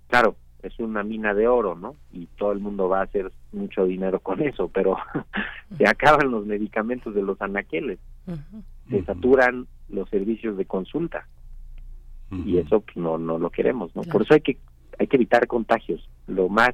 Claro, 0.07 0.37
es 0.63 0.79
una 0.79 1.03
mina 1.03 1.35
de 1.35 1.49
oro, 1.49 1.75
¿no? 1.75 1.97
Y 2.11 2.25
todo 2.39 2.53
el 2.53 2.61
mundo 2.61 2.89
va 2.89 3.01
a 3.01 3.05
hacer 3.05 3.31
mucho 3.53 3.85
dinero 3.85 4.21
con 4.21 4.41
eso, 4.41 4.69
pero 4.69 4.97
se 5.77 5.87
acaban 5.87 6.31
los 6.31 6.47
medicamentos 6.47 7.15
de 7.15 7.21
los 7.21 7.39
anaqueles. 7.43 7.99
Se 8.89 9.05
saturan 9.05 9.67
los 9.91 10.09
servicios 10.09 10.57
de 10.57 10.65
consulta. 10.65 11.29
Y 12.31 12.57
eso 12.57 12.81
pues, 12.81 12.97
no 12.97 13.19
no 13.19 13.39
lo 13.39 13.49
queremos 13.51 13.95
no 13.97 14.03
por 14.03 14.21
eso 14.21 14.35
hay 14.35 14.41
que 14.41 14.59
hay 14.99 15.07
que 15.07 15.17
evitar 15.17 15.47
contagios. 15.47 16.09
Lo 16.27 16.49
más 16.49 16.71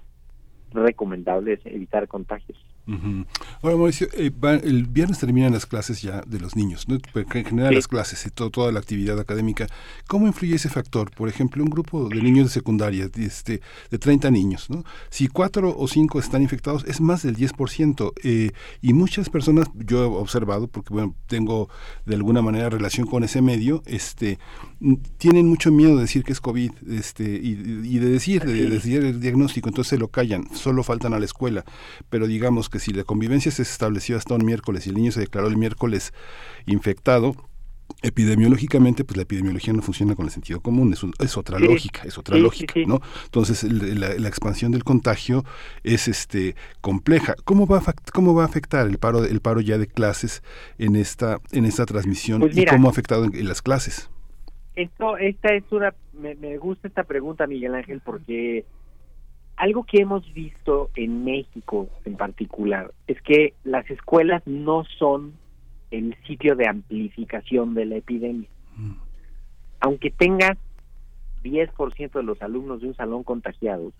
recomendable 0.72 1.54
es 1.54 1.66
evitar 1.66 2.06
contagios 2.06 2.56
Ahora, 2.86 3.76
Mauricio, 3.76 4.08
eh, 4.12 4.30
el 4.62 4.86
viernes 4.86 5.18
terminan 5.18 5.52
las 5.52 5.64
clases 5.64 6.02
ya 6.02 6.22
de 6.26 6.38
los 6.38 6.54
niños, 6.54 6.86
¿no? 6.88 6.98
en 7.14 7.44
general 7.44 7.74
las 7.74 7.88
clases 7.88 8.26
y 8.26 8.30
todo, 8.30 8.50
toda 8.50 8.72
la 8.72 8.80
actividad 8.80 9.18
académica. 9.18 9.66
¿Cómo 10.06 10.26
influye 10.26 10.56
ese 10.56 10.68
factor? 10.68 11.10
Por 11.10 11.28
ejemplo, 11.28 11.62
un 11.62 11.70
grupo 11.70 12.08
de 12.08 12.20
niños 12.20 12.48
de 12.48 12.52
secundaria, 12.52 13.08
de, 13.08 13.24
este, 13.24 13.62
de 13.90 13.98
30 13.98 14.30
niños, 14.30 14.68
¿no? 14.68 14.84
si 15.10 15.28
cuatro 15.28 15.74
o 15.76 15.88
cinco 15.88 16.18
están 16.18 16.42
infectados, 16.42 16.84
es 16.86 17.00
más 17.00 17.22
del 17.22 17.36
10%. 17.36 18.12
Eh, 18.22 18.50
y 18.82 18.92
muchas 18.92 19.30
personas, 19.30 19.68
yo 19.74 20.02
he 20.02 20.06
observado, 20.06 20.68
porque 20.68 20.92
bueno, 20.92 21.14
tengo 21.26 21.68
de 22.04 22.14
alguna 22.14 22.42
manera 22.42 22.68
relación 22.68 23.06
con 23.06 23.24
ese 23.24 23.40
medio, 23.42 23.82
este, 23.86 24.38
tienen 25.18 25.46
mucho 25.46 25.72
miedo 25.72 25.96
de 25.96 26.02
decir 26.02 26.24
que 26.24 26.32
es 26.32 26.40
COVID 26.40 26.70
este, 26.90 27.24
y, 27.24 27.54
de 27.54 28.08
decir, 28.08 28.44
de 28.44 28.68
decir 28.68 29.04
el 29.04 29.20
diagnóstico, 29.20 29.68
entonces 29.68 29.90
se 29.90 29.98
lo 29.98 30.08
callan, 30.08 30.48
solo 30.54 30.82
faltan 30.82 31.14
a 31.14 31.18
la 31.18 31.24
escuela. 31.24 31.64
Pero 32.10 32.26
digamos 32.26 32.68
que 32.74 32.80
si 32.80 32.92
la 32.92 33.04
convivencia 33.04 33.52
se 33.52 33.62
estableció 33.62 34.16
hasta 34.16 34.34
un 34.34 34.44
miércoles 34.44 34.84
y 34.84 34.90
el 34.90 34.96
niño 34.96 35.12
se 35.12 35.20
declaró 35.20 35.46
el 35.46 35.56
miércoles 35.56 36.12
infectado, 36.66 37.36
epidemiológicamente, 38.02 39.04
pues 39.04 39.16
la 39.16 39.22
epidemiología 39.22 39.72
no 39.72 39.80
funciona 39.80 40.16
con 40.16 40.24
el 40.24 40.32
sentido 40.32 40.60
común, 40.60 40.92
es, 40.92 41.04
es 41.20 41.36
otra 41.36 41.60
lógica, 41.60 42.02
es 42.02 42.18
otra 42.18 42.36
lógica, 42.36 42.74
¿no? 42.84 43.00
Entonces 43.26 43.62
la, 43.62 44.26
expansión 44.26 44.72
del 44.72 44.82
contagio 44.82 45.44
es 45.84 46.08
este 46.08 46.56
compleja. 46.80 47.36
¿Cómo 47.44 47.68
va 47.68 47.78
a, 47.78 47.94
cómo 48.12 48.34
va 48.34 48.42
a 48.42 48.46
afectar 48.46 48.88
el 48.88 48.98
paro 48.98 49.24
el 49.24 49.40
paro 49.40 49.60
ya 49.60 49.78
de 49.78 49.86
clases 49.86 50.42
en 50.76 50.96
esta 50.96 51.38
en 51.52 51.66
esta 51.66 51.86
transmisión 51.86 52.40
pues 52.40 52.56
y 52.56 52.64
cómo 52.64 52.88
ha 52.88 52.90
afectado 52.90 53.26
en, 53.26 53.46
las 53.46 53.62
clases? 53.62 54.10
Esto 54.74 55.16
esta 55.16 55.54
es 55.54 55.62
una 55.70 55.94
me, 56.12 56.34
me 56.34 56.58
gusta 56.58 56.88
esta 56.88 57.04
pregunta 57.04 57.46
Miguel 57.46 57.76
Ángel 57.76 58.00
porque 58.04 58.64
algo 59.56 59.84
que 59.84 60.00
hemos 60.00 60.32
visto 60.34 60.90
en 60.96 61.24
México 61.24 61.88
en 62.04 62.16
particular 62.16 62.92
es 63.06 63.20
que 63.22 63.54
las 63.64 63.88
escuelas 63.90 64.42
no 64.46 64.84
son 64.98 65.34
el 65.90 66.16
sitio 66.26 66.56
de 66.56 66.68
amplificación 66.68 67.74
de 67.74 67.84
la 67.84 67.96
epidemia. 67.96 68.48
Aunque 69.80 70.10
tengas 70.10 70.58
10% 71.44 72.12
de 72.12 72.22
los 72.22 72.40
alumnos 72.42 72.80
de 72.80 72.88
un 72.88 72.96
salón 72.96 73.22
contagiados, 73.22 73.92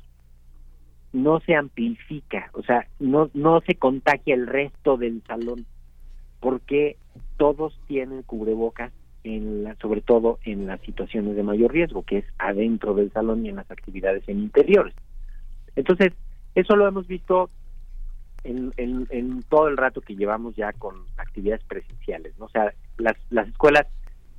no 1.12 1.38
se 1.40 1.54
amplifica, 1.54 2.50
o 2.54 2.62
sea, 2.62 2.88
no, 2.98 3.30
no 3.34 3.60
se 3.60 3.76
contagia 3.76 4.34
el 4.34 4.48
resto 4.48 4.96
del 4.96 5.22
salón, 5.26 5.64
porque 6.40 6.96
todos 7.36 7.78
tienen 7.86 8.22
cubrebocas, 8.22 8.92
en 9.22 9.64
la, 9.64 9.74
sobre 9.76 10.02
todo 10.02 10.38
en 10.44 10.66
las 10.66 10.80
situaciones 10.82 11.34
de 11.34 11.42
mayor 11.42 11.72
riesgo, 11.72 12.02
que 12.02 12.18
es 12.18 12.24
adentro 12.38 12.94
del 12.94 13.10
salón 13.12 13.46
y 13.46 13.48
en 13.48 13.56
las 13.56 13.70
actividades 13.70 14.28
en 14.28 14.40
interiores. 14.40 14.94
Entonces, 15.76 16.12
eso 16.54 16.76
lo 16.76 16.86
hemos 16.86 17.06
visto 17.06 17.50
en, 18.44 18.72
en, 18.76 19.42
todo 19.44 19.68
el 19.68 19.76
rato 19.76 20.00
que 20.00 20.16
llevamos 20.16 20.54
ya 20.54 20.72
con 20.72 20.96
actividades 21.16 21.64
presenciales, 21.64 22.38
¿no? 22.38 22.46
O 22.46 22.50
sea, 22.50 22.72
las, 22.98 23.16
las 23.30 23.48
escuelas, 23.48 23.86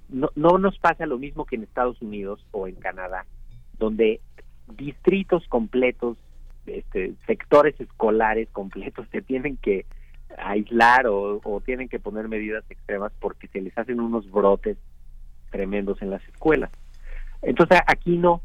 no, 0.10 0.30
no 0.36 0.58
nos 0.60 0.78
pasa 0.78 1.06
lo 1.06 1.18
mismo 1.18 1.46
que 1.46 1.56
en 1.56 1.64
Estados 1.64 2.02
Unidos 2.02 2.46
o 2.52 2.68
en 2.68 2.76
Canadá, 2.76 3.26
donde 3.80 4.22
distritos 4.78 5.48
completos, 5.48 6.18
este, 6.68 7.14
sectores 7.26 7.80
escolares 7.80 8.50
completos 8.52 9.08
se 9.12 9.22
tienen 9.22 9.58
que 9.58 9.86
aislar 10.38 11.08
o, 11.08 11.40
o 11.44 11.62
tienen 11.62 11.90
que 11.90 12.00
poner 12.00 12.28
medidas 12.28 12.64
extremas 12.70 13.12
porque 13.20 13.48
se 13.48 13.62
les 13.62 13.76
hacen 13.78 14.00
unos 14.00 14.30
brotes 14.30 14.78
tremendos 15.50 16.02
en 16.02 16.12
las 16.12 16.24
escuelas. 16.28 16.72
Entonces 17.42 17.80
aquí 17.88 18.18
no, 18.18 18.42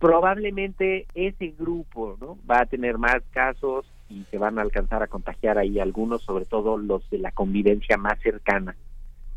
probablemente 0.00 1.06
ese 1.14 1.54
grupo 1.56 2.16
¿no? 2.20 2.38
va 2.50 2.62
a 2.62 2.66
tener 2.66 2.98
más 2.98 3.20
casos 3.30 3.86
y 4.08 4.24
se 4.30 4.38
van 4.38 4.58
a 4.58 4.62
alcanzar 4.62 5.02
a 5.02 5.06
contagiar 5.06 5.58
ahí 5.58 5.78
algunos, 5.78 6.22
sobre 6.22 6.46
todo 6.46 6.78
los 6.78 7.08
de 7.10 7.18
la 7.18 7.30
convivencia 7.30 7.96
más 7.96 8.18
cercana, 8.20 8.74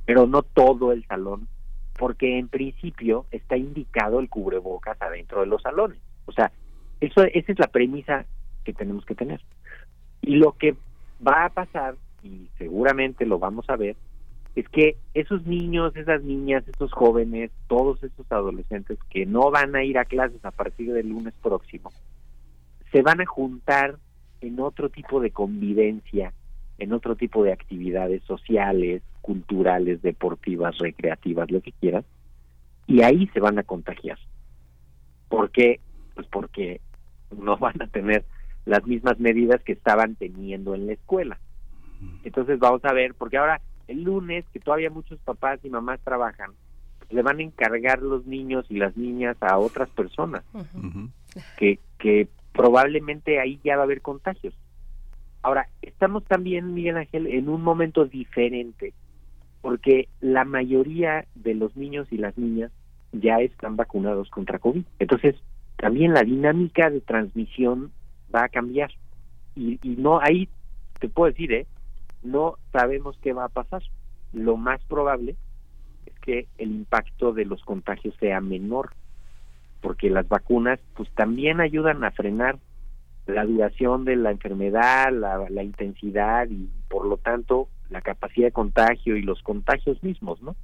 pero 0.06 0.26
no 0.26 0.42
todo 0.42 0.92
el 0.94 1.06
salón, 1.06 1.48
porque 2.00 2.40
en 2.40 2.48
principio 2.48 3.26
está 3.30 3.58
indicado 3.58 4.20
el 4.20 4.30
cubrebocas 4.30 5.00
adentro 5.02 5.42
de 5.42 5.48
los 5.48 5.62
salones. 5.62 6.00
O 6.26 6.32
sea, 6.32 6.52
eso 7.02 7.24
esa 7.24 7.52
es 7.52 7.60
la 7.60 7.68
premisa 7.68 8.26
que 8.64 8.74
tenemos 8.74 9.06
que 9.06 9.16
tener. 9.16 9.42
Y 10.22 10.38
lo 10.38 10.54
que 10.54 10.76
va 11.26 11.46
a 11.46 11.50
pasar, 11.50 11.96
y 12.24 12.48
seguramente 12.58 13.26
lo 13.26 13.38
vamos 13.38 13.70
a 13.70 13.76
ver, 13.76 13.98
es 14.56 14.70
que 14.70 14.98
esos 15.14 15.46
niños, 15.46 15.96
esas 15.96 16.24
niñas, 16.24 16.68
estos 16.68 16.92
jóvenes, 16.92 17.52
todos 17.68 18.04
estos 18.04 18.32
adolescentes 18.32 19.00
que 19.10 19.26
no 19.26 19.50
van 19.50 19.76
a 19.76 19.84
ir 19.84 19.98
a 19.98 20.06
clases 20.06 20.44
a 20.46 20.52
partir 20.52 20.94
del 20.94 21.10
lunes 21.10 21.34
próximo, 21.42 21.92
se 22.92 23.02
van 23.02 23.22
a 23.22 23.26
juntar 23.26 23.98
en 24.42 24.60
otro 24.60 24.90
tipo 24.90 25.20
de 25.20 25.32
convivencia, 25.32 26.34
en 26.78 26.94
otro 26.94 27.16
tipo 27.16 27.44
de 27.44 27.52
actividades 27.52 28.22
sociales, 28.24 29.02
culturales, 29.22 30.02
deportivas, 30.02 30.78
recreativas, 30.78 31.50
lo 31.50 31.62
que 31.62 31.72
quieras, 31.72 32.06
y 32.86 33.02
ahí 33.02 33.28
se 33.34 33.40
van 33.40 33.58
a 33.58 33.64
contagiar. 33.64 34.20
¿Por 35.30 35.50
qué? 35.50 35.80
Pues 36.14 36.28
porque 36.28 36.80
no 37.36 37.58
van 37.58 37.82
a 37.82 37.88
tener 37.88 38.24
las 38.66 38.86
mismas 38.86 39.20
medidas 39.20 39.64
que 39.64 39.74
estaban 39.74 40.16
teniendo 40.16 40.76
en 40.76 40.86
la 40.86 40.94
escuela. 40.94 41.40
Entonces 42.24 42.60
vamos 42.60 42.84
a 42.86 42.94
ver, 42.94 43.16
porque 43.16 43.38
ahora 43.38 43.62
el 43.88 44.04
lunes, 44.04 44.46
que 44.54 44.60
todavía 44.60 44.90
muchos 44.90 45.20
papás 45.20 45.60
y 45.64 45.70
mamás 45.70 46.00
trabajan, 46.02 46.52
le 47.10 47.22
van 47.22 47.40
a 47.40 47.44
encargar 47.44 48.02
los 48.02 48.26
niños 48.26 48.66
y 48.70 48.78
las 48.78 48.98
niñas 48.98 49.38
a 49.42 49.58
otras 49.58 49.90
personas, 49.90 50.44
que, 51.58 51.80
que 52.00 52.28
probablemente 52.54 53.40
ahí 53.40 53.60
ya 53.64 53.76
va 53.76 53.82
a 53.82 53.86
haber 53.86 54.02
contagios. 54.02 54.54
Ahora, 55.42 55.68
estamos 55.82 56.24
también, 56.24 56.74
Miguel 56.74 56.98
Ángel, 56.98 57.28
en 57.28 57.50
un 57.50 57.62
momento 57.62 58.06
diferente, 58.06 58.94
porque 59.62 60.08
la 60.22 60.46
mayoría 60.46 61.26
de 61.36 61.54
los 61.54 61.76
niños 61.76 62.08
y 62.12 62.18
las 62.18 62.38
niñas 62.38 62.72
ya 63.12 63.40
están 63.40 63.76
vacunados 63.76 64.30
contra 64.30 64.60
COVID. 64.60 64.84
Entonces, 65.00 65.36
también 65.78 66.14
la 66.14 66.24
dinámica 66.24 66.90
de 66.90 67.02
transmisión 67.02 67.92
va 68.34 68.46
a 68.46 68.50
cambiar. 68.50 68.92
Y, 69.56 69.80
y 69.84 69.96
no, 69.98 70.20
ahí 70.20 70.48
te 71.00 71.10
puedo 71.10 71.32
decir, 71.32 71.52
¿eh? 71.52 71.68
No 72.24 72.58
sabemos 72.72 73.18
qué 73.22 73.34
va 73.34 73.46
a 73.46 73.50
pasar. 73.50 73.82
Lo 74.32 74.58
más 74.58 74.84
probable 74.86 75.36
es 76.06 76.20
que 76.20 76.48
el 76.58 76.72
impacto 76.72 77.34
de 77.34 77.46
los 77.46 77.64
contagios 77.64 78.16
sea 78.20 78.42
menor, 78.42 78.94
porque 79.82 80.10
las 80.10 80.28
vacunas 80.28 80.80
pues 80.96 81.10
también 81.12 81.62
ayudan 81.62 82.04
a 82.04 82.12
frenar 82.12 82.58
la 83.26 83.46
duración 83.46 84.06
de 84.06 84.16
la 84.16 84.32
enfermedad, 84.32 85.12
la, 85.12 85.46
la 85.50 85.64
intensidad 85.64 86.48
y 86.50 86.70
por 86.90 87.06
lo 87.06 87.18
tanto 87.18 87.70
la 87.90 88.02
capacidad 88.02 88.48
de 88.48 88.52
contagio 88.52 89.16
y 89.16 89.22
los 89.22 89.42
contagios 89.44 90.02
mismos, 90.04 90.42
¿no? 90.42 90.56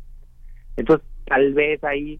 Entonces, 0.75 1.07
tal 1.25 1.53
vez 1.53 1.83
ahí 1.83 2.19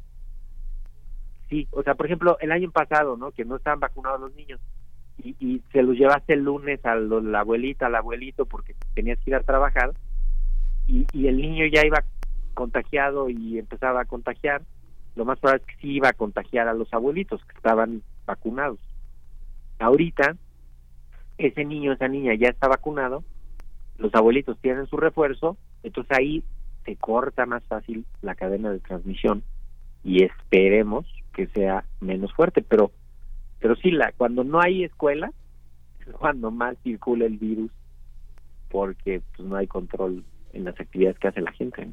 sí, 1.50 1.68
o 1.72 1.84
sea, 1.84 1.96
por 1.96 2.06
ejemplo, 2.06 2.38
el 2.40 2.52
año 2.52 2.72
pasado, 2.72 3.18
¿no? 3.18 3.32
Que 3.32 3.44
no 3.44 3.56
estaban 3.56 3.80
vacunados 3.80 4.22
los 4.22 4.36
niños, 4.36 4.60
y, 5.24 5.62
se 5.72 5.84
los 5.84 5.96
llevaste 5.96 6.34
el 6.34 6.44
lunes 6.44 6.84
a 6.86 6.96
la 6.96 7.40
abuelita, 7.42 7.88
al 7.88 7.96
abuelito, 7.96 8.46
porque 8.46 8.76
tenías 8.94 9.20
que 9.20 9.32
ir 9.32 9.36
a 9.36 9.44
trabajar, 9.44 9.92
y, 10.88 11.06
y 11.14 11.28
el 11.28 11.38
niño 11.38 11.66
ya 11.68 11.86
iba 11.86 12.04
contagiado 12.54 13.30
y 13.30 13.60
empezaba 13.60 14.02
a 14.02 14.06
contagiar, 14.06 14.62
lo 15.16 15.26
más 15.26 15.40
probable 15.40 15.64
es 15.66 15.76
que 15.76 15.82
sí 15.82 15.92
iba 15.94 16.10
a 16.10 16.14
contagiar 16.14 16.68
a 16.68 16.74
los 16.74 16.94
abuelitos 16.94 17.44
que 17.46 17.56
estaban 17.56 18.02
vacunados. 18.26 18.80
Ahorita, 19.80 20.36
ese 21.38 21.66
niño, 21.66 21.94
esa 21.94 22.08
niña 22.08 22.34
ya 22.36 22.50
está 22.50 22.68
vacunado, 22.68 23.24
los 23.98 24.14
abuelitos 24.16 24.58
tienen 24.60 24.88
su 24.88 24.98
refuerzo, 24.98 25.58
entonces 25.84 26.18
ahí 26.18 26.44
se 26.86 26.96
corta 26.96 27.46
más 27.46 27.64
fácil 27.66 28.06
la 28.22 28.36
cadena 28.36 28.72
de 28.72 28.80
transmisión 28.80 29.44
y 30.04 30.24
esperemos 30.24 31.06
que 31.34 31.48
sea 31.48 31.84
menos 32.00 32.34
fuerte, 32.34 32.62
pero 32.62 32.92
pero 33.60 33.76
sí, 33.76 33.92
la, 33.92 34.12
cuando 34.14 34.44
no 34.44 34.62
hay 34.62 34.84
escuela, 34.84 35.32
es 36.00 36.14
cuando 36.14 36.52
más 36.52 36.78
circula 36.84 37.26
el 37.26 37.38
virus, 37.38 37.72
porque 38.70 39.22
pues, 39.36 39.48
no 39.48 39.56
hay 39.56 39.68
control 39.68 40.24
en 40.54 40.64
las 40.64 40.80
actividades 40.80 41.20
que 41.20 41.28
hace 41.28 41.42
la 41.42 41.52
gente. 41.52 41.90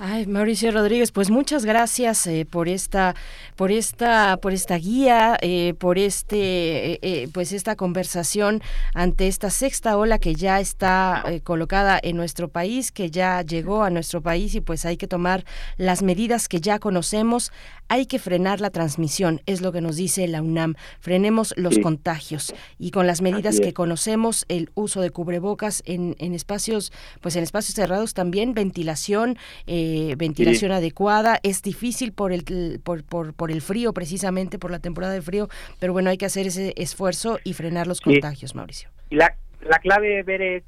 Ay, 0.00 0.28
Mauricio 0.28 0.70
Rodríguez, 0.70 1.10
pues 1.10 1.28
muchas 1.28 1.64
gracias 1.64 2.24
eh, 2.28 2.46
por 2.48 2.68
esta, 2.68 3.16
por 3.56 3.72
esta, 3.72 4.36
por 4.36 4.52
esta 4.52 4.76
guía, 4.76 5.36
eh, 5.40 5.74
por 5.76 5.98
este, 5.98 7.00
eh, 7.02 7.28
pues 7.34 7.50
esta 7.50 7.74
conversación 7.74 8.62
ante 8.94 9.26
esta 9.26 9.50
sexta 9.50 9.96
ola 9.96 10.20
que 10.20 10.36
ya 10.36 10.60
está 10.60 11.24
colocada 11.42 11.98
en 12.00 12.16
nuestro 12.16 12.46
país, 12.46 12.92
que 12.92 13.10
ya 13.10 13.42
llegó 13.42 13.82
a 13.82 13.90
nuestro 13.90 14.20
país 14.20 14.54
y 14.54 14.60
pues 14.60 14.86
hay 14.86 14.96
que 14.96 15.08
tomar 15.08 15.44
las 15.78 16.04
medidas 16.04 16.46
que 16.46 16.60
ya 16.60 16.78
conocemos. 16.78 17.50
Hay 17.88 18.06
que 18.06 18.18
frenar 18.18 18.60
la 18.60 18.70
transmisión, 18.70 19.40
es 19.46 19.60
lo 19.60 19.72
que 19.72 19.80
nos 19.80 19.96
dice 19.96 20.26
la 20.28 20.42
UNAM. 20.42 20.74
Frenemos 21.00 21.54
los 21.56 21.78
contagios 21.78 22.54
y 22.78 22.90
con 22.90 23.06
las 23.06 23.22
medidas 23.22 23.60
que 23.60 23.72
conocemos, 23.72 24.44
el 24.48 24.70
uso 24.74 25.00
de 25.00 25.10
cubrebocas 25.10 25.82
en, 25.86 26.14
en 26.18 26.34
espacios, 26.34 26.92
pues 27.20 27.36
en 27.36 27.42
espacios 27.42 27.74
cerrados 27.74 28.14
también, 28.14 28.54
ventilación. 28.54 29.36
Eh, 29.66 30.14
ventilación 30.16 30.72
adecuada. 30.72 31.38
Es 31.42 31.62
difícil 31.62 32.12
por 32.12 32.32
el, 32.32 32.80
por, 32.82 33.04
por, 33.04 33.50
el 33.50 33.60
frío, 33.60 33.92
precisamente 33.92 34.58
por 34.58 34.70
la 34.70 34.78
temporada 34.78 35.12
de 35.12 35.22
frío, 35.22 35.48
pero 35.78 35.92
bueno, 35.92 36.10
hay 36.10 36.18
que 36.18 36.26
hacer 36.26 36.46
ese 36.46 36.74
esfuerzo 36.76 37.38
y 37.44 37.54
frenar 37.54 37.86
los 37.86 38.00
contagios, 38.00 38.54
Mauricio. 38.54 38.90
Y 39.10 39.16
la, 39.16 39.34
la 39.62 39.78
clave 39.78 40.08
de 40.08 40.22
ver 40.22 40.42
es, 40.42 40.64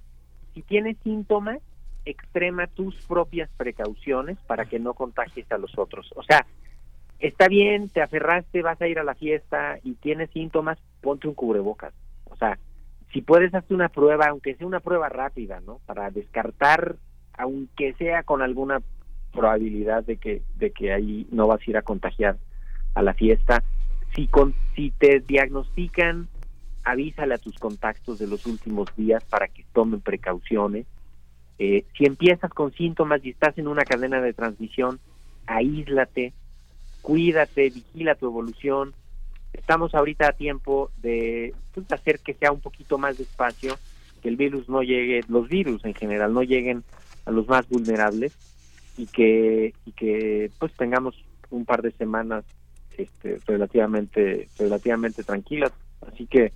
si 0.55 0.63
tienes 0.63 0.97
síntomas, 1.03 1.59
extrema 2.05 2.67
tus 2.67 2.95
propias 3.07 3.51
precauciones 3.57 4.39
para 4.47 4.65
que 4.65 4.79
no 4.79 4.95
contagies 4.95 5.51
a 5.53 5.59
los 5.59 5.77
otros. 5.79 6.11
O 6.17 6.23
sea, 6.23 6.47
está 7.21 7.49
bien, 7.49 7.89
te 7.89 8.03
aferraste, 8.03 8.63
vas 8.63 8.81
a 8.81 8.89
ir 8.89 8.99
a 8.99 9.05
la 9.05 9.15
fiesta 9.15 9.79
y 9.83 9.95
tienes 9.95 10.31
síntomas, 10.31 10.79
ponte 11.01 11.29
un 11.29 11.35
cubrebocas. 11.35 11.93
O 12.25 12.37
sea, 12.37 12.59
si 13.13 13.23
puedes 13.23 13.55
hacer 13.55 13.75
una 13.75 13.89
prueba, 13.89 14.27
aunque 14.29 14.55
sea 14.55 14.67
una 14.67 14.81
prueba 14.81 15.09
rápida, 15.09 15.61
¿no? 15.61 15.81
Para 15.87 16.11
descartar, 16.11 16.97
aunque 17.37 17.95
sea 17.95 18.23
con 18.23 18.43
alguna 18.43 18.81
probabilidad 19.33 20.05
de 20.05 20.17
que 20.17 20.43
de 20.57 20.73
que 20.73 20.93
ahí 20.93 21.27
no 21.31 21.47
vas 21.47 21.61
a 21.61 21.71
ir 21.71 21.77
a 21.77 21.83
contagiar 21.83 22.37
a 22.95 23.03
la 23.03 23.15
fiesta. 23.15 23.63
Si 24.15 24.27
con 24.27 24.55
si 24.75 24.91
te 24.91 25.21
diagnostican, 25.21 26.29
avísale 26.85 27.35
a 27.35 27.39
tus 27.39 27.59
contactos 27.59 28.19
de 28.19 28.27
los 28.27 28.47
últimos 28.47 28.95
días 28.97 29.23
para 29.25 29.49
que 29.49 29.65
tomen 29.73 30.01
precauciones. 30.01 30.87
Eh, 31.59 31.85
si 31.97 32.07
empiezas 32.07 32.51
con 32.53 32.73
síntomas 32.73 33.25
y 33.25 33.31
estás 33.31 33.57
en 33.59 33.69
una 33.69 33.83
cadena 33.83 34.21
de 34.21 34.33
transmisión, 34.33 34.99
aíslate, 35.47 36.33
cuídate, 37.03 37.71
vigila 37.71 38.15
tu 38.15 38.27
evolución. 38.27 38.95
Estamos 39.53 39.95
ahorita 39.95 40.29
a 40.29 40.33
tiempo 40.33 40.91
de 41.03 41.55
pues, 41.75 41.91
hacer 41.93 42.21
que 42.21 42.35
sea 42.35 42.53
un 42.53 42.61
poquito 42.61 42.99
más 42.99 43.19
despacio, 43.19 43.79
que 44.23 44.29
el 44.29 44.37
virus 44.37 44.69
no 44.69 44.83
llegue, 44.83 45.25
los 45.29 45.49
virus 45.49 45.85
en 45.85 45.95
general 45.95 46.33
no 46.33 46.43
lleguen 46.43 46.85
a 47.25 47.31
los 47.31 47.49
más 47.49 47.69
vulnerables 47.69 48.33
y 48.97 49.07
que 49.07 49.75
y 49.87 49.93
que 49.93 50.51
pues 50.59 50.73
tengamos 50.75 51.15
un 51.51 51.65
par 51.65 51.83
de 51.83 51.93
semanas 51.93 52.45
este 52.97 53.39
relativamente 53.47 54.49
relativamente 54.59 55.23
tranquilas 55.23 55.73
así 56.07 56.27
que 56.27 56.53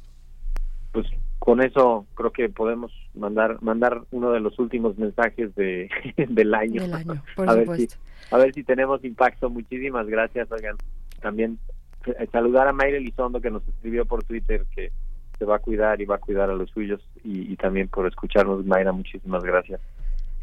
pues 0.92 1.06
con 1.44 1.60
eso 1.60 2.06
creo 2.14 2.32
que 2.32 2.48
podemos 2.48 2.90
mandar 3.12 3.62
mandar 3.62 4.00
uno 4.12 4.32
de 4.32 4.40
los 4.40 4.58
últimos 4.58 4.96
mensajes 4.96 5.54
de 5.54 5.90
del 6.30 6.54
año, 6.54 6.80
a 7.36 7.54
ver 7.54 7.76
si 7.76 7.88
a 8.30 8.38
ver 8.38 8.54
si 8.54 8.64
tenemos 8.64 9.04
impacto. 9.04 9.50
Muchísimas 9.50 10.06
gracias 10.06 10.50
oigan. 10.50 10.76
También 11.20 11.58
eh, 12.06 12.26
saludar 12.32 12.66
a 12.66 12.72
Mayra 12.72 12.96
Elizondo 12.96 13.42
que 13.42 13.50
nos 13.50 13.62
escribió 13.68 14.06
por 14.06 14.24
Twitter 14.24 14.64
que 14.74 14.90
se 15.38 15.44
va 15.44 15.56
a 15.56 15.58
cuidar 15.58 16.00
y 16.00 16.06
va 16.06 16.14
a 16.14 16.18
cuidar 16.18 16.48
a 16.48 16.54
los 16.54 16.70
suyos 16.70 17.06
y, 17.22 17.52
y 17.52 17.56
también 17.56 17.88
por 17.88 18.06
escucharnos. 18.06 18.64
Mayra 18.64 18.92
muchísimas 18.92 19.44
gracias 19.44 19.82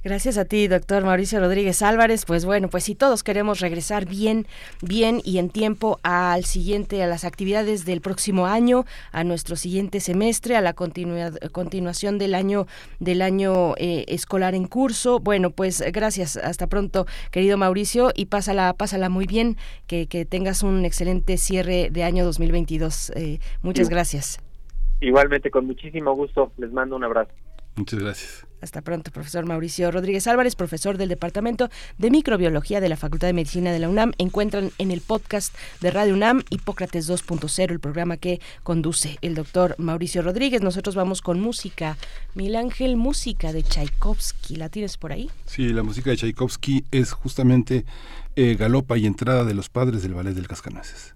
Gracias 0.03 0.39
a 0.39 0.45
ti, 0.45 0.67
doctor 0.67 1.03
Mauricio 1.03 1.39
Rodríguez 1.39 1.83
Álvarez. 1.83 2.25
Pues 2.25 2.43
bueno, 2.43 2.69
pues 2.69 2.85
si 2.85 2.95
todos 2.95 3.23
queremos 3.23 3.59
regresar 3.59 4.07
bien, 4.07 4.47
bien 4.81 5.21
y 5.23 5.37
en 5.37 5.49
tiempo 5.49 5.99
al 6.01 6.43
siguiente, 6.43 7.03
a 7.03 7.07
las 7.07 7.23
actividades 7.23 7.85
del 7.85 8.01
próximo 8.01 8.47
año, 8.47 8.85
a 9.11 9.23
nuestro 9.23 9.55
siguiente 9.55 9.99
semestre, 9.99 10.55
a 10.55 10.61
la 10.61 10.73
continuación 10.73 12.17
del 12.17 12.33
año, 12.33 12.65
del 12.99 13.21
año 13.21 13.75
eh, 13.77 14.05
escolar 14.07 14.55
en 14.55 14.65
curso. 14.65 15.19
Bueno, 15.19 15.51
pues 15.51 15.83
gracias. 15.91 16.35
Hasta 16.35 16.65
pronto, 16.65 17.05
querido 17.29 17.57
Mauricio, 17.57 18.09
y 18.15 18.25
pásala, 18.25 18.73
pásala 18.73 19.09
muy 19.09 19.27
bien. 19.27 19.57
Que, 19.85 20.07
que 20.07 20.25
tengas 20.25 20.63
un 20.63 20.83
excelente 20.83 21.37
cierre 21.37 21.89
de 21.91 22.03
año 22.03 22.25
2022. 22.25 23.11
Eh, 23.15 23.39
muchas 23.61 23.89
gracias. 23.89 24.39
Igualmente, 24.99 25.51
con 25.51 25.67
muchísimo 25.67 26.15
gusto. 26.15 26.51
Les 26.57 26.71
mando 26.71 26.95
un 26.95 27.03
abrazo. 27.03 27.31
Muchas 27.75 27.99
gracias. 27.99 28.50
Hasta 28.61 28.81
pronto, 28.81 29.11
profesor 29.11 29.45
Mauricio 29.45 29.91
Rodríguez 29.91 30.27
Álvarez, 30.27 30.55
profesor 30.55 30.97
del 30.97 31.09
Departamento 31.09 31.69
de 31.97 32.11
Microbiología 32.11 32.79
de 32.79 32.89
la 32.89 32.97
Facultad 32.97 33.27
de 33.27 33.33
Medicina 33.33 33.71
de 33.71 33.79
la 33.79 33.89
UNAM. 33.89 34.13
Encuentran 34.17 34.71
en 34.77 34.91
el 34.91 35.01
podcast 35.01 35.55
de 35.81 35.91
Radio 35.91 36.13
UNAM 36.13 36.43
Hipócrates 36.49 37.09
2.0, 37.09 37.71
el 37.71 37.79
programa 37.79 38.17
que 38.17 38.39
conduce 38.63 39.17
el 39.21 39.35
doctor 39.35 39.75
Mauricio 39.77 40.21
Rodríguez. 40.21 40.61
Nosotros 40.61 40.95
vamos 40.95 41.21
con 41.21 41.39
música. 41.39 41.97
Mil 42.35 42.55
Ángel, 42.55 42.95
música 42.95 43.51
de 43.51 43.63
Tchaikovsky. 43.63 44.55
¿La 44.55 44.69
tienes 44.69 44.97
por 44.97 45.11
ahí? 45.11 45.29
Sí, 45.45 45.69
la 45.69 45.83
música 45.83 46.11
de 46.11 46.17
Tchaikovsky 46.17 46.85
es 46.91 47.11
justamente 47.11 47.85
eh, 48.35 48.55
galopa 48.55 48.97
y 48.97 49.05
entrada 49.05 49.43
de 49.43 49.53
los 49.53 49.69
padres 49.69 50.03
del 50.03 50.13
ballet 50.13 50.33
del 50.33 50.47
Cascanueces. 50.47 51.15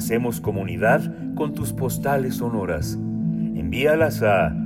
Hacemos 0.00 0.40
comunidad 0.40 1.12
con 1.34 1.52
tus 1.52 1.74
postales 1.74 2.36
sonoras. 2.36 2.94
Envíalas 2.94 4.22
a 4.22 4.56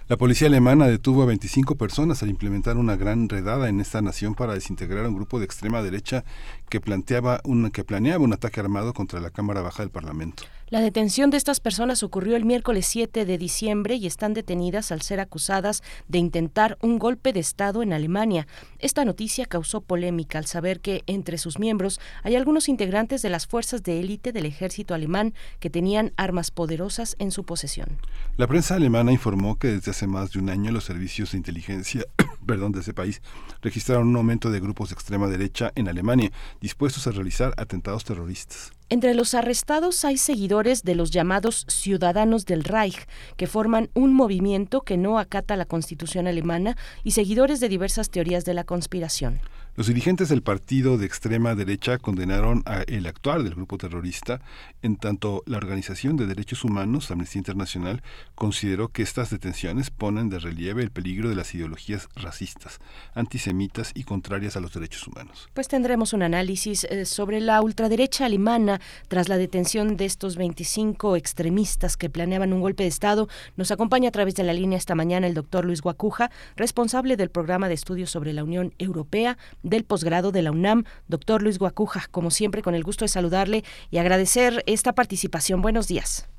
la 0.09 0.15
policía 0.15 0.47
alemana 0.47 0.87
detuvo 0.87 1.23
a 1.23 1.25
25 1.25 1.75
personas 1.75 2.23
al 2.23 2.29
implementar 2.29 2.77
una 2.77 2.95
gran 2.95 3.27
redada 3.27 3.67
en 3.67 3.81
esta 3.81 4.01
nación 4.01 4.35
para 4.35 4.53
desintegrar 4.53 5.03
a 5.03 5.09
un 5.09 5.15
grupo 5.15 5.37
de 5.37 5.43
extrema 5.43 5.81
derecha 5.81 6.23
que, 6.69 6.79
planteaba 6.79 7.41
un, 7.43 7.71
que 7.71 7.83
planeaba 7.83 8.23
un 8.23 8.31
ataque 8.31 8.61
armado 8.61 8.93
contra 8.93 9.19
la 9.19 9.31
Cámara 9.31 9.61
Baja 9.61 9.83
del 9.83 9.89
Parlamento. 9.89 10.43
La 10.69 10.81
detención 10.81 11.30
de 11.30 11.38
estas 11.38 11.61
personas 11.61 12.03
ocurrió 12.03 12.35
el 12.35 12.44
miércoles 12.44 12.85
7 12.88 13.23
de 13.23 13.38
diciembre 13.38 13.95
y 13.95 14.06
están 14.06 14.34
detenidas 14.34 14.91
al 14.91 15.02
ser 15.02 15.22
acusadas 15.22 15.81
de 16.10 16.18
intentar 16.18 16.77
un 16.81 16.99
golpe 16.99 17.31
de 17.31 17.39
Estado 17.39 17.84
en 17.84 17.94
Alemania. 17.94 18.48
Esta 18.77 19.06
noticia 19.06 19.45
causó 19.45 19.80
polémica 19.80 20.39
al 20.39 20.45
saber 20.45 20.81
que 20.81 21.03
entre 21.07 21.38
sus 21.38 21.57
miembros 21.57 22.02
hay 22.22 22.35
algunos 22.35 22.68
integrantes 22.68 23.22
de 23.22 23.30
las 23.30 23.48
fuerzas 23.48 23.81
de 23.81 24.02
élite 24.02 24.34
del 24.34 24.45
ejército 24.45 24.94
alemán 24.94 25.34
que 25.61 25.69
tenían 25.69 26.11
armas 26.18 26.52
poderosas 26.52 27.15
en 27.18 27.31
su 27.31 27.45
posesión. 27.45 27.88
La 28.35 28.48
prensa 28.48 28.76
alemana 28.76 29.14
informó 29.14 29.57
que 29.57 29.69
desde 29.69 29.91
hace 29.91 30.06
más 30.06 30.34
de 30.34 30.39
un 30.39 30.49
año 30.49 30.73
los 30.73 30.84
servicios 30.84 31.31
de 31.31 31.38
inteligencia 31.38 32.03
perdón, 32.45 32.73
de 32.73 32.81
ese 32.81 32.94
país 32.94 33.22
registraron 33.61 34.10
un 34.10 34.18
aumento 34.18 34.52
de 34.52 34.60
grupos 34.60 34.89
de 34.89 34.95
extrema 34.95 35.27
derecha 35.27 35.72
en 35.76 35.88
Alemania 35.88 36.31
dispuestos 36.60 37.07
a 37.07 37.11
realizar 37.11 37.53
atentados 37.56 38.03
terroristas. 38.03 38.73
Entre 38.89 39.14
los 39.15 39.34
arrestados 39.34 40.06
hay 40.06 40.15
seguidores 40.15 40.56
de 40.57 40.95
los 40.95 41.11
llamados 41.11 41.65
Ciudadanos 41.67 42.47
del 42.47 42.63
Reich, 42.63 43.05
que 43.35 43.45
forman 43.45 43.91
un 43.93 44.11
movimiento 44.11 44.81
que 44.81 44.97
no 44.97 45.19
acata 45.19 45.55
la 45.55 45.65
constitución 45.65 46.25
alemana, 46.25 46.75
y 47.03 47.11
seguidores 47.11 47.59
de 47.59 47.69
diversas 47.69 48.09
teorías 48.09 48.43
de 48.43 48.55
la 48.55 48.63
conspiración. 48.63 49.39
Los 49.77 49.85
dirigentes 49.85 50.29
del 50.29 50.41
partido 50.41 50.97
de 50.97 51.05
extrema 51.05 51.53
derecha 51.53 51.99
condenaron 51.99 52.63
a 52.65 52.81
el 52.87 53.05
actuar 53.05 53.43
del 53.43 53.53
grupo 53.53 53.77
terrorista, 53.77 54.41
en 54.81 54.95
tanto 54.95 55.43
la 55.45 55.57
Organización 55.57 56.17
de 56.17 56.25
Derechos 56.25 56.63
Humanos, 56.63 57.11
Amnistía 57.11 57.41
Internacional, 57.41 58.01
consideró 58.33 58.87
que 58.87 59.03
estas 59.03 59.29
detenciones 59.29 59.91
ponen 59.91 60.29
de 60.29 60.39
relieve 60.39 60.81
el 60.81 60.89
peligro 60.89 61.29
de 61.29 61.35
las 61.35 61.53
ideologías 61.53 62.09
racistas, 62.15 62.79
antisemitas 63.13 63.91
y 63.93 64.03
contrarias 64.03 64.57
a 64.57 64.61
los 64.61 64.73
derechos 64.73 65.07
humanos. 65.07 65.47
Pues 65.53 65.67
tendremos 65.67 66.11
un 66.11 66.23
análisis 66.23 66.85
eh, 66.85 67.05
sobre 67.05 67.39
la 67.39 67.61
ultraderecha 67.61 68.25
alemana 68.25 68.81
tras 69.09 69.29
la 69.29 69.37
detención 69.37 69.95
de 69.95 70.05
estos 70.05 70.37
25 70.37 71.15
extremistas 71.15 71.97
que 71.97 72.09
planeaban 72.09 72.51
un 72.51 72.61
golpe 72.61 72.81
de 72.81 72.89
Estado. 72.89 73.29
Nos 73.57 73.69
acompaña 73.69 74.09
a 74.09 74.11
través 74.11 74.33
de 74.33 74.43
la 74.43 74.53
línea 74.53 74.79
esta 74.79 74.95
mañana 74.95 75.27
el 75.27 75.35
doctor 75.35 75.65
Luis 75.65 75.83
Guacuja, 75.83 76.31
responsable 76.55 77.15
del 77.15 77.29
programa 77.29 77.67
de 77.67 77.75
estudios 77.75 78.09
sobre 78.09 78.33
la 78.33 78.43
Unión 78.43 78.73
Europea 78.79 79.37
del 79.69 79.84
posgrado 79.84 80.31
de 80.31 80.41
la 80.41 80.52
UNAM, 80.52 80.84
doctor 81.07 81.44
Luis 81.44 81.60
Guacuja. 81.60 82.07
Como 82.11 82.31
siempre, 82.31 82.61
con 82.61 82.76
el 82.76 82.84
gusto 82.84 83.06
de 83.06 83.10
saludarle 83.10 83.64
y 83.89 83.98
agradecer 83.98 84.64
esta 84.65 84.94
participación. 84.94 85.61
Buenos 85.61 85.88
días. 85.88 86.30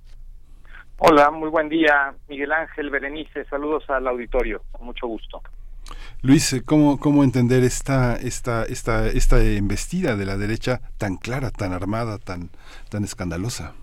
Hola, 0.99 1.31
muy 1.31 1.49
buen 1.49 1.69
día, 1.69 2.15
Miguel 2.29 2.51
Ángel 2.53 2.91
Berenice. 2.91 3.45
Saludos 3.45 3.89
al 3.89 4.09
auditorio, 4.09 4.63
con 4.73 4.87
mucho 4.87 5.07
gusto. 5.07 5.41
Luis, 6.23 6.61
¿cómo, 6.67 6.99
cómo 6.99 7.23
entender 7.23 7.63
esta, 7.63 8.17
esta, 8.17 8.65
esta, 8.65 9.07
esta 9.07 9.41
embestida 9.41 10.17
de 10.17 10.27
la 10.27 10.37
derecha 10.37 10.81
tan 10.99 11.17
clara, 11.17 11.51
tan 11.51 11.73
armada, 11.73 12.19
tan, 12.19 12.51
tan 12.91 13.05
escandalosa? 13.05 13.75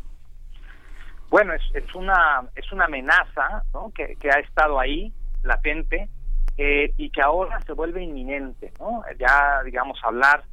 Bueno, 1.30 1.54
es, 1.54 1.64
es 1.74 1.96
una 1.96 2.48
es 2.56 2.72
una 2.72 2.86
amenaza 2.86 3.64
¿no? 3.74 3.92
que, 3.96 4.16
que 4.20 4.30
ha 4.30 4.40
estado 4.40 4.80
ahí, 4.80 5.14
latente, 5.44 6.10
eh, 6.58 6.94
y 6.98 7.10
que 7.10 7.22
ahora 7.22 7.60
se 7.62 7.74
vuelve 7.74 8.04
inminente, 8.04 8.72
¿no? 8.80 9.04
Ya, 9.20 9.62
digamos, 9.64 10.00
hablar 10.04 10.44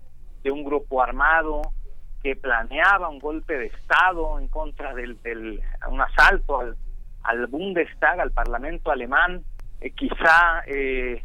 de 0.42 0.50
un 0.50 0.64
grupo 0.64 1.02
armado 1.02 1.62
que 2.22 2.36
planeaba 2.36 3.08
un 3.08 3.18
golpe 3.18 3.56
de 3.56 3.66
Estado 3.66 4.38
en 4.38 4.48
contra 4.48 4.94
del, 4.94 5.20
del 5.22 5.60
un 5.88 6.00
asalto 6.00 6.60
al, 6.60 6.76
al 7.22 7.46
Bundestag, 7.46 8.20
al 8.20 8.32
Parlamento 8.32 8.90
alemán, 8.90 9.44
eh, 9.80 9.90
quizá 9.90 10.62
eh, 10.66 11.22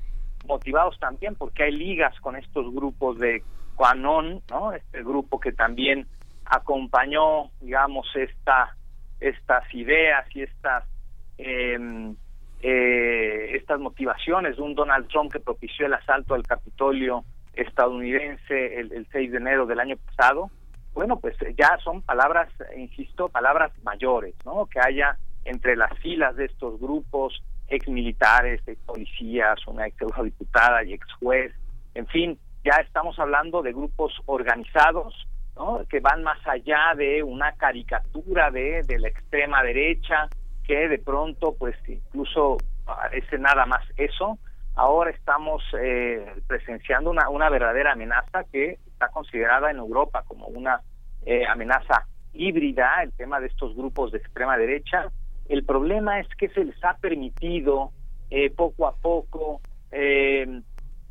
motivados 0.47 0.97
también 0.99 1.35
porque 1.35 1.63
hay 1.63 1.71
ligas 1.71 2.19
con 2.19 2.35
estos 2.35 2.73
grupos 2.73 3.19
de 3.19 3.43
Quanon, 3.75 4.41
¿no? 4.49 4.73
Este 4.73 5.03
grupo 5.03 5.39
que 5.39 5.51
también 5.51 6.07
acompañó, 6.45 7.51
digamos, 7.61 8.07
esta 8.15 8.75
estas 9.19 9.63
ideas 9.73 10.25
y 10.35 10.43
estas 10.43 10.83
eh, 11.37 11.77
eh, 12.61 13.55
estas 13.55 13.79
motivaciones 13.79 14.57
de 14.57 14.61
un 14.61 14.75
Donald 14.75 15.07
Trump 15.07 15.31
que 15.31 15.39
propició 15.39 15.85
el 15.85 15.93
asalto 15.93 16.33
al 16.33 16.43
Capitolio 16.43 17.23
estadounidense 17.53 18.79
el, 18.79 18.91
el 18.93 19.07
6 19.11 19.31
de 19.31 19.37
enero 19.37 19.65
del 19.65 19.79
año 19.79 19.97
pasado, 19.97 20.49
bueno, 20.93 21.19
pues 21.19 21.35
ya 21.55 21.77
son 21.83 22.01
palabras, 22.01 22.49
insisto, 22.75 23.29
palabras 23.29 23.71
mayores, 23.83 24.33
¿no? 24.45 24.65
Que 24.65 24.79
haya 24.79 25.17
entre 25.45 25.75
las 25.75 25.95
filas 25.99 26.35
de 26.35 26.45
estos 26.45 26.79
grupos 26.79 27.41
ex 27.67 27.87
militares, 27.87 28.61
ex 28.65 28.81
policías, 28.81 29.59
una 29.67 29.85
ex 29.85 29.97
diputada 30.23 30.83
y 30.83 30.93
ex 30.93 31.05
juez, 31.13 31.53
en 31.93 32.07
fin, 32.07 32.39
ya 32.63 32.77
estamos 32.77 33.17
hablando 33.19 33.61
de 33.61 33.73
grupos 33.73 34.13
organizados, 34.25 35.27
¿no? 35.55 35.83
Que 35.89 35.99
van 35.99 36.23
más 36.23 36.39
allá 36.47 36.93
de 36.95 37.23
una 37.23 37.51
caricatura 37.53 38.51
de, 38.51 38.83
de 38.83 38.99
la 38.99 39.07
extrema 39.07 39.63
derecha, 39.63 40.27
que 40.67 40.89
de 40.89 40.99
pronto 40.99 41.55
pues 41.57 41.75
incluso 41.87 42.57
parece 42.85 43.37
nada 43.37 43.65
más 43.65 43.83
eso. 43.95 44.37
Ahora 44.75 45.09
estamos 45.09 45.63
eh, 45.79 46.33
presenciando 46.45 47.09
una, 47.09 47.29
una 47.29 47.49
verdadera 47.49 47.93
amenaza 47.93 48.43
que 48.51 48.77
está 48.85 49.07
considerada 49.09 49.71
en 49.71 49.77
Europa 49.77 50.23
como 50.27 50.47
una 50.47 50.81
eh, 51.25 51.45
amenaza 51.47 52.05
híbrida, 52.33 53.01
el 53.01 53.11
tema 53.13 53.39
de 53.39 53.47
estos 53.47 53.75
grupos 53.75 54.11
de 54.11 54.19
extrema 54.19 54.57
derecha. 54.57 55.11
El 55.49 55.63
problema 55.63 56.19
es 56.19 56.27
que 56.37 56.49
se 56.49 56.63
les 56.63 56.83
ha 56.83 56.95
permitido 56.97 57.91
eh, 58.29 58.51
poco 58.51 58.87
a 58.87 58.95
poco 58.95 59.61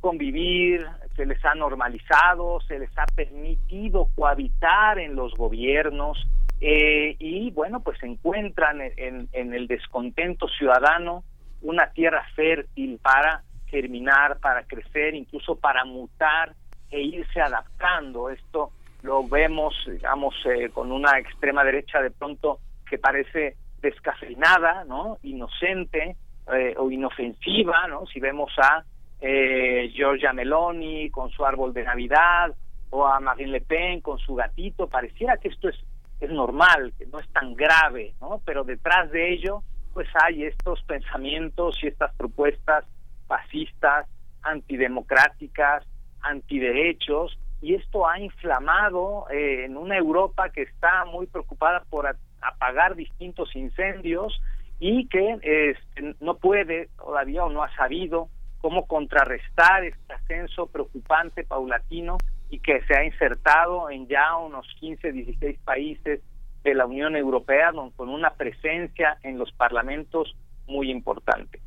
convivir, 0.01 0.87
se 1.17 1.27
les 1.27 1.43
ha 1.45 1.55
normalizado, 1.55 2.61
se 2.61 2.79
les 2.79 2.97
ha 2.97 3.07
permitido 3.07 4.09
cohabitar 4.15 4.99
en 4.99 5.17
los 5.17 5.35
gobiernos, 5.35 6.29
eh, 6.61 7.17
y 7.19 7.51
bueno, 7.51 7.81
pues 7.81 8.03
encuentran 8.03 8.81
en, 8.81 9.29
en, 9.33 9.55
el 9.55 9.67
descontento 9.67 10.49
ciudadano 10.49 11.25
una 11.63 11.91
tierra 11.91 12.25
fértil 12.35 12.99
para 13.03 13.43
germinar, 13.67 14.39
para 14.39 14.63
crecer, 14.65 15.15
incluso 15.15 15.57
para 15.57 15.85
mutar 15.85 16.55
e 16.91 17.01
irse 17.01 17.41
adaptando. 17.41 18.31
Esto 18.31 18.71
lo 19.03 19.27
vemos, 19.27 19.75
digamos, 19.87 20.35
eh, 20.47 20.71
con 20.71 20.93
una 20.93 21.19
extrema 21.19 21.65
derecha 21.65 22.01
de 22.01 22.11
pronto 22.11 22.61
que 22.89 22.99
parece 22.99 23.57
descafeinada, 23.81 24.85
¿no? 24.85 25.19
Inocente 25.23 26.17
eh, 26.53 26.75
o 26.77 26.91
inofensiva, 26.91 27.87
¿no? 27.89 28.07
Si 28.07 28.21
vemos 28.21 28.53
a 28.59 28.85
eh, 29.21 29.91
Giorgia 29.95 30.33
Meloni 30.33 31.11
con 31.11 31.31
su 31.31 31.45
árbol 31.45 31.73
de 31.73 31.85
Navidad 31.85 32.55
o 32.91 33.07
a 33.07 33.21
Marine 33.21 33.53
Le 33.53 33.61
Pen 33.61 34.01
con 34.01 34.19
su 34.19 34.35
gatito, 34.35 34.89
pareciera 34.89 35.37
que 35.37 35.49
esto 35.49 35.69
es 35.69 35.77
es 36.21 36.31
normal, 36.31 36.93
que 36.99 37.07
no 37.07 37.19
es 37.19 37.29
tan 37.33 37.55
grave, 37.55 38.15
¿no? 38.21 38.41
Pero 38.45 38.65
detrás 38.65 39.11
de 39.11 39.33
ello, 39.33 39.63
pues 39.93 40.09
hay 40.23 40.45
estos 40.45 40.83
pensamientos 40.83 41.79
y 41.83 41.89
estas 41.89 42.15
propuestas 42.15 42.85
fascistas, 43.27 44.07
antidemocráticas, 44.43 45.85
antiderechos, 46.21 47.39
y 47.61 47.75
esto 47.75 48.09
ha 48.09 48.21
inflamado 48.21 49.27
eh, 49.31 49.65
en 49.65 49.77
una 49.77 49.97
Europa 49.97 50.51
que 50.51 50.63
está 50.63 51.05
muy 51.07 51.27
preocupada 51.27 51.85
por 51.89 52.07
apagar 52.41 52.95
distintos 52.95 53.55
incendios 53.57 54.41
y 54.79 55.09
que 55.09 55.39
este, 55.43 56.15
no 56.21 56.37
puede 56.37 56.91
todavía 56.97 57.45
o 57.45 57.51
no 57.51 57.63
ha 57.63 57.75
sabido 57.75 58.29
cómo 58.61 58.87
contrarrestar 58.87 59.85
este 59.85 60.13
ascenso 60.13 60.67
preocupante, 60.67 61.45
paulatino, 61.45 62.19
y 62.49 62.61
que 62.61 62.81
se 62.83 62.97
ha 62.97 63.05
insertado 63.05 63.91
en 63.91 64.07
ya 64.07 64.37
unos 64.37 64.67
15, 64.81 65.13
16 65.13 65.59
países 65.65 66.21
de 66.63 66.75
la 66.75 66.87
Unión 66.87 67.17
Europea 67.17 67.73
con 67.97 68.09
una 68.09 68.35
presencia 68.35 69.19
en 69.23 69.39
los 69.39 69.53
parlamentos 69.53 70.37
muy 70.67 70.91
importante. 70.91 71.61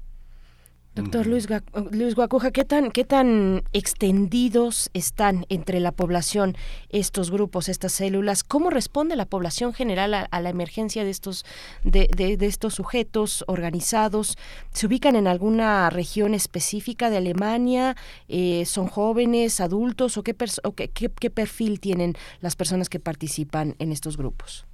Doctor 1.00 1.28
Luis, 1.28 1.48
Luis 1.92 2.16
Guacuja, 2.16 2.52
¿qué 2.52 2.66
tan, 2.66 2.92
¿qué 2.92 3.06
tan 3.06 3.64
extendidos 3.72 4.90
están 4.94 5.46
entre 5.48 5.80
la 5.80 5.94
población 5.94 6.58
estos 6.90 7.32
grupos, 7.32 7.70
estas 7.70 7.94
células? 7.94 8.44
¿Cómo 8.44 8.70
responde 8.70 9.16
la 9.16 9.26
población 9.26 9.74
general 9.74 10.14
a, 10.14 10.42
la 10.42 10.50
emergencia 10.50 11.06
de 11.06 11.10
estos, 11.10 11.46
de, 11.86 12.10
de, 12.16 12.46
estos 12.46 12.74
sujetos 12.74 13.46
organizados? 13.48 14.38
¿Se 14.74 14.88
ubican 14.88 15.16
en 15.16 15.28
alguna 15.28 15.90
región 15.90 16.34
específica 16.34 17.10
de 17.10 17.18
Alemania? 17.18 17.96
Eh, 18.28 18.66
¿Son 18.66 18.88
jóvenes, 18.88 19.62
adultos 19.62 20.18
o, 20.18 20.24
qué, 20.24 20.36
o 20.64 20.74
qué, 20.74 20.90
qué 20.90 21.30
perfil 21.30 21.80
tienen 21.80 22.16
las 22.42 22.58
personas 22.58 22.90
que 22.90 23.00
participan 23.00 23.76
en 23.80 23.94
estos 23.94 24.18
grupos? 24.18 24.66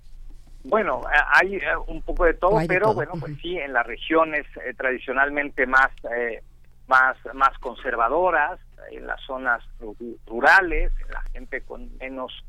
Bueno, 0.67 1.03
eh, 1.13 1.17
hay 1.27 1.55
eh, 1.57 1.77
un 1.87 2.01
poco 2.01 2.25
de 2.25 2.33
todo, 2.33 2.59
pero 2.67 2.93
bueno, 2.93 3.13
pues 3.19 3.33
sí, 3.39 3.57
en 3.57 3.71
las 3.71 3.85
regiones 3.85 4.47
eh, 4.65 4.73
tradicionalmente 4.75 5.67
más, 5.67 5.91
más, 6.87 7.17
más 7.35 7.55
conservadoras, 7.59 8.59
en 8.91 9.05
las 9.05 9.21
zonas 9.21 9.63
rurales, 10.25 10.91
en 11.05 11.11
la 11.11 11.21
gente 11.33 11.61
con 11.61 11.95
menos 11.97 12.43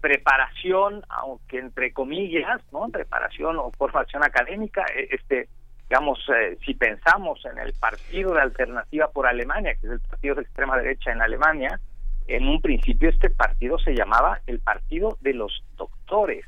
preparación, 0.00 1.02
aunque 1.08 1.58
entre 1.58 1.92
comillas, 1.92 2.60
¿no? 2.70 2.88
Preparación 2.88 3.58
o 3.58 3.70
formación 3.72 4.22
académica, 4.22 4.84
este, 5.10 5.48
digamos, 5.88 6.18
si 6.64 6.74
pensamos 6.74 7.42
en 7.46 7.58
el 7.58 7.72
partido 7.72 8.34
de 8.34 8.42
alternativa 8.42 9.08
por 9.08 9.26
Alemania, 9.26 9.74
que 9.74 9.86
es 9.86 9.92
el 9.94 10.00
partido 10.00 10.34
de 10.34 10.42
extrema 10.42 10.76
derecha 10.76 11.12
en 11.12 11.22
Alemania, 11.22 11.80
en 12.26 12.46
un 12.46 12.60
principio 12.60 13.08
este 13.08 13.30
partido 13.30 13.78
se 13.78 13.94
llamaba 13.94 14.40
el 14.46 14.60
Partido 14.60 15.16
de 15.22 15.34
los 15.34 15.62
Doctores 15.76 16.44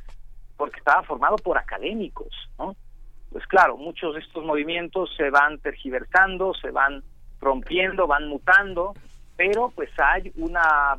porque 0.56 0.78
estaba 0.78 1.02
formado 1.02 1.36
por 1.36 1.58
académicos, 1.58 2.28
¿no? 2.58 2.76
Pues 3.30 3.46
claro, 3.46 3.76
muchos 3.76 4.14
de 4.14 4.20
estos 4.20 4.44
movimientos 4.44 5.10
se 5.16 5.30
van 5.30 5.58
tergiversando, 5.58 6.54
se 6.54 6.70
van 6.70 7.02
rompiendo, 7.40 8.06
van 8.06 8.28
mutando, 8.28 8.94
pero 9.36 9.70
pues 9.74 9.90
hay 9.98 10.32
una, 10.36 10.96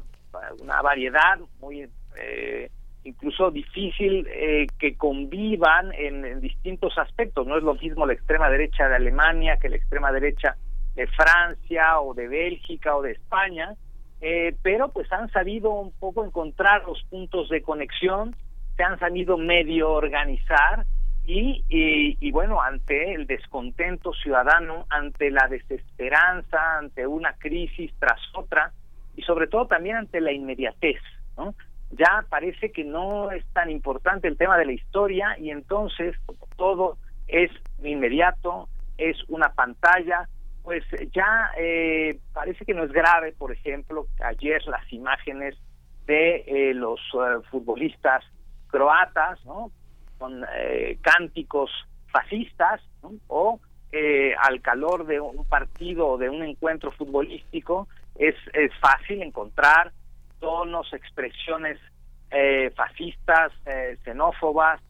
una 0.61 0.81
variedad 0.81 1.39
muy 1.59 1.89
eh, 2.19 2.69
incluso 3.03 3.51
difícil 3.51 4.27
eh, 4.29 4.67
que 4.77 4.95
convivan 4.97 5.93
en, 5.93 6.41
distintos 6.41 6.97
aspectos. 6.97 7.47
No 7.47 7.57
es 7.57 7.63
lo 7.63 7.75
mismo 7.75 8.05
la 8.05 8.13
extrema 8.13 8.49
derecha 8.49 8.87
de 8.87 8.95
Alemania 8.95 9.57
que 9.57 9.69
la 9.69 9.77
extrema 9.77 10.11
derecha 10.11 10.57
de 10.95 11.07
Francia 11.07 12.01
o 12.01 12.13
de 12.13 12.27
Bélgica 12.27 12.95
o 12.95 13.01
de 13.01 13.11
España, 13.11 13.73
eh, 14.19 14.55
pero 14.61 14.89
pues 14.89 15.11
han 15.13 15.29
sabido 15.29 15.71
un 15.71 15.91
poco 15.91 16.25
encontrar 16.25 16.83
los 16.85 17.01
puntos 17.03 17.49
de 17.49 17.61
conexión 17.61 18.35
se 18.77 18.83
han 18.83 18.99
sabido 18.99 19.37
medio 19.37 19.91
organizar 19.91 20.85
y, 21.25 21.65
y, 21.67 22.31
bueno, 22.31 22.61
ante 22.61 23.13
el 23.13 23.27
descontento 23.27 24.13
ciudadano, 24.13 24.85
ante 24.89 25.29
la 25.29 25.49
desesperanza, 25.49 26.77
ante 26.77 27.05
una 27.05 27.33
crisis 27.33 27.91
tras 27.99 28.21
otra 28.33 28.71
y 29.17 29.23
sobre 29.23 29.47
todo 29.47 29.67
también 29.67 29.97
ante 29.97 30.21
la 30.21 30.31
inmediatez, 30.31 31.01
¿no? 31.35 31.53
Ya 31.91 32.25
parece 32.29 32.71
que 32.71 32.85
no 32.85 33.31
es 33.31 33.45
tan 33.51 33.69
importante 33.69 34.29
el 34.29 34.37
tema 34.37 34.57
de 34.57 34.65
la 34.65 34.71
historia 34.71 35.37
y 35.37 35.49
entonces 35.51 36.15
todo 36.55 36.97
es 37.27 37.51
inmediato, 37.83 38.69
es 38.97 39.17
una 39.27 39.49
pantalla, 39.53 40.29
pues 40.63 40.83
ya 41.13 41.51
eh, 41.57 42.19
parece 42.33 42.63
que 42.63 42.73
no 42.73 42.83
es 42.83 42.91
grave, 42.91 43.33
por 43.37 43.51
ejemplo, 43.51 44.07
ayer 44.23 44.61
las 44.67 44.91
imágenes 44.93 45.55
de 46.05 46.43
eh, 46.47 46.73
los 46.73 46.99
eh, 47.13 47.41
futbolistas 47.49 48.23
croatas, 48.67 49.43
¿no? 49.45 49.71
Con 50.17 50.43
eh, 50.55 50.97
cánticos 51.01 51.71
fascistas, 52.11 52.81
o 53.27 53.59
eh, 53.91 54.33
al 54.39 54.61
calor 54.61 55.05
de 55.05 55.19
un 55.19 55.45
partido 55.45 56.07
o 56.07 56.17
de 56.17 56.29
un 56.29 56.43
encuentro 56.43 56.91
futbolístico, 56.91 57.87
es, 58.15 58.35
es 58.53 58.71
fácil 58.79 59.21
encontrar 59.21 59.91
tonos, 60.39 60.91
expresiones 60.93 61.79
eh, 62.31 62.71
fascistas, 62.75 63.51
xenófobas. 64.03 64.81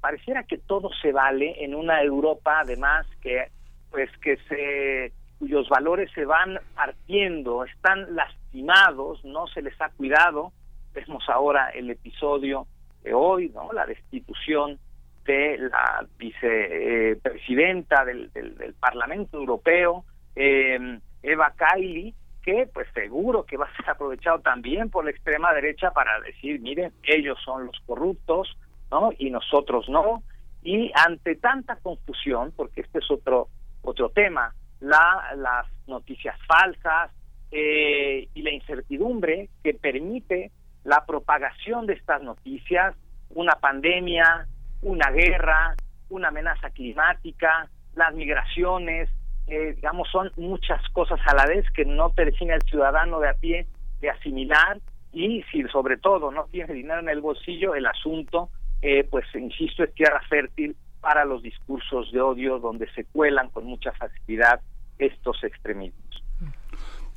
pareciera 0.00 0.42
que 0.44 0.58
todo 0.58 0.90
se 1.02 1.12
vale 1.12 1.64
en 1.64 1.74
una 1.74 2.02
Europa, 2.02 2.60
además, 2.60 3.06
que 3.20 3.48
pues 3.90 4.10
que 4.18 4.36
se 4.48 5.12
cuyos 5.38 5.68
valores 5.68 6.10
se 6.12 6.24
van 6.24 6.58
partiendo, 6.74 7.64
están 7.64 8.14
lastimados, 8.14 9.24
no 9.24 9.46
se 9.46 9.62
les 9.62 9.80
ha 9.80 9.88
cuidado. 9.90 10.52
Vemos 10.92 11.24
ahora 11.28 11.70
el 11.70 11.90
episodio 11.90 12.66
hoy, 13.12 13.50
¿no? 13.54 13.72
La 13.72 13.86
destitución 13.86 14.78
de 15.24 15.58
la 15.58 16.06
vicepresidenta 16.18 18.04
del, 18.04 18.32
del, 18.32 18.74
Parlamento 18.80 19.36
Europeo, 19.36 20.04
eh, 20.34 20.98
Eva 21.22 21.52
Kaili, 21.56 22.14
que 22.42 22.68
pues 22.72 22.88
seguro 22.94 23.44
que 23.44 23.56
va 23.56 23.66
a 23.66 23.76
ser 23.76 23.90
aprovechado 23.90 24.40
también 24.40 24.88
por 24.88 25.04
la 25.04 25.10
extrema 25.10 25.52
derecha 25.52 25.90
para 25.90 26.18
decir, 26.20 26.60
miren, 26.60 26.92
ellos 27.02 27.38
son 27.44 27.66
los 27.66 27.78
corruptos, 27.84 28.56
¿no? 28.90 29.10
Y 29.18 29.30
nosotros 29.30 29.88
no. 29.88 30.22
Y 30.62 30.90
ante 30.94 31.36
tanta 31.36 31.76
confusión, 31.76 32.52
porque 32.56 32.80
este 32.80 32.98
es 32.98 33.10
otro 33.10 33.48
otro 33.82 34.10
tema, 34.10 34.54
la, 34.80 35.32
las 35.36 35.66
noticias 35.86 36.36
falsas 36.46 37.10
eh, 37.50 38.28
y 38.34 38.42
la 38.42 38.52
incertidumbre 38.52 39.48
que 39.62 39.74
permite 39.74 40.50
la 40.84 41.04
propagación 41.06 41.86
de 41.86 41.94
estas 41.94 42.22
noticias, 42.22 42.94
una 43.30 43.54
pandemia, 43.54 44.46
una 44.82 45.10
guerra, 45.10 45.74
una 46.08 46.28
amenaza 46.28 46.70
climática, 46.70 47.68
las 47.94 48.14
migraciones, 48.14 49.10
eh, 49.46 49.74
digamos, 49.74 50.08
son 50.10 50.30
muchas 50.36 50.80
cosas 50.90 51.20
a 51.26 51.34
la 51.34 51.46
vez 51.46 51.64
que 51.70 51.84
no 51.84 52.10
termina 52.10 52.54
el 52.54 52.62
ciudadano 52.62 53.20
de 53.20 53.28
a 53.28 53.34
pie 53.34 53.66
de 54.00 54.10
asimilar 54.10 54.78
y 55.12 55.42
si 55.50 55.62
sobre 55.64 55.96
todo 55.96 56.30
no 56.30 56.44
tiene 56.44 56.74
dinero 56.74 57.00
en 57.00 57.08
el 57.08 57.20
bolsillo, 57.20 57.74
el 57.74 57.86
asunto, 57.86 58.50
eh, 58.82 59.04
pues 59.04 59.24
insisto, 59.34 59.82
es 59.82 59.94
tierra 59.94 60.20
fértil 60.28 60.76
para 61.00 61.24
los 61.24 61.42
discursos 61.42 62.12
de 62.12 62.20
odio 62.20 62.58
donde 62.58 62.90
se 62.92 63.04
cuelan 63.04 63.50
con 63.50 63.64
mucha 63.64 63.92
facilidad 63.92 64.60
estos 64.98 65.42
extremismos. 65.44 66.24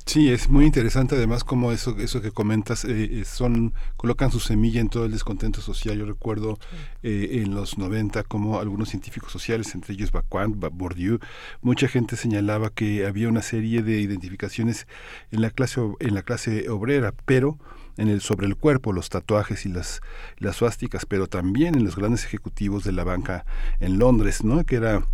Sí, 0.04 0.30
es 0.30 0.48
muy 0.50 0.66
interesante 0.66 1.14
además 1.14 1.44
como 1.44 1.70
eso, 1.72 1.96
eso 1.98 2.20
que 2.20 2.32
comentas, 2.32 2.84
eh, 2.84 3.20
eh, 3.20 3.24
son, 3.24 3.72
colocan 3.96 4.32
su 4.32 4.40
semilla 4.40 4.80
en 4.80 4.88
todo 4.88 5.04
el 5.06 5.12
descontento 5.12 5.60
social. 5.60 5.96
Yo 5.96 6.04
recuerdo 6.04 6.58
eh, 7.02 7.42
en 7.44 7.54
los 7.54 7.78
90 7.78 8.24
como 8.24 8.58
algunos 8.58 8.88
científicos 8.90 9.30
sociales, 9.32 9.74
entre 9.74 9.94
ellos 9.94 10.10
Bacuan, 10.10 10.58
Bourdieu, 10.58 11.18
mucha 11.62 11.88
gente 11.88 12.16
señalaba 12.16 12.70
que 12.70 13.06
había 13.06 13.28
una 13.28 13.42
serie 13.42 13.82
de 13.82 14.00
identificaciones 14.00 14.86
en 15.30 15.40
la 15.40 15.50
clase, 15.50 15.80
en 16.00 16.14
la 16.14 16.22
clase 16.22 16.68
obrera, 16.68 17.14
pero 17.24 17.58
en 17.96 18.08
el 18.08 18.20
sobre 18.20 18.46
el 18.46 18.56
cuerpo, 18.56 18.92
los 18.92 19.08
tatuajes 19.08 19.66
y 19.66 19.68
las, 19.68 20.00
las 20.38 20.56
suásticas, 20.56 21.06
pero 21.06 21.26
también 21.28 21.74
en 21.76 21.84
los 21.84 21.96
grandes 21.96 22.24
ejecutivos 22.24 22.84
de 22.84 22.92
la 22.92 23.04
banca 23.04 23.44
en 23.80 23.98
Londres, 23.98 24.44
¿no? 24.44 24.64
que 24.64 24.76
era 24.76 25.06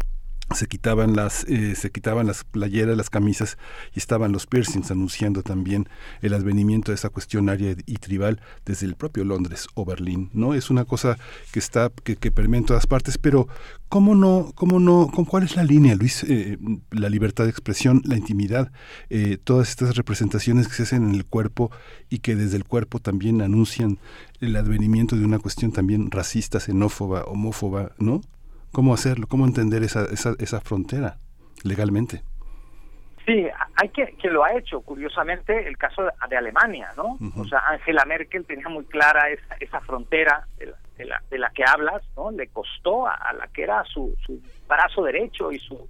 se 0.54 0.66
quitaban 0.66 1.14
las 1.14 1.44
eh, 1.44 1.74
se 1.74 1.90
quitaban 1.90 2.26
las 2.26 2.44
playeras 2.44 2.96
las 2.96 3.10
camisas 3.10 3.58
y 3.94 3.98
estaban 3.98 4.32
los 4.32 4.46
piercings 4.46 4.90
anunciando 4.90 5.42
también 5.42 5.88
el 6.22 6.32
advenimiento 6.32 6.90
de 6.90 6.96
esa 6.96 7.10
cuestión 7.10 7.48
área 7.48 7.74
y 7.84 7.94
tribal 7.96 8.40
desde 8.64 8.86
el 8.86 8.94
propio 8.94 9.24
Londres 9.24 9.68
o 9.74 9.84
Berlín 9.84 10.30
no 10.32 10.54
es 10.54 10.70
una 10.70 10.84
cosa 10.84 11.18
que 11.52 11.58
está 11.58 11.90
que, 12.02 12.16
que 12.16 12.30
permea 12.30 12.58
en 12.58 12.66
todas 12.66 12.86
partes 12.86 13.18
pero 13.18 13.46
cómo 13.88 14.14
no 14.14 14.52
cómo 14.54 14.80
no 14.80 15.10
con 15.14 15.26
cuál 15.26 15.42
es 15.42 15.54
la 15.54 15.64
línea 15.64 15.94
Luis 15.94 16.24
eh, 16.24 16.56
la 16.90 17.10
libertad 17.10 17.44
de 17.44 17.50
expresión 17.50 18.00
la 18.04 18.16
intimidad 18.16 18.72
eh, 19.10 19.36
todas 19.42 19.68
estas 19.68 19.96
representaciones 19.96 20.66
que 20.66 20.74
se 20.74 20.84
hacen 20.84 21.10
en 21.10 21.14
el 21.14 21.26
cuerpo 21.26 21.70
y 22.08 22.20
que 22.20 22.36
desde 22.36 22.56
el 22.56 22.64
cuerpo 22.64 23.00
también 23.00 23.42
anuncian 23.42 23.98
el 24.40 24.56
advenimiento 24.56 25.16
de 25.16 25.24
una 25.24 25.38
cuestión 25.38 25.72
también 25.72 26.10
racista 26.10 26.58
xenófoba 26.58 27.24
homófoba 27.24 27.92
no 27.98 28.22
cómo 28.72 28.94
hacerlo, 28.94 29.26
cómo 29.26 29.46
entender 29.46 29.82
esa, 29.82 30.04
esa, 30.04 30.34
esa 30.38 30.60
frontera 30.60 31.18
legalmente. 31.64 32.22
Sí, 33.26 33.46
hay 33.76 33.90
que, 33.90 34.16
que 34.16 34.30
lo 34.30 34.42
ha 34.42 34.54
hecho, 34.54 34.80
curiosamente, 34.80 35.68
el 35.68 35.76
caso 35.76 36.02
de, 36.02 36.36
Alemania, 36.36 36.90
¿no? 36.96 37.18
O 37.36 37.44
sea, 37.44 37.58
Angela 37.68 38.06
Merkel 38.06 38.46
tenía 38.46 38.70
muy 38.70 38.86
clara 38.86 39.28
esa, 39.28 39.54
esa 39.60 39.80
frontera 39.80 40.46
de 40.56 41.04
la, 41.04 41.22
de 41.28 41.38
la, 41.38 41.50
que 41.50 41.62
hablas, 41.62 42.02
¿no? 42.16 42.30
Le 42.30 42.48
costó 42.48 43.06
a, 43.06 43.32
la 43.38 43.46
que 43.48 43.64
era 43.64 43.84
su, 43.84 44.16
su 44.24 44.40
brazo 44.66 45.02
derecho 45.02 45.52
y 45.52 45.58
su 45.58 45.86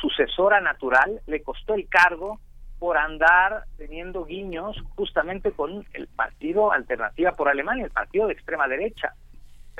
sucesora 0.00 0.60
natural, 0.60 1.20
le 1.26 1.42
costó 1.42 1.74
el 1.74 1.88
cargo 1.88 2.38
por 2.78 2.96
andar 2.96 3.64
teniendo 3.76 4.24
guiños 4.24 4.76
justamente 4.96 5.50
con 5.50 5.84
el 5.92 6.06
partido 6.06 6.70
Alternativa 6.70 7.32
por 7.32 7.48
Alemania, 7.48 7.84
el 7.84 7.90
partido 7.90 8.28
de 8.28 8.34
extrema 8.34 8.68
derecha 8.68 9.14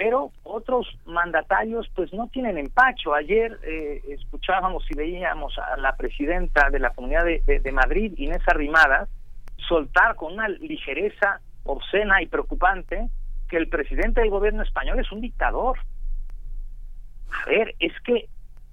pero 0.00 0.32
otros 0.44 0.86
mandatarios 1.04 1.86
pues 1.94 2.10
no 2.14 2.28
tienen 2.28 2.56
empacho. 2.56 3.12
Ayer 3.12 3.58
eh, 3.62 4.00
escuchábamos 4.08 4.82
y 4.90 4.96
veíamos 4.96 5.58
a 5.58 5.76
la 5.76 5.94
presidenta 5.94 6.70
de 6.70 6.78
la 6.78 6.88
Comunidad 6.88 7.26
de, 7.26 7.70
Madrid, 7.72 8.14
Inés 8.16 8.40
Arrimadas, 8.46 9.10
soltar 9.68 10.16
con 10.16 10.32
una 10.32 10.48
ligereza 10.48 11.42
obscena 11.64 12.22
y 12.22 12.28
preocupante 12.28 13.10
que 13.50 13.58
el 13.58 13.68
presidente 13.68 14.22
del 14.22 14.30
gobierno 14.30 14.62
español 14.62 14.98
es 14.98 15.12
un 15.12 15.20
dictador. 15.20 15.78
A 17.30 17.50
ver, 17.50 17.74
es 17.78 17.92
que 18.00 18.26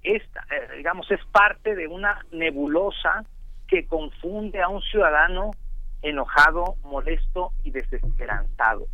esta, 0.03 0.45
eh, 0.49 0.77
digamos, 0.77 1.11
es 1.11 1.19
parte 1.33 1.75
de 1.75 1.89
una 1.89 2.23
nebulosa 2.31 3.25
que 3.67 3.85
confunde 3.85 4.61
a 4.61 4.69
un 4.69 4.81
ciudadano 4.81 5.51
enojado, 6.01 6.75
molesto 6.85 7.51
y 7.65 7.71
desesperanzado. 7.71 8.87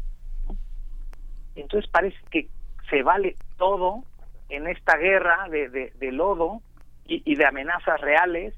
Entonces 1.56 1.90
parece 1.90 2.18
que 2.32 2.48
se 2.90 3.04
vale 3.04 3.36
todo 3.58 4.04
en 4.50 4.68
esta 4.68 4.98
guerra 4.98 5.48
de, 5.50 5.70
de, 5.70 6.12
lodo 6.12 6.62
y, 7.06 7.36
de 7.36 7.46
amenazas 7.46 8.00
reales 8.02 8.54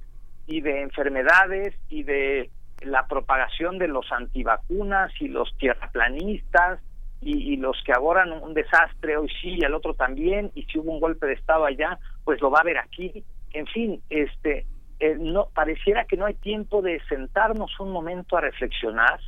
y 0.47 0.61
de 0.61 0.81
enfermedades 0.81 1.73
y 1.89 2.03
de 2.03 2.49
la 2.81 3.07
propagación 3.07 3.77
de 3.77 3.87
los 3.87 4.11
antivacunas 4.11 5.11
y 5.19 5.27
los 5.27 5.55
tierraplanistas 5.57 6.79
y, 7.21 7.57
los 7.57 7.81
que 7.83 7.93
agoran 7.93 8.31
un 8.31 8.53
desastre 8.53 9.17
hoy 9.17 9.29
sí 9.41 9.55
y 9.57 9.63
el 9.63 9.73
otro 9.73 9.93
también 9.93 10.51
y 10.53 10.63
si 10.63 10.77
hubo 10.77 10.91
un 10.91 10.99
golpe 10.99 11.25
de 11.25 11.33
estado 11.33 11.65
allá 11.65 11.97
pues 12.23 12.41
lo 12.41 12.51
va 12.51 12.59
a 12.59 12.63
ver 12.63 12.77
aquí. 12.77 13.23
En 13.53 13.65
fin 13.67 14.01
este 14.09 14.65
eh, 14.99 15.15
no 15.17 15.47
pareciera 15.53 16.05
que 16.05 16.17
no 16.17 16.25
hay 16.25 16.35
tiempo 16.35 16.81
de 16.81 17.01
sentarnos 17.07 17.79
un 17.79 17.91
momento 17.91 18.37
a 18.37 18.41
reflexionar 18.41 19.19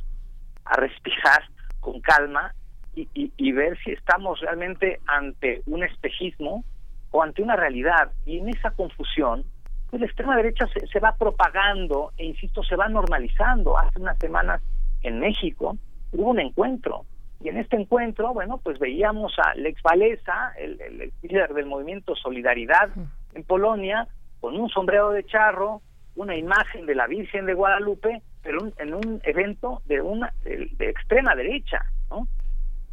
a 0.64 0.74
respirar 0.74 1.42
con 1.80 2.00
calma 2.00 2.54
y, 2.98 3.08
y, 3.14 3.32
y 3.36 3.52
ver 3.52 3.78
si 3.84 3.92
estamos 3.92 4.40
realmente 4.40 5.00
ante 5.06 5.62
un 5.66 5.84
espejismo 5.84 6.64
o 7.12 7.22
ante 7.22 7.42
una 7.42 7.54
realidad. 7.54 8.10
Y 8.26 8.38
en 8.38 8.48
esa 8.48 8.70
confusión 8.72 9.44
pues 9.90 10.00
la 10.00 10.06
extrema 10.06 10.36
derecha 10.36 10.66
se, 10.66 10.86
se, 10.86 11.00
va 11.00 11.12
propagando 11.12 12.12
e 12.18 12.26
insisto 12.26 12.62
se 12.62 12.76
va 12.76 12.88
normalizando. 12.88 13.78
Hace 13.78 14.00
unas 14.00 14.18
semanas 14.18 14.60
en 15.02 15.20
México 15.20 15.76
hubo 16.12 16.30
un 16.30 16.40
encuentro. 16.40 17.04
Y 17.40 17.48
en 17.48 17.58
este 17.58 17.76
encuentro 17.76 18.34
bueno 18.34 18.58
pues 18.58 18.78
veíamos 18.80 19.32
a 19.38 19.54
Lex 19.54 19.80
Walesa 19.84 20.52
el, 20.58 20.80
el, 20.80 21.00
el 21.02 21.12
líder 21.22 21.54
del 21.54 21.66
movimiento 21.66 22.16
Solidaridad 22.16 22.90
en 23.34 23.44
Polonia 23.44 24.08
con 24.40 24.56
un 24.56 24.68
sombrero 24.68 25.10
de 25.10 25.24
charro 25.24 25.80
una 26.16 26.36
imagen 26.36 26.84
de 26.86 26.96
la 26.96 27.06
Virgen 27.06 27.46
de 27.46 27.54
Guadalupe 27.54 28.22
pero 28.42 28.60
un, 28.60 28.74
en 28.78 28.92
un 28.92 29.20
evento 29.22 29.82
de 29.86 30.00
una 30.00 30.32
de, 30.42 30.68
de 30.76 30.90
extrema 30.90 31.36
derecha 31.36 31.84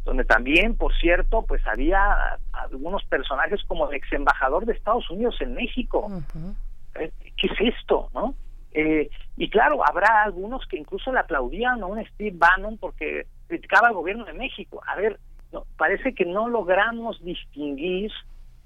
donde 0.06 0.24
también, 0.24 0.76
por 0.76 0.94
cierto, 0.96 1.42
pues 1.42 1.60
había 1.66 2.38
algunos 2.52 3.04
personajes 3.06 3.60
como 3.66 3.90
el 3.90 3.96
ex 3.96 4.10
embajador 4.12 4.64
de 4.64 4.72
Estados 4.72 5.10
Unidos 5.10 5.36
en 5.40 5.54
México, 5.54 6.06
uh 6.06 6.20
-huh. 6.20 6.54
¿qué 6.94 7.46
es 7.48 7.74
esto? 7.74 8.08
¿no? 8.14 8.34
Eh, 8.72 9.10
y 9.36 9.50
claro, 9.50 9.80
habrá 9.84 10.22
algunos 10.22 10.64
que 10.68 10.78
incluso 10.78 11.12
le 11.12 11.18
aplaudían 11.18 11.82
a 11.82 11.86
un 11.86 12.02
Steve 12.06 12.36
Bannon 12.38 12.78
porque 12.78 13.26
criticaba 13.48 13.88
al 13.88 13.94
gobierno 13.94 14.24
de 14.24 14.32
México. 14.32 14.80
A 14.86 14.94
ver, 14.94 15.18
no, 15.50 15.64
parece 15.76 16.14
que 16.14 16.24
no 16.24 16.48
logramos 16.48 17.20
distinguir 17.24 18.12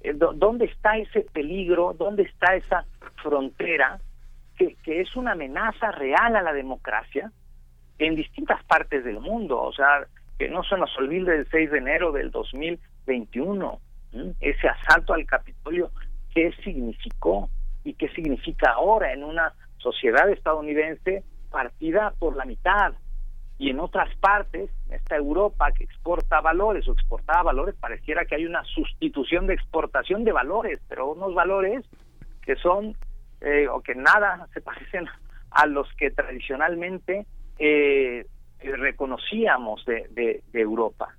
eh, 0.03 0.12
dónde 0.12 0.67
está 0.67 0.99
ese 0.99 1.23
peligro, 1.33 1.95
dónde 1.99 2.25
está 2.25 2.55
esa 2.55 2.85
frontera 3.23 3.99
que, 4.59 4.75
que 4.85 5.01
es 5.01 5.17
una 5.17 5.33
amenaza 5.33 5.91
real 5.93 6.37
a 6.37 6.43
la 6.43 6.53
democracia 6.53 7.33
en 7.99 8.15
distintas 8.15 8.62
partes 8.65 9.05
del 9.05 9.21
mundo. 9.21 9.59
O 9.62 9.73
sea, 9.73 10.07
que 10.41 10.49
no 10.49 10.65
se 10.65 10.79
nos 10.79 10.97
olvide 10.97 11.37
el 11.37 11.47
6 11.51 11.71
de 11.71 11.77
enero 11.77 12.12
del 12.12 12.31
2021, 12.31 13.79
¿sí? 14.11 14.35
ese 14.41 14.69
asalto 14.69 15.12
al 15.12 15.27
Capitolio, 15.27 15.91
¿qué 16.35 16.51
significó? 16.65 17.51
y 17.85 17.93
qué 17.93 18.09
significa 18.11 18.73
ahora 18.73 19.12
en 19.12 19.23
una 19.23 19.53
sociedad 19.77 20.31
estadounidense 20.31 21.25
partida 21.51 22.15
por 22.19 22.37
la 22.37 22.47
mitad 22.47 22.95
y 23.59 23.69
en 23.69 23.81
otras 23.81 24.09
partes, 24.17 24.71
esta 24.89 25.17
Europa 25.17 25.73
que 25.73 25.85
exporta 25.85 26.41
valores 26.41 26.89
o 26.89 26.93
exportaba 26.93 27.43
valores, 27.43 27.75
pareciera 27.79 28.25
que 28.25 28.37
hay 28.37 28.47
una 28.47 28.65
sustitución 28.65 29.47
de 29.47 29.53
exportación 29.53 30.25
de 30.25 30.33
valores, 30.33 30.81
pero 30.89 31.12
unos 31.12 31.35
valores 31.35 31.85
que 32.41 32.57
son 32.57 32.97
eh, 33.43 33.69
o 33.69 33.83
que 33.83 33.95
nada 33.95 34.49
se 34.55 34.62
parecen 34.62 35.07
a 35.51 35.67
los 35.67 35.87
que 35.99 36.11
tradicionalmente 36.11 37.27
eh, 37.59 38.25
reconocíamos 38.62 39.85
de, 39.85 40.43
Europa. 40.53 41.15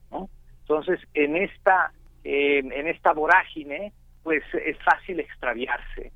Entonces, 0.61 0.99
en 1.13 1.35
esta 1.35 1.91
eh, 2.23 2.59
en 2.59 2.88
esta 2.88 3.13
vorágine 3.13 3.93
pues 4.23 4.43
es 4.53 4.77
fácil 4.84 5.19
extraviarse. 5.19 6.11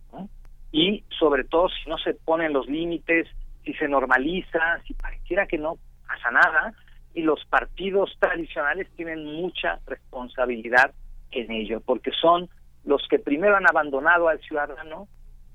Y 0.71 1.03
sobre 1.17 1.43
todo 1.45 1.69
si 1.69 1.89
no 1.89 1.97
se 1.97 2.13
ponen 2.13 2.53
los 2.53 2.67
límites, 2.67 3.27
si 3.63 3.73
se 3.73 3.87
normaliza, 3.87 4.81
si 4.85 4.93
pareciera 4.93 5.47
que 5.47 5.57
no 5.57 5.77
pasa 6.07 6.31
nada, 6.31 6.73
y 7.13 7.21
los 7.21 7.43
partidos 7.45 8.15
tradicionales 8.19 8.87
tienen 8.95 9.25
mucha 9.25 9.79
responsabilidad 9.87 10.93
en 11.31 11.51
ello, 11.51 11.81
porque 11.81 12.11
son 12.11 12.49
los 12.83 13.07
que 13.09 13.19
primero 13.19 13.55
han 13.55 13.67
abandonado 13.67 14.27
al 14.27 14.39
ciudadano 14.41 15.07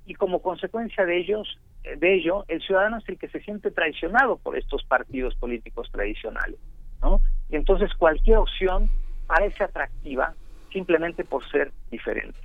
y 0.07 0.15
como 0.15 0.43
consecuencia 0.43 1.05
de 1.05 1.19
ellos 1.19 1.59
de 1.83 2.15
ello 2.15 2.45
el 2.49 2.61
ciudadano 2.61 2.99
es 2.99 3.09
el 3.09 3.19
que 3.19 3.29
se 3.29 3.41
siente 3.41 3.71
traicionado 3.71 4.37
por 4.39 4.57
estos 4.57 4.85
partidos 4.85 5.35
políticos 5.37 5.89
tradicionales, 5.91 6.59
¿no? 7.01 7.21
Y 7.49 7.57
entonces 7.57 7.93
cualquier 7.95 8.39
opción 8.39 8.89
parece 9.27 9.65
atractiva 9.65 10.35
simplemente 10.73 11.25
por 11.25 11.49
ser 11.51 11.73
diferente. 11.91 12.39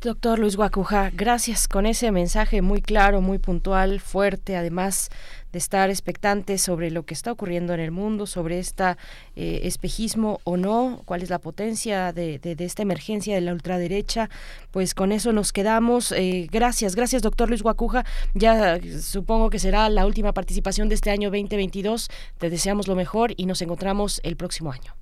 Doctor 0.00 0.38
Luis 0.38 0.56
Guacuja, 0.56 1.10
gracias 1.12 1.66
con 1.66 1.86
ese 1.86 2.12
mensaje 2.12 2.62
muy 2.62 2.82
claro, 2.82 3.20
muy 3.20 3.38
puntual, 3.38 4.00
fuerte, 4.00 4.56
además 4.56 5.10
de 5.52 5.58
estar 5.58 5.90
expectantes 5.90 6.62
sobre 6.62 6.90
lo 6.90 7.04
que 7.04 7.14
está 7.14 7.32
ocurriendo 7.32 7.74
en 7.74 7.80
el 7.80 7.90
mundo, 7.90 8.26
sobre 8.26 8.58
este 8.58 8.96
eh, 9.36 9.60
espejismo 9.64 10.40
o 10.44 10.56
no, 10.56 11.00
cuál 11.04 11.22
es 11.22 11.30
la 11.30 11.38
potencia 11.38 12.12
de, 12.12 12.40
esta 12.58 12.82
emergencia 12.82 13.34
de 13.34 13.40
la 13.40 13.52
ultraderecha. 13.52 14.28
Pues 14.70 14.94
con 14.94 15.12
eso 15.12 15.32
nos 15.32 15.52
quedamos. 15.52 16.12
Eh, 16.12 16.46
gracias, 16.50 16.94
gracias, 16.94 17.22
doctor 17.22 17.48
Luis 17.48 17.62
Guacuja. 17.62 18.04
Ya 18.34 18.78
supongo 19.00 19.50
que 19.50 19.58
será 19.58 19.88
la 19.88 20.06
última 20.06 20.32
participación 20.32 20.88
de 20.88 20.94
este 20.94 21.10
año 21.10 21.30
2022. 21.30 22.08
Te 22.38 22.50
deseamos 22.50 22.86
lo 22.86 22.94
mejor 22.94 23.32
y 23.36 23.46
nos 23.46 23.62
encontramos 23.62 24.20
el 24.24 24.36
próximo 24.36 24.72
año. 24.72 24.94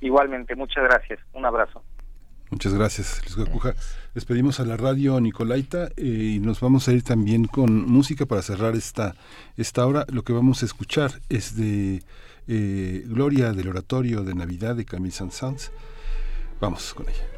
Igualmente, 0.00 0.54
muchas 0.54 0.84
gracias. 0.84 1.20
Un 1.32 1.46
abrazo. 1.46 1.82
Muchas 2.54 2.72
gracias, 2.72 3.20
Luis 3.24 3.34
Gacuja. 3.34 3.74
Despedimos 4.14 4.60
a 4.60 4.64
la 4.64 4.76
radio 4.76 5.20
Nicolaita 5.20 5.88
eh, 5.96 6.34
y 6.36 6.38
nos 6.38 6.60
vamos 6.60 6.86
a 6.86 6.92
ir 6.92 7.02
también 7.02 7.46
con 7.46 7.84
música 7.90 8.26
para 8.26 8.42
cerrar 8.42 8.76
esta, 8.76 9.16
esta 9.56 9.84
hora. 9.84 10.06
Lo 10.08 10.22
que 10.22 10.32
vamos 10.32 10.62
a 10.62 10.66
escuchar 10.66 11.20
es 11.28 11.56
de 11.56 12.04
eh, 12.46 13.02
Gloria 13.06 13.52
del 13.52 13.70
Oratorio 13.70 14.22
de 14.22 14.36
Navidad 14.36 14.76
de 14.76 14.84
Camille 14.84 15.10
Saint-Saëns. 15.16 15.72
Vamos 16.60 16.94
con 16.94 17.08
ella. 17.08 17.33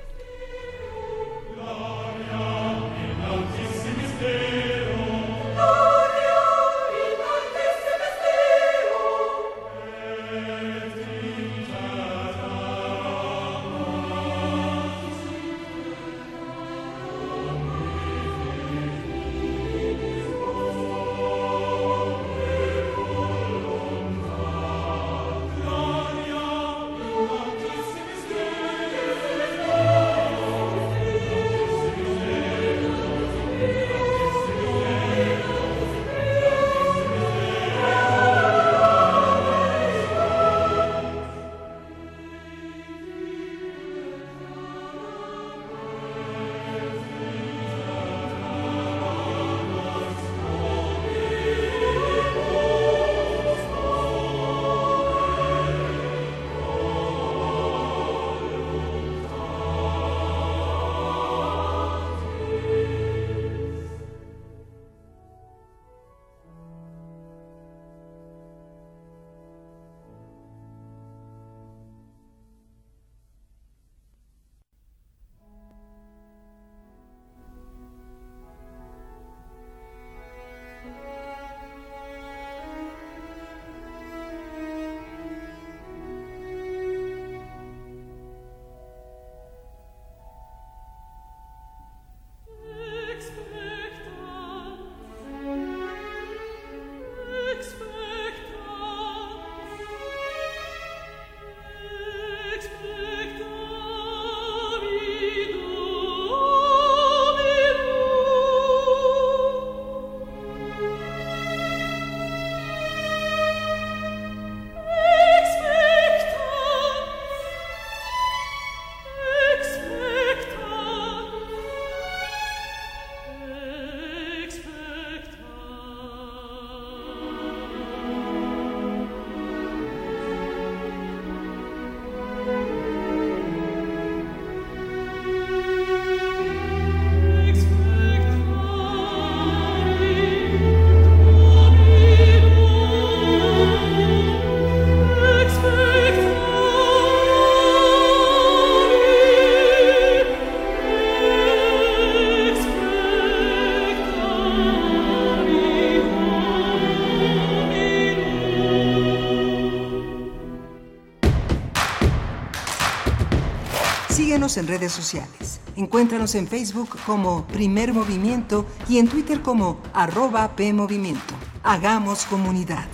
En 164.56 164.66
redes 164.66 164.92
sociales. 164.92 165.60
Encuéntranos 165.76 166.34
en 166.34 166.46
Facebook 166.46 166.96
como 167.04 167.46
Primer 167.46 167.92
Movimiento 167.92 168.64
y 168.88 168.98
en 168.98 169.06
Twitter 169.06 169.42
como 169.42 169.82
arroba 169.92 170.56
PMovimiento. 170.56 171.34
Hagamos 171.62 172.24
comunidad. 172.24 172.86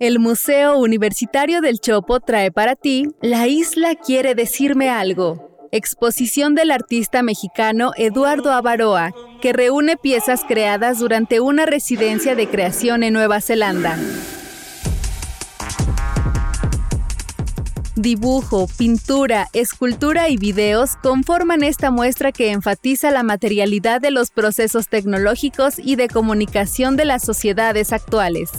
El 0.00 0.18
Museo 0.18 0.76
Universitario 0.78 1.60
del 1.60 1.78
Chopo 1.78 2.18
trae 2.18 2.50
para 2.50 2.74
ti 2.74 3.06
La 3.22 3.46
isla 3.46 3.94
quiere 3.94 4.34
decirme 4.34 4.90
algo. 4.90 5.54
Exposición 5.70 6.54
del 6.54 6.70
artista 6.70 7.22
mexicano 7.22 7.92
Eduardo 7.96 8.52
Avaroa, 8.52 9.12
que 9.44 9.52
reúne 9.52 9.98
piezas 9.98 10.40
creadas 10.48 11.00
durante 11.00 11.38
una 11.38 11.66
residencia 11.66 12.34
de 12.34 12.48
creación 12.48 13.02
en 13.02 13.12
Nueva 13.12 13.42
Zelanda. 13.42 13.98
Dibujo, 17.94 18.68
pintura, 18.78 19.48
escultura 19.52 20.30
y 20.30 20.38
videos 20.38 20.96
conforman 21.02 21.62
esta 21.62 21.90
muestra 21.90 22.32
que 22.32 22.52
enfatiza 22.52 23.10
la 23.10 23.22
materialidad 23.22 24.00
de 24.00 24.12
los 24.12 24.30
procesos 24.30 24.88
tecnológicos 24.88 25.74
y 25.78 25.96
de 25.96 26.08
comunicación 26.08 26.96
de 26.96 27.04
las 27.04 27.22
sociedades 27.22 27.92
actuales. 27.92 28.50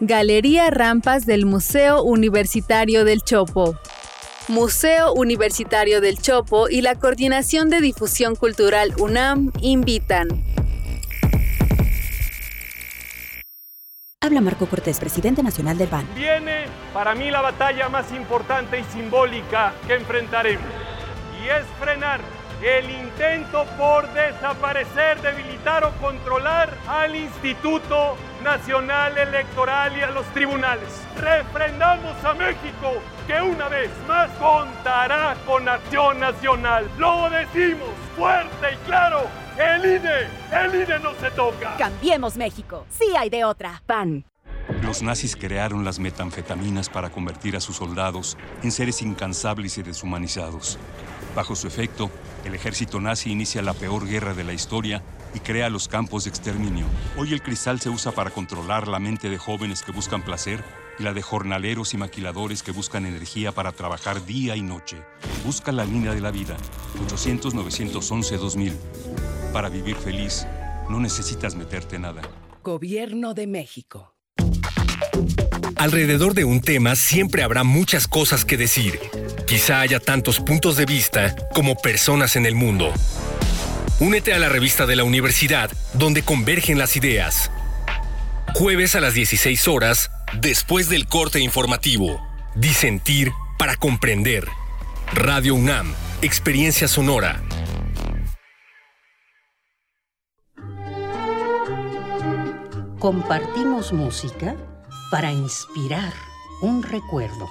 Galería 0.00 0.70
Rampas 0.70 1.26
del 1.26 1.44
Museo 1.44 2.02
Universitario 2.02 3.04
del 3.04 3.20
Chopo. 3.20 3.78
Museo 4.48 5.12
Universitario 5.12 6.00
del 6.00 6.18
Chopo 6.18 6.68
y 6.68 6.80
la 6.80 6.94
Coordinación 6.94 7.70
de 7.70 7.80
Difusión 7.80 8.34
Cultural 8.34 8.94
UNAM 8.98 9.52
invitan. 9.60 10.28
Habla 14.22 14.40
Marco 14.40 14.66
Cortés, 14.66 14.98
presidente 14.98 15.42
nacional 15.42 15.78
del 15.78 15.88
BAN. 15.88 16.06
Viene 16.14 16.66
para 16.92 17.14
mí 17.14 17.30
la 17.30 17.40
batalla 17.40 17.88
más 17.88 18.12
importante 18.12 18.80
y 18.80 18.84
simbólica 18.84 19.72
que 19.86 19.94
enfrentaremos. 19.94 20.66
Y 21.42 21.48
es 21.48 21.64
frenar 21.78 22.20
el 22.62 22.90
intento 22.90 23.64
por 23.78 24.12
desaparecer, 24.12 25.22
debilitar 25.22 25.84
o 25.84 25.92
controlar 26.00 26.76
al 26.86 27.16
Instituto 27.16 28.16
Nacional 28.42 29.16
Electoral 29.16 29.96
y 29.96 30.00
a 30.00 30.10
los 30.10 30.26
tribunales. 30.32 30.88
Refrendamos 31.16 32.24
a 32.24 32.34
México 32.34 33.02
que 33.26 33.40
una 33.40 33.68
vez 33.68 33.90
más 34.08 34.30
contará 34.38 35.36
con 35.46 35.68
acción 35.68 36.20
nacional. 36.20 36.88
Lo 36.98 37.28
decimos 37.30 37.90
fuerte 38.16 38.74
y 38.74 38.76
claro. 38.86 39.26
El 39.58 39.84
INE, 39.84 40.28
el 40.52 40.74
INE 40.74 40.98
no 41.00 41.14
se 41.20 41.30
toca. 41.32 41.76
Cambiemos 41.76 42.36
México. 42.36 42.86
Sí 42.88 43.14
hay 43.18 43.28
de 43.28 43.44
otra. 43.44 43.82
PAN. 43.86 44.24
Los 44.82 45.02
nazis 45.02 45.36
crearon 45.36 45.84
las 45.84 45.98
metanfetaminas 45.98 46.88
para 46.88 47.10
convertir 47.10 47.56
a 47.56 47.60
sus 47.60 47.76
soldados 47.76 48.38
en 48.62 48.70
seres 48.70 49.02
incansables 49.02 49.76
y 49.78 49.82
deshumanizados. 49.82 50.78
Bajo 51.34 51.54
su 51.54 51.66
efecto, 51.66 52.10
el 52.44 52.54
ejército 52.54 53.00
nazi 53.00 53.30
inicia 53.30 53.62
la 53.62 53.74
peor 53.74 54.06
guerra 54.06 54.32
de 54.32 54.44
la 54.44 54.52
historia 54.52 55.02
y 55.34 55.40
crea 55.40 55.70
los 55.70 55.88
campos 55.88 56.24
de 56.24 56.30
exterminio. 56.30 56.86
Hoy 57.16 57.32
el 57.32 57.42
cristal 57.42 57.80
se 57.80 57.90
usa 57.90 58.12
para 58.12 58.30
controlar 58.30 58.88
la 58.88 58.98
mente 58.98 59.28
de 59.28 59.38
jóvenes 59.38 59.82
que 59.82 59.92
buscan 59.92 60.22
placer 60.22 60.62
y 60.98 61.02
la 61.02 61.12
de 61.14 61.22
jornaleros 61.22 61.94
y 61.94 61.96
maquiladores 61.96 62.62
que 62.62 62.72
buscan 62.72 63.06
energía 63.06 63.52
para 63.52 63.72
trabajar 63.72 64.24
día 64.24 64.56
y 64.56 64.62
noche. 64.62 64.98
Busca 65.44 65.72
la 65.72 65.84
línea 65.84 66.14
de 66.14 66.20
la 66.20 66.30
vida. 66.30 66.56
800-911-2000. 67.08 68.74
Para 69.52 69.68
vivir 69.68 69.96
feliz, 69.96 70.46
no 70.88 71.00
necesitas 71.00 71.54
meterte 71.54 71.98
nada. 71.98 72.22
Gobierno 72.62 73.34
de 73.34 73.46
México. 73.46 74.14
Alrededor 75.76 76.34
de 76.34 76.44
un 76.44 76.60
tema 76.60 76.94
siempre 76.94 77.42
habrá 77.42 77.64
muchas 77.64 78.06
cosas 78.06 78.44
que 78.44 78.58
decir. 78.58 79.00
Quizá 79.46 79.80
haya 79.80 79.98
tantos 79.98 80.38
puntos 80.38 80.76
de 80.76 80.84
vista 80.84 81.34
como 81.54 81.74
personas 81.74 82.36
en 82.36 82.44
el 82.44 82.54
mundo. 82.54 82.92
Únete 84.00 84.32
a 84.32 84.38
la 84.38 84.48
revista 84.48 84.86
de 84.86 84.96
la 84.96 85.04
universidad 85.04 85.70
donde 85.92 86.22
convergen 86.22 86.78
las 86.78 86.96
ideas. 86.96 87.50
Jueves 88.54 88.94
a 88.94 89.00
las 89.00 89.12
16 89.12 89.68
horas, 89.68 90.10
después 90.40 90.88
del 90.88 91.06
corte 91.06 91.38
informativo. 91.40 92.18
Disentir 92.54 93.30
para 93.58 93.76
comprender. 93.76 94.48
Radio 95.12 95.54
UNAM, 95.54 95.92
Experiencia 96.22 96.88
Sonora. 96.88 97.42
Compartimos 102.98 103.92
música 103.92 104.56
para 105.10 105.30
inspirar 105.30 106.14
un 106.62 106.82
recuerdo. 106.82 107.50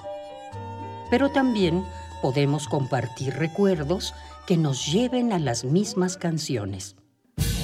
Pero 1.12 1.30
también 1.30 1.86
podemos 2.24 2.68
compartir 2.68 3.36
recuerdos 3.36 4.16
que 4.50 4.58
nos 4.58 4.92
lleven 4.92 5.32
a 5.32 5.38
las 5.38 5.64
mismas 5.64 6.18
canciones. 6.18 6.96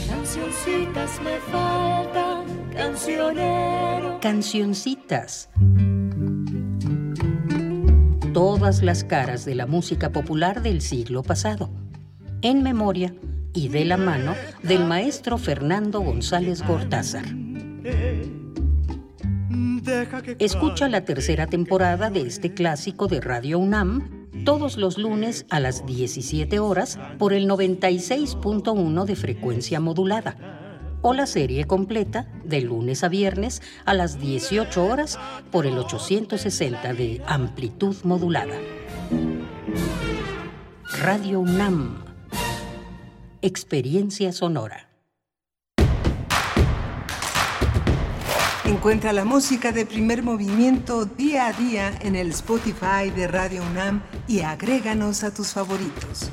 Cancioncitas 0.07 1.19
me 1.23 1.39
faltan, 1.51 2.45
cancionero. 2.75 4.19
Cancioncitas. 4.21 5.49
Todas 8.33 8.83
las 8.83 9.03
caras 9.03 9.45
de 9.45 9.55
la 9.55 9.65
música 9.65 10.11
popular 10.11 10.61
del 10.61 10.79
siglo 10.79 11.23
pasado. 11.23 11.71
En 12.43 12.61
memoria 12.61 13.15
y 13.55 13.69
de 13.69 13.83
la 13.83 13.97
mano 13.97 14.35
del 14.61 14.85
maestro 14.85 15.39
Fernando 15.39 16.01
González 16.01 16.61
Gortázar. 16.61 17.25
Escucha 20.37 20.87
la 20.87 21.03
tercera 21.03 21.47
temporada 21.47 22.11
de 22.11 22.21
este 22.21 22.53
clásico 22.53 23.07
de 23.07 23.21
Radio 23.21 23.57
UNAM 23.57 24.24
todos 24.43 24.77
los 24.77 24.97
lunes 24.97 25.45
a 25.49 25.59
las 25.59 25.85
17 25.85 26.59
horas 26.59 26.99
por 27.17 27.33
el 27.33 27.47
96.1 27.47 29.05
de 29.05 29.15
frecuencia 29.15 29.79
modulada 29.79 30.37
o 31.01 31.13
la 31.13 31.27
serie 31.27 31.65
completa 31.65 32.27
de 32.43 32.61
lunes 32.61 33.03
a 33.03 33.09
viernes 33.09 33.61
a 33.85 33.93
las 33.93 34.19
18 34.19 34.83
horas 34.83 35.19
por 35.51 35.67
el 35.67 35.77
860 35.77 36.93
de 36.95 37.21
amplitud 37.27 37.95
modulada. 38.03 38.55
Radio 40.99 41.41
UNAM. 41.41 42.03
Experiencia 43.41 44.31
sonora. 44.31 44.94
Encuentra 48.65 49.13
la 49.13 49.25
música 49.25 49.71
de 49.71 49.85
primer 49.85 50.23
movimiento 50.23 51.05
día 51.05 51.47
a 51.47 51.53
día 51.53 51.93
en 52.01 52.15
el 52.15 52.31
Spotify 52.31 53.11
de 53.15 53.27
Radio 53.27 53.61
UNAM 53.61 54.01
y 54.27 54.41
agréganos 54.41 55.23
a 55.23 55.31
tus 55.31 55.53
favoritos. 55.53 56.31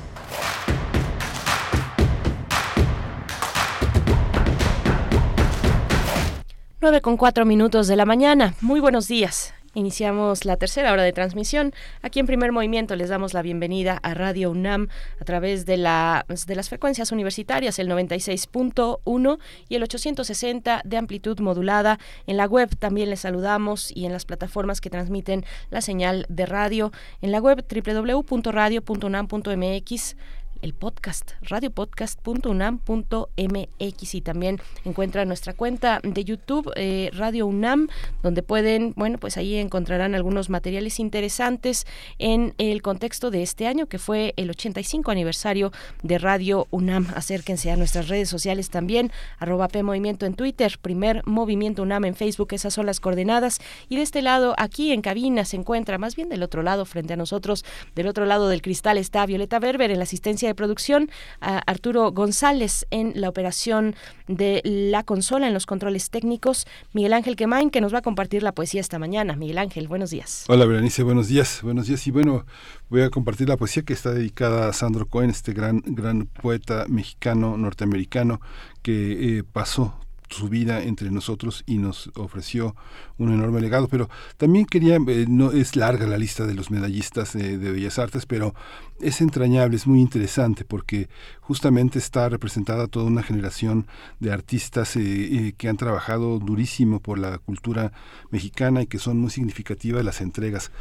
9 6.81 7.01
con 7.01 7.17
4 7.17 7.45
minutos 7.45 7.87
de 7.87 7.95
la 7.95 8.05
mañana. 8.05 8.55
Muy 8.61 8.79
buenos 8.79 9.07
días. 9.07 9.53
Iniciamos 9.75 10.45
la 10.45 10.57
tercera 10.57 10.93
hora 10.93 11.01
de 11.01 11.13
transmisión. 11.13 11.73
Aquí 12.03 12.19
en 12.19 12.27
Primer 12.27 12.51
Movimiento 12.51 12.95
les 12.95 13.09
damos 13.09 13.33
la 13.33 13.41
bienvenida 13.41 13.97
a 14.03 14.13
Radio 14.13 14.51
UNAM 14.51 14.89
a 15.19 15.25
través 15.25 15.65
de, 15.65 15.77
la, 15.77 16.27
de 16.27 16.55
las 16.55 16.69
frecuencias 16.69 17.11
universitarias, 17.11 17.79
el 17.79 17.89
96.1 17.89 19.39
y 19.69 19.75
el 19.75 19.83
860 19.83 20.81
de 20.85 20.97
amplitud 20.97 21.39
modulada. 21.39 21.97
En 22.27 22.37
la 22.37 22.45
web 22.45 22.69
también 22.77 23.09
les 23.09 23.21
saludamos 23.21 23.91
y 23.95 24.05
en 24.05 24.13
las 24.13 24.25
plataformas 24.25 24.79
que 24.79 24.91
transmiten 24.91 25.43
la 25.71 25.81
señal 25.81 26.27
de 26.29 26.45
radio. 26.45 26.91
En 27.21 27.31
la 27.31 27.39
web 27.39 27.65
www.radio.unam.mx 27.67 30.15
el 30.63 30.73
podcast, 30.73 31.33
radiopodcast.unam.mx 31.41 34.15
y 34.15 34.21
también 34.21 34.61
encuentran 34.85 35.27
nuestra 35.27 35.51
cuenta 35.53 35.99
de 36.01 36.23
YouTube, 36.23 36.71
eh, 36.75 37.11
Radio 37.13 37.45
UNAM, 37.45 37.89
donde 38.23 38.41
pueden, 38.43 38.93
bueno, 38.95 39.17
pues 39.17 39.35
ahí 39.37 39.57
encontrarán 39.57 40.15
algunos 40.15 40.49
materiales 40.49 41.01
interesantes 41.01 41.85
en 42.17 42.53
el 42.57 42.81
contexto 42.81 43.29
de 43.29 43.43
este 43.43 43.67
año, 43.67 43.87
que 43.87 43.99
fue 43.99 44.33
el 44.37 44.49
85 44.49 45.11
aniversario 45.11 45.73
de 46.01 46.17
Radio 46.17 46.67
UNAM. 46.71 47.09
Acérquense 47.13 47.69
a 47.69 47.75
nuestras 47.75 48.07
redes 48.07 48.29
sociales 48.29 48.69
también, 48.69 49.11
arroba 49.39 49.67
P 49.67 49.83
Movimiento 49.83 50.25
en 50.25 50.33
Twitter, 50.33 50.79
primer 50.81 51.23
Movimiento 51.25 51.83
UNAM 51.83 52.05
en 52.05 52.15
Facebook, 52.15 52.53
esas 52.53 52.73
son 52.73 52.85
las 52.85 53.01
coordenadas. 53.01 53.59
Y 53.89 53.97
de 53.97 54.01
este 54.01 54.21
lado, 54.21 54.55
aquí 54.57 54.93
en 54.93 55.01
cabina, 55.01 55.43
se 55.43 55.57
encuentra, 55.57 55.97
más 55.97 56.15
bien 56.15 56.29
del 56.29 56.41
otro 56.41 56.63
lado, 56.63 56.85
frente 56.85 57.11
a 57.13 57.17
nosotros, 57.17 57.65
del 57.95 58.07
otro 58.07 58.25
lado 58.25 58.47
del 58.47 58.61
cristal 58.61 58.97
está 58.97 59.25
Violeta 59.25 59.59
Berber 59.59 59.91
en 59.91 59.97
la 59.97 60.03
asistencia 60.03 60.52
producción, 60.55 61.09
a 61.41 61.59
Arturo 61.59 62.11
González 62.11 62.85
en 62.91 63.13
la 63.15 63.29
operación 63.29 63.95
de 64.27 64.61
la 64.63 65.03
consola, 65.03 65.47
en 65.47 65.53
los 65.53 65.65
controles 65.65 66.09
técnicos, 66.09 66.65
Miguel 66.93 67.13
Ángel 67.13 67.35
Quemain, 67.35 67.69
que 67.69 67.81
nos 67.81 67.93
va 67.93 67.99
a 67.99 68.01
compartir 68.01 68.43
la 68.43 68.51
poesía 68.53 68.81
esta 68.81 68.99
mañana. 68.99 69.35
Miguel 69.35 69.57
Ángel, 69.57 69.87
buenos 69.87 70.09
días. 70.09 70.45
Hola, 70.47 70.65
Berenice, 70.65 71.03
buenos 71.03 71.27
días. 71.27 71.61
Buenos 71.63 71.87
días. 71.87 72.05
Y 72.07 72.11
bueno, 72.11 72.45
voy 72.89 73.01
a 73.01 73.09
compartir 73.09 73.49
la 73.49 73.57
poesía 73.57 73.83
que 73.83 73.93
está 73.93 74.13
dedicada 74.13 74.69
a 74.69 74.73
Sandro 74.73 75.07
Cohen, 75.07 75.29
este 75.29 75.53
gran, 75.53 75.81
gran 75.85 76.25
poeta 76.25 76.85
mexicano, 76.87 77.57
norteamericano, 77.57 78.41
que 78.81 79.39
eh, 79.39 79.43
pasó 79.43 79.97
su 80.29 80.49
vida 80.49 80.81
entre 80.83 81.11
nosotros 81.11 81.63
y 81.65 81.77
nos 81.77 82.11
ofreció 82.15 82.75
un 83.17 83.33
enorme 83.33 83.61
legado. 83.61 83.87
Pero 83.87 84.09
también 84.37 84.65
quería, 84.65 84.95
eh, 84.95 85.25
no 85.27 85.51
es 85.51 85.75
larga 85.75 86.07
la 86.07 86.17
lista 86.17 86.45
de 86.45 86.53
los 86.53 86.71
medallistas 86.71 87.33
de 87.33 87.57
Bellas 87.57 87.99
Artes, 87.99 88.25
pero 88.25 88.53
es 88.99 89.21
entrañable, 89.21 89.75
es 89.75 89.87
muy 89.87 89.99
interesante 89.99 90.65
porque 90.65 91.09
justamente 91.41 91.99
está 91.99 92.29
representada 92.29 92.87
toda 92.87 93.05
una 93.05 93.23
generación 93.23 93.87
de 94.19 94.31
artistas 94.31 94.95
eh, 94.95 95.01
eh, 95.01 95.53
que 95.57 95.67
han 95.67 95.77
trabajado 95.77 96.39
durísimo 96.39 96.99
por 96.99 97.19
la 97.19 97.37
cultura 97.37 97.91
mexicana 98.31 98.83
y 98.83 98.87
que 98.87 98.99
son 98.99 99.17
muy 99.17 99.29
significativas 99.29 100.05
las 100.05 100.21
entregas. 100.21 100.71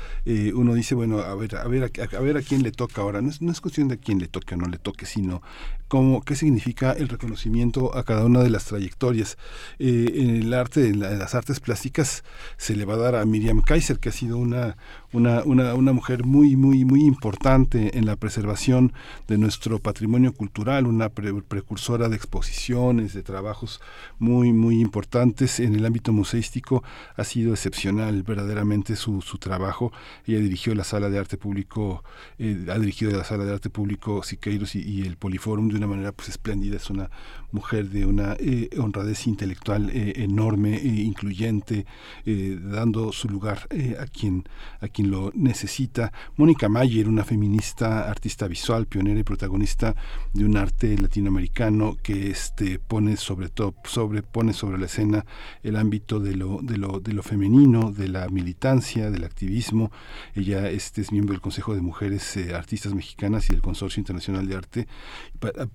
uno 0.55 0.75
dice, 0.75 0.95
bueno, 0.95 1.19
a 1.19 1.35
ver, 1.35 1.57
a 1.57 1.67
ver, 1.67 1.85
a, 1.85 2.21
ver 2.21 2.37
a 2.37 2.43
quién 2.43 2.63
le 2.63 2.73
toca 2.73 3.03
ahora. 3.03 3.21
No 3.21 3.31
es, 3.31 3.43
no 3.43 3.51
es 3.51 3.61
cuestión 3.61 3.89
de 3.89 3.95
a 3.95 3.99
quién 3.99 4.19
le 4.19 4.29
toque 4.29 4.55
o 4.55 4.59
no 4.59 4.67
le 4.69 4.79
toque, 4.79 5.07
sino 5.07 5.43
cómo, 5.93 6.23
qué 6.23 6.37
significa 6.37 6.93
el 6.93 7.11
reconocimiento 7.11 7.95
a 7.95 8.03
cada 8.03 8.25
una 8.25 8.43
de 8.43 8.49
las 8.49 8.65
trayectorias. 8.65 9.37
en 9.79 10.37
el 10.37 10.55
arte, 10.55 10.89
en 10.89 11.01
las 11.01 11.35
artes 11.35 11.61
plásticas, 11.61 12.25
se 12.57 12.75
le 12.75 12.87
va 12.87 12.95
a 12.95 12.97
dar 12.97 13.15
a 13.15 13.27
Miriam 13.27 13.61
Kaiser, 13.61 13.99
que 13.99 14.09
ha 14.09 14.13
sido 14.13 14.39
una, 14.39 14.79
una, 15.13 15.43
una, 15.45 15.75
una 15.75 15.93
mujer 15.93 16.25
muy, 16.25 16.57
muy, 16.57 16.85
muy 16.85 17.03
importante 17.05 17.99
en 17.99 18.07
la 18.07 18.17
preservación 18.17 18.93
de 19.29 19.39
nuestro 19.39 19.79
patrimonio 19.79 20.33
cultural, 20.33 20.87
una 20.87 21.11
precursora 21.11 22.09
de 22.09 22.17
exposiciones, 22.17 23.13
de 23.13 23.23
trabajos 23.23 23.81
muy, 24.19 24.53
muy 24.53 24.81
importantes 24.81 25.61
en 25.61 25.75
el 25.75 25.85
ámbito 25.85 26.13
museístico. 26.13 26.83
Ha 27.17 27.25
sido 27.25 27.53
excepcional 27.53 28.23
verdaderamente 28.23 28.97
su, 28.97 29.21
su 29.21 29.39
trabajo. 29.39 29.93
Ella 30.27 30.39
dirigió 30.39 30.75
la 30.75 30.85
sala 30.85 31.11
de 31.11 31.19
arte 31.19 31.37
público, 31.37 32.05
eh, 32.39 32.67
ha 32.71 32.79
dirigido 32.79 33.13
la 33.13 33.25
sala 33.25 33.45
de 33.45 33.53
arte 33.53 33.71
público 33.71 34.23
Siqueiros 34.23 34.75
y, 34.75 34.81
y, 34.81 35.03
el 35.03 35.17
Poliforum 35.17 35.69
de 35.69 35.77
una 35.77 35.87
manera 35.87 36.13
pues 36.13 36.29
espléndida. 36.29 36.77
Es 36.77 36.89
una 36.91 37.11
mujer 37.53 37.91
de 37.91 38.07
una 38.07 38.37
eh, 38.39 38.69
honradez 38.79 39.27
intelectual 39.27 39.91
eh, 39.91 40.15
enorme, 40.17 40.77
e 40.77 40.89
incluyente, 41.03 41.87
dando 42.25 43.13
su 43.13 43.29
lugar 43.29 43.69
a 43.99 44.07
quien 44.07 44.45
a 44.81 44.89
quien 44.89 45.11
lo 45.11 45.31
necesita. 45.35 46.13
Mónica 46.37 46.69
Mayer, 46.69 47.09
una 47.09 47.25
feminista, 47.25 48.09
artista 48.11 48.49
visual, 48.49 48.87
pionera 48.87 49.21
y 49.21 49.25
protagonista 49.25 49.95
de 50.33 50.45
un 50.45 50.57
arte 50.57 50.97
latinoamericano 50.97 51.97
que 52.03 52.31
este 52.31 52.79
pone 52.79 53.17
sobre 53.17 53.49
todo 53.49 53.75
sobre 53.85 54.23
pone 54.23 54.53
sobre 54.53 54.79
la 54.79 54.87
escena 54.87 55.25
el 55.63 55.77
ámbito 55.77 56.21
de 56.21 56.35
lo 56.35 56.61
de 56.63 56.79
lo 56.79 57.01
de 57.01 57.13
lo 57.13 57.23
femenino, 57.23 57.93
de 57.93 58.09
la 58.09 58.29
militancia, 58.29 59.11
del 59.11 59.25
activismo. 59.25 59.91
Ella 60.35 60.69
este 60.71 61.01
es 61.01 61.13
miembro 61.13 61.33
del 61.33 61.41
Consejo 61.41 61.75
de 61.75 61.81
Mujeres 61.81 62.37
eh, 62.37 62.55
Artistas 62.55 62.95
Mexicanas 62.95 63.49
y 63.49 63.53
del 63.53 63.63
Consorcio 63.63 64.01
Internacional 64.01 64.47
de 64.49 64.57
Arte. 64.57 64.87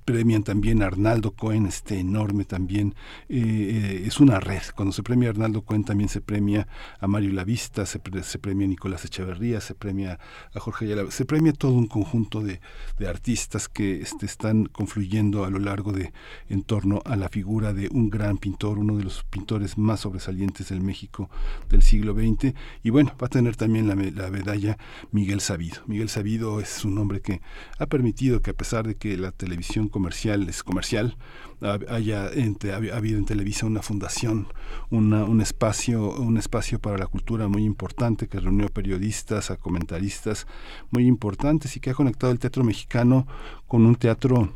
Premian 0.06 0.44
también 0.44 0.82
a 0.82 0.88
Arnaldo 0.88 1.32
Cohen, 1.32 1.67
este 1.68 2.00
enorme 2.00 2.46
también 2.46 2.96
eh, 3.30 3.38
eh, 3.40 4.04
es 4.06 4.20
una 4.20 4.40
red. 4.40 4.62
Cuando 4.76 4.92
se 4.92 5.04
premia 5.04 5.30
a 5.30 5.32
Arnaldo 5.32 5.62
Cohen 5.64 5.84
también 5.84 6.10
se 6.10 6.22
premia 6.22 6.68
a 7.00 7.08
Mario 7.08 7.34
Lavista, 7.34 7.86
se, 7.86 8.02
se 8.24 8.40
premia 8.40 8.66
a 8.66 8.70
Nicolás 8.70 9.06
Echeverría, 9.06 9.62
se 9.62 9.76
premia 9.76 10.20
a 10.54 10.60
Jorge 10.60 10.86
Ayala, 10.86 11.10
se 11.12 11.26
premia 11.26 11.54
todo 11.54 11.74
un 11.74 11.88
conjunto 11.88 12.42
de, 12.42 12.60
artistas 13.08 13.70
que 13.70 14.02
este, 14.02 14.26
están 14.26 14.66
confluyendo 14.66 15.46
a 15.46 15.50
lo 15.50 15.60
largo 15.60 15.94
de 15.94 16.12
en 16.50 16.64
torno 16.64 17.02
a 17.06 17.16
la 17.16 17.30
figura 17.30 17.74
de 17.74 17.88
un 17.90 18.10
gran 18.10 18.38
pintor, 18.38 18.80
uno 18.80 18.98
de 18.98 19.04
los 19.04 19.24
pintores 19.24 19.78
más 19.78 20.02
sobresalientes 20.02 20.70
del 20.70 20.82
México 20.82 21.30
del 21.70 21.82
siglo 21.82 22.14
XX. 22.14 22.54
Y 22.84 22.90
bueno, 22.90 23.14
va 23.22 23.28
a 23.28 23.30
tener 23.30 23.56
también 23.56 23.88
la, 23.88 23.96
medalla 23.96 24.78
Miguel 25.12 25.42
Sabido. 25.42 25.82
Miguel 25.88 26.10
Sabido 26.10 26.60
es 26.60 26.86
un 26.86 26.98
hombre 26.98 27.22
que 27.22 27.42
ha 27.80 27.86
permitido 27.86 28.42
que 28.42 28.52
a 28.52 28.54
pesar 28.54 28.88
de 28.88 28.96
que 28.96 29.18
la 29.18 29.32
televisión 29.32 29.88
comercial 29.90 30.48
es 30.50 30.64
comercial, 30.64 31.18
haya 31.62 32.26
ha 32.26 32.98
habido 32.98 33.18
en 33.18 33.26
Televisa 33.26 33.66
una 33.66 33.82
fundación, 33.82 34.48
un 34.90 35.42
espacio, 35.42 36.12
un 36.12 36.38
espacio 36.38 36.80
para 36.80 36.98
la 36.98 37.08
cultura 37.08 37.48
muy 37.48 37.64
importante 37.64 38.28
que 38.28 38.40
reunió 38.40 38.70
periodistas, 38.70 39.50
a 39.52 39.58
comentaristas 39.58 40.48
muy 40.92 41.08
importantes 41.08 41.76
y 41.76 41.80
que 41.80 41.90
ha 41.90 41.96
conectado 41.96 42.32
el 42.32 42.40
teatro 42.40 42.64
mexicano 42.64 43.28
con 43.68 43.86
un 43.86 43.96
teatro 43.96 44.52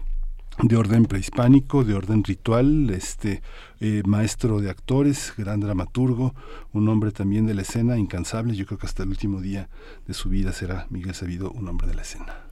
de 0.61 0.75
orden 0.75 1.05
prehispánico, 1.05 1.83
de 1.83 1.95
orden 1.95 2.23
ritual, 2.23 2.89
este 2.91 3.41
eh, 3.79 4.03
maestro 4.05 4.61
de 4.61 4.69
actores, 4.69 5.33
gran 5.37 5.59
dramaturgo, 5.59 6.35
un 6.71 6.87
hombre 6.89 7.11
también 7.11 7.45
de 7.47 7.55
la 7.55 7.63
escena, 7.63 7.97
incansable. 7.97 8.55
Yo 8.55 8.65
creo 8.65 8.77
que 8.77 8.85
hasta 8.85 9.03
el 9.03 9.09
último 9.09 9.41
día 9.41 9.69
de 10.07 10.13
su 10.13 10.29
vida 10.29 10.51
será 10.51 10.85
Miguel 10.89 11.15
Sabido 11.15 11.51
un 11.51 11.67
hombre 11.67 11.87
de 11.87 11.95
la 11.95 12.01
escena. 12.03 12.50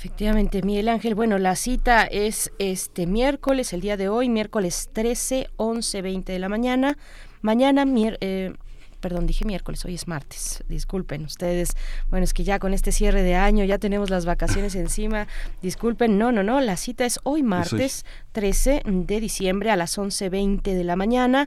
Efectivamente, 0.00 0.62
Miguel 0.62 0.88
Ángel. 0.88 1.14
Bueno, 1.14 1.36
la 1.36 1.54
cita 1.56 2.04
es 2.04 2.50
este 2.58 3.06
miércoles, 3.06 3.74
el 3.74 3.82
día 3.82 3.98
de 3.98 4.08
hoy, 4.08 4.30
miércoles 4.30 4.88
13, 4.94 5.50
11, 5.58 6.00
20 6.00 6.32
de 6.32 6.38
la 6.38 6.48
mañana. 6.48 6.96
Mañana, 7.42 7.84
eh, 8.22 8.54
perdón, 9.00 9.26
dije 9.26 9.44
miércoles, 9.44 9.84
hoy 9.84 9.96
es 9.96 10.08
martes. 10.08 10.64
Disculpen 10.70 11.26
ustedes. 11.26 11.76
Bueno, 12.08 12.24
es 12.24 12.32
que 12.32 12.44
ya 12.44 12.58
con 12.58 12.72
este 12.72 12.92
cierre 12.92 13.22
de 13.22 13.34
año 13.34 13.62
ya 13.66 13.76
tenemos 13.76 14.08
las 14.08 14.24
vacaciones 14.24 14.74
encima. 14.86 15.26
Disculpen, 15.60 16.16
no, 16.16 16.32
no, 16.32 16.42
no. 16.42 16.62
La 16.62 16.78
cita 16.78 17.04
es 17.04 17.20
hoy 17.22 17.42
martes 17.42 18.06
13 18.32 18.80
de 18.86 19.20
diciembre 19.20 19.70
a 19.70 19.76
las 19.76 19.98
11.20 19.98 20.62
de 20.62 20.84
la 20.84 20.96
mañana 20.96 21.46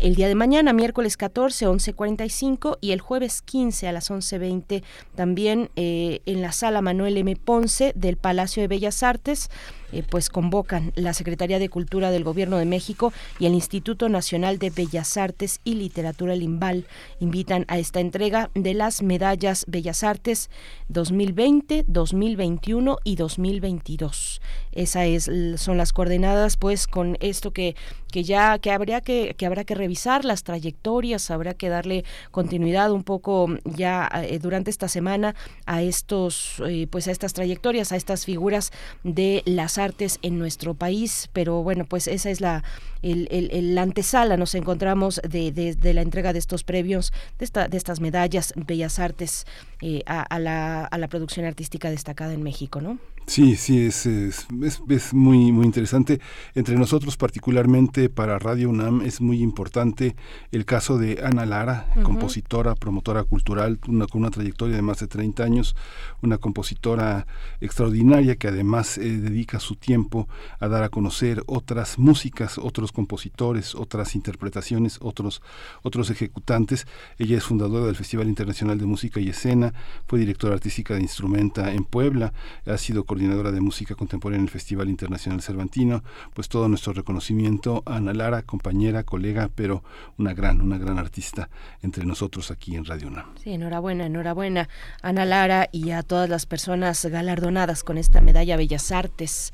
el 0.00 0.14
día 0.14 0.28
de 0.28 0.34
mañana, 0.34 0.72
miércoles 0.72 1.16
14, 1.16 1.66
11.45 1.68 2.78
y 2.80 2.92
el 2.92 3.00
jueves 3.00 3.42
15 3.42 3.88
a 3.88 3.92
las 3.92 4.10
11.20 4.10 4.82
también 5.14 5.70
eh, 5.76 6.20
en 6.26 6.42
la 6.42 6.52
sala 6.52 6.80
Manuel 6.80 7.16
M. 7.18 7.36
Ponce 7.36 7.92
del 7.94 8.16
Palacio 8.16 8.62
de 8.62 8.68
Bellas 8.68 9.02
Artes. 9.02 9.50
Eh, 9.92 10.02
pues 10.08 10.30
convocan 10.30 10.92
la 10.94 11.14
Secretaría 11.14 11.58
de 11.58 11.68
Cultura 11.68 12.10
del 12.10 12.24
Gobierno 12.24 12.58
de 12.58 12.64
México 12.64 13.12
y 13.38 13.46
el 13.46 13.54
Instituto 13.54 14.08
Nacional 14.08 14.58
de 14.58 14.70
Bellas 14.70 15.16
Artes 15.16 15.60
y 15.64 15.74
Literatura 15.74 16.34
Limbal 16.36 16.86
invitan 17.18 17.64
a 17.68 17.78
esta 17.78 18.00
entrega 18.00 18.50
de 18.54 18.74
las 18.74 19.02
medallas 19.02 19.64
Bellas 19.68 20.04
Artes 20.04 20.50
2020, 20.88 21.84
2021 21.86 22.98
y 23.04 23.16
2022. 23.16 24.40
Esas 24.72 25.06
es, 25.06 25.30
son 25.60 25.76
las 25.76 25.92
coordenadas, 25.92 26.56
pues, 26.56 26.86
con 26.86 27.16
esto 27.20 27.52
que, 27.52 27.74
que 28.12 28.22
ya 28.22 28.58
que 28.58 28.70
habría 28.70 29.00
que, 29.00 29.34
que 29.36 29.46
habrá 29.46 29.64
que 29.64 29.74
revisar 29.74 30.24
las 30.24 30.44
trayectorias, 30.44 31.30
habrá 31.30 31.54
que 31.54 31.68
darle 31.68 32.04
continuidad 32.30 32.92
un 32.92 33.02
poco 33.02 33.48
ya 33.64 34.08
eh, 34.22 34.38
durante 34.38 34.70
esta 34.70 34.88
semana 34.88 35.34
a 35.66 35.82
estos, 35.82 36.62
eh, 36.66 36.86
pues, 36.88 37.08
a 37.08 37.10
estas 37.10 37.32
trayectorias, 37.32 37.92
a 37.92 37.96
estas 37.96 38.24
figuras 38.24 38.72
de 39.02 39.42
las 39.44 39.78
artes 39.80 40.18
en 40.22 40.38
nuestro 40.38 40.74
país, 40.74 41.28
pero 41.32 41.62
bueno, 41.62 41.84
pues 41.84 42.06
esa 42.06 42.30
es 42.30 42.40
la, 42.40 42.62
el, 43.02 43.76
antesala, 43.78 44.36
nos 44.36 44.54
encontramos 44.54 45.20
de, 45.28 45.50
de, 45.52 45.94
la 45.94 46.02
entrega 46.02 46.32
de 46.32 46.38
estos 46.38 46.64
previos, 46.64 47.12
de, 47.38 47.44
esta, 47.44 47.68
de 47.68 47.76
estas 47.76 48.00
medallas 48.00 48.52
Bellas 48.56 48.98
Artes 48.98 49.46
eh, 49.80 50.02
a, 50.06 50.38
la, 50.38 50.84
a 50.84 50.98
la 50.98 51.08
producción 51.08 51.46
artística 51.46 51.90
destacada 51.90 52.32
en 52.32 52.42
México, 52.42 52.80
¿no? 52.80 52.98
Sí, 53.26 53.54
sí, 53.54 53.86
es, 53.86 54.06
es, 54.06 54.48
es, 54.88 55.14
muy, 55.14 55.52
muy 55.52 55.64
interesante. 55.64 56.20
Entre 56.54 56.76
nosotros, 56.76 57.16
particularmente 57.16 58.08
para 58.08 58.40
Radio 58.40 58.68
UNAM, 58.70 59.02
es 59.02 59.20
muy 59.20 59.40
importante 59.40 60.16
el 60.50 60.64
caso 60.64 60.98
de 60.98 61.20
Ana 61.22 61.46
Lara, 61.46 61.86
compositora, 62.02 62.74
promotora 62.74 63.22
cultural, 63.22 63.78
una, 63.86 64.06
con 64.08 64.22
una 64.22 64.30
trayectoria 64.30 64.74
de 64.74 64.82
más 64.82 64.98
de 64.98 65.06
30 65.06 65.44
años, 65.44 65.76
una 66.22 66.38
compositora 66.38 67.28
extraordinaria 67.60 68.34
que 68.34 68.48
además 68.48 68.98
eh, 68.98 69.02
dedica 69.02 69.60
su 69.60 69.76
tiempo 69.76 70.28
a 70.58 70.66
dar 70.66 70.82
a 70.82 70.88
conocer 70.88 71.44
otras 71.46 72.00
músicas, 72.00 72.58
otros 72.58 72.90
compositores, 72.90 73.76
otras 73.76 74.16
interpretaciones, 74.16 74.98
otros, 75.00 75.40
otros 75.82 76.10
ejecutantes. 76.10 76.86
Ella 77.16 77.38
es 77.38 77.44
fundadora 77.44 77.86
del 77.86 77.96
Festival 77.96 78.28
Internacional 78.28 78.78
de 78.78 78.86
Música 78.86 79.20
y 79.20 79.28
Escena, 79.28 79.72
fue 80.08 80.18
directora 80.18 80.54
artística 80.54 80.94
de 80.94 81.02
Instrumenta 81.02 81.72
en 81.72 81.84
Puebla, 81.84 82.32
ha 82.66 82.76
sido 82.76 83.04
coordinadora 83.10 83.50
de 83.50 83.60
música 83.60 83.96
contemporánea 83.96 84.38
en 84.38 84.44
el 84.44 84.50
Festival 84.50 84.88
Internacional 84.88 85.42
Cervantino, 85.42 86.04
pues 86.32 86.48
todo 86.48 86.68
nuestro 86.68 86.92
reconocimiento 86.92 87.82
a 87.84 87.96
Ana 87.96 88.14
Lara, 88.14 88.42
compañera, 88.42 89.02
colega, 89.02 89.50
pero 89.52 89.82
una 90.16 90.32
gran, 90.32 90.60
una 90.60 90.78
gran 90.78 90.96
artista 90.96 91.50
entre 91.82 92.04
nosotros 92.04 92.52
aquí 92.52 92.76
en 92.76 92.84
Radio 92.84 93.08
UNAM. 93.08 93.34
Sí, 93.42 93.50
enhorabuena, 93.50 94.06
enhorabuena 94.06 94.68
Ana 95.02 95.24
Lara 95.24 95.68
y 95.72 95.90
a 95.90 96.04
todas 96.04 96.30
las 96.30 96.46
personas 96.46 97.04
galardonadas 97.04 97.82
con 97.82 97.98
esta 97.98 98.20
medalla 98.20 98.56
Bellas 98.56 98.92
Artes. 98.92 99.52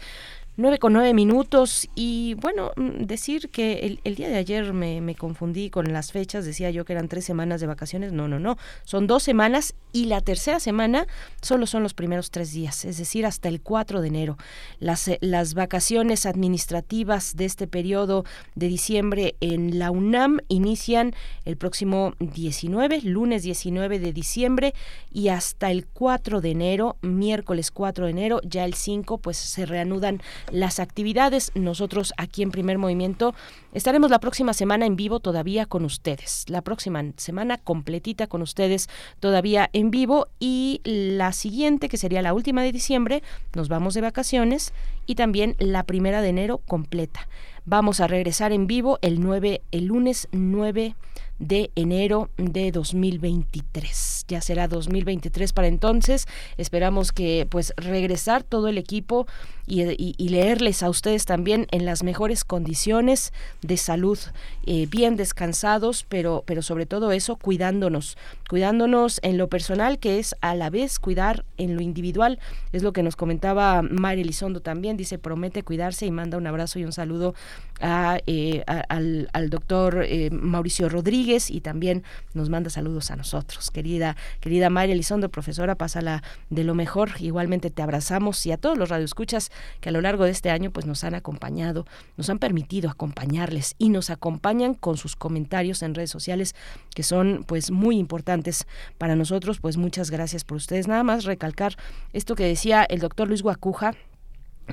9 0.56 0.78
con 0.78 0.94
9 0.94 1.12
minutos 1.12 1.88
y 1.94 2.34
bueno, 2.34 2.72
mm, 2.76 3.04
decir 3.04 3.50
que 3.50 3.98
el, 4.02 4.14
día 4.14 4.28
de 4.28 4.36
ayer 4.36 4.72
me, 4.72 5.00
me, 5.00 5.14
confundí 5.14 5.68
con 5.68 5.92
las 5.92 6.12
fechas, 6.12 6.44
decía 6.44 6.70
yo 6.70 6.84
que 6.84 6.94
eran 6.94 7.08
tres 7.08 7.24
semanas 7.24 7.60
de 7.60 7.66
vacaciones, 7.66 8.12
no, 8.12 8.26
no, 8.26 8.38
no, 8.38 8.56
son 8.84 9.06
dos 9.06 9.22
semanas 9.22 9.74
y 9.92 10.06
la 10.06 10.20
tercera 10.20 10.60
semana 10.60 11.06
solo 11.42 11.66
son 11.66 11.82
los 11.82 11.94
primeros 11.94 12.30
tres 12.30 12.52
días, 12.52 12.84
es 12.84 12.98
decir, 12.98 13.26
hasta 13.26 13.48
el 13.48 13.60
4 13.60 14.00
de 14.00 14.08
enero. 14.08 14.36
Las, 14.78 15.08
eh, 15.08 15.18
las 15.20 15.54
vacaciones 15.54 16.26
administrativas 16.26 17.36
de 17.36 17.44
este 17.44 17.66
periodo 17.66 18.24
de 18.54 18.68
diciembre 18.68 19.36
en 19.40 19.78
la 19.78 19.90
UNAM 19.90 20.38
inician 20.48 21.14
el 21.44 21.56
próximo 21.56 22.14
19, 22.18 23.00
lunes 23.02 23.42
19 23.42 23.98
de 23.98 24.12
diciembre 24.12 24.74
y 25.10 25.28
hasta 25.28 25.70
el 25.70 25.86
4 25.86 26.40
de 26.40 26.50
enero, 26.50 26.96
miércoles 27.02 27.70
4 27.70 28.06
de 28.06 28.10
enero, 28.10 28.40
ya 28.42 28.64
el 28.64 28.74
5 28.74 29.18
pues 29.18 29.36
se 29.36 29.66
reanudan 29.66 30.20
las 30.50 30.80
actividades. 30.80 31.52
Nosotros 31.54 32.12
aquí 32.16 32.42
en 32.42 32.50
Primer 32.50 32.78
Movimiento 32.78 33.34
estaremos 33.72 34.10
la 34.10 34.20
próxima 34.20 34.54
semana 34.54 34.86
en 34.86 34.96
vivo 34.96 35.20
todavía 35.20 35.66
con 35.66 35.84
ustedes. 35.84 36.44
La 36.48 36.62
próxima 36.62 37.02
semana 37.16 37.58
completita 37.58 38.26
con 38.26 38.42
ustedes 38.42 38.88
todavía 39.20 39.70
en 39.72 39.90
vivo 39.90 40.28
y 40.38 40.80
la 40.84 41.32
siguiente, 41.32 41.88
que 41.88 41.96
sería 41.96 42.22
la 42.22 42.34
última 42.34 42.62
de 42.62 42.72
diciembre, 42.72 43.22
nos 43.54 43.68
vamos 43.68 43.94
de 43.94 44.00
vacaciones 44.00 44.72
y 45.06 45.14
también 45.14 45.56
la 45.58 45.84
primera 45.84 46.22
de 46.22 46.28
enero 46.28 46.58
completa. 46.58 47.28
Vamos 47.64 48.00
a 48.00 48.06
regresar 48.06 48.52
en 48.52 48.66
vivo 48.66 48.98
el 49.02 49.20
9, 49.20 49.60
el 49.72 49.86
lunes 49.86 50.28
9 50.30 50.94
de 51.38 51.70
enero 51.74 52.30
de 52.36 52.70
2023. 52.72 54.24
Ya 54.28 54.40
será 54.40 54.68
2023 54.68 55.52
para 55.52 55.68
entonces. 55.68 56.26
Esperamos 56.56 57.12
que 57.12 57.46
pues 57.50 57.74
regresar 57.76 58.42
todo 58.42 58.68
el 58.68 58.78
equipo 58.78 59.26
y, 59.66 60.28
leerles 60.28 60.82
a 60.82 60.90
ustedes 60.90 61.24
también 61.24 61.66
en 61.70 61.84
las 61.84 62.02
mejores 62.02 62.44
condiciones 62.44 63.32
de 63.62 63.76
salud, 63.76 64.18
eh, 64.64 64.86
bien 64.88 65.16
descansados, 65.16 66.04
pero, 66.08 66.44
pero 66.46 66.62
sobre 66.62 66.86
todo 66.86 67.12
eso, 67.12 67.36
cuidándonos, 67.36 68.16
cuidándonos 68.48 69.20
en 69.22 69.38
lo 69.38 69.48
personal, 69.48 69.98
que 69.98 70.18
es 70.18 70.36
a 70.40 70.54
la 70.54 70.70
vez 70.70 70.98
cuidar 70.98 71.44
en 71.58 71.74
lo 71.74 71.82
individual. 71.82 72.38
Es 72.72 72.82
lo 72.82 72.92
que 72.92 73.02
nos 73.02 73.16
comentaba 73.16 73.82
María 73.82 74.22
Elizondo 74.22 74.60
también, 74.60 74.96
dice, 74.96 75.18
promete 75.18 75.62
cuidarse 75.62 76.06
y 76.06 76.10
manda 76.10 76.38
un 76.38 76.46
abrazo 76.46 76.78
y 76.78 76.84
un 76.84 76.92
saludo 76.92 77.34
a, 77.80 78.18
eh, 78.26 78.62
al, 78.66 79.28
al, 79.32 79.50
doctor 79.50 80.04
eh, 80.06 80.30
Mauricio 80.30 80.88
Rodríguez 80.88 81.50
y 81.50 81.60
también 81.60 82.04
nos 82.34 82.48
manda 82.48 82.70
saludos 82.70 83.10
a 83.10 83.16
nosotros. 83.16 83.70
Querida, 83.70 84.16
querida 84.40 84.70
María 84.70 84.94
Elizondo, 84.94 85.28
profesora, 85.28 85.74
pásala 85.74 86.22
de 86.50 86.64
lo 86.64 86.74
mejor. 86.74 87.10
Igualmente 87.18 87.70
te 87.70 87.82
abrazamos 87.82 88.44
y 88.46 88.52
a 88.52 88.56
todos 88.56 88.78
los 88.78 88.88
radioescuchas 88.88 89.50
que 89.80 89.88
a 89.88 89.92
lo 89.92 90.00
largo 90.00 90.24
de 90.24 90.30
este 90.30 90.50
año 90.50 90.70
pues 90.70 90.86
nos 90.86 91.04
han 91.04 91.14
acompañado, 91.14 91.86
nos 92.16 92.30
han 92.30 92.38
permitido 92.38 92.90
acompañarles 92.90 93.74
y 93.78 93.88
nos 93.88 94.10
acompañan 94.10 94.74
con 94.74 94.96
sus 94.96 95.16
comentarios 95.16 95.82
en 95.82 95.94
redes 95.94 96.10
sociales 96.10 96.54
que 96.94 97.02
son 97.02 97.44
pues 97.46 97.70
muy 97.70 97.98
importantes 97.98 98.66
para 98.98 99.16
nosotros, 99.16 99.60
pues 99.60 99.76
muchas 99.76 100.10
gracias 100.10 100.44
por 100.44 100.56
ustedes. 100.56 100.88
Nada 100.88 101.02
más 101.02 101.24
recalcar 101.24 101.76
esto 102.12 102.34
que 102.34 102.44
decía 102.44 102.84
el 102.84 103.00
doctor 103.00 103.28
Luis 103.28 103.42
Guacuja, 103.42 103.94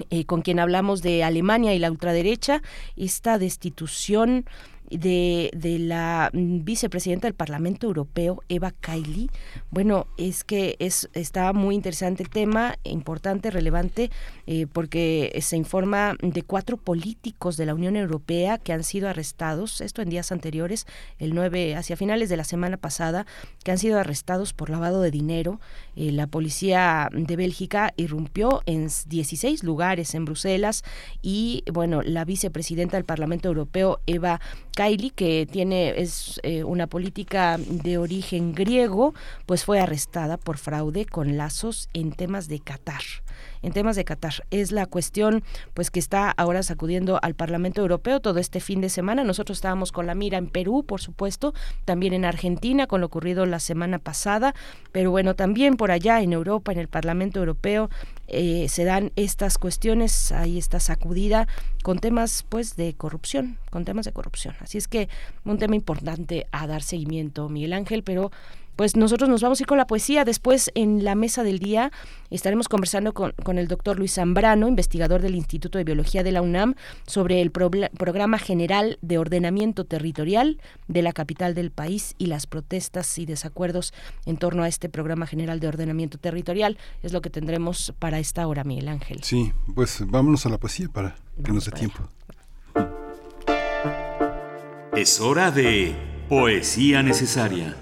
eh, 0.10 0.26
con 0.26 0.42
quien 0.42 0.60
hablamos 0.60 1.04
de 1.04 1.24
Alemania 1.24 1.74
y 1.74 1.80
la 1.80 1.92
ultraderecha, 1.92 2.64
esta 2.96 3.38
destitución 3.38 4.46
de, 4.98 5.52
de 5.56 5.80
la 5.80 6.30
vicepresidenta 6.34 7.28
del 7.28 7.34
Parlamento 7.34 7.88
Europeo, 7.88 8.44
Eva 8.50 8.72
Kaili. 8.72 9.30
Bueno, 9.72 10.08
es 10.18 10.44
que 10.44 10.76
es, 10.80 11.10
está 11.14 11.54
muy 11.54 11.76
interesante 11.76 12.24
el 12.24 12.30
tema, 12.30 12.78
importante, 12.84 13.52
relevante, 13.52 14.12
eh, 14.48 14.68
porque 14.72 15.38
se 15.42 15.58
informa 15.58 16.16
de 16.22 16.44
cuatro 16.44 16.78
políticos 16.78 17.58
de 17.58 17.66
la 17.66 17.74
Unión 17.74 17.96
Europea 17.96 18.58
que 18.58 18.74
han 18.74 18.84
sido 18.84 19.10
arrestados, 19.10 19.82
esto 19.82 20.02
en 20.02 20.10
días 20.10 20.32
anteriores, 20.32 20.86
el 21.20 21.34
9, 21.34 21.76
hacia 21.76 21.98
finales 21.98 22.30
de 22.30 22.38
la 22.38 22.44
semana 22.44 22.78
pasada, 22.78 23.26
que 23.64 23.72
han 23.72 23.78
sido 23.78 24.00
arrestados 24.00 24.54
por 24.54 24.70
lavado 24.70 25.02
de 25.02 25.12
dinero. 25.12 25.60
Eh, 25.96 26.12
la 26.12 26.28
policía 26.28 27.10
de 27.12 27.36
Bélgica 27.36 27.94
irrumpió 27.98 28.62
en 28.66 28.90
16 29.08 29.64
lugares 29.64 30.16
en 30.16 30.26
Bruselas 30.26 30.84
y, 31.22 31.64
bueno, 31.72 32.02
la 32.02 32.26
vicepresidenta 32.26 32.98
del 32.98 33.06
Parlamento 33.06 33.48
Europeo, 33.48 34.00
Eva 34.06 34.40
Kylie, 34.84 35.12
que 35.12 35.48
tiene 35.50 36.02
es 36.02 36.42
eh, 36.44 36.66
una 36.66 36.88
política 36.88 37.58
de 37.58 37.98
origen 37.98 38.54
griego, 38.54 39.14
pues 39.46 39.64
fue 39.64 39.80
arrestada 39.80 40.36
por 40.36 40.58
fraude 40.58 41.06
con 41.06 41.38
lazos 41.38 41.88
en 41.94 42.12
temas 42.12 42.50
de 42.50 42.60
Qatar 42.60 43.02
en 43.62 43.74
temas 43.74 43.96
de 43.96 44.04
Qatar. 44.04 44.46
Es 44.52 44.72
la 44.72 44.86
cuestión 44.86 45.44
pues 45.74 45.92
que 45.92 46.00
está 46.00 46.32
ahora 46.32 46.64
sacudiendo 46.64 47.20
al 47.22 47.36
Parlamento 47.36 47.82
Europeo 47.82 48.20
todo 48.20 48.40
este 48.40 48.60
fin 48.60 48.82
de 48.82 48.90
semana. 48.90 49.24
Nosotros 49.24 49.58
estábamos 49.58 49.92
con 49.92 50.06
la 50.06 50.16
mira 50.16 50.38
en 50.38 50.48
Perú, 50.48 50.84
por 50.86 51.02
supuesto, 51.02 51.54
también 51.86 52.14
en 52.14 52.26
Argentina 52.26 52.88
con 52.88 53.02
lo 53.02 53.08
ocurrido 53.08 53.46
la 53.46 53.60
semana 53.60 54.00
pasada, 54.00 54.56
pero 54.92 55.12
bueno, 55.12 55.36
también 55.36 55.78
por 55.78 55.92
allá 55.92 56.22
en 56.22 56.34
Europa, 56.34 56.72
en 56.72 56.80
el 56.80 56.88
Parlamento 56.88 57.40
Europeo, 57.40 57.90
eh, 58.28 58.68
se 58.70 58.84
dan 58.86 59.12
estas 59.16 59.58
cuestiones, 59.58 60.32
hay 60.32 60.58
esta 60.58 60.80
sacudida 60.80 61.48
con 61.84 62.00
temas 62.00 62.44
pues 62.50 62.76
de 62.76 62.94
corrupción, 62.96 63.58
con 63.70 63.86
temas 63.86 64.06
de 64.06 64.14
corrupción. 64.14 64.56
Así 64.62 64.78
es 64.78 64.88
que 64.88 65.10
un 65.46 65.60
tema 65.60 65.76
importante 65.76 66.48
a 66.52 66.66
dar 66.66 66.82
seguimiento, 66.82 67.50
Miguel 67.50 67.74
Ángel, 67.74 68.04
pero 68.04 68.32
pues 68.76 68.96
nosotros 68.96 69.30
nos 69.30 69.42
vamos 69.42 69.60
a 69.60 69.64
ir 69.64 69.68
con 69.68 69.78
la 69.78 69.88
poesía. 69.88 70.26
Después, 70.26 70.72
en 70.76 71.04
la 71.04 71.16
mesa 71.16 71.44
del 71.44 71.60
día, 71.60 71.92
estaremos 72.30 72.68
conversando 72.68 73.14
con, 73.14 73.34
el 73.58 73.68
doctor 73.68 73.98
Luis 73.98 74.16
Zambrano, 74.16 74.68
investigador 74.68 75.22
del 75.22 75.36
Instituto 75.36 75.78
de 75.78 75.84
Biología 75.84 76.24
de 76.24 76.32
la 76.32 76.42
UNAM, 76.42 76.76
sobre 77.06 77.42
el 77.42 77.52
programa 77.52 78.40
general 78.40 78.98
de 79.02 79.18
ordenamiento 79.18 79.86
territorial 79.86 80.60
de 80.88 81.02
la 81.02 81.14
capital 81.14 81.54
del 81.54 81.72
país 81.72 82.16
y 82.18 82.28
las 82.28 82.48
protestas 82.48 83.18
y 83.18 83.26
desacuerdos 83.26 83.94
en 84.26 84.38
torno 84.38 84.64
a 84.64 84.68
este 84.68 84.90
programa 84.90 85.28
general 85.28 85.60
de 85.60 85.68
ordenamiento 85.68 86.18
territorial. 86.18 86.78
Es 87.02 87.14
lo 87.14 87.22
que 87.22 87.30
tendremos 87.30 87.94
para 88.00 88.20
esta 88.20 88.48
hora, 88.48 88.64
Miguel 88.64 88.88
Ángel. 88.88 89.24
Sí, 89.24 89.52
pues 89.76 90.04
vámonos 90.08 90.46
a 90.46 90.50
la 90.50 90.58
poesía 90.58 90.90
para 90.90 91.16
que 91.44 91.52
nos 91.52 91.66
dé 91.66 91.72
tiempo. 91.72 92.10
Es 94.96 95.20
hora 95.20 95.50
de 95.50 95.96
poesía 96.30 97.02
necesaria. 97.02 97.76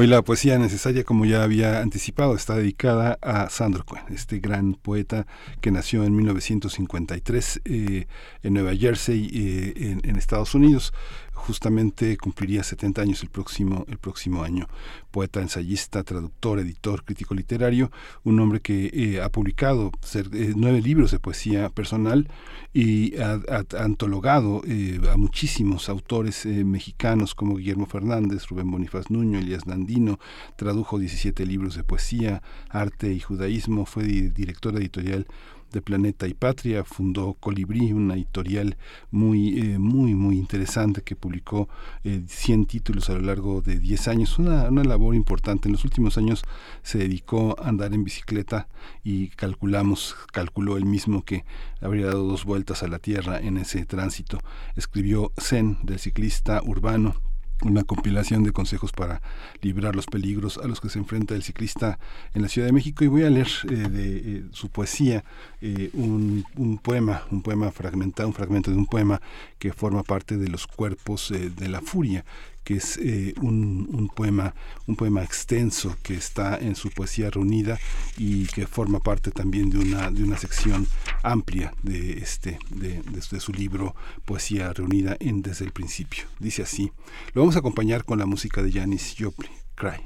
Hoy 0.00 0.06
la 0.06 0.22
poesía 0.22 0.56
necesaria, 0.60 1.02
como 1.02 1.24
ya 1.24 1.42
había 1.42 1.80
anticipado, 1.80 2.36
está 2.36 2.54
dedicada 2.54 3.18
a 3.20 3.50
Sandro 3.50 3.84
Cohen, 3.84 4.04
este 4.10 4.38
gran 4.38 4.74
poeta 4.74 5.26
que 5.60 5.72
nació 5.72 6.04
en 6.04 6.14
1953 6.14 7.62
eh, 7.64 8.06
en 8.44 8.54
Nueva 8.54 8.76
Jersey, 8.76 9.28
eh, 9.34 9.98
en, 10.04 10.14
Estados 10.14 10.54
Unidos 10.54 10.92
justamente 11.38 12.16
cumpliría 12.16 12.62
70 12.62 13.02
años 13.02 13.22
el 13.22 13.30
próximo, 13.30 13.84
el 13.88 13.98
próximo 13.98 14.42
año. 14.42 14.68
Poeta, 15.10 15.40
ensayista, 15.40 16.02
traductor, 16.02 16.58
editor, 16.58 17.04
crítico 17.04 17.34
literario, 17.34 17.90
un 18.24 18.38
hombre 18.40 18.60
que 18.60 18.90
eh, 18.92 19.20
ha 19.22 19.30
publicado 19.30 19.90
eh, 20.14 20.52
nueve 20.56 20.82
libros 20.82 21.10
de 21.10 21.18
poesía 21.18 21.70
personal 21.70 22.28
y 22.72 23.16
ha, 23.18 23.40
antologado 23.78 24.62
eh, 24.66 25.00
a 25.10 25.16
muchísimos 25.16 25.88
autores 25.88 26.44
mexicanos 26.46 27.34
como 27.34 27.56
Guillermo 27.56 27.86
Fernández, 27.86 28.46
Rubén 28.48 28.70
Bonifaz 28.70 29.10
Nuño, 29.10 29.38
Elías 29.38 29.66
Nandino, 29.66 30.18
tradujo 30.56 30.98
17 30.98 31.46
libros 31.46 31.76
de 31.76 31.84
poesía, 31.84 32.42
arte 32.68 33.12
y 33.12 33.20
judaísmo, 33.20 33.86
fue 33.86 34.04
director 34.04 34.76
editorial 34.76 35.26
de 35.72 35.82
Planeta 35.82 36.26
y 36.26 36.34
Patria, 36.34 36.84
fundó 36.84 37.34
Colibrí, 37.34 37.92
una 37.92 38.14
editorial 38.14 38.76
muy, 39.10 39.58
eh, 39.58 39.78
muy, 39.78 40.14
muy 40.14 40.36
interesante 40.38 41.02
que 41.02 41.16
publicó 41.16 41.68
eh, 42.04 42.22
100 42.26 42.66
títulos 42.66 43.10
a 43.10 43.14
lo 43.14 43.20
largo 43.20 43.60
de 43.60 43.78
10 43.78 44.08
años, 44.08 44.38
una, 44.38 44.70
labor 44.70 45.14
importante. 45.14 45.68
En 45.68 45.72
los 45.72 45.84
últimos 45.84 46.18
años 46.18 46.42
se 46.82 46.98
dedicó 46.98 47.56
a 47.60 47.68
andar 47.68 47.92
en 47.94 48.04
bicicleta 48.04 48.68
y 49.04 49.28
calculamos, 49.28 50.16
calculó 50.32 50.76
él 50.76 50.84
mismo 50.84 51.24
que 51.24 51.44
habría 51.80 52.06
dado 52.06 52.24
dos 52.24 52.44
vueltas 52.44 52.82
a 52.82 52.88
la 52.88 52.98
Tierra 52.98 53.38
en 53.40 53.58
ese 53.58 53.84
tránsito. 53.84 54.38
Escribió 54.76 55.32
Zen 55.38 55.78
del 55.82 55.98
ciclista 55.98 56.62
urbano, 56.64 57.14
una 57.62 57.84
compilación 57.84 58.44
de 58.44 58.52
consejos 58.52 58.92
para 58.92 59.20
librar 59.60 59.96
los 59.96 60.06
peligros 60.06 60.58
a 60.58 60.66
los 60.66 60.80
que 60.80 60.88
se 60.88 60.98
enfrenta 60.98 61.34
el 61.34 61.42
ciclista 61.42 61.98
en 62.34 62.42
la 62.42 62.48
Ciudad 62.48 62.66
de 62.66 62.72
México. 62.72 63.04
Y 63.04 63.08
voy 63.08 63.24
a 63.24 63.30
leer 63.30 63.48
eh, 63.68 63.74
de 63.74 64.16
eh, 64.16 64.44
su 64.52 64.68
poesía 64.68 65.24
eh, 65.60 65.90
un, 65.92 66.44
un, 66.56 66.78
poema, 66.78 67.22
un 67.30 67.42
poema 67.42 67.70
fragmentado, 67.70 68.28
un 68.28 68.34
fragmento 68.34 68.70
de 68.70 68.76
un 68.76 68.86
poema 68.86 69.20
que 69.58 69.72
forma 69.72 70.02
parte 70.02 70.36
de 70.36 70.48
los 70.48 70.66
cuerpos 70.66 71.32
de 71.32 71.68
la 71.68 71.80
furia 71.80 72.24
que 72.68 72.74
es 72.74 72.98
eh, 72.98 73.32
un, 73.40 73.88
un, 73.94 74.08
poema, 74.10 74.54
un 74.86 74.94
poema 74.94 75.22
extenso 75.22 75.96
que 76.02 76.12
está 76.12 76.58
en 76.58 76.76
su 76.76 76.90
poesía 76.90 77.30
reunida 77.30 77.78
y 78.18 78.44
que 78.48 78.66
forma 78.66 79.00
parte 79.00 79.30
también 79.30 79.70
de 79.70 79.78
una, 79.78 80.10
de 80.10 80.22
una 80.22 80.36
sección 80.36 80.86
amplia 81.22 81.72
de, 81.82 82.18
este, 82.18 82.58
de, 82.68 83.00
de, 83.00 83.40
su 83.40 83.54
libro 83.54 83.96
Poesía 84.26 84.70
reunida 84.74 85.16
en 85.18 85.40
Desde 85.40 85.64
el 85.64 85.72
principio. 85.72 86.24
Dice 86.40 86.60
así, 86.60 86.92
lo 87.32 87.40
vamos 87.40 87.56
a 87.56 87.60
acompañar 87.60 88.04
con 88.04 88.18
la 88.18 88.26
música 88.26 88.62
de 88.62 88.70
Janis 88.70 89.16
Joplin, 89.18 89.50
Cry. 89.74 90.02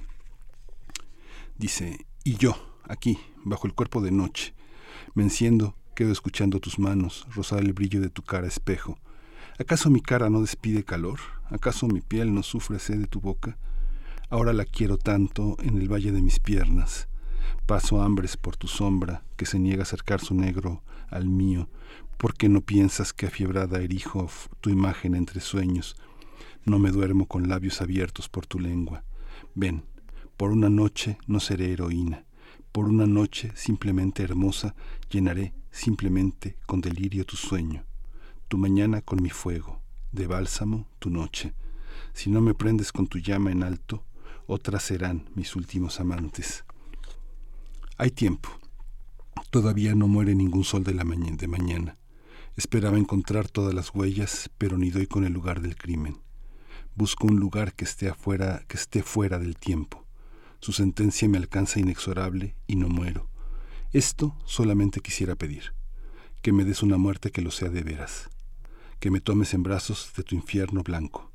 Dice, 1.59 2.07
y 2.23 2.37
yo, 2.37 2.79
aquí, 2.85 3.19
bajo 3.43 3.67
el 3.67 3.75
cuerpo 3.75 4.01
de 4.01 4.13
noche, 4.13 4.55
me 5.15 5.25
enciendo, 5.25 5.75
quedo 5.97 6.13
escuchando 6.13 6.61
tus 6.61 6.79
manos, 6.79 7.27
rozar 7.35 7.59
el 7.59 7.73
brillo 7.73 8.01
de 8.01 8.09
tu 8.09 8.23
cara 8.23 8.47
espejo, 8.47 9.01
¿Acaso 9.59 9.91
mi 9.91 10.01
cara 10.01 10.31
no 10.31 10.41
despide 10.41 10.83
calor? 10.83 11.21
¿Acaso 11.51 11.87
mi 11.87 12.01
piel 12.01 12.33
no 12.33 12.43
sufre 12.43 12.79
sed 12.79 12.99
de 12.99 13.07
tu 13.07 13.21
boca? 13.21 13.59
Ahora 14.31 14.55
la 14.55 14.65
quiero 14.65 14.97
tanto 14.97 15.57
en 15.63 15.77
el 15.77 15.93
valle 15.93 16.11
de 16.11 16.23
mis 16.23 16.39
piernas. 16.39 17.07
Paso 17.67 18.01
hambres 18.01 18.39
por 18.39 18.57
tu 18.57 18.67
sombra, 18.67 19.25
que 19.37 19.45
se 19.45 19.59
niega 19.59 19.81
a 19.81 19.83
acercar 19.83 20.21
su 20.21 20.35
negro 20.35 20.83
al 21.11 21.27
mío, 21.29 21.69
porque 22.17 22.49
no 22.49 22.63
piensas 22.63 23.13
que 23.13 23.27
afiebrada 23.27 23.83
erijo 23.83 24.31
tu 24.63 24.71
imagen 24.71 25.15
entre 25.15 25.43
sueños. 25.43 25.97
No 26.65 26.79
me 26.79 26.91
duermo 26.91 27.27
con 27.27 27.49
labios 27.49 27.83
abiertos 27.83 28.31
por 28.31 28.47
tu 28.47 28.59
lengua. 28.59 29.05
Ven, 29.55 29.85
por 30.39 30.51
una 30.51 30.71
noche 30.71 31.19
no 31.27 31.41
seré 31.41 31.73
heroína. 31.73 32.25
Por 32.73 32.89
una 32.89 33.07
noche 33.07 33.53
simplemente 33.55 34.23
hermosa 34.23 34.75
llenaré 35.11 35.53
simplemente 35.71 36.57
con 36.65 36.81
delirio 36.81 37.27
tu 37.27 37.37
sueño, 37.37 37.85
tu 38.53 38.59
mañana 38.59 39.01
con 39.01 39.23
mi 39.23 39.31
fuego, 39.31 39.81
de 40.11 40.27
bálsamo 40.27 40.87
tu 40.99 41.09
noche. 41.09 41.55
Si 42.13 42.29
no 42.29 42.43
me 42.43 42.53
prendes 42.53 42.93
con 42.93 43.07
tu 43.07 43.19
llama 43.19 43.51
en 43.51 43.63
alto, 43.63 44.05
otras 44.47 44.83
serán 44.83 45.31
mis 45.35 45.57
últimos 45.57 46.01
amantes. 46.01 46.67
Hay 47.97 48.11
tiempo. 48.11 48.51
Todavía 49.49 49.95
no 49.95 50.07
muere 50.07 50.35
ningún 50.35 50.65
sol 50.65 50.85
de 50.85 50.93
la 50.93 51.05
mañana. 51.05 51.97
Esperaba 52.55 52.99
encontrar 52.99 53.49
todas 53.49 53.73
las 53.73 53.95
huellas, 53.95 54.51
pero 54.59 54.77
ni 54.77 54.91
doy 54.91 55.07
con 55.07 55.25
el 55.25 55.33
lugar 55.33 55.63
del 55.63 55.75
crimen. 55.75 56.19
Busco 56.95 57.29
un 57.29 57.41
lugar 57.41 57.73
que 57.73 57.85
esté 57.85 58.11
afuera, 58.11 58.67
que 58.69 58.77
esté 58.77 59.03
fuera 59.03 59.39
del 59.39 59.57
tiempo. 59.57 60.05
Su 60.61 60.73
sentencia 60.73 61.27
me 61.27 61.39
alcanza 61.39 61.81
inexorable 61.81 62.55
y 62.67 62.77
no 62.77 62.91
muero. 62.91 63.31
Esto 63.93 64.37
solamente 64.45 65.01
quisiera 65.01 65.37
pedir, 65.37 65.73
que 66.43 66.53
me 66.53 66.67
des 66.67 66.83
una 66.83 66.99
muerte 66.99 67.31
que 67.31 67.41
lo 67.41 67.51
sea 67.51 67.71
de 67.71 67.83
veras, 67.83 68.29
que 69.03 69.11
me 69.11 69.21
tomes 69.21 69.53
en 69.53 69.65
brazos 69.65 70.13
de 70.17 70.23
tu 70.23 70.37
infierno 70.37 70.85
blanco. 70.85 71.33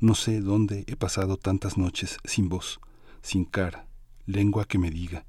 No 0.00 0.14
sé 0.14 0.40
dónde 0.40 0.84
he 0.86 0.96
pasado 0.96 1.36
tantas 1.36 1.76
noches 1.76 2.16
sin 2.24 2.48
voz, 2.48 2.80
sin 3.20 3.44
cara, 3.44 3.86
lengua 4.24 4.64
que 4.64 4.78
me 4.78 4.90
diga, 4.90 5.26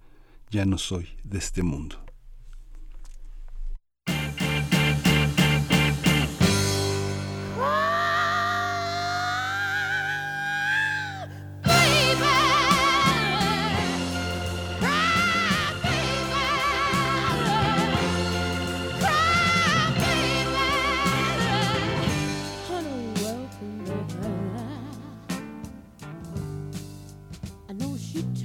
ya 0.50 0.66
no 0.66 0.78
soy 0.78 1.10
de 1.26 1.38
este 1.38 1.64
mundo. 1.64 2.05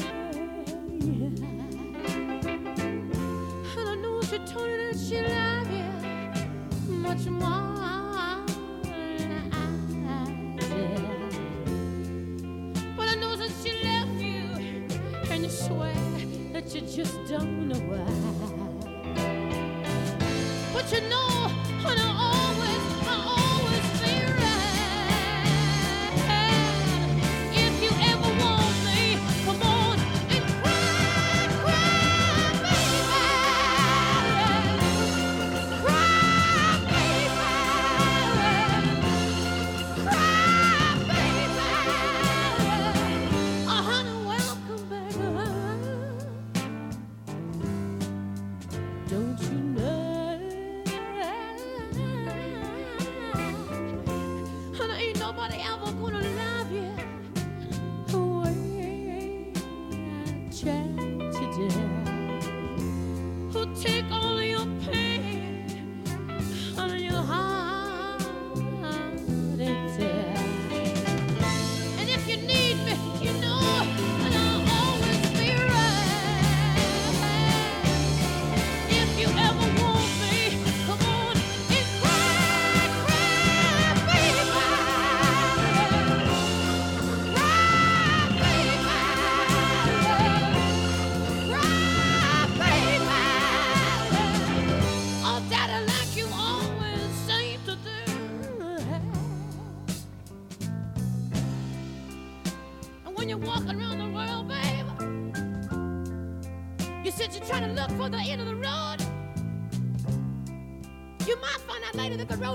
I 3.78 3.96
know 3.96 4.22
she 4.22 4.38
told 4.40 4.70
you 4.70 4.78
that 4.78 5.00
she 5.00 5.22
loved 5.22 5.72
you 5.72 6.94
much 6.94 7.26
more. 7.26 7.75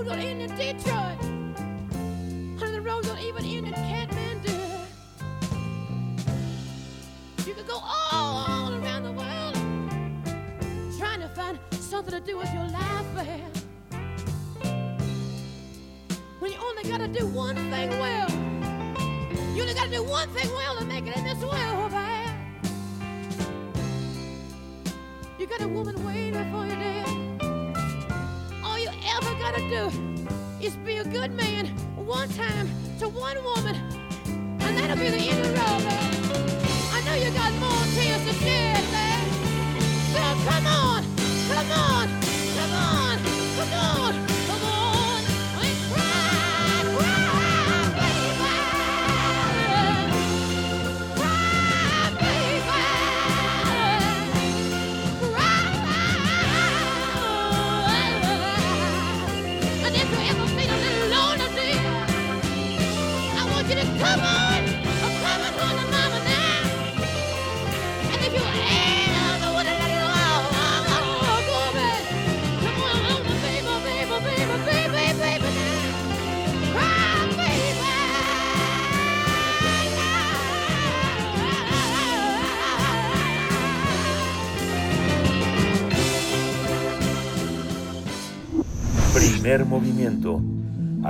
Movimiento. 0.04 0.99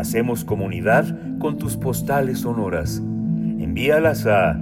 Hacemos 0.00 0.44
comunidad 0.44 1.38
con 1.38 1.58
tus 1.58 1.76
postales 1.76 2.38
sonoras. 2.38 2.96
Envíalas 2.96 4.26
a 4.26 4.58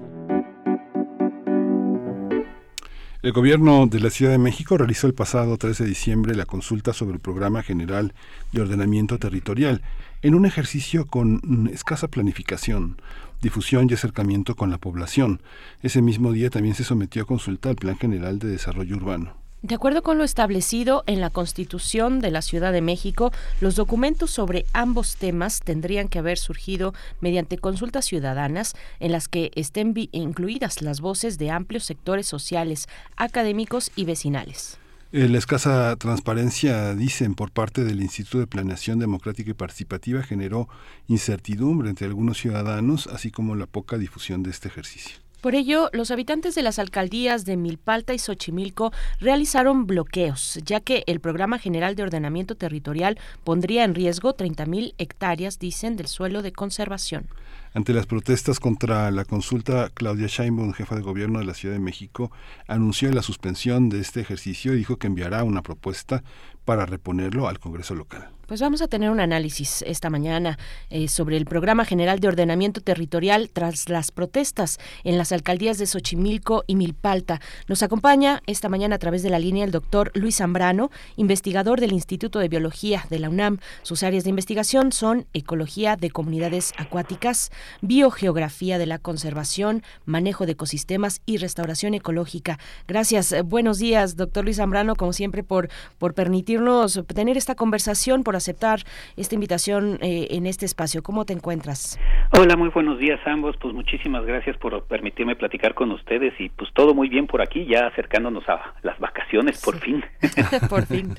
El 3.26 3.32
gobierno 3.32 3.88
de 3.88 4.00
la 4.02 4.12
Ciudad 4.12 4.34
de 4.34 4.38
México 4.38 4.78
realizó 4.78 5.08
el 5.08 5.16
pasado 5.16 5.58
13 5.58 5.84
de 5.84 5.90
diciembre 5.90 6.36
la 6.36 6.46
consulta 6.46 6.94
sobre 6.94 7.16
el 7.16 7.20
Programa 7.20 7.64
General 7.64 8.14
de 8.52 8.62
Ordenamiento 8.62 9.18
Territorial, 9.18 9.82
en 10.26 10.34
un 10.34 10.48
ejercicio 10.48 11.06
con 11.06 11.40
mm, 11.44 11.68
escasa 11.68 12.08
planificación, 12.08 13.00
difusión 13.44 13.88
y 13.88 13.94
acercamiento 13.94 14.56
con 14.56 14.72
la 14.72 14.80
población. 14.80 15.40
Ese 15.84 16.02
mismo 16.02 16.32
día 16.32 16.50
también 16.50 16.74
se 16.74 16.84
sometió 16.84 17.22
a 17.22 17.28
consulta 17.28 17.70
al 17.70 17.76
Plan 17.76 17.96
General 17.96 18.40
de 18.40 18.48
Desarrollo 18.48 18.96
Urbano. 18.96 19.36
De 19.62 19.76
acuerdo 19.76 20.02
con 20.02 20.18
lo 20.18 20.24
establecido 20.24 21.04
en 21.06 21.22
la 21.22 21.30
Constitución 21.30 22.22
de 22.22 22.32
la 22.32 22.42
Ciudad 22.42 22.74
de 22.74 22.82
México, 22.82 23.32
los 23.62 23.76
documentos 23.76 24.32
sobre 24.32 24.66
ambos 24.74 25.16
temas 25.16 25.60
tendrían 25.60 26.08
que 26.08 26.18
haber 26.18 26.40
surgido 26.40 26.96
mediante 27.22 27.60
consultas 27.60 28.06
ciudadanas 28.06 28.74
en 29.00 29.12
las 29.12 29.28
que 29.28 29.52
estén 29.54 29.94
incluidas 30.12 30.82
las 30.82 31.02
voces 31.02 31.38
de 31.38 31.52
amplios 31.52 31.84
sectores 31.84 32.26
sociales, 32.26 32.90
académicos 33.16 33.92
y 33.96 34.06
vecinales. 34.06 34.80
Eh, 35.18 35.30
la 35.30 35.38
escasa 35.38 35.96
transparencia, 35.96 36.94
dicen, 36.94 37.36
por 37.36 37.50
parte 37.50 37.86
del 37.86 38.02
Instituto 38.02 38.40
de 38.40 38.48
Planeación 38.48 39.00
Democrática 39.00 39.50
y 39.50 39.54
Participativa 39.54 40.22
generó 40.22 40.68
incertidumbre 41.08 41.90
entre 41.90 42.08
algunos 42.08 42.38
ciudadanos, 42.38 43.08
así 43.08 43.32
como 43.32 43.56
la 43.56 43.66
poca 43.66 43.98
difusión 43.98 44.44
de 44.44 44.50
este 44.50 44.68
ejercicio. 44.68 45.16
Por 45.40 45.56
ello, 45.56 45.90
los 45.94 46.12
habitantes 46.12 46.54
de 46.54 46.64
las 46.64 46.80
alcaldías 46.80 47.46
de 47.46 47.56
Milpalta 47.56 48.14
y 48.14 48.20
Xochimilco 48.20 48.92
realizaron 49.22 49.88
bloqueos, 49.88 50.60
ya 50.66 50.82
que 50.82 51.06
el 51.08 51.22
Programa 51.22 51.60
General 51.60 51.96
de 51.96 52.04
Ordenamiento 52.04 52.56
Territorial 52.56 53.18
pondría 53.46 53.86
en 53.86 53.96
riesgo 53.96 54.36
30.000 54.36 54.96
hectáreas, 54.98 55.60
dicen, 55.60 55.96
del 55.96 56.08
suelo 56.08 56.42
de 56.42 56.52
conservación. 56.52 57.30
Ante 57.76 57.92
las 57.92 58.06
protestas 58.06 58.62
contra 58.62 59.12
la 59.12 59.26
consulta, 59.26 59.90
Claudia 59.94 60.28
Sheinbaum, 60.28 60.72
jefa 60.72 60.96
de 60.96 61.02
gobierno 61.02 61.40
de 61.40 61.46
la 61.46 61.54
Ciudad 61.54 61.76
de 61.76 61.82
México, 61.82 62.32
anunció 62.70 63.12
la 63.12 63.22
suspensión 63.22 63.90
de 63.90 64.00
este 64.00 64.22
ejercicio 64.22 64.74
y 64.74 64.78
dijo 64.78 64.96
que 64.96 65.08
enviará 65.08 65.44
una 65.44 65.62
propuesta 65.62 66.24
para 66.64 66.86
reponerlo 66.86 67.50
al 67.50 67.60
Congreso 67.60 67.94
local. 67.94 68.30
Pues 68.48 68.62
vamos 68.62 68.84
a 68.84 68.88
tener 68.88 69.10
un 69.10 69.20
análisis 69.20 69.82
esta 69.88 70.12
mañana 70.12 70.60
eh, 70.92 71.08
sobre 71.08 71.36
el 71.36 71.46
Programa 71.46 71.84
General 71.84 72.20
de 72.20 72.28
Ordenamiento 72.28 72.80
Territorial 72.80 73.50
tras 73.50 73.90
las 73.90 74.12
protestas 74.12 74.78
en 75.04 75.18
las 75.18 75.32
alcaldías 75.32 75.80
de 75.80 75.88
Xochimilco 75.88 76.64
y 76.68 76.76
Milpalta. 76.76 77.42
Nos 77.68 77.82
acompaña 77.82 78.44
esta 78.46 78.70
mañana 78.70 78.98
a 78.98 79.00
través 79.00 79.24
de 79.24 79.32
la 79.32 79.40
línea 79.40 79.66
el 79.66 79.72
doctor 79.72 80.12
Luis 80.14 80.38
Zambrano, 80.38 80.92
investigador 81.16 81.80
del 81.80 81.92
Instituto 81.92 82.38
de 82.38 82.48
Biología 82.48 83.08
de 83.10 83.18
la 83.18 83.32
UNAM. 83.32 83.58
Sus 83.82 84.04
áreas 84.04 84.26
de 84.26 84.30
investigación 84.30 84.92
son 84.92 85.26
ecología 85.34 85.96
de 85.96 86.12
comunidades 86.12 86.74
acuáticas, 86.78 87.50
biogeografía 87.82 88.78
de 88.78 88.86
la 88.86 89.00
conservación, 89.00 89.82
manejo 90.06 90.46
de 90.46 90.52
ecosistemas 90.52 91.22
y 91.26 91.38
restauración 91.38 91.96
ecológica. 91.96 92.60
Gracias. 92.88 93.34
Buenos 93.44 93.80
días, 93.80 94.18
doctor 94.18 94.44
Luis 94.44 94.58
Zambrano, 94.58 94.96
como 94.96 95.14
siempre, 95.14 95.44
por, 95.44 95.70
por 95.98 96.14
permitirnos 96.14 97.02
tener 97.08 97.38
esta 97.38 97.56
conversación, 97.56 98.24
por 98.24 98.35
aceptar 98.38 98.80
esta 99.18 99.36
invitación 99.36 99.98
eh, 100.02 100.28
en 100.32 100.46
este 100.46 100.66
espacio. 100.66 101.04
¿Cómo 101.04 101.26
te 101.26 101.34
encuentras? 101.34 102.00
Hola, 102.32 102.56
muy 102.56 102.70
buenos 102.70 103.00
días 103.00 103.20
a 103.26 103.32
ambos. 103.32 103.56
Pues 103.62 103.74
muchísimas 103.74 104.26
gracias 104.26 104.58
por 104.58 104.84
permitirme 104.86 105.36
platicar 105.36 105.74
con 105.74 105.92
ustedes 105.92 106.34
y 106.40 106.50
pues 106.50 106.70
todo 106.74 106.94
muy 106.94 107.10
bien 107.10 107.28
por 107.28 107.42
aquí, 107.42 107.66
ya 107.66 107.88
acercándonos 107.88 108.48
a 108.50 108.74
las 108.84 109.00
vacaciones, 109.00 109.62
por 109.64 109.80
fin. 109.80 110.04
por 110.70 110.86
fin. 110.86 111.16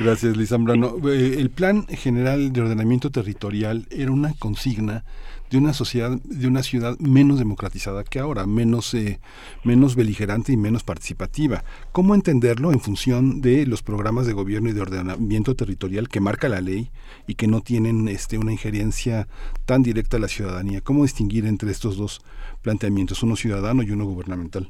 Gracias, 0.00 0.36
Liz 0.36 0.48
Zambrano. 0.48 0.96
Eh, 1.08 1.36
el 1.38 1.50
Plan 1.50 1.86
General 1.86 2.52
de 2.52 2.60
Ordenamiento 2.60 3.10
Territorial 3.10 3.86
era 3.90 4.10
una 4.10 4.32
consigna 4.38 5.04
de 5.50 5.58
una 5.58 5.72
sociedad, 5.72 6.18
de 6.24 6.46
una 6.46 6.62
ciudad 6.62 6.98
menos 6.98 7.38
democratizada 7.38 8.04
que 8.04 8.18
ahora, 8.18 8.46
menos, 8.46 8.94
eh, 8.94 9.18
menos 9.64 9.96
beligerante 9.96 10.52
y 10.52 10.56
menos 10.56 10.84
participativa. 10.84 11.62
¿Cómo 11.92 12.14
entenderlo 12.14 12.72
en 12.72 12.80
función 12.80 13.40
de 13.40 13.66
los 13.66 13.82
programas 13.82 14.26
de 14.26 14.32
gobierno 14.32 14.68
y 14.68 14.72
de 14.72 14.80
ordenamiento 14.80 15.54
territorial 15.54 16.08
que 16.08 16.20
marca 16.20 16.48
la 16.48 16.60
ley 16.60 16.90
y 17.26 17.34
que 17.34 17.46
no 17.46 17.60
tienen 17.60 18.08
este, 18.08 18.38
una 18.38 18.52
injerencia 18.52 19.26
tan 19.66 19.82
directa 19.82 20.16
a 20.16 20.20
la 20.20 20.28
ciudadanía? 20.28 20.80
¿Cómo 20.80 21.02
distinguir 21.02 21.46
entre 21.46 21.70
estos 21.70 21.96
dos 21.96 22.20
planteamientos, 22.62 23.22
uno 23.22 23.36
ciudadano 23.36 23.82
y 23.82 23.90
uno 23.90 24.04
gubernamental? 24.04 24.68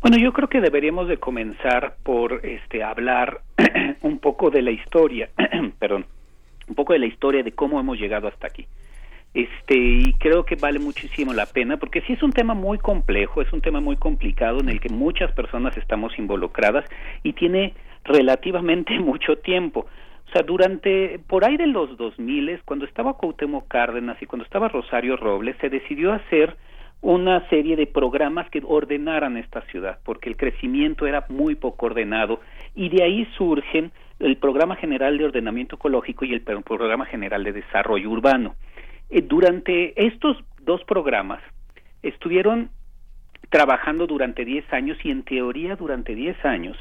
Bueno, 0.00 0.18
yo 0.18 0.32
creo 0.32 0.48
que 0.48 0.60
deberíamos 0.60 1.08
de 1.08 1.16
comenzar 1.16 1.96
por 2.02 2.44
este 2.44 2.84
hablar 2.84 3.40
un 4.02 4.18
poco 4.18 4.50
de 4.50 4.62
la 4.62 4.70
historia, 4.70 5.30
perdón, 5.78 6.06
un 6.68 6.74
poco 6.74 6.92
de 6.92 6.98
la 6.98 7.06
historia 7.06 7.42
de 7.42 7.52
cómo 7.52 7.80
hemos 7.80 7.98
llegado 7.98 8.28
hasta 8.28 8.46
aquí. 8.46 8.66
Este, 9.36 9.76
y 9.76 10.14
creo 10.14 10.46
que 10.46 10.56
vale 10.56 10.78
muchísimo 10.78 11.34
la 11.34 11.44
pena 11.44 11.76
porque 11.76 12.00
sí 12.00 12.14
es 12.14 12.22
un 12.22 12.32
tema 12.32 12.54
muy 12.54 12.78
complejo, 12.78 13.42
es 13.42 13.52
un 13.52 13.60
tema 13.60 13.80
muy 13.80 13.96
complicado 13.96 14.60
en 14.60 14.70
el 14.70 14.80
que 14.80 14.88
muchas 14.88 15.30
personas 15.32 15.76
estamos 15.76 16.18
involucradas 16.18 16.86
y 17.22 17.34
tiene 17.34 17.74
relativamente 18.04 18.98
mucho 18.98 19.36
tiempo. 19.36 19.80
O 20.26 20.32
sea, 20.32 20.40
durante, 20.40 21.20
por 21.28 21.44
ahí 21.44 21.58
de 21.58 21.66
los 21.66 21.98
2000, 21.98 22.62
cuando 22.64 22.86
estaba 22.86 23.18
Cuauhtémoc 23.18 23.68
Cárdenas 23.68 24.16
y 24.22 24.26
cuando 24.26 24.46
estaba 24.46 24.68
Rosario 24.68 25.18
Robles, 25.18 25.54
se 25.60 25.68
decidió 25.68 26.14
hacer 26.14 26.56
una 27.02 27.46
serie 27.50 27.76
de 27.76 27.86
programas 27.86 28.48
que 28.48 28.62
ordenaran 28.66 29.36
esta 29.36 29.60
ciudad, 29.66 29.98
porque 30.02 30.30
el 30.30 30.38
crecimiento 30.38 31.06
era 31.06 31.26
muy 31.28 31.56
poco 31.56 31.84
ordenado, 31.84 32.40
y 32.74 32.88
de 32.88 33.02
ahí 33.02 33.28
surgen 33.36 33.92
el 34.18 34.38
Programa 34.38 34.76
General 34.76 35.18
de 35.18 35.26
Ordenamiento 35.26 35.76
Ecológico 35.76 36.24
y 36.24 36.32
el 36.32 36.40
Programa 36.40 37.04
General 37.04 37.44
de 37.44 37.52
Desarrollo 37.52 38.08
Urbano. 38.08 38.54
Eh, 39.10 39.22
durante 39.22 40.06
estos 40.06 40.36
dos 40.62 40.82
programas 40.84 41.40
estuvieron 42.02 42.70
trabajando 43.50 44.06
durante 44.06 44.44
10 44.44 44.72
años 44.72 44.98
y 45.04 45.10
en 45.10 45.22
teoría 45.22 45.76
durante 45.76 46.14
10 46.14 46.44
años 46.44 46.76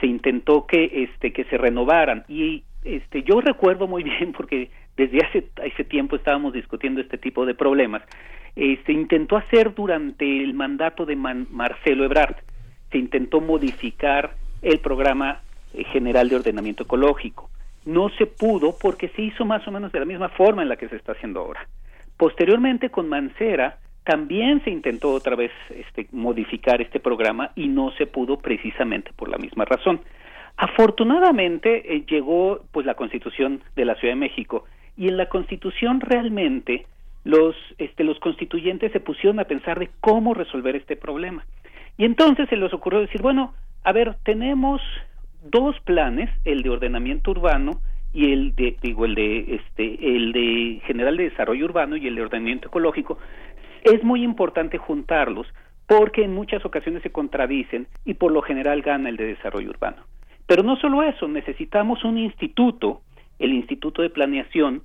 se 0.00 0.06
intentó 0.06 0.66
que 0.66 1.04
este 1.10 1.32
que 1.32 1.44
se 1.44 1.58
renovaran. 1.58 2.24
Y 2.28 2.64
este 2.84 3.22
yo 3.22 3.40
recuerdo 3.40 3.86
muy 3.86 4.02
bien 4.04 4.32
porque 4.32 4.70
desde 4.96 5.18
hace 5.24 5.48
ese 5.64 5.84
tiempo 5.84 6.16
estábamos 6.16 6.52
discutiendo 6.52 7.00
este 7.00 7.18
tipo 7.18 7.44
de 7.44 7.54
problemas 7.54 8.02
se 8.56 8.92
intentó 8.92 9.36
hacer 9.36 9.74
durante 9.74 10.42
el 10.42 10.54
mandato 10.54 11.04
de 11.04 11.14
Marcelo 11.14 12.04
Ebrard 12.04 12.36
se 12.90 12.98
intentó 12.98 13.42
modificar 13.42 14.34
el 14.62 14.78
programa 14.78 15.42
eh, 15.74 15.84
general 15.84 16.30
de 16.30 16.36
ordenamiento 16.36 16.84
ecológico 16.84 17.50
no 17.86 18.10
se 18.10 18.26
pudo 18.26 18.76
porque 18.78 19.08
se 19.10 19.22
hizo 19.22 19.44
más 19.44 19.66
o 19.66 19.70
menos 19.70 19.92
de 19.92 20.00
la 20.00 20.04
misma 20.04 20.28
forma 20.30 20.62
en 20.62 20.68
la 20.68 20.76
que 20.76 20.88
se 20.88 20.96
está 20.96 21.12
haciendo 21.12 21.40
ahora. 21.40 21.66
Posteriormente 22.18 22.90
con 22.90 23.08
Mancera 23.08 23.78
también 24.04 24.62
se 24.64 24.70
intentó 24.70 25.12
otra 25.12 25.36
vez 25.36 25.50
este, 25.70 26.06
modificar 26.12 26.80
este 26.82 27.00
programa 27.00 27.52
y 27.54 27.68
no 27.68 27.90
se 27.92 28.06
pudo 28.06 28.38
precisamente 28.38 29.12
por 29.16 29.28
la 29.28 29.38
misma 29.38 29.64
razón. 29.64 30.00
Afortunadamente 30.56 31.94
eh, 31.94 32.04
llegó 32.08 32.60
pues 32.72 32.86
la 32.86 32.94
Constitución 32.94 33.62
de 33.74 33.84
la 33.84 33.94
Ciudad 33.96 34.14
de 34.14 34.20
México 34.20 34.64
y 34.96 35.08
en 35.08 35.16
la 35.16 35.28
Constitución 35.28 36.00
realmente 36.00 36.86
los 37.24 37.56
este, 37.78 38.04
los 38.04 38.18
constituyentes 38.20 38.92
se 38.92 39.00
pusieron 39.00 39.40
a 39.40 39.44
pensar 39.44 39.78
de 39.80 39.90
cómo 40.00 40.34
resolver 40.34 40.76
este 40.76 40.96
problema. 40.96 41.44
Y 41.98 42.04
entonces 42.04 42.48
se 42.48 42.56
les 42.56 42.72
ocurrió 42.72 43.00
decir, 43.00 43.20
bueno, 43.20 43.52
a 43.82 43.92
ver, 43.92 44.16
tenemos 44.24 44.80
dos 45.50 45.78
planes, 45.80 46.30
el 46.44 46.62
de 46.62 46.70
ordenamiento 46.70 47.30
urbano 47.30 47.80
y 48.12 48.32
el 48.32 48.54
de 48.54 48.76
digo 48.80 49.04
el 49.04 49.14
de 49.14 49.56
este 49.56 50.16
el 50.16 50.32
de 50.32 50.80
general 50.86 51.16
de 51.16 51.24
desarrollo 51.30 51.66
urbano 51.66 51.96
y 51.96 52.06
el 52.06 52.14
de 52.14 52.22
ordenamiento 52.22 52.68
ecológico 52.68 53.18
es 53.82 54.02
muy 54.02 54.22
importante 54.22 54.78
juntarlos 54.78 55.46
porque 55.86 56.24
en 56.24 56.34
muchas 56.34 56.64
ocasiones 56.64 57.02
se 57.02 57.10
contradicen 57.10 57.86
y 58.04 58.14
por 58.14 58.32
lo 58.32 58.42
general 58.42 58.82
gana 58.82 59.08
el 59.08 59.16
de 59.16 59.26
desarrollo 59.26 59.70
urbano. 59.70 60.02
Pero 60.46 60.62
no 60.62 60.76
solo 60.76 61.02
eso, 61.02 61.28
necesitamos 61.28 62.04
un 62.04 62.18
instituto, 62.18 63.02
el 63.38 63.52
Instituto 63.52 64.02
de 64.02 64.10
Planeación, 64.10 64.82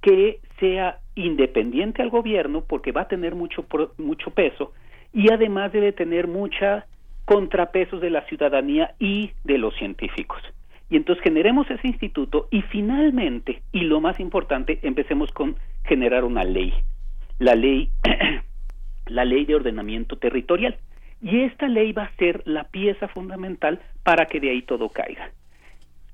que 0.00 0.38
sea 0.60 0.98
independiente 1.14 2.02
al 2.02 2.10
gobierno 2.10 2.64
porque 2.68 2.92
va 2.92 3.02
a 3.02 3.08
tener 3.08 3.34
mucho 3.34 3.64
mucho 3.98 4.30
peso 4.30 4.72
y 5.12 5.32
además 5.32 5.72
debe 5.72 5.92
tener 5.92 6.28
mucha 6.28 6.86
contrapesos 7.26 8.00
de 8.00 8.08
la 8.08 8.22
ciudadanía 8.22 8.94
y 8.98 9.32
de 9.44 9.58
los 9.58 9.74
científicos. 9.76 10.40
Y 10.88 10.96
entonces 10.96 11.22
generemos 11.22 11.68
ese 11.70 11.88
instituto 11.88 12.48
y 12.50 12.62
finalmente, 12.62 13.62
y 13.72 13.80
lo 13.80 14.00
más 14.00 14.20
importante, 14.20 14.78
empecemos 14.82 15.32
con 15.32 15.56
generar 15.84 16.24
una 16.24 16.44
ley, 16.44 16.72
la 17.38 17.56
ley, 17.56 17.90
la 19.06 19.24
ley 19.24 19.44
de 19.44 19.56
ordenamiento 19.56 20.16
territorial. 20.16 20.76
Y 21.20 21.40
esta 21.40 21.66
ley 21.66 21.92
va 21.92 22.04
a 22.04 22.16
ser 22.16 22.42
la 22.44 22.64
pieza 22.64 23.08
fundamental 23.08 23.80
para 24.04 24.26
que 24.26 24.38
de 24.38 24.50
ahí 24.50 24.62
todo 24.62 24.88
caiga. 24.90 25.30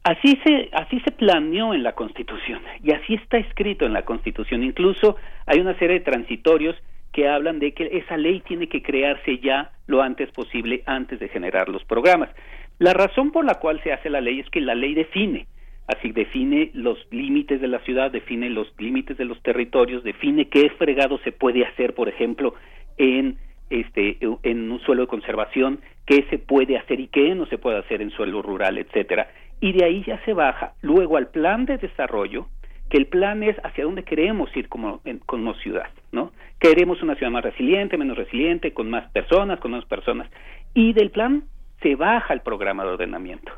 Así 0.04 0.38
se, 0.44 0.70
así 0.72 1.00
se 1.00 1.12
planeó 1.12 1.74
en 1.74 1.82
la 1.82 1.92
Constitución 1.92 2.60
y 2.82 2.92
así 2.92 3.14
está 3.14 3.36
escrito 3.36 3.84
en 3.84 3.92
la 3.92 4.04
Constitución. 4.04 4.64
Incluso 4.64 5.16
hay 5.46 5.60
una 5.60 5.78
serie 5.78 5.98
de 5.98 6.04
transitorios 6.04 6.74
que 7.12 7.28
hablan 7.28 7.58
de 7.58 7.72
que 7.72 7.88
esa 7.98 8.16
ley 8.16 8.40
tiene 8.40 8.68
que 8.68 8.82
crearse 8.82 9.38
ya 9.38 9.70
lo 9.92 10.02
antes 10.02 10.30
posible 10.32 10.82
antes 10.86 11.20
de 11.20 11.28
generar 11.28 11.68
los 11.68 11.84
programas. 11.84 12.30
La 12.78 12.94
razón 12.94 13.30
por 13.30 13.44
la 13.44 13.60
cual 13.60 13.80
se 13.84 13.92
hace 13.92 14.08
la 14.10 14.20
ley 14.20 14.40
es 14.40 14.48
que 14.48 14.60
la 14.60 14.74
ley 14.74 14.94
define, 14.94 15.46
así 15.86 16.10
define 16.10 16.70
los 16.72 16.98
límites 17.10 17.60
de 17.60 17.68
la 17.68 17.78
ciudad, 17.80 18.10
define 18.10 18.48
los 18.48 18.72
límites 18.78 19.18
de 19.18 19.26
los 19.26 19.40
territorios, 19.42 20.02
define 20.02 20.48
qué 20.48 20.70
fregado 20.70 21.18
se 21.18 21.30
puede 21.30 21.64
hacer, 21.66 21.94
por 21.94 22.08
ejemplo, 22.08 22.54
en 22.96 23.36
este 23.68 24.16
en 24.42 24.72
un 24.72 24.80
suelo 24.80 25.02
de 25.02 25.08
conservación, 25.08 25.80
qué 26.06 26.24
se 26.30 26.38
puede 26.38 26.78
hacer 26.78 26.98
y 26.98 27.08
qué 27.08 27.34
no 27.34 27.46
se 27.46 27.58
puede 27.58 27.78
hacer 27.78 28.00
en 28.00 28.10
suelo 28.10 28.40
rural, 28.40 28.78
etcétera. 28.78 29.28
Y 29.60 29.72
de 29.72 29.84
ahí 29.84 30.02
ya 30.06 30.18
se 30.24 30.32
baja 30.32 30.72
luego 30.80 31.18
al 31.18 31.28
plan 31.28 31.66
de 31.66 31.76
desarrollo, 31.76 32.46
que 32.92 32.98
el 32.98 33.06
plan 33.06 33.42
es 33.42 33.56
hacia 33.64 33.84
dónde 33.84 34.02
queremos 34.02 34.54
ir 34.54 34.68
como, 34.68 35.00
como 35.24 35.54
ciudad, 35.54 35.88
¿no? 36.12 36.30
Queremos 36.60 37.02
una 37.02 37.14
ciudad 37.14 37.32
más 37.32 37.42
resiliente, 37.42 37.96
menos 37.96 38.18
resiliente, 38.18 38.74
con 38.74 38.90
más 38.90 39.10
personas, 39.12 39.60
con 39.60 39.70
menos 39.70 39.86
personas. 39.86 40.28
Y 40.74 40.92
del 40.92 41.10
plan 41.10 41.44
se 41.80 41.96
baja 41.96 42.34
el 42.34 42.42
programa 42.42 42.84
de 42.84 42.90
ordenamiento. 42.90 43.50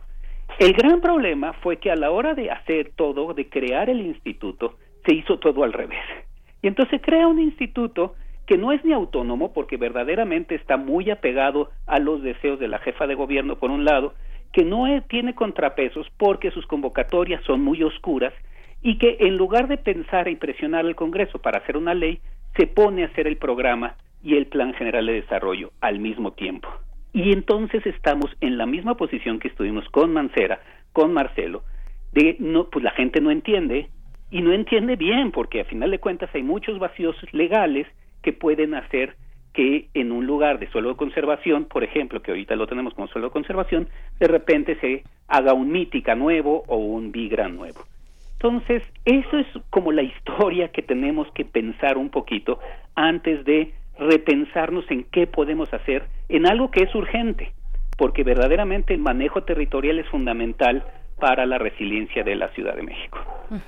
El 0.61 0.73
gran 0.73 1.01
problema 1.01 1.53
fue 1.55 1.79
que 1.79 1.91
a 1.91 1.97
la 1.97 2.13
hora 2.13 2.35
de 2.35 2.53
hacer 2.53 2.93
todo, 2.95 3.35
de 3.35 3.49
crear 3.49 3.91
el 3.91 4.03
instituto, 4.03 4.79
se 5.05 5.17
hizo 5.17 5.41
todo 5.41 5.65
al 5.65 5.73
revés. 5.73 6.05
Y 6.63 6.69
entonces 6.69 7.01
crea 7.03 7.27
un 7.27 7.41
instituto 7.41 8.15
que 8.47 8.57
no 8.57 8.71
es 8.71 8.85
ni 8.85 8.93
autónomo 8.93 9.53
porque 9.53 9.77
verdaderamente 9.77 10.55
está 10.55 10.77
muy 10.77 11.11
apegado 11.11 11.71
a 11.89 11.99
los 11.99 12.23
deseos 12.23 12.61
de 12.61 12.69
la 12.69 12.79
jefa 12.79 13.09
de 13.09 13.17
gobierno 13.17 13.57
por 13.57 13.73
un 13.73 13.85
lado, 13.85 14.15
que 14.53 14.65
no 14.65 14.85
tiene 15.09 15.35
contrapesos 15.35 16.07
porque 16.19 16.53
sus 16.53 16.69
convocatorias 16.69 17.43
son 17.43 17.63
muy 17.63 17.83
oscuras 17.83 18.33
y 18.85 18.99
que 18.99 19.17
en 19.19 19.39
lugar 19.39 19.67
de 19.67 19.79
pensar 19.79 20.29
y 20.29 20.37
presionar 20.37 20.85
al 20.85 20.95
Congreso 20.95 21.39
para 21.39 21.59
hacer 21.59 21.79
una 21.79 21.95
ley, 21.95 22.21
se 22.55 22.67
pone 22.67 23.03
a 23.03 23.07
hacer 23.07 23.27
el 23.27 23.39
programa 23.39 23.97
y 24.23 24.37
el 24.37 24.47
Plan 24.47 24.75
General 24.75 25.07
de 25.07 25.15
Desarrollo 25.15 25.73
al 25.81 25.99
mismo 25.99 26.35
tiempo. 26.35 26.69
Y 27.15 27.33
entonces 27.33 27.85
estamos 27.87 28.31
en 28.43 28.59
la 28.59 28.67
misma 28.67 28.95
posición 28.97 29.41
que 29.41 29.49
estuvimos 29.49 29.89
con 29.89 30.13
Mancera, 30.13 30.61
con 30.93 31.15
Marcelo, 31.15 31.63
de 32.13 32.37
no, 32.39 32.69
pues 32.69 32.85
la 32.85 32.91
gente 32.91 33.23
no 33.23 33.31
entiende 33.31 33.89
y 34.31 34.43
no 34.43 34.53
entiende 34.53 34.97
bien, 34.97 35.33
porque 35.33 35.63
a 35.63 35.65
final 35.65 35.91
de 35.91 35.99
cuentas 35.99 36.29
hay 36.35 36.43
muchos 36.43 36.79
vacíos 36.79 37.17
legales 37.33 37.87
que 38.23 38.35
pueden 38.35 38.75
hacer 38.75 39.17
que 39.55 39.89
en 39.95 40.13
un 40.13 40.27
lugar 40.27 40.59
de 40.59 40.71
suelo 40.71 40.91
de 40.91 40.97
conservación, 40.97 41.65
por 41.65 41.85
ejemplo, 41.85 42.21
que 42.21 42.33
ahorita 42.33 42.55
lo 42.55 42.67
tenemos 42.67 42.93
como 42.93 43.09
suelo 43.09 43.29
de 43.29 43.33
conservación, 43.33 43.89
de 44.21 44.29
repente 44.29 44.77
se 44.81 45.05
haga 45.27 45.55
un 45.55 45.73
mítica 45.73 46.15
nuevo 46.15 46.65
o 46.67 46.77
un 46.77 47.13
vigra 47.13 47.49
nuevo. 47.49 47.81
Entonces, 48.45 48.83
eso 49.07 49.39
es 49.39 49.47
como 49.71 49.91
la 49.91 50.03
historia 50.03 50.69
que 50.69 50.83
tenemos 50.83 51.27
que 51.33 51.47
pensar 51.47 51.97
un 51.97 52.11
poquito 52.11 52.59
antes 52.95 53.43
de 53.47 53.73
repensarnos 53.99 54.85
en 54.91 55.05
qué 55.05 55.27
podemos 55.27 55.73
hacer 55.73 56.05
en 56.29 56.47
algo 56.47 56.71
que 56.71 56.83
es 56.83 56.95
urgente, 56.95 57.53
porque 57.97 58.23
verdaderamente 58.23 58.93
el 58.93 59.01
manejo 59.01 59.45
territorial 59.45 59.99
es 59.99 60.07
fundamental 60.09 60.85
para 61.19 61.47
la 61.47 61.59
resiliencia 61.59 62.23
de 62.25 62.37
la 62.37 62.49
Ciudad 62.51 62.75
de 62.75 62.83
México. 62.83 63.19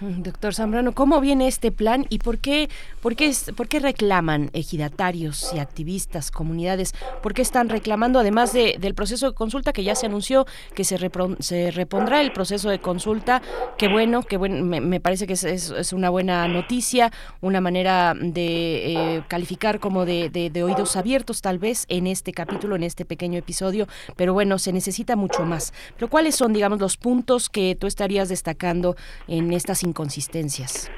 Doctor 0.00 0.54
Zambrano, 0.54 0.92
¿cómo 0.92 1.20
viene 1.20 1.46
este 1.46 1.70
plan 1.70 2.06
y 2.08 2.18
por 2.18 2.38
qué, 2.38 2.68
por 3.02 3.14
qué, 3.14 3.32
por 3.56 3.68
qué 3.68 3.78
reclaman 3.78 4.50
ejidatarios 4.52 5.52
y 5.54 5.58
activistas, 5.58 6.30
comunidades? 6.30 6.94
¿Por 7.22 7.34
qué 7.34 7.42
están 7.42 7.68
reclamando, 7.68 8.18
además 8.18 8.52
de, 8.52 8.76
del 8.80 8.94
proceso 8.94 9.30
de 9.30 9.34
consulta 9.34 9.72
que 9.72 9.84
ya 9.84 9.94
se 9.94 10.06
anunció 10.06 10.46
que 10.74 10.84
se, 10.84 10.98
se 11.40 11.70
repondrá 11.70 12.20
el 12.20 12.32
proceso 12.32 12.70
de 12.70 12.78
consulta? 12.78 13.42
Qué 13.78 13.88
bueno, 13.88 14.22
qué 14.22 14.36
bueno 14.36 14.64
me, 14.64 15.00
parece 15.00 15.26
que 15.26 15.34
es, 15.34 15.92
una 15.92 16.10
buena 16.10 16.48
noticia, 16.48 17.12
una 17.40 17.60
manera 17.60 18.14
de 18.18 19.16
eh, 19.16 19.22
calificar 19.28 19.78
como 19.78 20.04
de 20.04 20.50
oídos 20.64 20.96
abiertos 20.96 21.42
tal 21.42 21.58
vez 21.58 21.84
en 21.88 22.06
este 22.06 22.32
capítulo, 22.32 22.76
en 22.76 22.82
este 22.82 23.04
pequeño 23.04 23.38
episodio, 23.38 23.86
pero 24.16 24.32
bueno, 24.32 24.58
se 24.58 24.72
necesita 24.72 25.16
mucho 25.16 25.44
más. 25.44 25.72
Pero 25.96 26.08
¿cuáles 26.08 26.34
son, 26.34 26.52
digamos, 26.52 26.80
los 26.80 26.96
puntos 26.96 27.35
que 27.48 27.76
tú 27.78 27.86
estarías 27.86 28.28
destacando 28.28 28.96
en 29.28 29.52
estas 29.52 29.82
inconsistencias? 29.82 30.90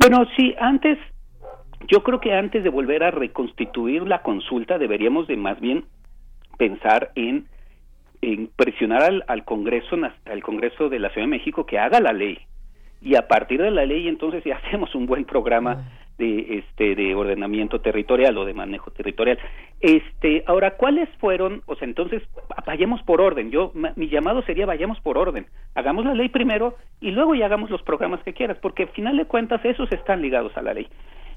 Bueno, 0.00 0.24
sí, 0.36 0.54
antes, 0.60 0.98
yo 1.88 2.02
creo 2.02 2.20
que 2.20 2.32
antes 2.34 2.62
de 2.62 2.70
volver 2.70 3.02
a 3.02 3.10
reconstituir 3.10 4.02
la 4.02 4.22
consulta 4.22 4.78
deberíamos 4.78 5.26
de 5.26 5.36
más 5.36 5.58
bien 5.60 5.84
pensar 6.58 7.10
en, 7.14 7.46
en 8.22 8.48
presionar 8.54 9.02
al, 9.02 9.24
al 9.26 9.44
Congreso, 9.44 9.96
al 10.24 10.42
Congreso 10.42 10.88
de 10.88 10.98
la 10.98 11.10
Ciudad 11.10 11.26
de 11.26 11.30
México 11.30 11.66
que 11.66 11.78
haga 11.78 12.00
la 12.00 12.12
ley 12.12 12.38
y 13.02 13.14
a 13.14 13.28
partir 13.28 13.62
de 13.62 13.70
la 13.70 13.84
ley 13.84 14.08
entonces 14.08 14.42
ya 14.44 14.56
hacemos 14.64 14.94
un 14.94 15.06
buen 15.06 15.24
programa 15.24 15.84
de 16.18 16.58
este 16.58 16.94
de 16.94 17.14
ordenamiento 17.14 17.80
territorial 17.80 18.36
o 18.38 18.44
de 18.44 18.54
manejo 18.54 18.90
territorial. 18.90 19.38
Este, 19.80 20.42
ahora 20.46 20.76
cuáles 20.76 21.08
fueron, 21.18 21.62
o 21.66 21.76
sea, 21.76 21.86
entonces 21.86 22.22
vayamos 22.66 23.02
por 23.02 23.20
orden. 23.20 23.50
Yo 23.50 23.72
mi 23.96 24.08
llamado 24.08 24.42
sería 24.42 24.66
vayamos 24.66 25.00
por 25.00 25.18
orden. 25.18 25.46
Hagamos 25.74 26.04
la 26.04 26.14
ley 26.14 26.28
primero 26.28 26.76
y 27.00 27.10
luego 27.10 27.34
ya 27.34 27.46
hagamos 27.46 27.70
los 27.70 27.82
programas 27.82 28.22
que 28.22 28.32
quieras, 28.32 28.58
porque 28.60 28.84
al 28.84 28.88
final 28.90 29.16
de 29.16 29.26
cuentas 29.26 29.64
esos 29.64 29.90
están 29.92 30.22
ligados 30.22 30.56
a 30.56 30.62
la 30.62 30.74
ley. 30.74 30.88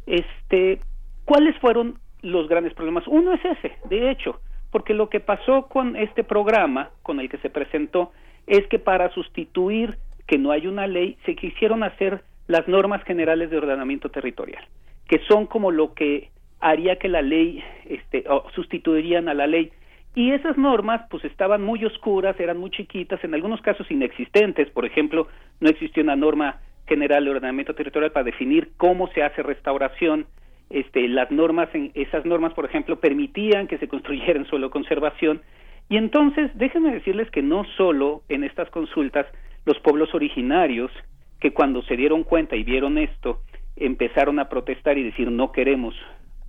Este, 0.05 0.79
¿cuáles 1.25 1.57
fueron 1.59 1.99
los 2.21 2.47
grandes 2.47 2.73
problemas? 2.73 3.05
Uno 3.07 3.33
es 3.33 3.43
ese, 3.43 3.73
de 3.89 4.11
hecho, 4.11 4.39
porque 4.71 4.93
lo 4.93 5.09
que 5.09 5.19
pasó 5.19 5.67
con 5.67 5.95
este 5.95 6.23
programa 6.23 6.89
con 7.03 7.19
el 7.19 7.29
que 7.29 7.37
se 7.39 7.49
presentó 7.49 8.11
es 8.47 8.65
que 8.67 8.79
para 8.79 9.09
sustituir 9.11 9.97
que 10.27 10.37
no 10.37 10.51
hay 10.51 10.67
una 10.67 10.87
ley, 10.87 11.17
se 11.25 11.35
quisieron 11.35 11.83
hacer 11.83 12.23
las 12.49 12.67
normas 12.67 13.03
generales 13.03 13.51
de 13.51 13.57
ordenamiento 13.57 14.09
territorial, 14.09 14.65
que 15.07 15.19
son 15.27 15.45
como 15.45 15.69
lo 15.69 15.93
que 15.93 16.31
haría 16.59 16.95
que 16.95 17.07
la 17.07 17.21
ley, 17.21 17.63
este, 17.85 18.23
sustituirían 18.55 19.29
a 19.29 19.35
la 19.35 19.45
ley. 19.45 19.71
Y 20.15 20.31
esas 20.31 20.57
normas, 20.57 21.01
pues 21.11 21.23
estaban 21.25 21.61
muy 21.61 21.85
oscuras, 21.85 22.39
eran 22.39 22.57
muy 22.57 22.71
chiquitas, 22.71 23.23
en 23.23 23.35
algunos 23.35 23.61
casos 23.61 23.89
inexistentes. 23.91 24.67
Por 24.71 24.83
ejemplo, 24.83 25.27
no 25.59 25.69
existía 25.69 26.01
una 26.01 26.15
norma 26.15 26.59
general 26.87 27.25
de 27.25 27.29
ordenamiento 27.29 27.75
territorial 27.75 28.11
para 28.11 28.23
definir 28.23 28.71
cómo 28.77 29.09
se 29.09 29.21
hace 29.21 29.43
restauración. 29.43 30.25
Este, 30.71 31.07
las 31.07 31.29
normas, 31.29 31.69
en, 31.75 31.91
esas 31.93 32.25
normas, 32.25 32.53
por 32.55 32.65
ejemplo, 32.65 32.99
permitían 32.99 33.67
que 33.67 33.77
se 33.77 33.87
construyera 33.87 34.39
en 34.39 34.47
suelo 34.47 34.71
conservación. 34.71 35.43
Y 35.87 35.97
entonces, 35.97 36.49
déjenme 36.55 36.93
decirles 36.93 37.29
que 37.29 37.43
no 37.43 37.63
solo 37.77 38.23
en 38.27 38.43
estas 38.43 38.71
consultas 38.71 39.27
los 39.65 39.79
pueblos 39.81 40.15
originarios 40.15 40.91
que 41.39 41.51
cuando 41.51 41.81
se 41.83 41.95
dieron 41.95 42.23
cuenta 42.23 42.55
y 42.55 42.63
vieron 42.63 42.97
esto, 42.97 43.41
empezaron 43.75 44.39
a 44.39 44.49
protestar 44.49 44.97
y 44.97 45.03
decir 45.03 45.31
no 45.31 45.51
queremos 45.51 45.95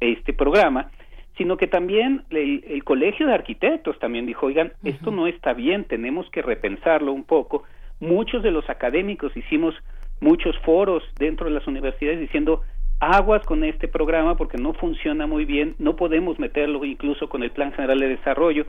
este 0.01 0.33
programa, 0.33 0.91
sino 1.37 1.57
que 1.57 1.67
también 1.67 2.25
el, 2.31 2.83
Colegio 2.85 3.27
de 3.27 3.35
Arquitectos 3.35 3.99
también 3.99 4.27
dijo, 4.27 4.47
oigan, 4.47 4.73
esto 4.85 5.11
no 5.11 5.27
está 5.27 5.53
bien, 5.53 5.85
tenemos 5.85 6.29
que 6.31 6.43
repensarlo 6.43 7.13
un 7.13 7.25
poco. 7.25 7.63
Muchos 8.01 8.43
de 8.43 8.51
los 8.51 8.69
académicos 8.69 9.37
hicimos 9.37 9.75
muchos 10.21 10.59
foros 10.59 11.03
dentro 11.19 11.47
de 11.47 11.53
las 11.53 11.67
universidades 11.67 12.21
diciendo 12.21 12.63
aguas 12.99 13.43
con 13.47 13.65
este 13.65 13.89
programa 13.89 14.37
porque 14.37 14.59
no 14.59 14.75
funciona 14.75 15.27
muy 15.27 15.45
bien, 15.45 15.75
no 15.79 15.97
podemos 15.97 16.39
meterlo 16.39 16.85
incluso 16.85 17.29
con 17.29 17.43
el 17.43 17.51
Plan 17.51 17.73
General 17.73 17.99
de 17.99 18.09
Desarrollo. 18.09 18.67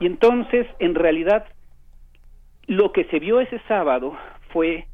Y 0.00 0.06
entonces, 0.06 0.66
en 0.78 0.94
realidad, 0.94 1.46
lo 2.66 2.92
que 2.92 3.04
se 3.04 3.18
vio 3.18 3.40
ese 3.40 3.60
sábado 3.68 4.16
fue 4.48 4.86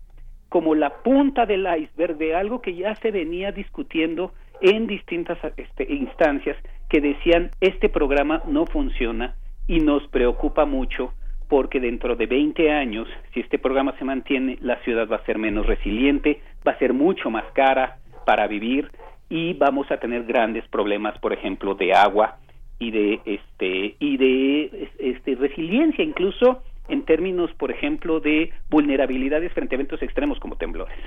como 0.50 0.74
la 0.74 0.90
punta 1.02 1.46
del 1.46 1.66
iceberg 1.66 2.18
de 2.18 2.34
algo 2.34 2.60
que 2.60 2.74
ya 2.74 2.94
se 2.96 3.10
venía 3.10 3.52
discutiendo 3.52 4.32
en 4.60 4.86
distintas 4.86 5.38
este, 5.56 5.90
instancias 5.90 6.56
que 6.90 7.00
decían 7.00 7.50
este 7.60 7.88
programa 7.88 8.42
no 8.46 8.66
funciona 8.66 9.36
y 9.66 9.78
nos 9.78 10.06
preocupa 10.08 10.66
mucho 10.66 11.14
porque 11.48 11.80
dentro 11.80 12.14
de 12.14 12.26
20 12.26 12.70
años, 12.70 13.08
si 13.32 13.40
este 13.40 13.58
programa 13.58 13.94
se 13.98 14.04
mantiene, 14.04 14.58
la 14.60 14.76
ciudad 14.82 15.08
va 15.08 15.16
a 15.16 15.24
ser 15.24 15.38
menos 15.38 15.66
resiliente, 15.66 16.40
va 16.66 16.72
a 16.72 16.78
ser 16.78 16.92
mucho 16.92 17.30
más 17.30 17.44
cara 17.54 17.98
para 18.26 18.46
vivir 18.46 18.90
y 19.28 19.54
vamos 19.54 19.90
a 19.90 19.98
tener 19.98 20.24
grandes 20.24 20.66
problemas, 20.68 21.16
por 21.18 21.32
ejemplo, 21.32 21.74
de 21.74 21.92
agua 21.92 22.38
y 22.80 22.90
de 22.90 23.20
este 23.24 23.94
y 23.98 24.16
de 24.16 24.88
este 24.98 25.36
resiliencia 25.36 26.02
incluso 26.02 26.62
en 26.90 27.04
términos, 27.04 27.50
por 27.54 27.70
ejemplo, 27.70 28.20
de 28.20 28.50
vulnerabilidades 28.68 29.52
frente 29.52 29.74
a 29.74 29.76
eventos 29.76 30.02
extremos 30.02 30.38
como 30.40 30.56
temblores. 30.56 30.98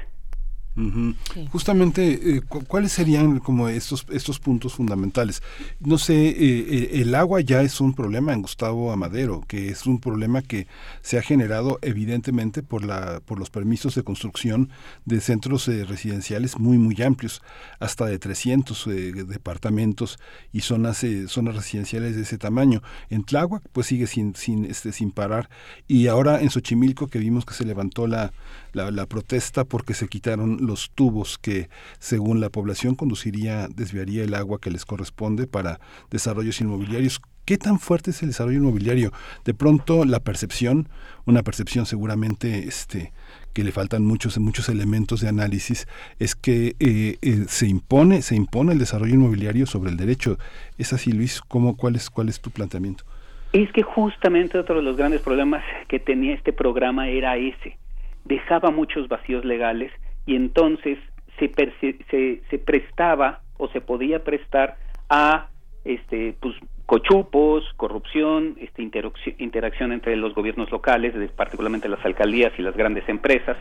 Justamente, 1.52 2.38
eh, 2.38 2.42
¿cuáles 2.42 2.92
serían 2.92 3.40
como 3.40 3.68
estos, 3.68 4.08
estos 4.12 4.40
puntos 4.40 4.74
fundamentales? 4.74 5.44
No 5.80 6.00
sé, 6.00 6.30
eh, 6.30 6.36
eh, 6.40 6.90
el 7.02 7.14
agua 7.14 7.42
ya 7.42 7.62
es 7.62 7.80
un 7.80 7.94
problema 7.94 8.34
en 8.34 8.42
Gustavo 8.42 8.92
Amadero, 8.92 9.44
que 9.48 9.70
es 9.70 9.86
un 9.86 10.00
problema 10.00 10.42
que 10.42 10.68
se 11.02 11.20
ha 11.20 11.22
generado 11.22 11.78
evidentemente 11.84 12.64
por, 12.64 12.84
la, 12.84 13.22
por 13.24 13.38
los 13.38 13.52
permisos 13.52 13.94
de 13.94 14.04
construcción 14.04 14.70
de 15.06 15.22
centros 15.22 15.68
residenciales 15.68 16.58
muy, 16.58 16.80
muy 16.80 17.00
amplios, 17.04 17.44
hasta 17.80 18.08
de 18.08 18.18
300 18.18 18.90
departamentos 19.28 20.18
y 20.52 20.62
zonas, 20.62 21.06
zonas 21.28 21.56
residenciales 21.56 22.16
de 22.16 22.24
ese 22.24 22.40
tamaño. 22.40 22.82
En 23.12 23.24
Tláhuac, 23.24 23.62
pues 23.72 23.88
sigue 23.88 24.08
sin, 24.08 24.36
sin, 24.36 24.66
este, 24.66 24.92
sin 24.92 25.12
parar. 25.12 25.50
Y 25.88 26.08
ahora 26.08 26.42
en 26.42 26.50
Xochimilco, 26.50 27.08
que 27.08 27.20
vimos 27.20 27.46
que 27.46 27.54
se 27.54 27.66
levantó 27.66 28.08
la, 28.08 28.34
la, 28.72 28.90
la 28.90 29.06
protesta 29.06 29.66
porque 29.66 29.94
se 29.94 30.08
quitaron 30.08 30.63
los 30.64 30.92
tubos 30.92 31.38
que, 31.38 31.70
según 32.00 32.40
la 32.40 32.50
población, 32.50 32.96
conduciría, 32.96 33.68
desviaría 33.68 34.24
el 34.24 34.34
agua 34.34 34.60
que 34.60 34.72
les 34.72 34.86
corresponde 34.86 35.48
para 35.48 35.80
desarrollos 36.10 36.60
inmobiliarios. 36.62 37.22
¿Qué 37.46 37.58
tan 37.58 37.78
fuerte 37.78 38.12
es 38.12 38.22
el 38.22 38.30
desarrollo 38.30 38.60
inmobiliario? 38.60 39.12
De 39.44 39.54
pronto 39.54 40.06
la 40.06 40.22
percepción, 40.22 40.88
una 41.26 41.44
percepción 41.44 41.86
seguramente 41.86 42.70
este, 42.70 43.12
que 43.54 43.66
le 43.66 43.74
faltan 43.74 44.06
muchos, 44.06 44.38
muchos 44.40 44.70
elementos 44.70 45.20
de 45.20 45.28
análisis, 45.28 45.86
es 46.20 46.36
que 46.36 46.76
eh, 46.80 47.18
eh, 47.22 47.46
se 47.48 47.68
impone, 47.68 48.22
se 48.22 48.36
impone 48.36 48.72
el 48.72 48.80
desarrollo 48.80 49.16
inmobiliario 49.16 49.66
sobre 49.66 49.92
el 49.92 49.98
derecho. 49.98 50.38
¿Es 50.78 50.94
así, 50.94 51.12
Luis? 51.12 51.42
¿Cómo, 51.42 51.76
cuál, 51.76 51.98
es, 51.98 52.10
¿Cuál 52.10 52.30
es 52.30 52.40
tu 52.40 52.50
planteamiento? 52.50 53.04
Es 53.52 53.72
que 53.74 53.84
justamente 53.84 54.58
otro 54.58 54.78
de 54.78 54.82
los 54.82 54.96
grandes 54.96 55.22
problemas 55.22 55.64
que 55.90 56.00
tenía 56.00 56.34
este 56.34 56.54
programa 56.54 57.10
era 57.10 57.36
ese. 57.36 57.78
Dejaba 58.24 58.72
muchos 58.72 59.10
vacíos 59.10 59.44
legales 59.44 59.92
y 60.26 60.36
entonces 60.36 60.98
se, 61.40 61.52
se, 62.10 62.42
se 62.50 62.60
prestaba 62.60 63.42
o 63.58 63.68
se 63.70 63.82
podía 63.82 64.24
prestar 64.24 64.78
a 65.10 65.48
este 65.86 66.36
pues 66.40 66.56
cochupos, 66.86 67.64
corrupción, 67.78 68.56
este, 68.60 68.84
interacción 69.38 69.94
entre 69.94 70.16
los 70.16 70.34
gobiernos 70.36 70.70
locales, 70.72 71.14
particularmente 71.32 71.88
las 71.88 72.04
alcaldías 72.06 72.52
y 72.58 72.62
las 72.62 72.76
grandes 72.76 73.08
empresas, 73.08 73.58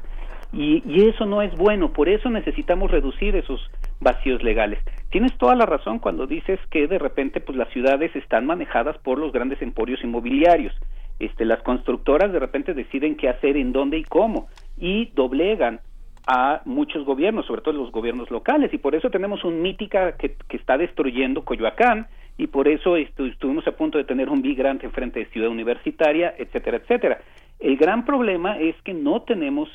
y, 0.53 0.83
y, 0.87 1.09
eso 1.09 1.25
no 1.25 1.41
es 1.41 1.57
bueno, 1.57 1.95
por 1.95 2.11
eso 2.11 2.29
necesitamos 2.29 2.91
reducir 2.91 3.37
esos 3.37 3.71
vacíos 4.01 4.43
legales. 4.43 4.79
Tienes 5.11 5.35
toda 5.39 5.55
la 5.55 5.65
razón 5.65 5.99
cuando 5.99 6.27
dices 6.27 6.61
que 6.71 6.87
de 6.87 6.99
repente 6.99 7.41
pues 7.41 7.57
las 7.57 7.71
ciudades 7.71 8.15
están 8.15 8.45
manejadas 8.45 8.99
por 8.99 9.19
los 9.19 9.33
grandes 9.33 9.63
emporios 9.63 10.05
inmobiliarios. 10.05 10.75
Este, 11.21 11.47
las 11.47 11.63
constructoras 11.63 12.33
de 12.33 12.39
repente 12.39 12.75
deciden 12.75 13.17
qué 13.17 13.31
hacer, 13.31 13.57
en 13.57 13.73
dónde 13.73 13.97
y 13.97 14.05
cómo, 14.05 14.49
y 14.77 15.07
doblegan 15.15 15.81
a 16.27 16.63
muchos 16.65 17.05
gobiernos, 17.05 17.47
sobre 17.47 17.63
todo 17.63 17.75
los 17.75 17.91
gobiernos 17.91 18.31
locales, 18.31 18.73
y 18.73 18.79
por 18.79 18.95
eso 18.95 19.11
tenemos 19.11 19.45
un 19.45 19.61
mítica 19.61 20.17
que, 20.17 20.37
está 20.51 20.79
destruyendo 20.79 21.45
Coyoacán, 21.45 22.07
y 22.39 22.47
por 22.47 22.69
eso 22.69 22.97
estuvimos 22.97 23.67
a 23.67 23.73
punto 23.73 23.99
de 23.99 24.05
tener 24.05 24.29
un 24.29 24.41
migrante 24.41 24.87
enfrente 24.87 25.21
de 25.21 25.27
Ciudad 25.27 25.51
Universitaria, 25.51 26.35
etcétera, 26.39 26.79
etcétera. 26.79 27.21
El 27.59 27.77
gran 27.77 28.05
problema 28.05 28.59
es 28.59 28.75
que 28.83 28.95
no 28.95 29.23
tenemos 29.23 29.69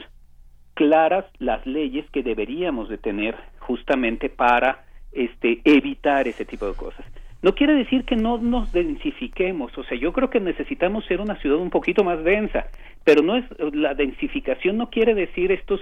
claras 0.74 1.26
las 1.40 1.66
leyes 1.66 2.10
que 2.12 2.24
deberíamos 2.24 2.90
de 2.90 2.98
tener 2.98 3.36
justamente 3.60 4.30
para 4.30 4.86
este 5.12 5.62
evitar 5.64 6.28
ese 6.28 6.46
tipo 6.46 6.68
de 6.68 6.76
cosas. 6.76 7.06
No 7.42 7.54
quiere 7.54 7.74
decir 7.76 8.04
que 8.04 8.16
no 8.16 8.40
nos 8.40 8.72
densifiquemos, 8.72 9.78
o 9.78 9.84
sea, 9.84 9.98
yo 9.98 10.12
creo 10.12 10.30
que 10.30 10.40
necesitamos 10.40 11.06
ser 11.06 11.22
una 11.22 11.36
ciudad 11.36 11.60
un 11.60 11.70
poquito 11.70 12.04
más 12.04 12.24
densa, 12.24 12.68
pero 13.04 13.22
no 13.22 13.36
es 13.36 13.46
la 13.74 13.94
densificación 13.94 14.78
no 14.78 14.90
quiere 14.90 15.14
decir 15.14 15.52
estos 15.52 15.80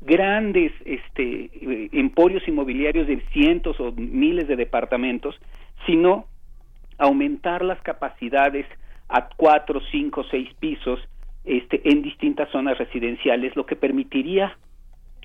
grandes 0.00 0.72
este 0.84 1.50
emporios 1.98 2.46
inmobiliarios 2.46 3.06
de 3.06 3.20
cientos 3.32 3.78
o 3.80 3.92
miles 3.92 4.48
de 4.48 4.56
departamentos, 4.56 5.38
sino 5.86 6.26
aumentar 6.98 7.64
las 7.64 7.80
capacidades 7.82 8.66
a 9.08 9.28
cuatro, 9.36 9.80
cinco, 9.90 10.24
seis 10.30 10.48
pisos 10.60 11.00
este, 11.44 11.80
en 11.84 12.02
distintas 12.02 12.50
zonas 12.50 12.76
residenciales, 12.78 13.56
lo 13.56 13.64
que 13.66 13.76
permitiría 13.76 14.56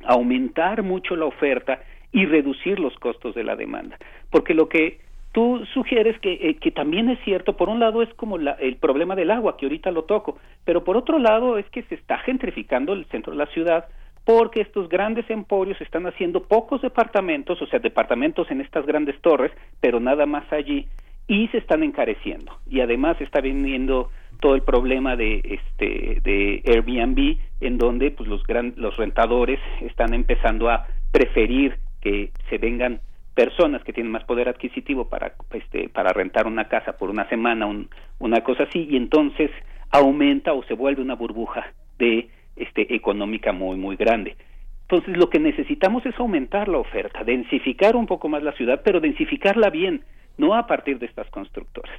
aumentar 0.06 0.84
mucho 0.84 1.16
la 1.16 1.26
oferta 1.26 1.82
y 2.12 2.26
reducir 2.26 2.80
los 2.80 2.96
costos 2.96 3.36
de 3.36 3.44
la 3.44 3.56
demanda. 3.56 3.98
Porque 4.30 4.54
lo 4.54 4.70
que 4.70 5.00
tú 5.34 5.66
sugieres 5.74 6.18
que, 6.20 6.34
eh, 6.34 6.56
que 6.56 6.72
también 6.72 7.10
es 7.10 7.20
cierto, 7.24 7.58
por 7.58 7.70
un 7.70 7.80
lado 7.80 8.02
es 8.02 8.14
como 8.14 8.38
el 8.38 8.76
problema 8.78 9.16
del 9.16 9.32
agua, 9.32 9.58
que 9.58 9.66
ahorita 9.66 9.92
lo 9.92 10.04
toco, 10.04 10.38
pero 10.64 10.84
por 10.84 10.96
otro 10.96 11.20
lado 11.20 11.58
es 11.58 11.68
que 11.70 11.84
se 11.84 11.96
está 11.96 12.20
gentrificando 12.20 12.94
el 12.94 13.06
centro 13.06 13.34
de 13.34 13.40
la 13.40 13.48
ciudad 13.48 13.86
porque 14.26 14.62
estos 14.62 14.88
grandes 14.90 15.30
emporios 15.30 15.80
están 15.82 16.06
haciendo 16.08 16.44
pocos 16.44 16.82
departamentos, 16.82 17.62
o 17.62 17.68
sea, 17.68 17.80
departamentos 17.80 18.50
en 18.52 18.62
estas 18.62 18.86
grandes 18.86 19.20
torres, 19.22 19.52
pero 19.82 20.00
nada 20.00 20.26
más 20.26 20.52
allí, 20.52 20.88
y 21.28 21.48
se 21.50 21.58
están 21.58 21.84
encareciendo. 21.84 22.58
Y 22.70 22.82
además 22.82 23.20
está 23.20 23.42
viniendo 23.42 24.10
todo 24.40 24.56
el 24.56 24.62
problema 24.62 25.16
de 25.16 25.42
este 25.44 26.20
de 26.22 26.62
Airbnb 26.66 27.38
en 27.62 27.78
donde 27.78 28.12
pues 28.12 28.28
los 28.28 28.44
gran, 28.44 28.74
los 28.76 28.98
rentadores 28.98 29.60
están 29.82 30.14
empezando 30.14 30.70
a 30.70 30.86
preferir 31.12 31.78
que 32.02 32.32
se 32.50 32.58
vengan 32.58 33.00
personas 33.36 33.84
que 33.84 33.94
tienen 33.94 34.12
más 34.12 34.26
poder 34.26 34.50
adquisitivo 34.50 35.08
para 35.08 35.34
este 35.54 35.88
para 35.88 36.12
rentar 36.12 36.46
una 36.46 36.68
casa 36.68 36.98
por 36.98 37.10
una 37.10 37.28
semana 37.30 37.66
un, 37.66 37.90
una 38.20 38.42
cosa 38.42 38.64
así 38.64 38.86
y 38.90 38.98
entonces 38.98 39.50
aumenta 39.90 40.52
o 40.52 40.64
se 40.64 40.74
vuelve 40.74 41.02
una 41.02 41.16
burbuja 41.16 41.72
de 41.98 42.30
este 42.56 42.94
económica 42.96 43.52
muy 43.52 43.78
muy 43.78 43.96
grande 43.96 44.36
entonces 44.84 45.18
lo 45.18 45.30
que 45.30 45.40
necesitamos 45.40 46.06
es 46.06 46.18
aumentar 46.20 46.68
la 46.68 46.78
oferta 46.78 47.24
densificar 47.24 47.96
un 47.96 48.06
poco 48.06 48.30
más 48.30 48.44
la 48.44 48.54
ciudad 48.54 48.82
pero 48.84 49.00
densificarla 49.00 49.70
bien 49.70 50.04
no 50.38 50.56
a 50.56 50.68
partir 50.68 51.00
de 51.00 51.06
estas 51.06 51.30
constructoras 51.30 51.96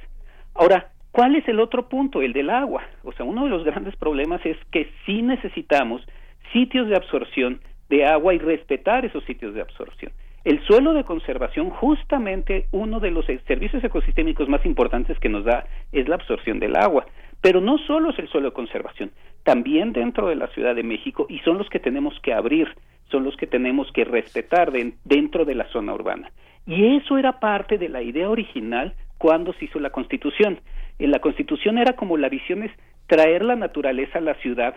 ahora 0.53 0.91
¿Cuál 1.15 1.37
es 1.37 1.47
el 1.47 1.61
otro 1.61 1.87
punto? 1.87 2.21
El 2.21 2.33
del 2.33 2.49
agua. 2.49 2.83
O 3.05 3.13
sea, 3.13 3.25
uno 3.25 3.45
de 3.45 3.49
los 3.49 3.63
grandes 3.63 3.95
problemas 3.95 4.45
es 4.45 4.57
que 4.69 4.89
sí 5.05 5.21
necesitamos 5.21 6.05
sitios 6.51 6.89
de 6.89 6.97
absorción 6.97 7.61
de 7.87 8.05
agua 8.05 8.33
y 8.33 8.37
respetar 8.37 9.05
esos 9.05 9.23
sitios 9.23 9.53
de 9.53 9.61
absorción. 9.61 10.11
El 10.43 10.61
suelo 10.65 10.93
de 10.93 11.05
conservación, 11.05 11.69
justamente 11.69 12.65
uno 12.71 12.99
de 12.99 13.11
los 13.11 13.25
servicios 13.47 13.81
ecosistémicos 13.81 14.49
más 14.49 14.65
importantes 14.65 15.17
que 15.19 15.29
nos 15.29 15.45
da 15.45 15.65
es 15.93 16.09
la 16.09 16.15
absorción 16.15 16.59
del 16.59 16.75
agua. 16.75 17.05
Pero 17.39 17.61
no 17.61 17.77
solo 17.77 18.09
es 18.09 18.19
el 18.19 18.27
suelo 18.27 18.49
de 18.49 18.53
conservación, 18.53 19.11
también 19.45 19.93
dentro 19.93 20.27
de 20.27 20.35
la 20.35 20.47
Ciudad 20.47 20.75
de 20.75 20.83
México 20.83 21.25
y 21.29 21.39
son 21.39 21.57
los 21.57 21.69
que 21.69 21.79
tenemos 21.79 22.19
que 22.19 22.33
abrir, 22.33 22.67
son 23.09 23.23
los 23.23 23.37
que 23.37 23.47
tenemos 23.47 23.89
que 23.93 24.03
respetar 24.03 24.73
dentro 25.05 25.45
de 25.45 25.55
la 25.55 25.69
zona 25.69 25.93
urbana. 25.93 26.31
Y 26.67 26.97
eso 26.97 27.17
era 27.17 27.39
parte 27.39 27.77
de 27.77 27.87
la 27.87 28.01
idea 28.01 28.29
original 28.29 28.93
cuando 29.17 29.53
se 29.53 29.65
hizo 29.65 29.79
la 29.79 29.91
Constitución 29.91 30.59
en 30.99 31.11
la 31.11 31.19
Constitución 31.19 31.77
era 31.77 31.93
como 31.93 32.17
la 32.17 32.29
visión 32.29 32.63
es 32.63 32.71
traer 33.07 33.43
la 33.43 33.55
naturaleza 33.55 34.19
a 34.19 34.21
la 34.21 34.35
ciudad, 34.35 34.75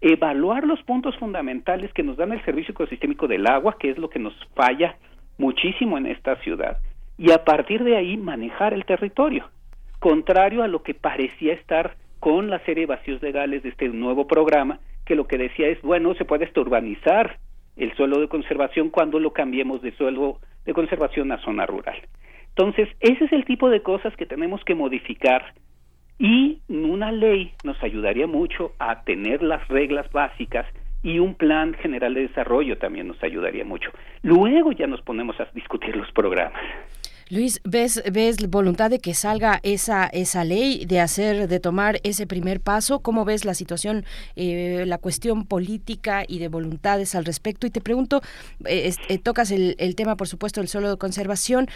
evaluar 0.00 0.66
los 0.66 0.82
puntos 0.82 1.16
fundamentales 1.18 1.92
que 1.92 2.02
nos 2.02 2.16
dan 2.16 2.32
el 2.32 2.44
servicio 2.44 2.72
ecosistémico 2.72 3.28
del 3.28 3.46
agua, 3.46 3.76
que 3.78 3.90
es 3.90 3.98
lo 3.98 4.08
que 4.08 4.18
nos 4.18 4.34
falla 4.54 4.96
muchísimo 5.38 5.98
en 5.98 6.06
esta 6.06 6.36
ciudad, 6.36 6.78
y 7.18 7.30
a 7.32 7.44
partir 7.44 7.84
de 7.84 7.96
ahí 7.96 8.16
manejar 8.16 8.72
el 8.72 8.84
territorio, 8.84 9.50
contrario 9.98 10.62
a 10.62 10.68
lo 10.68 10.82
que 10.82 10.94
parecía 10.94 11.52
estar 11.52 11.96
con 12.20 12.50
la 12.50 12.60
serie 12.60 12.82
de 12.82 12.94
vacíos 12.94 13.20
legales 13.22 13.62
de 13.62 13.70
este 13.70 13.88
nuevo 13.88 14.26
programa, 14.26 14.78
que 15.04 15.14
lo 15.14 15.26
que 15.26 15.38
decía 15.38 15.68
es, 15.68 15.80
bueno, 15.82 16.14
se 16.14 16.24
puede 16.24 16.48
urbanizar 16.56 17.38
el 17.76 17.94
suelo 17.96 18.20
de 18.20 18.28
conservación 18.28 18.90
cuando 18.90 19.18
lo 19.18 19.32
cambiemos 19.32 19.82
de 19.82 19.92
suelo 19.92 20.38
de 20.64 20.74
conservación 20.74 21.32
a 21.32 21.38
zona 21.38 21.66
rural. 21.66 21.96
Entonces, 22.50 22.88
ese 23.00 23.24
es 23.24 23.32
el 23.32 23.44
tipo 23.44 23.70
de 23.70 23.82
cosas 23.82 24.14
que 24.16 24.26
tenemos 24.26 24.62
que 24.64 24.74
modificar 24.74 25.54
y 26.18 26.60
una 26.68 27.10
ley 27.10 27.52
nos 27.64 27.82
ayudaría 27.82 28.26
mucho 28.26 28.72
a 28.78 29.02
tener 29.04 29.42
las 29.42 29.66
reglas 29.68 30.10
básicas 30.12 30.66
y 31.02 31.18
un 31.18 31.34
plan 31.34 31.74
general 31.74 32.12
de 32.12 32.28
desarrollo 32.28 32.76
también 32.76 33.08
nos 33.08 33.22
ayudaría 33.22 33.64
mucho. 33.64 33.90
Luego 34.22 34.72
ya 34.72 34.86
nos 34.86 35.00
ponemos 35.00 35.40
a 35.40 35.48
discutir 35.54 35.96
los 35.96 36.12
programas. 36.12 36.60
Luis, 37.30 37.60
¿ves, 37.62 38.02
ves 38.10 38.38
voluntad 38.50 38.90
de 38.90 38.98
que 38.98 39.14
salga 39.14 39.60
esa, 39.62 40.06
esa 40.06 40.42
ley, 40.42 40.84
de 40.84 40.98
hacer, 40.98 41.46
de 41.46 41.60
tomar 41.60 42.00
ese 42.02 42.26
primer 42.26 42.60
paso? 42.60 42.98
¿Cómo 43.00 43.24
ves 43.24 43.44
la 43.44 43.54
situación, 43.54 44.04
eh, 44.34 44.82
la 44.84 44.98
cuestión 44.98 45.46
política 45.46 46.24
y 46.26 46.40
de 46.40 46.48
voluntades 46.48 47.14
al 47.14 47.24
respecto? 47.24 47.68
Y 47.68 47.70
te 47.70 47.80
pregunto, 47.80 48.20
eh, 48.64 48.92
eh, 49.08 49.18
tocas 49.18 49.52
el, 49.52 49.76
el, 49.78 49.94
tema, 49.94 50.16
por 50.16 50.26
supuesto, 50.26 50.60
del 50.60 50.66
suelo 50.66 50.90
de 50.90 50.96
conservación. 50.96 51.68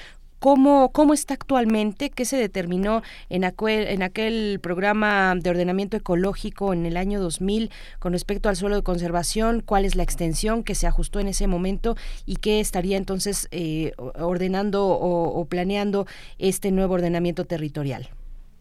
¿Cómo, 0.44 0.92
¿Cómo 0.92 1.14
está 1.14 1.32
actualmente? 1.32 2.10
¿Qué 2.10 2.26
se 2.26 2.36
determinó 2.36 3.00
en 3.30 3.44
aquel, 3.44 3.86
en 3.86 4.02
aquel 4.02 4.60
programa 4.62 5.34
de 5.36 5.48
ordenamiento 5.48 5.96
ecológico 5.96 6.74
en 6.74 6.84
el 6.84 6.98
año 6.98 7.18
2000 7.18 7.70
con 7.98 8.12
respecto 8.12 8.50
al 8.50 8.56
suelo 8.56 8.76
de 8.76 8.82
conservación? 8.82 9.62
¿Cuál 9.64 9.86
es 9.86 9.96
la 9.96 10.02
extensión 10.02 10.62
que 10.62 10.74
se 10.74 10.86
ajustó 10.86 11.18
en 11.18 11.28
ese 11.28 11.46
momento 11.46 11.94
y 12.26 12.36
qué 12.36 12.60
estaría 12.60 12.98
entonces 12.98 13.48
eh, 13.52 13.92
ordenando 13.96 14.84
o, 14.86 15.46
planeando 15.48 16.04
este 16.38 16.72
nuevo 16.72 16.92
ordenamiento 16.92 17.46
territorial? 17.46 18.08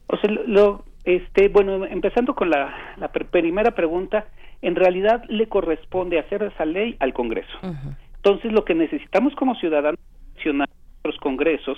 O 0.07 0.15
sea, 0.15 0.31
lo, 0.31 0.85
este, 1.03 1.49
bueno, 1.49 1.85
empezando 1.85 2.33
con 2.33 2.49
la, 2.49 2.73
primera 3.29 3.71
pregunta, 3.71 4.27
en 4.61 4.75
realidad 4.75 5.25
le 5.27 5.49
corresponde 5.49 6.17
hacer 6.17 6.43
esa 6.43 6.63
ley 6.63 6.95
al 6.99 7.11
Congreso. 7.13 7.59
Entonces, 8.15 8.53
lo 8.53 8.63
que 8.63 8.73
necesitamos 8.73 9.35
como 9.35 9.55
ciudadanos 9.55 9.99
nuestros 11.03 11.21
congresos 11.21 11.77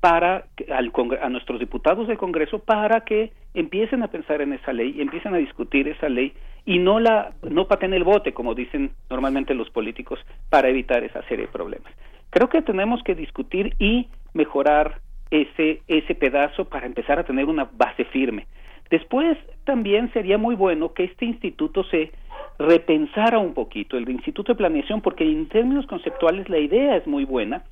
para 0.00 0.44
al, 0.70 0.92
a 1.20 1.28
nuestros 1.28 1.58
diputados 1.58 2.06
del 2.06 2.18
Congreso 2.18 2.60
para 2.60 3.00
que 3.00 3.32
empiecen 3.52 4.02
a 4.02 4.08
pensar 4.08 4.42
en 4.42 4.52
esa 4.52 4.72
ley, 4.72 5.00
empiecen 5.00 5.34
a 5.34 5.38
discutir 5.38 5.88
esa 5.88 6.08
ley 6.08 6.32
y 6.64 6.78
no 6.78 7.00
la 7.00 7.32
no 7.42 7.66
paten 7.66 7.94
el 7.94 8.04
bote 8.04 8.32
como 8.32 8.54
dicen 8.54 8.92
normalmente 9.10 9.54
los 9.54 9.70
políticos 9.70 10.20
para 10.50 10.68
evitar 10.68 11.02
esa 11.02 11.22
serie 11.22 11.46
de 11.46 11.52
problemas. 11.52 11.92
Creo 12.30 12.48
que 12.48 12.62
tenemos 12.62 13.02
que 13.02 13.16
discutir 13.16 13.74
y 13.80 14.08
mejorar 14.34 15.00
ese 15.30 15.80
ese 15.88 16.14
pedazo 16.14 16.66
para 16.66 16.86
empezar 16.86 17.18
a 17.18 17.24
tener 17.24 17.46
una 17.46 17.68
base 17.72 18.04
firme. 18.04 18.46
Después 18.90 19.36
también 19.64 20.12
sería 20.12 20.38
muy 20.38 20.54
bueno 20.54 20.92
que 20.92 21.04
este 21.04 21.24
instituto 21.24 21.82
se 21.84 22.12
repensara 22.58 23.38
un 23.38 23.54
poquito, 23.54 23.96
el 23.96 24.08
Instituto 24.08 24.52
de 24.52 24.58
Planeación, 24.58 25.00
porque 25.00 25.24
en 25.24 25.48
términos 25.48 25.86
conceptuales 25.86 26.48
la 26.48 26.58
idea 26.58 26.96
es 26.96 27.06
muy 27.06 27.24
buena, 27.24 27.64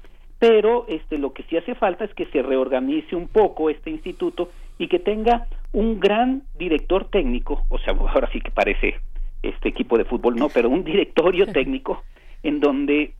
pero 0.42 0.86
este 0.88 1.18
lo 1.18 1.32
que 1.32 1.44
sí 1.44 1.56
hace 1.56 1.76
falta 1.76 2.04
es 2.04 2.12
que 2.14 2.26
se 2.26 2.42
reorganice 2.42 3.14
un 3.14 3.28
poco 3.28 3.70
este 3.70 3.90
instituto 3.90 4.50
y 4.76 4.88
que 4.88 4.98
tenga 4.98 5.46
un 5.72 6.00
gran 6.00 6.42
director 6.58 7.08
técnico, 7.08 7.64
o 7.68 7.78
sea, 7.78 7.94
ahora 8.12 8.28
sí 8.32 8.40
que 8.40 8.50
parece 8.50 8.96
este 9.40 9.68
equipo 9.68 9.96
de 9.96 10.04
fútbol, 10.04 10.34
no, 10.34 10.48
pero 10.48 10.68
un 10.68 10.82
directorio 10.82 11.46
técnico 11.52 12.02
en 12.42 12.58
donde 12.58 13.14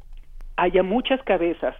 haya 0.56 0.82
muchas 0.82 1.22
cabezas 1.22 1.76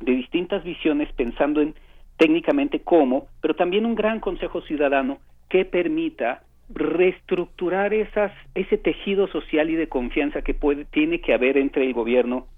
de 0.00 0.12
distintas 0.12 0.62
visiones 0.64 1.10
pensando 1.14 1.62
en 1.62 1.74
técnicamente 2.18 2.80
cómo, 2.80 3.28
pero 3.40 3.54
también 3.54 3.86
un 3.86 3.94
gran 3.94 4.20
consejo 4.20 4.60
ciudadano 4.60 5.16
que 5.48 5.64
permita 5.64 6.42
reestructurar 6.68 7.94
esas, 7.94 8.32
ese 8.54 8.76
tejido 8.76 9.28
social 9.28 9.70
y 9.70 9.76
de 9.76 9.88
confianza 9.88 10.42
que 10.42 10.52
puede, 10.52 10.84
tiene 10.84 11.22
que 11.22 11.32
haber 11.32 11.56
entre 11.56 11.86
el 11.86 11.94
gobierno 11.94 12.48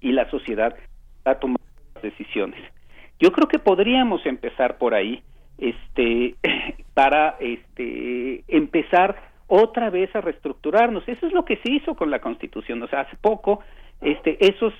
y 0.00 0.10
la 0.10 0.28
sociedad 0.30 0.74
a 1.24 1.34
tomar 1.36 1.60
decisiones. 2.02 2.60
Yo 3.18 3.32
creo 3.32 3.48
que 3.48 3.58
podríamos 3.58 4.24
empezar 4.26 4.78
por 4.78 4.94
ahí, 4.94 5.22
este, 5.58 6.34
para 6.94 7.36
este, 7.40 8.44
empezar 8.48 9.16
otra 9.46 9.90
vez 9.90 10.14
a 10.14 10.20
reestructurarnos. 10.20 11.06
Eso 11.06 11.26
es 11.26 11.32
lo 11.32 11.44
que 11.44 11.56
se 11.58 11.70
hizo 11.70 11.94
con 11.94 12.10
la 12.10 12.20
Constitución. 12.20 12.82
O 12.82 12.88
sea, 12.88 13.00
hace 13.00 13.16
poco, 13.16 13.60
este, 14.00 14.36
esos 14.44 14.72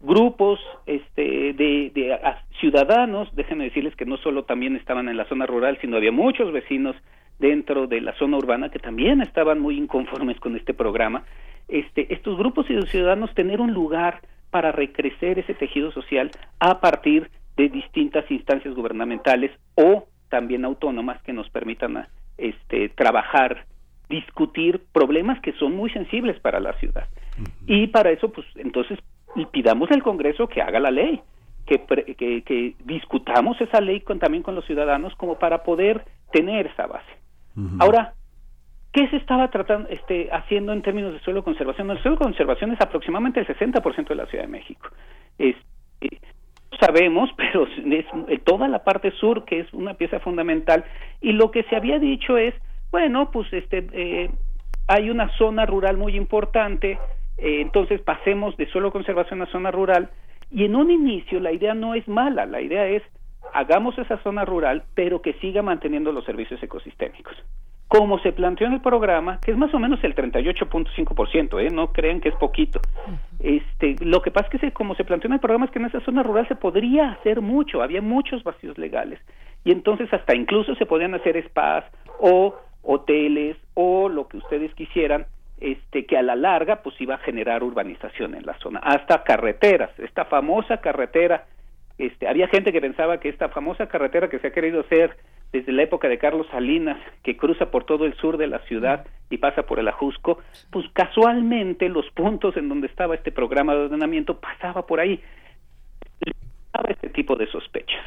grupos 0.00 0.60
este, 0.86 1.52
de, 1.52 1.90
de 1.94 2.18
ciudadanos, 2.60 3.28
déjenme 3.34 3.64
decirles 3.64 3.94
que 3.96 4.06
no 4.06 4.16
solo 4.18 4.44
también 4.44 4.76
estaban 4.76 5.08
en 5.08 5.16
la 5.16 5.26
zona 5.26 5.46
rural, 5.46 5.78
sino 5.80 5.96
había 5.96 6.12
muchos 6.12 6.52
vecinos 6.52 6.96
dentro 7.38 7.86
de 7.86 8.00
la 8.00 8.14
zona 8.14 8.36
urbana 8.36 8.70
que 8.70 8.78
también 8.78 9.20
estaban 9.22 9.60
muy 9.60 9.76
inconformes 9.76 10.38
con 10.40 10.56
este 10.56 10.74
programa. 10.74 11.24
Este, 11.68 12.12
estos 12.12 12.36
grupos 12.38 12.68
y 12.70 12.80
ciudadanos 12.86 13.34
tener 13.34 13.60
un 13.60 13.72
lugar 13.72 14.20
para 14.50 14.72
recrecer 14.72 15.38
ese 15.38 15.54
tejido 15.54 15.92
social 15.92 16.30
a 16.58 16.80
partir 16.80 17.30
de 17.56 17.68
distintas 17.68 18.28
instancias 18.30 18.74
gubernamentales 18.74 19.50
o 19.74 20.06
también 20.28 20.64
autónomas 20.64 21.22
que 21.22 21.32
nos 21.32 21.48
permitan 21.50 22.06
este, 22.38 22.88
trabajar, 22.90 23.66
discutir 24.08 24.82
problemas 24.92 25.40
que 25.40 25.52
son 25.54 25.74
muy 25.74 25.90
sensibles 25.90 26.38
para 26.40 26.60
la 26.60 26.72
ciudad. 26.74 27.06
Y 27.66 27.88
para 27.88 28.10
eso, 28.10 28.30
pues 28.30 28.46
entonces 28.56 28.98
pidamos 29.52 29.90
al 29.90 30.02
Congreso 30.02 30.48
que 30.48 30.62
haga 30.62 30.80
la 30.80 30.90
ley, 30.90 31.20
que, 31.66 31.78
que, 32.16 32.74
discutamos 32.84 33.60
esa 33.60 33.80
ley 33.80 34.00
con, 34.00 34.18
también 34.18 34.42
con 34.42 34.54
los 34.54 34.64
ciudadanos 34.64 35.14
como 35.16 35.38
para 35.38 35.62
poder 35.62 36.04
tener 36.32 36.66
esa 36.66 36.86
base. 36.86 37.10
Ahora, 37.78 38.14
¿qué 38.92 39.08
se 39.08 39.16
estaba 39.16 39.48
tratando, 39.48 39.88
este, 39.88 40.28
haciendo 40.32 40.72
en 40.72 40.82
términos 40.82 41.12
de 41.12 41.20
suelo 41.20 41.44
conservación? 41.44 41.90
El 41.90 42.02
suelo 42.02 42.16
conservación 42.16 42.72
es 42.72 42.80
aproximadamente 42.80 43.40
el 43.40 43.46
60% 43.46 44.08
de 44.08 44.14
la 44.14 44.26
Ciudad 44.26 44.44
de 44.44 44.50
México. 44.50 44.88
Es, 45.38 45.56
eh, 46.00 46.18
sabemos, 46.80 47.30
pero 47.36 47.66
es 47.66 48.06
eh, 48.28 48.38
toda 48.44 48.68
la 48.68 48.82
parte 48.84 49.12
sur 49.12 49.44
que 49.44 49.60
es 49.60 49.72
una 49.72 49.94
pieza 49.94 50.20
fundamental 50.20 50.84
y 51.20 51.32
lo 51.32 51.50
que 51.50 51.62
se 51.64 51.76
había 51.76 51.98
dicho 51.98 52.36
es, 52.36 52.54
bueno, 52.90 53.30
pues 53.30 53.52
este 53.52 53.86
eh, 53.92 54.30
hay 54.88 55.10
una 55.10 55.28
zona 55.36 55.66
rural 55.66 55.96
muy 55.96 56.16
importante 56.16 56.98
entonces 57.42 58.02
pasemos 58.02 58.54
de 58.58 58.66
solo 58.70 58.92
conservación 58.92 59.40
a 59.40 59.46
zona 59.46 59.70
rural 59.70 60.10
y 60.50 60.66
en 60.66 60.76
un 60.76 60.90
inicio 60.90 61.40
la 61.40 61.52
idea 61.52 61.72
no 61.72 61.94
es 61.94 62.06
mala, 62.06 62.44
la 62.44 62.60
idea 62.60 62.86
es 62.86 63.02
hagamos 63.54 63.96
esa 63.96 64.18
zona 64.18 64.44
rural 64.44 64.82
pero 64.94 65.22
que 65.22 65.32
siga 65.34 65.62
manteniendo 65.62 66.12
los 66.12 66.24
servicios 66.26 66.62
ecosistémicos. 66.62 67.34
Como 67.90 68.20
se 68.20 68.30
planteó 68.30 68.68
en 68.68 68.74
el 68.74 68.80
programa, 68.80 69.40
que 69.44 69.50
es 69.50 69.56
más 69.56 69.74
o 69.74 69.80
menos 69.80 69.98
el 70.04 70.14
38.5%, 70.14 71.60
¿eh? 71.60 71.70
no 71.70 71.92
crean 71.92 72.20
que 72.20 72.28
es 72.28 72.36
poquito. 72.36 72.80
Este, 73.40 73.96
lo 73.98 74.22
que 74.22 74.30
pasa 74.30 74.48
es 74.52 74.60
que 74.60 74.70
como 74.70 74.94
se 74.94 75.02
planteó 75.02 75.26
en 75.26 75.34
el 75.34 75.40
programa 75.40 75.64
es 75.64 75.72
que 75.72 75.80
en 75.80 75.86
esa 75.86 75.98
zona 76.02 76.22
rural 76.22 76.46
se 76.46 76.54
podría 76.54 77.10
hacer 77.10 77.40
mucho, 77.40 77.82
había 77.82 78.00
muchos 78.00 78.44
vacíos 78.44 78.78
legales 78.78 79.18
y 79.64 79.72
entonces 79.72 80.08
hasta 80.12 80.36
incluso 80.36 80.76
se 80.76 80.86
podían 80.86 81.14
hacer 81.14 81.42
spas 81.48 81.84
o 82.20 82.54
hoteles 82.82 83.56
o 83.74 84.08
lo 84.08 84.28
que 84.28 84.36
ustedes 84.36 84.72
quisieran 84.74 85.26
este, 85.60 86.06
que 86.06 86.16
a 86.16 86.22
la 86.22 86.36
larga 86.36 86.82
pues 86.82 86.94
iba 87.00 87.16
a 87.16 87.18
generar 87.18 87.64
urbanización 87.64 88.36
en 88.36 88.46
la 88.46 88.56
zona, 88.60 88.78
hasta 88.84 89.24
carreteras, 89.24 89.90
esta 89.98 90.26
famosa 90.26 90.76
carretera, 90.76 91.44
este, 92.00 92.26
había 92.26 92.48
gente 92.48 92.72
que 92.72 92.80
pensaba 92.80 93.20
que 93.20 93.28
esta 93.28 93.50
famosa 93.50 93.86
carretera 93.86 94.30
que 94.30 94.38
se 94.38 94.46
ha 94.46 94.52
querido 94.52 94.80
hacer 94.80 95.18
desde 95.52 95.70
la 95.70 95.82
época 95.82 96.08
de 96.08 96.16
Carlos 96.16 96.46
Salinas, 96.50 96.96
que 97.22 97.36
cruza 97.36 97.70
por 97.70 97.84
todo 97.84 98.06
el 98.06 98.14
sur 98.14 98.38
de 98.38 98.46
la 98.46 98.60
ciudad 98.60 99.06
y 99.28 99.36
pasa 99.36 99.64
por 99.64 99.78
el 99.78 99.86
Ajusco, 99.86 100.38
pues 100.70 100.86
casualmente 100.94 101.90
los 101.90 102.08
puntos 102.12 102.56
en 102.56 102.70
donde 102.70 102.86
estaba 102.86 103.16
este 103.16 103.32
programa 103.32 103.74
de 103.74 103.80
ordenamiento 103.82 104.40
pasaba 104.40 104.86
por 104.86 104.98
ahí. 104.98 105.20
Este 106.88 107.10
tipo 107.10 107.36
de 107.36 107.46
sospechas. 107.48 108.00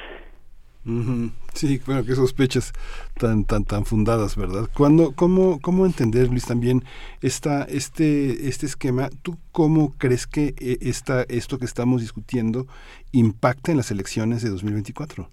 Sí, 1.53 1.79
bueno, 1.85 2.03
qué 2.05 2.13
sospechas 2.13 2.73
tan 3.17 3.45
tan 3.45 3.63
tan 3.63 3.85
fundadas, 3.85 4.35
¿verdad? 4.35 4.69
Cuando, 4.75 5.13
cómo, 5.15 5.59
¿Cómo 5.61 5.85
entender, 5.85 6.27
Luis, 6.27 6.45
también 6.45 6.81
esta, 7.21 7.63
este, 7.63 8.49
este 8.49 8.65
esquema? 8.65 9.09
¿Tú 9.21 9.37
cómo 9.53 9.93
crees 9.97 10.27
que 10.27 10.53
eh, 10.59 10.77
esta, 10.81 11.23
esto 11.29 11.57
que 11.57 11.65
estamos 11.65 12.01
discutiendo 12.01 12.65
impacta 13.13 13.71
en 13.71 13.77
las 13.77 13.91
elecciones 13.91 14.43
de 14.43 14.49
2024? 14.49 15.29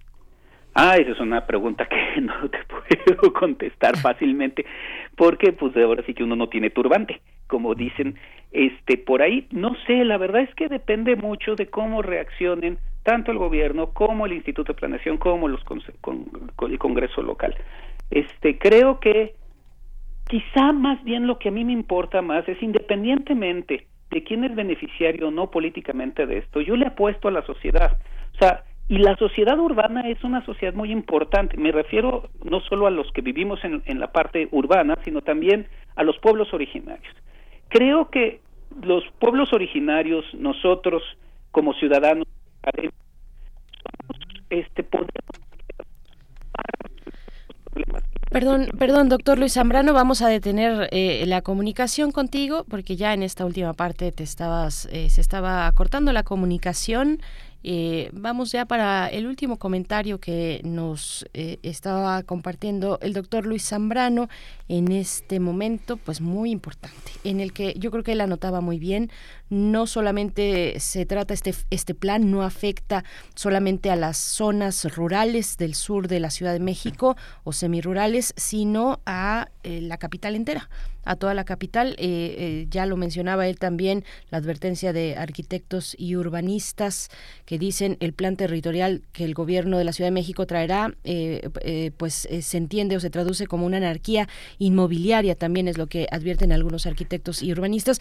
Ah, 0.73 0.95
esa 0.95 1.11
es 1.11 1.19
una 1.19 1.45
pregunta 1.45 1.85
que 1.85 2.21
no 2.21 2.49
te 2.49 2.59
puedo 2.65 3.33
contestar 3.33 3.97
fácilmente, 3.97 4.65
porque 5.17 5.51
pues 5.51 5.75
ahora 5.75 6.03
sí 6.05 6.13
que 6.13 6.23
uno 6.23 6.37
no 6.37 6.47
tiene 6.47 6.69
turbante, 6.69 7.21
como 7.47 7.75
dicen, 7.75 8.15
este, 8.53 8.97
por 8.97 9.21
ahí, 9.21 9.47
no 9.51 9.75
sé, 9.85 10.05
la 10.05 10.17
verdad 10.17 10.43
es 10.43 10.55
que 10.55 10.69
depende 10.69 11.17
mucho 11.17 11.55
de 11.55 11.67
cómo 11.67 12.01
reaccionen 12.01 12.77
tanto 13.03 13.31
el 13.31 13.37
gobierno 13.37 13.91
como 13.93 14.25
el 14.25 14.33
Instituto 14.33 14.73
de 14.73 14.79
Planeación 14.79 15.17
como 15.17 15.47
los 15.47 15.63
con, 15.63 15.81
el 16.69 16.79
Congreso 16.79 17.21
local. 17.21 17.55
Este, 18.09 18.57
creo 18.57 18.99
que 18.99 19.35
quizá 20.27 20.71
más 20.71 21.03
bien 21.03 21.27
lo 21.27 21.39
que 21.39 21.49
a 21.49 21.51
mí 21.51 21.65
me 21.65 21.73
importa 21.73 22.21
más 22.21 22.47
es 22.47 22.61
independientemente 22.61 23.87
de 24.09 24.23
quién 24.23 24.43
es 24.43 24.55
beneficiario 24.55 25.29
o 25.29 25.31
no 25.31 25.49
políticamente 25.49 26.25
de 26.25 26.39
esto, 26.39 26.61
yo 26.61 26.75
le 26.75 26.87
apuesto 26.87 27.29
a 27.29 27.31
la 27.31 27.43
sociedad. 27.43 27.97
O 28.33 28.37
sea, 28.37 28.63
y 28.89 28.97
la 28.97 29.15
sociedad 29.15 29.57
urbana 29.57 30.01
es 30.09 30.21
una 30.23 30.45
sociedad 30.45 30.73
muy 30.73 30.91
importante. 30.91 31.55
Me 31.55 31.71
refiero 31.71 32.29
no 32.43 32.59
solo 32.59 32.87
a 32.87 32.91
los 32.91 33.09
que 33.13 33.21
vivimos 33.21 33.63
en, 33.63 33.81
en 33.85 33.99
la 34.01 34.11
parte 34.11 34.49
urbana, 34.51 34.97
sino 35.05 35.21
también 35.21 35.67
a 35.95 36.03
los 36.03 36.17
pueblos 36.19 36.53
originarios. 36.53 37.15
Creo 37.69 38.09
que 38.09 38.41
los 38.83 39.03
pueblos 39.19 39.53
originarios, 39.53 40.25
nosotros 40.33 41.03
como 41.51 41.73
ciudadanos, 41.75 42.27
este, 44.49 44.83
Perdón, 48.31 48.69
perdón, 48.79 49.09
doctor 49.09 49.37
Luis 49.37 49.53
Zambrano, 49.55 49.93
vamos 49.93 50.21
a 50.21 50.29
detener 50.29 50.87
eh, 50.91 51.25
la 51.27 51.41
comunicación 51.41 52.13
contigo 52.13 52.63
porque 52.63 52.95
ya 52.95 53.13
en 53.13 53.23
esta 53.23 53.45
última 53.45 53.73
parte 53.73 54.09
te 54.13 54.23
estabas, 54.23 54.87
eh, 54.93 55.09
se 55.09 55.19
estaba 55.19 55.69
cortando 55.73 56.13
la 56.13 56.23
comunicación. 56.23 57.19
Eh, 57.63 58.09
vamos 58.13 58.51
ya 58.51 58.65
para 58.65 59.07
el 59.07 59.27
último 59.27 59.57
comentario 59.57 60.19
que 60.19 60.61
nos 60.63 61.25
eh, 61.33 61.59
estaba 61.61 62.23
compartiendo 62.23 62.97
el 63.01 63.13
doctor 63.13 63.45
Luis 63.45 63.67
Zambrano 63.67 64.29
en 64.67 64.91
este 64.91 65.39
momento, 65.39 65.97
pues 65.97 66.21
muy 66.21 66.49
importante, 66.51 67.11
en 67.23 67.39
el 67.39 67.53
que 67.53 67.75
yo 67.77 67.91
creo 67.91 68.03
que 68.03 68.13
él 68.13 68.21
anotaba 68.21 68.61
muy 68.61 68.79
bien, 68.79 69.11
no 69.49 69.85
solamente 69.85 70.79
se 70.79 71.05
trata 71.05 71.33
este, 71.33 71.53
este 71.69 71.93
plan, 71.93 72.31
no 72.31 72.41
afecta 72.41 73.03
solamente 73.35 73.91
a 73.91 73.95
las 73.95 74.17
zonas 74.17 74.85
rurales 74.95 75.57
del 75.57 75.75
sur 75.75 76.07
de 76.07 76.19
la 76.19 76.31
Ciudad 76.31 76.53
de 76.53 76.59
México 76.59 77.17
o 77.43 77.51
semirurales, 77.51 78.33
sino 78.37 79.01
a 79.05 79.49
eh, 79.63 79.81
la 79.81 79.97
capital 79.97 80.35
entera 80.35 80.69
a 81.03 81.15
toda 81.15 81.33
la 81.33 81.43
capital. 81.43 81.95
Eh, 81.97 82.35
eh, 82.37 82.65
ya 82.69 82.85
lo 82.85 82.97
mencionaba 82.97 83.47
él 83.47 83.57
también, 83.57 84.03
la 84.29 84.37
advertencia 84.37 84.93
de 84.93 85.15
arquitectos 85.17 85.95
y 85.97 86.15
urbanistas 86.15 87.09
que 87.45 87.57
dicen 87.57 87.97
el 87.99 88.13
plan 88.13 88.35
territorial 88.35 89.01
que 89.13 89.23
el 89.23 89.33
gobierno 89.33 89.77
de 89.77 89.83
la 89.83 89.93
Ciudad 89.93 90.07
de 90.07 90.13
México 90.13 90.45
traerá, 90.45 90.93
eh, 91.03 91.91
pues 91.97 92.27
se 92.29 92.57
entiende 92.57 92.95
o 92.95 92.99
se 92.99 93.09
traduce 93.09 93.47
como 93.47 93.65
una 93.65 93.77
anarquía 93.77 94.27
inmobiliaria, 94.57 95.35
también 95.35 95.67
es 95.67 95.77
lo 95.77 95.87
que 95.87 96.07
advierten 96.11 96.51
algunos 96.51 96.85
arquitectos 96.85 97.41
y 97.43 97.51
urbanistas. 97.51 97.99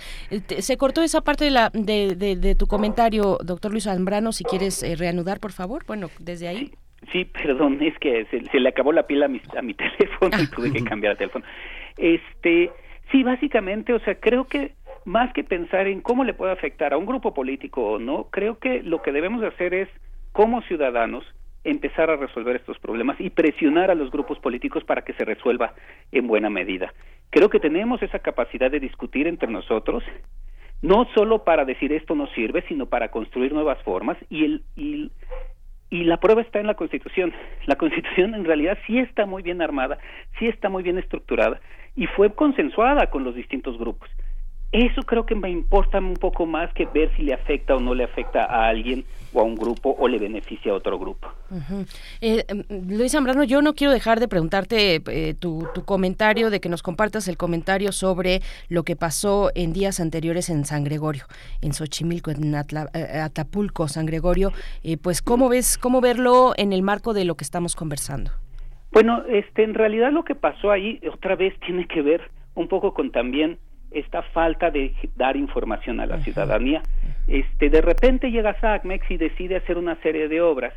se 0.59 0.77
cortó 0.77 1.03
esa 1.03 1.21
parte 1.21 1.45
de, 1.45 1.51
la, 1.51 1.71
de, 1.71 2.57
tu 2.59 2.67
comentario, 2.67 3.39
doctor 3.43 3.73
Luis 3.73 3.85
Zambrano, 3.85 4.33
si 4.33 4.45
quieres 4.45 4.85
reanudar, 4.99 5.41
por 5.41 5.53
favor. 5.53 5.85
Bueno, 5.87 6.11
desde 6.19 6.49
ahí. 6.49 6.73
Sí, 7.13 7.25
perdón, 7.25 7.79
es 7.81 7.99
que 7.99 8.27
se, 8.27 8.61
le 8.61 8.69
acabó 8.69 8.93
la 8.93 9.07
pila 9.07 9.27
a 9.27 9.29
mi, 9.29 9.41
a 9.57 9.63
mi 9.63 9.75
teléfono 9.75 10.37
y 10.41 10.47
tuve 10.49 10.73
que 10.73 10.85
cambiar 10.85 11.13
el 11.13 11.19
teléfono. 11.19 11.45
Este, 11.97 12.71
Sí, 13.11 13.23
básicamente, 13.23 13.93
o 13.93 14.01
sea, 14.01 14.15
creo 14.15 14.45
que 14.45 14.73
más 15.05 15.33
que 15.33 15.43
pensar 15.45 15.87
en 15.87 16.01
cómo 16.01 16.25
le 16.25 16.35
puede 16.35 16.53
afectar 16.53 16.93
a 16.93 16.99
un 16.99 17.07
grupo 17.07 17.35
político 17.35 17.83
o 17.83 17.99
no, 17.99 18.29
creo 18.31 18.59
que 18.59 18.83
lo 18.83 19.03
que 19.03 19.13
debemos 19.13 19.43
hacer 19.43 19.75
es, 19.75 19.89
como 20.33 20.63
ciudadanos, 20.63 21.25
empezar 21.65 22.11
a 22.11 22.17
resolver 22.17 22.57
estos 22.57 22.79
problemas 22.79 23.21
y 23.21 23.31
presionar 23.31 23.91
a 23.91 23.95
los 23.95 24.11
grupos 24.11 24.39
políticos 24.39 24.85
para 24.85 25.03
que 25.03 25.13
se 25.15 25.25
resuelva 25.25 25.75
en 26.13 26.27
buena 26.27 26.51
medida. 26.51 26.93
Creo 27.31 27.51
que 27.51 27.61
tenemos 27.61 28.03
esa 28.03 28.21
capacidad 28.21 28.71
de 28.71 28.81
discutir 28.81 29.27
entre 29.27 29.51
nosotros, 29.51 30.03
no 30.83 31.07
solo 31.15 31.45
para 31.45 31.65
decir 31.65 31.93
esto 31.93 32.15
no 32.15 32.27
sirve, 32.29 32.65
sino 32.69 32.87
para 32.87 33.11
construir 33.11 33.53
nuevas 33.53 33.83
formas 33.83 34.17
y 34.31 34.45
el 34.45 34.63
y, 34.77 35.11
y 35.91 36.05
la 36.05 36.19
prueba 36.19 36.41
está 36.41 36.61
en 36.61 36.69
la 36.69 36.75
Constitución. 36.75 37.33
La 37.67 37.77
Constitución 37.77 38.35
en 38.35 38.45
realidad 38.45 38.79
sí 38.87 38.99
está 38.99 39.27
muy 39.27 39.43
bien 39.43 39.61
armada, 39.61 39.99
sí 40.39 40.47
está 40.47 40.69
muy 40.69 40.83
bien 40.83 40.99
estructurada 40.99 41.61
y 41.97 42.07
fue 42.07 42.33
consensuada 42.33 43.11
con 43.11 43.25
los 43.25 43.35
distintos 43.35 43.77
grupos. 43.77 44.09
Eso 44.73 45.03
creo 45.03 45.27
que 45.27 45.35
me 45.35 45.51
importa 45.51 45.99
un 45.99 46.15
poco 46.15 46.47
más 46.47 46.73
que 46.75 46.87
ver 46.87 47.11
si 47.17 47.23
le 47.23 47.35
afecta 47.35 47.75
o 47.75 47.81
no 47.81 47.95
le 47.95 48.05
afecta 48.05 48.45
a 48.45 48.69
alguien 48.69 49.05
o 49.33 49.41
a 49.41 49.45
un 49.45 49.55
grupo 49.55 49.95
o 49.99 50.09
le 50.09 50.19
beneficia 50.19 50.73
a 50.73 50.75
otro 50.75 50.99
grupo. 50.99 51.29
Eh, 52.21 52.45
em, 52.49 52.65
Luis 52.89 53.13
Zambrano, 53.13 53.45
yo 53.45 53.63
no 53.63 53.75
quiero 53.75 53.93
dejar 53.93 54.21
de 54.21 54.29
preguntarte 54.29 55.03
eh, 55.07 55.35
tu, 55.35 55.67
comentario, 55.85 56.51
de 56.51 56.61
que 56.61 56.69
nos 56.69 56.83
compartas 56.83 57.29
el 57.29 57.37
comentario 57.37 57.93
sobre 57.93 58.41
lo 58.69 58.83
que 58.83 58.97
pasó 58.97 59.51
en 59.55 59.73
días 59.73 60.01
anteriores 60.01 60.51
en 60.51 60.65
San 60.65 60.85
Gregorio, 60.85 61.25
en 61.63 61.73
Xochimilco, 61.73 62.31
en 62.31 62.55
eh, 62.55 63.21
Atapulco, 63.21 63.89
San 63.89 64.07
Gregorio. 64.07 64.53
pues, 65.03 65.23
¿cómo 65.23 65.49
ves, 65.49 65.79
cómo 65.79 66.01
verlo 66.01 66.53
en 66.57 66.73
el 66.73 66.83
marco 66.83 67.15
de 67.15 67.25
lo 67.25 67.35
que 67.35 67.45
estamos 67.45 67.77
conversando? 67.77 68.31
Bueno, 68.93 69.23
este, 69.29 69.63
en 69.63 69.75
realidad 69.75 70.11
lo 70.13 70.25
que 70.25 70.35
pasó 70.35 70.71
ahí 70.71 71.01
otra 71.13 71.37
vez 71.37 71.55
tiene 71.61 71.87
que 71.87 72.03
ver 72.03 72.23
un 72.55 72.69
poco 72.69 72.93
con 72.93 73.11
también 73.11 73.59
esta 73.91 74.23
falta 74.23 74.71
de 74.71 74.95
dar 75.17 75.37
información 75.37 76.01
a 76.01 76.07
la 76.07 76.19
ciudadanía. 76.19 76.83
Este, 77.31 77.71
de 77.71 77.81
repente 77.81 78.33
llega 78.33 78.59
SACMEX 78.61 79.09
y 79.09 79.17
decide 79.17 79.55
hacer 79.55 79.79
una 79.79 79.95
serie 80.03 80.27
de 80.27 80.41
obras 80.41 80.75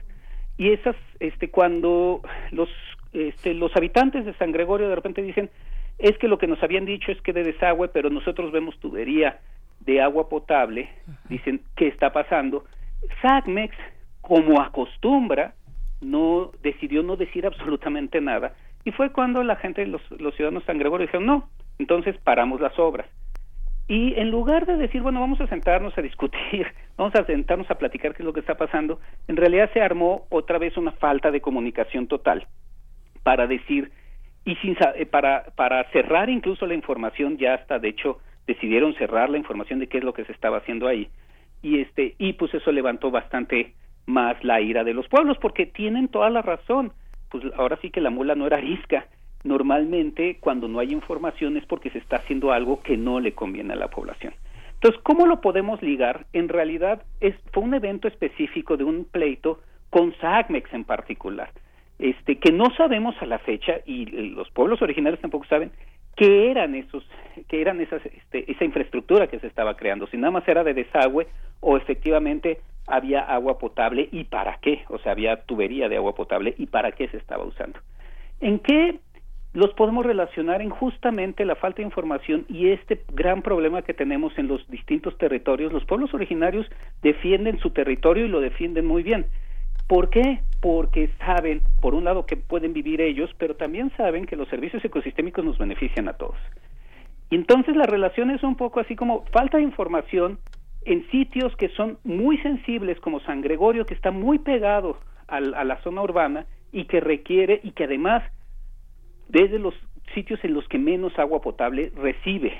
y 0.55 0.69
esas, 0.69 0.95
este, 1.19 1.49
cuando 1.49 2.21
los, 2.51 2.69
este, 3.11 3.55
los 3.55 3.75
habitantes 3.75 4.23
de 4.23 4.35
San 4.35 4.51
Gregorio 4.51 4.87
de 4.87 4.93
repente 4.93 5.23
dicen 5.23 5.49
es 5.97 6.15
que 6.19 6.27
lo 6.27 6.37
que 6.37 6.45
nos 6.45 6.61
habían 6.61 6.85
dicho 6.85 7.11
es 7.11 7.19
que 7.21 7.33
de 7.33 7.43
desagüe, 7.43 7.87
pero 7.87 8.11
nosotros 8.11 8.51
vemos 8.51 8.77
tubería 8.77 9.39
de 9.79 9.99
agua 9.99 10.29
potable, 10.29 10.89
dicen 11.27 11.61
qué 11.75 11.87
está 11.87 12.13
pasando. 12.13 12.65
SACMEX, 13.23 13.75
como 14.21 14.61
acostumbra, 14.61 15.55
no 16.01 16.51
decidió 16.61 17.01
no 17.01 17.15
decir 17.15 17.47
absolutamente 17.47 18.21
nada 18.21 18.53
y 18.85 18.91
fue 18.91 19.11
cuando 19.11 19.43
la 19.43 19.55
gente, 19.55 19.87
los, 19.87 20.03
los 20.11 20.35
ciudadanos 20.35 20.61
de 20.63 20.67
San 20.67 20.77
Gregorio 20.77 21.07
dijeron 21.07 21.25
no, 21.25 21.49
entonces 21.79 22.15
paramos 22.23 22.61
las 22.61 22.77
obras. 22.77 23.07
Y 23.87 24.17
en 24.17 24.31
lugar 24.31 24.65
de 24.65 24.77
decir, 24.77 25.01
bueno, 25.01 25.19
vamos 25.19 25.41
a 25.41 25.47
sentarnos 25.47 25.97
a 25.97 26.01
discutir, 26.01 26.67
vamos 26.97 27.13
a 27.15 27.25
sentarnos 27.25 27.69
a 27.69 27.77
platicar 27.77 28.13
qué 28.13 28.23
es 28.23 28.25
lo 28.25 28.33
que 28.33 28.39
está 28.39 28.55
pasando, 28.55 28.99
en 29.27 29.35
realidad 29.35 29.69
se 29.73 29.81
armó 29.81 30.25
otra 30.29 30.57
vez 30.57 30.77
una 30.77 30.91
falta 30.91 31.31
de 31.31 31.41
comunicación 31.41 32.07
total 32.07 32.47
para 33.23 33.47
decir 33.47 33.91
y 34.45 34.55
sin 34.57 34.75
eh, 34.95 35.05
para 35.05 35.45
para 35.55 35.83
cerrar 35.91 36.29
incluso 36.29 36.65
la 36.65 36.73
información 36.73 37.37
ya 37.37 37.53
hasta 37.53 37.79
de 37.79 37.89
hecho 37.89 38.19
decidieron 38.45 38.93
cerrar 38.95 39.29
la 39.29 39.37
información 39.37 39.79
de 39.79 39.87
qué 39.87 39.99
es 39.99 40.03
lo 40.03 40.13
que 40.13 40.25
se 40.25 40.33
estaba 40.33 40.57
haciendo 40.57 40.87
ahí. 40.87 41.07
Y 41.61 41.79
este 41.79 42.15
y 42.17 42.33
pues 42.33 42.53
eso 42.53 42.71
levantó 42.71 43.09
bastante 43.09 43.73
más 44.05 44.41
la 44.43 44.59
ira 44.59 44.83
de 44.83 44.93
los 44.93 45.07
pueblos 45.07 45.37
porque 45.41 45.65
tienen 45.65 46.09
toda 46.09 46.29
la 46.29 46.41
razón. 46.41 46.91
Pues 47.29 47.43
ahora 47.55 47.79
sí 47.81 47.89
que 47.89 48.01
la 48.01 48.09
mula 48.09 48.35
no 48.35 48.47
era 48.47 48.57
arisca 48.57 49.05
normalmente 49.43 50.37
cuando 50.39 50.67
no 50.67 50.79
hay 50.79 50.91
información 50.91 51.57
es 51.57 51.65
porque 51.65 51.89
se 51.89 51.97
está 51.97 52.17
haciendo 52.17 52.51
algo 52.51 52.81
que 52.81 52.97
no 52.97 53.19
le 53.19 53.33
conviene 53.33 53.73
a 53.73 53.77
la 53.77 53.89
población. 53.89 54.33
Entonces, 54.75 55.01
¿cómo 55.03 55.25
lo 55.25 55.41
podemos 55.41 55.81
ligar? 55.81 56.25
En 56.33 56.49
realidad 56.49 57.03
es, 57.21 57.35
fue 57.51 57.63
un 57.63 57.73
evento 57.73 58.07
específico 58.07 58.75
de 58.75 58.83
un 58.83 59.05
pleito 59.05 59.61
con 59.89 60.13
SACMEX 60.19 60.73
en 60.73 60.83
particular, 60.83 61.51
este, 61.99 62.37
que 62.37 62.51
no 62.51 62.65
sabemos 62.75 63.15
a 63.21 63.25
la 63.25 63.39
fecha 63.39 63.79
y 63.85 64.05
los 64.31 64.49
pueblos 64.51 64.81
originarios 64.81 65.21
tampoco 65.21 65.45
saben 65.45 65.71
qué 66.15 66.51
eran 66.51 66.75
esos, 66.75 67.07
qué 67.47 67.61
eran 67.61 67.79
esas, 67.79 68.05
este, 68.05 68.51
esa 68.51 68.65
infraestructura 68.65 69.27
que 69.27 69.39
se 69.39 69.47
estaba 69.47 69.77
creando, 69.77 70.07
si 70.07 70.17
nada 70.17 70.31
más 70.31 70.47
era 70.47 70.63
de 70.63 70.73
desagüe 70.73 71.27
o 71.59 71.77
efectivamente 71.77 72.59
había 72.87 73.21
agua 73.21 73.57
potable 73.57 74.09
y 74.11 74.25
para 74.25 74.57
qué, 74.57 74.83
o 74.89 74.97
sea, 74.99 75.13
había 75.13 75.43
tubería 75.43 75.87
de 75.87 75.97
agua 75.97 76.13
potable 76.13 76.53
y 76.57 76.65
para 76.65 76.91
qué 76.91 77.07
se 77.07 77.17
estaba 77.17 77.45
usando. 77.45 77.79
¿En 78.41 78.59
qué 78.59 78.99
los 79.53 79.71
podemos 79.73 80.05
relacionar 80.05 80.61
en 80.61 80.71
justamente 80.71 81.45
la 81.45 81.55
falta 81.55 81.77
de 81.77 81.83
información 81.83 82.45
y 82.49 82.69
este 82.69 83.03
gran 83.13 83.43
problema 83.43 83.83
que 83.83 83.93
tenemos 83.93 84.37
en 84.37 84.47
los 84.47 84.67
distintos 84.67 85.17
territorios. 85.17 85.71
Los 85.71 85.85
pueblos 85.85 86.13
originarios 86.13 86.65
defienden 87.03 87.59
su 87.59 87.69
territorio 87.69 88.25
y 88.25 88.29
lo 88.29 88.41
defienden 88.41 88.85
muy 88.85 89.03
bien. 89.03 89.27
¿Por 89.87 90.09
qué? 90.09 90.39
Porque 90.59 91.09
saben, 91.19 91.61
por 91.81 91.93
un 91.93 92.05
lado, 92.05 92.25
que 92.25 92.35
pueden 92.35 92.73
vivir 92.73 92.99
ellos, 92.99 93.29
pero 93.37 93.55
también 93.55 93.91
saben 93.95 94.25
que 94.25 94.35
los 94.35 94.47
servicios 94.47 94.83
ecosistémicos 94.83 95.45
nos 95.45 95.57
benefician 95.59 96.07
a 96.07 96.13
todos. 96.13 96.37
Y 97.29 97.35
entonces 97.35 97.75
la 97.75 97.85
relación 97.85 98.31
es 98.31 98.43
un 98.43 98.55
poco 98.55 98.79
así 98.79 98.95
como 98.95 99.25
falta 99.25 99.57
de 99.57 99.63
información 99.63 100.39
en 100.85 101.07
sitios 101.11 101.55
que 101.57 101.69
son 101.69 101.97
muy 102.03 102.37
sensibles, 102.39 102.99
como 102.99 103.19
San 103.21 103.41
Gregorio, 103.41 103.85
que 103.85 103.93
está 103.93 104.11
muy 104.11 104.39
pegado 104.39 104.97
a 105.27 105.39
la 105.39 105.81
zona 105.81 106.01
urbana 106.01 106.45
y 106.71 106.85
que 106.85 106.99
requiere 106.99 107.59
y 107.63 107.71
que 107.71 107.85
además 107.85 108.23
desde 109.33 109.57
los 109.57 109.73
sitios 110.13 110.39
en 110.43 110.53
los 110.53 110.65
que 110.67 110.77
menos 110.77 111.17
agua 111.17 111.41
potable 111.41 111.91
recibe. 111.95 112.53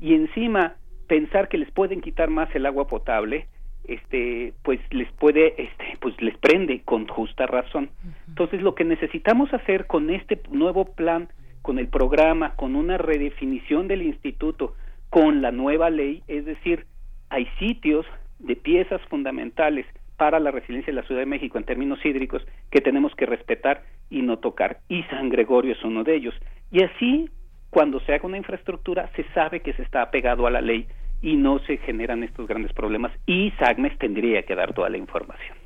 Y 0.00 0.14
encima 0.14 0.74
pensar 1.06 1.48
que 1.48 1.58
les 1.58 1.70
pueden 1.70 2.00
quitar 2.00 2.28
más 2.28 2.52
el 2.54 2.66
agua 2.66 2.88
potable, 2.88 3.46
este, 3.84 4.52
pues 4.64 4.80
les 4.90 5.10
puede, 5.12 5.62
este, 5.62 5.96
pues 6.00 6.20
les 6.20 6.36
prende 6.38 6.82
con 6.84 7.06
justa 7.06 7.46
razón. 7.46 7.90
Entonces 8.26 8.62
lo 8.62 8.74
que 8.74 8.84
necesitamos 8.84 9.54
hacer 9.54 9.86
con 9.86 10.10
este 10.10 10.40
nuevo 10.50 10.86
plan, 10.86 11.28
con 11.62 11.78
el 11.78 11.86
programa, 11.86 12.56
con 12.56 12.74
una 12.74 12.98
redefinición 12.98 13.86
del 13.86 14.02
instituto, 14.02 14.74
con 15.08 15.40
la 15.40 15.52
nueva 15.52 15.88
ley, 15.88 16.24
es 16.26 16.44
decir, 16.44 16.86
hay 17.30 17.46
sitios 17.60 18.04
de 18.40 18.56
piezas 18.56 19.00
fundamentales 19.08 19.86
para 20.16 20.40
la 20.40 20.50
resiliencia 20.50 20.92
de 20.92 21.00
la 21.00 21.06
Ciudad 21.06 21.20
de 21.20 21.26
México 21.26 21.58
en 21.58 21.64
términos 21.64 22.04
hídricos 22.04 22.42
que 22.70 22.80
tenemos 22.80 23.14
que 23.14 23.26
respetar 23.26 23.82
y 24.10 24.22
no 24.22 24.38
tocar. 24.38 24.80
Y 24.88 25.02
San 25.04 25.28
Gregorio 25.28 25.72
es 25.72 25.84
uno 25.84 26.04
de 26.04 26.16
ellos. 26.16 26.34
Y 26.70 26.82
así, 26.82 27.30
cuando 27.70 28.00
se 28.00 28.14
haga 28.14 28.26
una 28.26 28.38
infraestructura, 28.38 29.10
se 29.16 29.24
sabe 29.34 29.60
que 29.60 29.72
se 29.74 29.82
está 29.82 30.02
apegado 30.02 30.46
a 30.46 30.50
la 30.50 30.60
ley 30.60 30.86
y 31.22 31.36
no 31.36 31.58
se 31.60 31.78
generan 31.78 32.22
estos 32.22 32.46
grandes 32.46 32.72
problemas. 32.72 33.12
Y 33.26 33.52
SAGMES 33.58 33.98
tendría 33.98 34.42
que 34.42 34.54
dar 34.54 34.74
toda 34.74 34.88
la 34.88 34.98
información. 34.98 35.56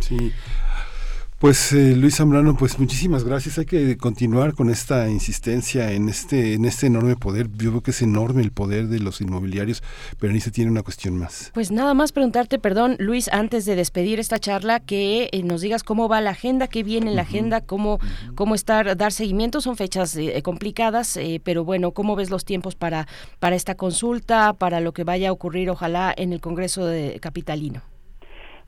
Sí. 0.00 0.32
Pues 1.44 1.74
eh, 1.74 1.94
Luis 1.94 2.16
Zambrano, 2.16 2.56
pues 2.56 2.78
muchísimas 2.78 3.22
gracias. 3.22 3.58
Hay 3.58 3.66
que 3.66 3.98
continuar 3.98 4.54
con 4.54 4.70
esta 4.70 5.10
insistencia 5.10 5.92
en 5.92 6.08
este 6.08 6.54
en 6.54 6.64
este 6.64 6.86
enorme 6.86 7.16
poder. 7.16 7.50
Yo 7.52 7.68
creo 7.68 7.82
que 7.82 7.90
es 7.90 8.00
enorme 8.00 8.40
el 8.40 8.50
poder 8.50 8.88
de 8.88 8.98
los 8.98 9.20
inmobiliarios, 9.20 9.82
pero 10.18 10.32
ni 10.32 10.40
se 10.40 10.50
tiene 10.50 10.70
una 10.70 10.82
cuestión 10.82 11.18
más. 11.18 11.50
Pues 11.52 11.70
nada 11.70 11.92
más 11.92 12.12
preguntarte, 12.12 12.58
perdón, 12.58 12.96
Luis, 12.98 13.28
antes 13.28 13.66
de 13.66 13.76
despedir 13.76 14.20
esta 14.20 14.38
charla, 14.38 14.80
que 14.80 15.28
eh, 15.32 15.42
nos 15.42 15.60
digas 15.60 15.82
cómo 15.82 16.08
va 16.08 16.22
la 16.22 16.30
agenda, 16.30 16.66
qué 16.66 16.82
viene 16.82 17.10
en 17.10 17.16
la 17.16 17.22
agenda, 17.22 17.60
cómo 17.60 17.98
cómo 18.34 18.54
estar 18.54 18.96
dar 18.96 19.12
seguimiento. 19.12 19.60
Son 19.60 19.76
fechas 19.76 20.16
eh, 20.16 20.40
complicadas, 20.42 21.18
pero 21.42 21.62
bueno, 21.62 21.90
cómo 21.90 22.16
ves 22.16 22.30
los 22.30 22.46
tiempos 22.46 22.74
para 22.74 23.06
para 23.38 23.54
esta 23.54 23.74
consulta, 23.74 24.54
para 24.54 24.80
lo 24.80 24.94
que 24.94 25.04
vaya 25.04 25.28
a 25.28 25.32
ocurrir, 25.32 25.68
ojalá 25.68 26.14
en 26.16 26.32
el 26.32 26.40
Congreso 26.40 26.86
de 26.86 27.18
Capitalino. 27.20 27.82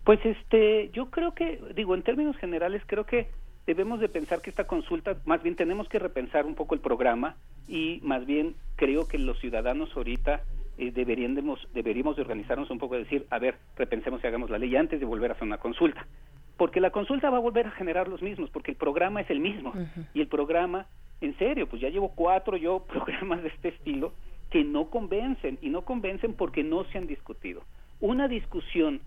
Pues 0.07 0.25
este, 0.25 0.89
yo 0.93 1.11
creo 1.11 1.35
que, 1.35 1.61
digo, 1.75 1.97
en 1.97 2.03
términos 2.03 2.37
generales, 2.37 2.81
creo 2.87 3.05
que 3.07 3.27
debemos 3.67 3.99
de 3.99 4.09
pensar 4.09 4.41
que 4.41 4.51
esta 4.51 4.69
consulta, 4.69 5.17
más 5.25 5.43
bien 5.43 5.57
tenemos 5.57 5.89
que 5.89 5.99
repensar 5.99 6.47
un 6.47 6.55
poco 6.55 6.77
el 6.77 6.81
programa 6.81 7.35
y 7.67 7.99
más 8.05 8.25
bien 8.25 8.55
creo 8.77 9.09
que 9.09 9.19
los 9.19 9.37
ciudadanos 9.41 9.91
ahorita 9.97 10.43
eh, 10.79 10.93
deberíamos, 10.93 11.67
deberíamos 11.75 12.15
de 12.15 12.23
organizarnos 12.23 12.71
un 12.71 12.79
poco 12.79 12.95
y 12.95 13.01
decir, 13.01 13.27
a 13.31 13.41
ver, 13.41 13.57
repensemos 13.77 14.23
y 14.23 14.29
hagamos 14.29 14.49
la 14.49 14.59
ley 14.59 14.77
antes 14.77 15.01
de 15.01 15.07
volver 15.07 15.33
a 15.33 15.35
hacer 15.35 15.43
una 15.43 15.59
consulta. 15.59 16.07
Porque 16.57 16.81
la 16.81 16.91
consulta 16.91 17.29
va 17.29 17.39
a 17.39 17.41
volver 17.41 17.67
a 17.67 17.73
generar 17.73 18.07
los 18.07 18.23
mismos, 18.23 18.49
porque 18.51 18.71
el 18.71 18.77
programa 18.77 19.23
es 19.23 19.31
el 19.31 19.41
mismo. 19.41 19.73
Y 20.15 20.21
el 20.21 20.29
programa, 20.29 20.87
en 21.21 21.37
serio, 21.37 21.67
pues 21.67 21.83
ya 21.83 21.89
llevo 21.89 22.13
cuatro 22.15 22.57
yo 22.57 22.85
programas 22.89 23.43
de 23.43 23.49
este 23.49 23.71
estilo 23.71 24.13
que 24.51 24.63
no 24.63 24.89
convencen, 24.89 25.59
y 25.63 25.71
no 25.71 25.83
convencen 25.83 26.35
porque 26.35 26.63
no 26.63 26.85
se 26.85 26.99
han 26.99 27.09
discutido. 27.09 27.63
Una 27.99 28.29
discusión 28.29 29.01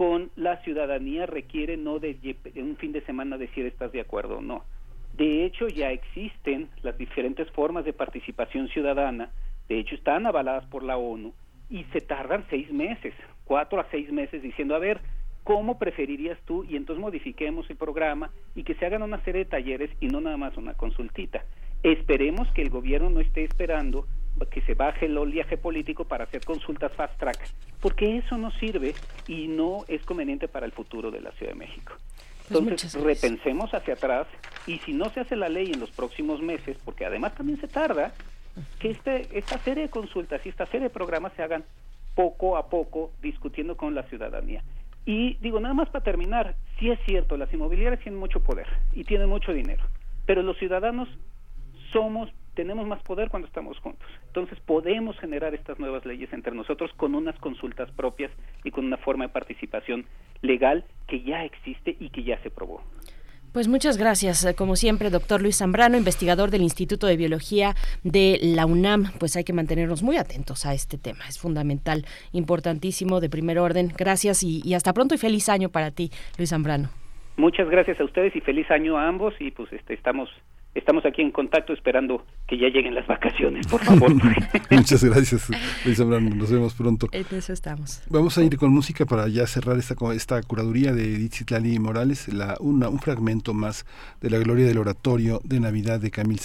con 0.00 0.30
la 0.34 0.56
ciudadanía 0.62 1.26
requiere 1.26 1.76
no 1.76 1.98
de 1.98 2.16
un 2.56 2.78
fin 2.78 2.90
de 2.90 3.02
semana 3.02 3.36
decir 3.36 3.66
estás 3.66 3.92
de 3.92 4.00
acuerdo 4.00 4.38
o 4.38 4.40
no. 4.40 4.64
De 5.12 5.44
hecho, 5.44 5.68
ya 5.68 5.90
existen 5.90 6.70
las 6.80 6.96
diferentes 6.96 7.50
formas 7.50 7.84
de 7.84 7.92
participación 7.92 8.68
ciudadana, 8.68 9.30
de 9.68 9.78
hecho 9.78 9.94
están 9.94 10.26
avaladas 10.26 10.64
por 10.70 10.84
la 10.84 10.96
ONU 10.96 11.34
y 11.68 11.84
se 11.92 12.00
tardan 12.00 12.46
seis 12.48 12.72
meses, 12.72 13.12
cuatro 13.44 13.78
a 13.78 13.90
seis 13.90 14.10
meses 14.10 14.40
diciendo, 14.40 14.74
a 14.74 14.78
ver, 14.78 15.02
¿cómo 15.44 15.78
preferirías 15.78 16.38
tú? 16.46 16.64
Y 16.64 16.76
entonces 16.76 17.02
modifiquemos 17.02 17.68
el 17.68 17.76
programa 17.76 18.30
y 18.54 18.62
que 18.62 18.76
se 18.76 18.86
hagan 18.86 19.02
una 19.02 19.22
serie 19.22 19.44
de 19.44 19.50
talleres 19.50 19.90
y 20.00 20.06
no 20.06 20.22
nada 20.22 20.38
más 20.38 20.56
una 20.56 20.72
consultita. 20.72 21.44
Esperemos 21.82 22.50
que 22.52 22.62
el 22.62 22.70
gobierno 22.70 23.10
no 23.10 23.20
esté 23.20 23.44
esperando 23.44 24.06
que 24.50 24.62
se 24.62 24.74
baje 24.74 25.06
el 25.06 25.16
oleaje 25.18 25.56
político 25.56 26.04
para 26.04 26.24
hacer 26.24 26.44
consultas 26.44 26.92
fast 26.92 27.18
track, 27.18 27.38
porque 27.80 28.18
eso 28.18 28.38
no 28.38 28.50
sirve 28.52 28.94
y 29.28 29.48
no 29.48 29.84
es 29.88 30.02
conveniente 30.02 30.48
para 30.48 30.66
el 30.66 30.72
futuro 30.72 31.10
de 31.10 31.20
la 31.20 31.32
Ciudad 31.32 31.52
de 31.52 31.58
México. 31.58 31.92
Pues 32.48 32.60
Entonces, 32.60 32.94
repensemos 32.94 33.72
hacia 33.74 33.94
atrás 33.94 34.26
y 34.66 34.78
si 34.78 34.92
no 34.92 35.10
se 35.10 35.20
hace 35.20 35.36
la 35.36 35.48
ley 35.48 35.70
en 35.72 35.80
los 35.80 35.90
próximos 35.90 36.40
meses, 36.40 36.76
porque 36.84 37.04
además 37.04 37.34
también 37.34 37.60
se 37.60 37.68
tarda, 37.68 38.12
que 38.78 38.90
este, 38.90 39.28
esta 39.38 39.58
serie 39.58 39.84
de 39.84 39.88
consultas 39.90 40.44
y 40.44 40.48
esta 40.48 40.66
serie 40.66 40.88
de 40.88 40.90
programas 40.90 41.32
se 41.34 41.42
hagan 41.42 41.64
poco 42.14 42.56
a 42.56 42.68
poco 42.68 43.12
discutiendo 43.22 43.76
con 43.76 43.94
la 43.94 44.02
ciudadanía. 44.04 44.64
Y 45.06 45.34
digo, 45.36 45.60
nada 45.60 45.74
más 45.74 45.88
para 45.88 46.04
terminar, 46.04 46.56
sí 46.78 46.90
es 46.90 46.98
cierto, 47.06 47.36
las 47.36 47.52
inmobiliarias 47.52 48.02
tienen 48.02 48.20
mucho 48.20 48.40
poder 48.40 48.66
y 48.92 49.04
tienen 49.04 49.28
mucho 49.28 49.52
dinero, 49.52 49.84
pero 50.26 50.42
los 50.42 50.58
ciudadanos 50.58 51.08
somos 51.92 52.30
tenemos 52.60 52.86
más 52.86 53.02
poder 53.02 53.30
cuando 53.30 53.48
estamos 53.48 53.78
juntos. 53.78 54.06
Entonces 54.26 54.60
podemos 54.60 55.18
generar 55.18 55.54
estas 55.54 55.78
nuevas 55.78 56.04
leyes 56.04 56.30
entre 56.34 56.54
nosotros 56.54 56.90
con 56.94 57.14
unas 57.14 57.34
consultas 57.38 57.90
propias 57.92 58.30
y 58.64 58.70
con 58.70 58.84
una 58.84 58.98
forma 58.98 59.24
de 59.24 59.32
participación 59.32 60.04
legal 60.42 60.84
que 61.08 61.22
ya 61.22 61.42
existe 61.46 61.96
y 61.98 62.10
que 62.10 62.22
ya 62.22 62.38
se 62.42 62.50
probó. 62.50 62.82
Pues 63.54 63.66
muchas 63.66 63.96
gracias, 63.96 64.44
eh, 64.44 64.54
como 64.54 64.76
siempre, 64.76 65.08
doctor 65.08 65.40
Luis 65.40 65.56
Zambrano, 65.56 65.96
investigador 65.96 66.50
del 66.50 66.60
Instituto 66.60 67.06
de 67.06 67.16
Biología 67.16 67.74
de 68.04 68.38
la 68.42 68.66
UNAM. 68.66 69.04
Pues 69.18 69.36
hay 69.36 69.44
que 69.44 69.54
mantenernos 69.54 70.02
muy 70.02 70.18
atentos 70.18 70.66
a 70.66 70.74
este 70.74 70.98
tema, 70.98 71.26
es 71.30 71.38
fundamental, 71.38 72.04
importantísimo, 72.32 73.20
de 73.20 73.30
primer 73.30 73.58
orden. 73.58 73.90
Gracias 73.96 74.42
y, 74.42 74.60
y 74.66 74.74
hasta 74.74 74.92
pronto 74.92 75.14
y 75.14 75.18
feliz 75.18 75.48
año 75.48 75.70
para 75.70 75.92
ti, 75.92 76.10
Luis 76.36 76.50
Zambrano. 76.50 76.90
Muchas 77.38 77.70
gracias 77.70 77.98
a 78.00 78.04
ustedes 78.04 78.36
y 78.36 78.42
feliz 78.42 78.70
año 78.70 78.98
a 78.98 79.08
ambos 79.08 79.32
y 79.40 79.50
pues 79.50 79.72
este, 79.72 79.94
estamos 79.94 80.28
estamos 80.74 81.04
aquí 81.04 81.22
en 81.22 81.30
contacto 81.30 81.72
esperando 81.72 82.24
que 82.46 82.58
ya 82.58 82.68
lleguen 82.68 82.94
las 82.94 83.06
vacaciones, 83.06 83.66
por 83.66 83.80
favor. 83.84 84.12
Muchas 84.70 85.04
gracias, 85.04 85.48
Luis 85.84 85.98
Zambrano. 85.98 86.30
Nos 86.34 86.50
vemos 86.50 86.74
pronto. 86.74 87.08
En 87.12 87.26
eso 87.30 87.52
estamos. 87.52 88.02
Vamos 88.08 88.36
a 88.38 88.42
ir 88.42 88.56
con 88.56 88.72
música 88.72 89.06
para 89.06 89.28
ya 89.28 89.46
cerrar 89.46 89.78
esta, 89.78 89.94
esta 90.14 90.42
curaduría 90.42 90.92
de 90.92 91.16
Edith 91.16 91.48
Morales, 91.78 92.32
la, 92.32 92.56
una, 92.60 92.88
un 92.88 92.98
fragmento 92.98 93.54
más 93.54 93.86
de 94.20 94.30
la 94.30 94.38
gloria 94.38 94.66
del 94.66 94.78
oratorio 94.78 95.40
de 95.44 95.60
Navidad 95.60 96.00
de 96.00 96.10
Camille 96.10 96.40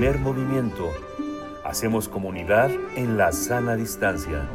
Saint-Saëns. 0.00 0.24
movimiento. 0.24 0.90
Hacemos 1.62 2.08
comunidad 2.08 2.70
en 2.96 3.18
la 3.18 3.32
sana 3.32 3.76
distancia. 3.76 4.48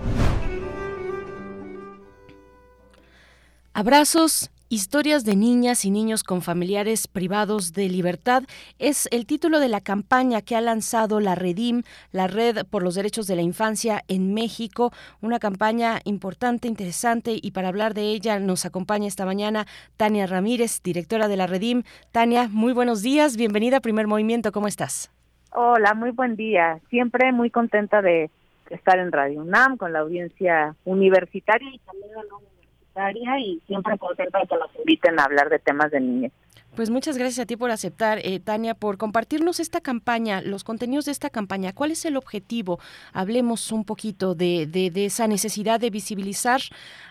Abrazos, 3.73 4.49
Historias 4.67 5.23
de 5.25 5.35
niñas 5.35 5.85
y 5.85 5.91
niños 5.91 6.23
con 6.23 6.41
familiares 6.41 7.07
privados 7.07 7.71
de 7.73 7.87
libertad 7.87 8.43
es 8.79 9.07
el 9.11 9.27
título 9.27 9.59
de 9.59 9.69
la 9.69 9.79
campaña 9.79 10.41
que 10.41 10.55
ha 10.55 10.61
lanzado 10.61 11.19
la 11.19 11.35
Redim, 11.35 11.83
la 12.11 12.25
Red 12.25 12.65
por 12.65 12.81
los 12.81 12.95
Derechos 12.95 13.27
de 13.27 13.35
la 13.35 13.43
Infancia 13.43 14.03
en 14.07 14.33
México, 14.33 14.91
una 15.21 15.37
campaña 15.37 16.01
importante, 16.03 16.67
interesante 16.67 17.37
y 17.39 17.51
para 17.51 17.67
hablar 17.67 17.93
de 17.93 18.09
ella 18.09 18.39
nos 18.39 18.65
acompaña 18.65 19.07
esta 19.07 19.27
mañana 19.27 19.67
Tania 19.97 20.25
Ramírez, 20.25 20.81
directora 20.83 21.27
de 21.27 21.37
la 21.37 21.45
Redim. 21.45 21.83
Tania, 22.11 22.49
muy 22.51 22.73
buenos 22.73 23.03
días, 23.03 23.37
bienvenida 23.37 23.77
a 23.77 23.81
Primer 23.81 24.07
Movimiento, 24.07 24.51
¿cómo 24.51 24.67
estás? 24.67 25.14
Hola, 25.57 25.93
muy 25.93 26.11
buen 26.11 26.35
día. 26.35 26.81
Siempre 26.89 27.31
muy 27.31 27.49
contenta 27.49 28.01
de 28.01 28.29
estar 28.69 28.99
en 28.99 29.13
Radio 29.13 29.39
UNAM 29.39 29.77
con 29.77 29.93
la 29.93 29.99
audiencia 29.99 30.75
universitaria 30.83 31.69
y 31.73 31.79
también 31.79 32.11
no 32.29 32.39
universitaria 32.39 33.39
y 33.39 33.61
siempre 33.65 33.97
contenta 33.97 34.39
de 34.39 34.47
que 34.47 34.55
nos 34.55 34.75
inviten 34.75 35.17
a 35.17 35.23
hablar 35.23 35.47
de 35.47 35.59
temas 35.59 35.91
de 35.91 36.01
niñez. 36.01 36.33
Pues 36.75 36.89
muchas 36.89 37.17
gracias 37.17 37.39
a 37.39 37.45
ti 37.45 37.55
por 37.55 37.71
aceptar, 37.71 38.19
eh, 38.21 38.41
Tania, 38.41 38.73
por 38.73 38.97
compartirnos 38.97 39.61
esta 39.61 39.79
campaña, 39.79 40.41
los 40.41 40.65
contenidos 40.65 41.05
de 41.05 41.13
esta 41.13 41.29
campaña. 41.29 41.71
¿Cuál 41.71 41.91
es 41.91 42.03
el 42.03 42.17
objetivo? 42.17 42.77
Hablemos 43.13 43.71
un 43.71 43.85
poquito 43.85 44.35
de, 44.35 44.67
de, 44.67 45.05
esa 45.05 45.25
necesidad 45.25 45.79
de 45.79 45.89
visibilizar 45.89 46.59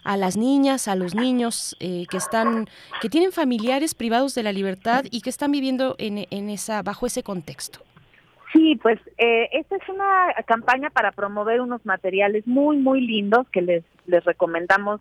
a 0.03 0.19
las 0.19 0.37
niñas, 0.37 0.87
a 0.87 0.97
los 0.97 1.15
niños 1.15 1.79
eh, 1.81 2.05
que 2.11 2.19
están, 2.19 2.69
que 3.01 3.09
tienen 3.09 3.33
familiares 3.33 3.95
privados 3.95 4.35
de 4.35 4.43
la 4.43 4.53
libertad 4.53 5.07
y 5.11 5.23
que 5.23 5.31
están 5.31 5.51
viviendo 5.51 5.95
en, 5.97 6.27
en 6.31 6.51
esa, 6.51 6.83
bajo 6.83 7.07
ese 7.07 7.23
contexto. 7.23 7.81
Sí, 8.55 8.79
pues 8.81 9.01
eh, 9.19 9.49
esta 9.53 9.77
es 9.77 9.89
una 9.89 10.33
campaña 10.47 10.89
para 10.89 11.11
promover 11.11 11.61
unos 11.61 11.85
materiales 11.85 12.47
muy, 12.47 12.77
muy 12.77 13.01
lindos 13.01 13.49
que 13.51 13.61
les, 13.61 13.85
les 14.07 14.25
recomendamos 14.25 15.01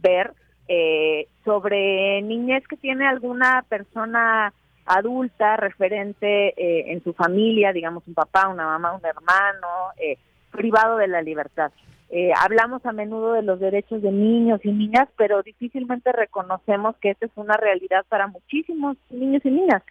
ver 0.00 0.32
eh, 0.68 1.28
sobre 1.44 2.22
niñez 2.22 2.66
que 2.66 2.78
tiene 2.78 3.06
alguna 3.06 3.64
persona 3.68 4.54
adulta 4.86 5.56
referente 5.56 6.54
eh, 6.56 6.92
en 6.92 7.04
su 7.04 7.12
familia, 7.12 7.72
digamos 7.72 8.02
un 8.06 8.14
papá, 8.14 8.48
una 8.48 8.64
mamá, 8.64 8.94
un 8.94 9.04
hermano, 9.04 9.92
eh, 9.98 10.16
privado 10.50 10.96
de 10.96 11.08
la 11.08 11.22
libertad. 11.22 11.72
Eh, 12.10 12.32
hablamos 12.38 12.84
a 12.86 12.92
menudo 12.92 13.32
de 13.32 13.42
los 13.42 13.58
derechos 13.58 14.02
de 14.02 14.12
niños 14.12 14.60
y 14.62 14.70
niñas, 14.70 15.08
pero 15.16 15.42
difícilmente 15.42 16.12
reconocemos 16.12 16.96
que 17.00 17.10
esta 17.10 17.26
es 17.26 17.32
una 17.34 17.56
realidad 17.56 18.04
para 18.08 18.28
muchísimos 18.28 18.96
niños 19.10 19.42
y 19.44 19.50
niñas. 19.50 19.82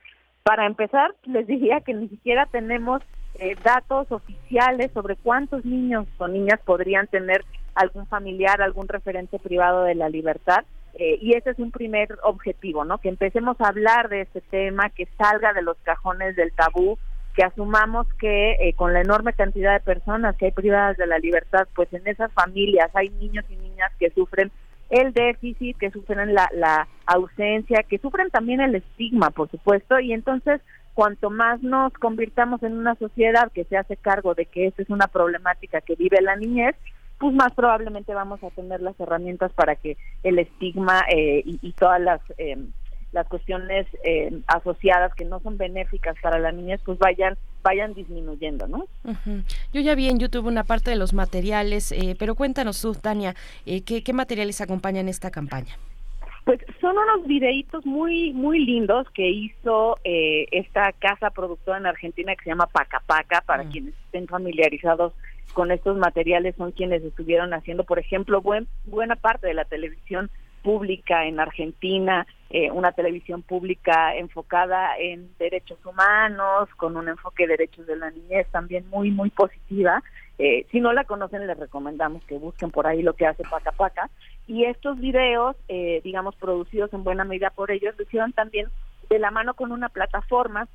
Para 0.43 0.65
empezar, 0.65 1.15
les 1.23 1.47
diría 1.47 1.79
que 1.79 1.93
ni 1.93 2.09
siquiera 2.09 2.45
tenemos 2.47 3.01
eh, 3.39 3.55
datos 3.63 4.11
oficiales 4.11 4.91
sobre 4.93 5.15
cuántos 5.15 5.63
niños 5.63 6.05
o 6.17 6.27
niñas 6.27 6.59
podrían 6.65 7.07
tener 7.07 7.45
algún 7.75 8.05
familiar, 8.07 8.61
algún 8.61 8.89
referente 8.89 9.39
privado 9.39 9.83
de 9.83 9.95
la 9.95 10.09
libertad. 10.09 10.65
Eh, 10.95 11.17
y 11.21 11.33
ese 11.35 11.51
es 11.51 11.59
un 11.59 11.71
primer 11.71 12.09
objetivo, 12.23 12.83
¿no? 12.83 12.97
Que 12.97 13.07
empecemos 13.07 13.59
a 13.61 13.69
hablar 13.69 14.09
de 14.09 14.21
este 14.21 14.41
tema, 14.41 14.89
que 14.89 15.07
salga 15.17 15.53
de 15.53 15.61
los 15.61 15.77
cajones 15.83 16.35
del 16.35 16.51
tabú, 16.51 16.99
que 17.35 17.43
asumamos 17.43 18.05
que 18.19 18.57
eh, 18.59 18.73
con 18.75 18.93
la 18.93 18.99
enorme 18.99 19.31
cantidad 19.31 19.73
de 19.73 19.79
personas 19.79 20.35
que 20.35 20.47
hay 20.47 20.51
privadas 20.51 20.97
de 20.97 21.07
la 21.07 21.19
libertad, 21.19 21.67
pues 21.73 21.91
en 21.93 22.05
esas 22.05 22.31
familias 22.33 22.91
hay 22.93 23.09
niños 23.09 23.45
y 23.49 23.55
niñas 23.55 23.91
que 23.97 24.11
sufren 24.11 24.51
el 24.93 25.11
déficit, 25.11 25.75
que 25.77 25.89
sufren 25.89 26.35
la, 26.35 26.47
la 26.53 26.87
ausencia, 27.07 27.81
que 27.81 27.97
sufren 27.97 28.29
también 28.29 28.61
el 28.61 28.75
estigma, 28.75 29.31
por 29.31 29.49
supuesto, 29.49 29.99
y 29.99 30.13
entonces 30.13 30.61
cuanto 30.93 31.31
más 31.31 31.63
nos 31.63 31.91
convirtamos 31.93 32.61
en 32.61 32.73
una 32.73 32.93
sociedad 32.95 33.51
que 33.51 33.63
se 33.63 33.75
hace 33.75 33.97
cargo 33.97 34.35
de 34.35 34.45
que 34.45 34.67
esta 34.67 34.83
es 34.83 34.89
una 34.91 35.07
problemática 35.07 35.81
que 35.81 35.95
vive 35.95 36.21
la 36.21 36.35
niñez, 36.35 36.75
pues 37.17 37.33
más 37.33 37.51
probablemente 37.53 38.13
vamos 38.13 38.43
a 38.43 38.51
tener 38.51 38.81
las 38.81 38.99
herramientas 38.99 39.51
para 39.53 39.75
que 39.75 39.97
el 40.21 40.37
estigma 40.37 41.01
eh, 41.09 41.41
y, 41.43 41.71
todas 41.73 41.99
las 41.99 42.21
eh, 42.37 42.57
las 43.11 43.27
cuestiones 43.27 43.87
eh, 44.03 44.41
asociadas 44.47 45.13
que 45.15 45.25
no 45.25 45.39
son 45.39 45.57
benéficas 45.57 46.15
para 46.21 46.37
la 46.37 46.51
niñez 46.51 46.81
pues 46.85 46.99
vayan 46.99 47.35
vayan 47.63 47.93
disminuyendo, 47.93 48.67
¿no? 48.67 48.85
Yo 49.73 49.81
ya 49.81 49.95
vi 49.95 50.09
en 50.09 50.19
YouTube 50.19 50.45
una 50.45 50.63
parte 50.63 50.91
de 50.91 50.97
los 50.97 51.13
materiales, 51.13 51.93
pero 52.19 52.35
cuéntanos 52.35 52.81
tú, 52.81 52.93
Tania, 52.93 53.35
¿qué, 53.65 54.03
¿qué 54.03 54.13
materiales 54.13 54.61
acompañan 54.61 55.07
esta 55.09 55.31
campaña? 55.31 55.77
Pues 56.45 56.59
son 56.81 56.97
unos 56.97 57.25
videitos 57.25 57.85
muy 57.85 58.33
muy 58.33 58.65
lindos 58.65 59.09
que 59.11 59.29
hizo 59.29 59.97
esta 60.03 60.91
casa 60.91 61.29
productora 61.29 61.77
en 61.77 61.85
Argentina 61.85 62.35
que 62.35 62.43
se 62.43 62.49
llama 62.49 62.67
Paca 62.67 63.01
Paca, 63.05 63.41
para 63.45 63.63
mm. 63.63 63.71
quienes 63.71 63.93
estén 64.05 64.27
familiarizados 64.27 65.13
con 65.53 65.71
estos 65.71 65.97
materiales 65.97 66.55
son 66.57 66.71
quienes 66.71 67.03
estuvieron 67.03 67.53
haciendo, 67.53 67.83
por 67.83 67.99
ejemplo, 67.99 68.41
buen, 68.41 68.67
buena 68.85 69.15
parte 69.15 69.47
de 69.47 69.53
la 69.53 69.65
televisión 69.65 70.29
pública 70.63 71.25
en 71.25 71.39
Argentina, 71.39 72.25
eh, 72.55 72.69
una 72.69 72.91
televisión 72.91 73.41
pública 73.41 74.15
enfocada 74.15 74.95
en 74.99 75.35
derechos 75.39 75.83
humanos, 75.83 76.69
con 76.77 76.95
un 76.95 77.09
enfoque 77.09 77.47
de 77.47 77.53
derechos 77.57 77.87
de 77.87 77.95
la 77.95 78.11
niñez 78.11 78.47
también 78.51 78.87
muy, 78.91 79.09
muy 79.09 79.31
positiva. 79.31 80.03
Eh, 80.37 80.67
si 80.71 80.79
no 80.79 80.93
la 80.93 81.03
conocen, 81.03 81.47
les 81.47 81.57
recomendamos 81.57 82.23
que 82.25 82.37
busquen 82.37 82.69
por 82.69 82.85
ahí 82.85 83.01
lo 83.01 83.13
que 83.13 83.25
hace 83.25 83.41
Paca 83.49 83.71
Paca. 83.71 84.07
Y 84.45 84.65
estos 84.65 84.99
videos, 84.99 85.55
eh, 85.67 86.01
digamos, 86.03 86.35
producidos 86.35 86.93
en 86.93 87.03
buena 87.03 87.25
medida 87.25 87.49
por 87.49 87.71
ellos, 87.71 87.95
lo 87.97 88.31
también 88.33 88.67
de 89.09 89.17
la 89.17 89.31
mano 89.31 89.55
con 89.55 89.71
una 89.71 89.89
plataforma 89.89 90.67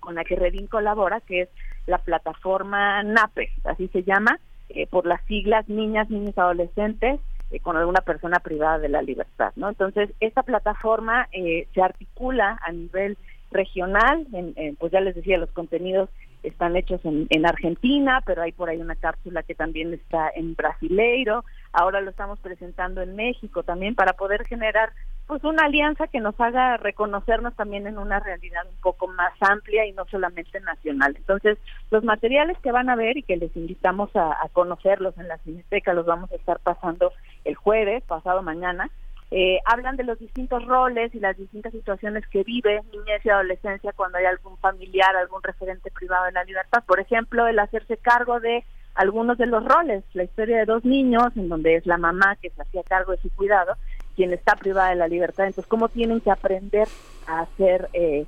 con 0.00 0.14
la 0.14 0.24
que 0.24 0.36
Redin 0.36 0.66
colabora, 0.66 1.22
que 1.22 1.42
es 1.42 1.48
la 1.86 1.96
plataforma 1.96 3.02
NAPE, 3.04 3.52
así 3.64 3.88
se 3.88 4.02
llama, 4.02 4.38
eh, 4.68 4.86
por 4.86 5.06
las 5.06 5.24
siglas 5.26 5.66
Niñas, 5.68 6.10
Niños, 6.10 6.36
Adolescentes 6.36 7.20
eh, 7.52 7.60
con 7.60 7.76
alguna 7.76 8.00
persona 8.00 8.40
privada 8.40 8.78
de 8.78 8.88
la 8.88 9.02
libertad, 9.02 9.52
¿no? 9.56 9.68
Entonces, 9.68 10.10
esta 10.20 10.42
plataforma 10.42 11.28
eh, 11.32 11.68
se 11.74 11.82
articula 11.82 12.58
a 12.62 12.72
nivel 12.72 13.16
regional, 13.50 14.26
en, 14.32 14.76
pues 14.76 14.90
ya 14.90 15.00
les 15.00 15.14
decía, 15.14 15.36
los 15.36 15.50
contenidos 15.50 16.08
están 16.42 16.76
hechos 16.76 17.00
en, 17.04 17.46
Argentina, 17.46 18.20
pero 18.24 18.42
hay 18.42 18.52
por 18.52 18.68
ahí 18.68 18.80
una 18.80 18.96
cápsula 18.96 19.42
que 19.42 19.54
también 19.54 19.92
está 19.94 20.30
en 20.34 20.54
Brasileiro, 20.54 21.44
ahora 21.72 22.00
lo 22.00 22.10
estamos 22.10 22.38
presentando 22.40 23.00
en 23.02 23.16
México 23.16 23.62
también 23.62 23.94
para 23.94 24.12
poder 24.14 24.44
generar 24.46 24.92
pues 25.26 25.44
una 25.44 25.64
alianza 25.64 26.08
que 26.08 26.20
nos 26.20 26.38
haga 26.40 26.76
reconocernos 26.76 27.54
también 27.54 27.86
en 27.86 27.98
una 27.98 28.20
realidad 28.20 28.62
un 28.68 28.80
poco 28.80 29.08
más 29.08 29.32
amplia 29.40 29.86
y 29.86 29.92
no 29.92 30.04
solamente 30.06 30.60
nacional. 30.60 31.14
Entonces, 31.16 31.58
los 31.90 32.04
materiales 32.04 32.58
que 32.58 32.72
van 32.72 32.90
a 32.90 32.96
ver 32.96 33.16
y 33.16 33.22
que 33.22 33.36
les 33.36 33.56
invitamos 33.56 34.10
a, 34.14 34.36
conocerlos 34.52 35.16
en 35.18 35.28
la 35.28 35.38
Cineteca 35.38 35.94
los 35.94 36.06
vamos 36.06 36.30
a 36.32 36.36
estar 36.36 36.58
pasando 36.58 37.12
el 37.44 37.54
jueves, 37.54 38.02
pasado 38.04 38.42
mañana, 38.42 38.90
eh, 39.34 39.60
hablan 39.64 39.96
de 39.96 40.04
los 40.04 40.18
distintos 40.18 40.62
roles 40.66 41.14
y 41.14 41.18
las 41.18 41.38
distintas 41.38 41.72
situaciones 41.72 42.26
que 42.28 42.42
vive 42.44 42.82
niñez 42.92 43.24
y 43.24 43.30
adolescencia 43.30 43.94
cuando 43.94 44.18
hay 44.18 44.26
algún 44.26 44.58
familiar, 44.58 45.16
algún 45.16 45.42
referente 45.42 45.90
privado 45.90 46.26
de 46.26 46.32
la 46.32 46.44
libertad. 46.44 46.84
Por 46.86 47.00
ejemplo, 47.00 47.46
el 47.46 47.58
hacerse 47.58 47.96
cargo 47.96 48.40
de 48.40 48.62
algunos 48.94 49.38
de 49.38 49.46
los 49.46 49.64
roles, 49.64 50.04
la 50.12 50.24
historia 50.24 50.58
de 50.58 50.66
dos 50.66 50.84
niños, 50.84 51.34
en 51.34 51.48
donde 51.48 51.76
es 51.76 51.86
la 51.86 51.96
mamá 51.96 52.36
que 52.42 52.50
se 52.50 52.60
hacía 52.60 52.82
cargo 52.82 53.12
de 53.12 53.22
su 53.22 53.30
cuidado, 53.30 53.74
quien 54.16 54.34
está 54.34 54.54
privada 54.54 54.90
de 54.90 54.96
la 54.96 55.08
libertad. 55.08 55.46
Entonces, 55.46 55.66
¿cómo 55.66 55.88
tienen 55.88 56.20
que 56.20 56.30
aprender 56.30 56.86
a 57.26 57.40
hacer 57.40 57.88
eh, 57.94 58.26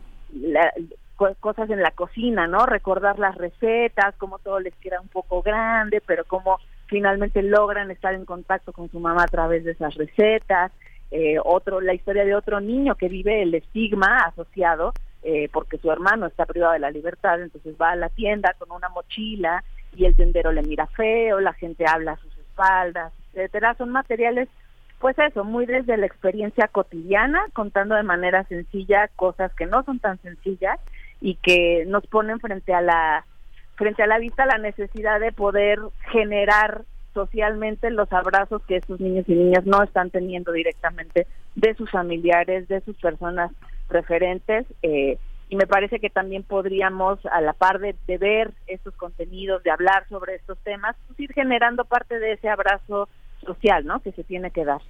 cosas 1.39 1.69
en 1.69 1.83
la 1.83 1.91
cocina, 1.91 2.47
¿no? 2.47 2.65
Recordar 2.65 3.19
las 3.19 3.35
recetas, 3.35 4.15
cómo 4.17 4.39
todo 4.39 4.59
les 4.59 4.75
queda 4.77 5.03
un 5.03 5.09
poco 5.09 5.43
grande, 5.43 6.01
pero 6.01 6.25
cómo 6.25 6.61
finalmente 6.87 7.43
logran 7.43 7.91
estar 7.91 8.15
en 8.15 8.25
contacto 8.25 8.73
con 8.73 8.91
su 8.91 9.01
mamá 9.01 9.25
a 9.25 9.29
través 9.29 9.65
de 9.65 9.73
esas 9.73 9.95
recetas. 9.97 10.73
Eh, 11.17 11.37
otro, 11.45 11.81
la 11.81 11.95
historia 11.95 12.25
de 12.25 12.35
otro 12.35 12.61
niño 12.61 12.97
que 12.97 13.09
vive 13.09 13.41
el 13.41 13.55
estigma 13.55 14.25
asociado 14.27 14.93
eh, 15.23 15.49
porque 15.53 15.79
su 15.79 15.89
hermano 15.93 16.27
está 16.27 16.45
privado 16.45 16.73
de 16.73 16.81
la 16.81 16.91
libertad, 16.91 17.41
entonces 17.41 17.77
va 17.81 17.93
a 17.93 17.97
la 17.97 18.09
tienda 18.09 18.53
con 18.59 18.73
una 18.73 18.89
mochila 18.89 19.63
y 19.95 20.07
el 20.07 20.17
tendero 20.17 20.51
le 20.51 20.63
mira 20.63 20.89
feo, 20.89 21.39
la 21.39 21.53
gente 21.53 21.85
habla 21.87 22.13
a 22.13 22.17
sus 22.17 22.37
espaldas, 22.37 23.13
etcétera. 23.29 23.77
Son 23.79 23.91
materiales 23.91 24.49
pues 24.99 25.17
eso, 25.21 25.45
muy 25.45 25.67
desde 25.67 25.97
la 25.99 26.07
experiencia 26.07 26.67
cotidiana, 26.67 27.47
contando 27.53 27.95
de 27.95 28.03
manera 28.03 28.43
sencilla 28.49 29.07
cosas 29.15 29.55
que 29.55 29.67
no 29.67 29.85
son 29.85 30.01
tan 30.01 30.21
sencillas 30.21 30.81
y 31.21 31.37
que 31.37 31.85
nos 31.87 32.05
ponen 32.09 32.41
frente 32.41 32.75
a 32.75 32.81
la 32.81 33.25
frente 33.77 34.03
a 34.03 34.09
la 34.09 34.19
vista 34.19 34.47
la 34.47 34.59
necesidad 34.59 35.21
de 35.21 35.31
poder 35.31 35.79
generar 36.11 36.83
socialmente 37.15 37.91
los 37.91 38.13
abrazos 38.13 38.63
que 38.67 38.77
estos 38.77 39.01
niños 39.01 39.25
y 39.29 39.35
niñas 39.35 39.65
no 39.65 39.83
están 39.83 40.11
teniendo 40.11 40.53
directamente 40.53 41.27
de 41.55 41.75
sus 41.75 41.91
familiares, 41.91 42.69
de 42.69 42.81
sus 42.83 42.97
personas 42.99 43.51
referentes. 43.89 44.67
Eh, 44.83 45.19
y 45.49 45.57
me 45.57 45.67
parece 45.67 46.01
que 46.01 46.11
también 46.11 46.43
podríamos, 46.43 47.25
a 47.27 47.41
la 47.41 47.53
par 47.53 47.79
de, 47.79 47.95
de, 48.07 48.19
ver 48.19 48.53
estos 48.67 48.95
contenidos, 48.97 49.63
de 49.63 49.71
hablar 49.71 50.07
sobre 50.09 50.35
estos 50.35 50.59
temas, 50.59 50.97
pues 51.07 51.21
ir 51.21 51.33
generando 51.33 51.85
parte 51.85 52.19
de 52.19 52.33
ese 52.33 52.49
abrazo 52.49 53.09
social, 53.45 53.87
¿no? 53.87 54.01
Que 54.01 54.13
se 54.13 54.25
tiene 54.25 54.51
que 54.51 54.65
dar. 54.65 54.81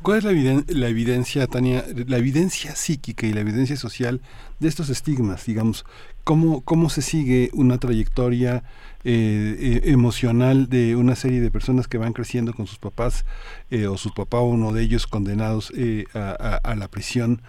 ¿Cuál 0.00 0.18
es 0.18 0.24
la, 0.24 0.64
la, 0.68 0.88
evidencia, 0.88 1.46
Tania, 1.46 1.84
la 2.06 2.16
evidencia 2.16 2.74
psíquica 2.74 3.26
y 3.26 3.34
la 3.34 3.40
evidencia 3.40 3.76
social 3.76 4.22
de 4.58 4.68
estos 4.68 4.88
estigmas? 4.88 5.44
Digamos, 5.44 5.84
¿cómo, 6.24 6.62
cómo 6.62 6.88
se 6.88 7.02
sigue 7.02 7.50
una 7.52 7.76
trayectoria 7.76 8.62
eh, 9.04 9.56
eh, 9.84 9.90
emocional 9.90 10.70
de 10.70 10.96
una 10.96 11.14
serie 11.14 11.42
de 11.42 11.50
personas 11.50 11.88
que 11.88 11.98
van 11.98 12.14
creciendo 12.14 12.54
con 12.54 12.66
sus 12.66 12.78
papás 12.78 13.26
eh, 13.70 13.86
o 13.86 13.98
su 13.98 14.14
papá 14.14 14.38
o 14.38 14.48
uno 14.48 14.72
de 14.72 14.82
ellos 14.82 15.06
condenados 15.06 15.72
a, 16.14 16.56
a, 16.56 16.74
la 16.74 16.88
prisión? 16.88 17.42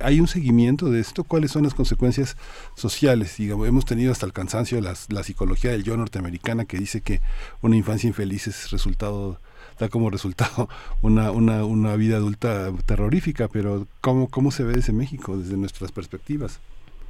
¿Hay 0.00 0.18
un 0.18 0.26
seguimiento 0.26 0.90
de 0.90 0.98
esto? 0.98 1.22
¿Cuáles 1.22 1.52
son 1.52 1.62
las 1.62 1.74
consecuencias 1.74 2.36
sociales? 2.74 3.36
Digamos, 3.36 3.68
hemos 3.68 3.84
tenido 3.84 4.10
hasta 4.10 4.26
el 4.26 4.32
cansancio 4.32 4.80
la, 4.80 4.94
la 5.10 5.22
psicología 5.22 5.70
del 5.70 5.84
yo 5.84 5.96
norteamericana 5.96 6.64
que 6.64 6.76
dice 6.76 7.02
que 7.02 7.20
una 7.62 7.76
infancia 7.76 8.08
infeliz 8.08 8.48
es 8.48 8.72
resultado 8.72 9.38
da 9.78 9.88
como 9.88 10.10
resultado 10.10 10.68
una, 11.02 11.30
una, 11.30 11.64
una 11.64 11.96
vida 11.96 12.16
adulta 12.16 12.70
terrorífica, 12.86 13.48
pero 13.48 13.86
¿cómo, 14.00 14.28
¿cómo 14.28 14.50
se 14.50 14.64
ve 14.64 14.74
desde 14.74 14.92
México, 14.92 15.36
desde 15.36 15.56
nuestras 15.56 15.92
perspectivas? 15.92 16.60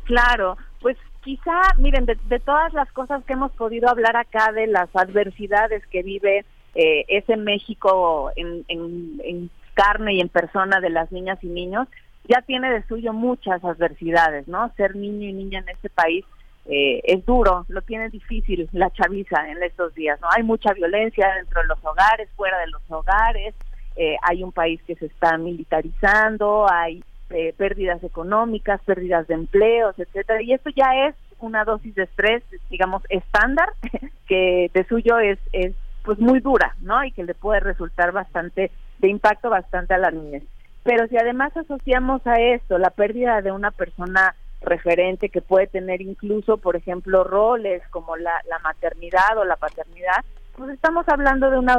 Claro, 0.05 0.57
pues 0.81 0.97
quizá, 1.23 1.61
miren, 1.79 2.05
de, 2.05 2.41
todas 2.41 2.73
las 2.75 2.91
cosas 2.93 3.25
que 3.25 3.33
hemos 3.33 3.53
podido 3.53 3.89
hablar 3.89 4.17
acá, 4.17 4.53
de 4.53 4.67
las 4.67 4.95
adversidades 4.95 5.87
que 5.87 6.03
vive 6.03 6.45
eh, 6.75 7.05
ese 7.09 7.37
México 7.37 8.31
en, 8.37 8.65
en, 8.69 9.21
en 9.25 9.51
carne 9.73 10.15
y 10.15 10.21
en 10.21 10.29
persona 10.29 10.81
de 10.81 10.91
las 10.91 11.11
niñas 11.11 11.39
y 11.43 11.47
niños, 11.47 11.89
ya 12.29 12.43
tiene 12.43 12.71
de 12.71 12.87
suyo 12.87 13.13
muchas 13.13 13.65
adversidades, 13.65 14.49
¿no? 14.49 14.73
Ser 14.77 14.97
niño 14.97 15.29
y 15.29 15.33
niña 15.33 15.61
en 15.61 15.69
este 15.71 15.91
país 15.91 16.25
eh, 16.67 17.01
es 17.05 17.25
duro, 17.27 17.67
lo 17.69 17.83
tiene 17.83 18.09
difícil 18.09 18.69
la 18.73 18.91
chaviza 18.91 19.49
en 19.49 19.63
estos 19.63 19.95
días, 19.95 20.21
¿no? 20.21 20.29
Hay 20.35 20.43
mucha 20.43 20.73
violencia 20.73 21.31
dentro 21.37 21.61
de 21.61 21.69
los 21.69 21.85
hogares, 21.85 22.29
fuera 22.37 22.59
de 22.61 22.69
los 22.69 22.83
hogares, 22.89 23.55
eh, 23.97 24.17
hay 24.23 24.43
un 24.43 24.53
país 24.53 24.81
que 24.87 24.95
se 24.97 25.07
está 25.07 25.37
militarizando, 25.37 26.67
hay 26.71 27.05
eh, 27.31 27.55
pérdidas 27.57 28.03
económicas, 28.03 28.81
pérdidas 28.85 29.27
de 29.29 29.35
empleos, 29.35 29.99
etcétera, 29.99 30.43
y 30.43 30.53
esto 30.53 30.71
ya 30.71 31.07
es 31.07 31.15
una 31.41 31.65
dosis 31.65 31.95
de 31.95 32.05
estrés, 32.05 32.43
digamos, 32.71 33.03
estándar, 33.11 33.69
que 34.27 34.71
de 34.73 34.85
suyo 34.87 35.19
es, 35.19 35.39
es 35.53 35.75
pues 36.03 36.19
muy 36.19 36.41
dura, 36.41 36.75
¿no? 36.81 37.05
Y 37.05 37.13
que 37.13 37.25
le 37.25 37.35
puede 37.35 37.61
resultar 37.61 38.13
bastante, 38.13 38.71
de 38.99 39.09
impacto 39.09 39.51
bastante 39.51 39.95
a 39.95 39.99
la 39.99 40.11
niñez. 40.11 40.45
Pero 40.83 41.07
si 41.09 41.17
además 41.17 41.57
asociamos 41.57 42.27
a 42.27 42.35
esto 42.35 42.79
la 42.79 42.91
pérdida 42.91 43.41
de 43.41 43.53
una 43.53 43.71
persona 43.71 44.35
referente 44.65 45.29
que 45.29 45.41
puede 45.41 45.67
tener 45.67 46.01
incluso, 46.01 46.59
por 46.59 46.77
ejemplo, 46.77 47.25
roles 47.25 47.83
como 47.91 48.17
la, 48.17 48.41
maternidad 48.63 49.37
o 49.37 49.45
la 49.45 49.57
paternidad, 49.57 50.25
pues 50.57 50.71
estamos 50.71 51.09
hablando 51.09 51.51
de 51.51 51.59
una 51.59 51.79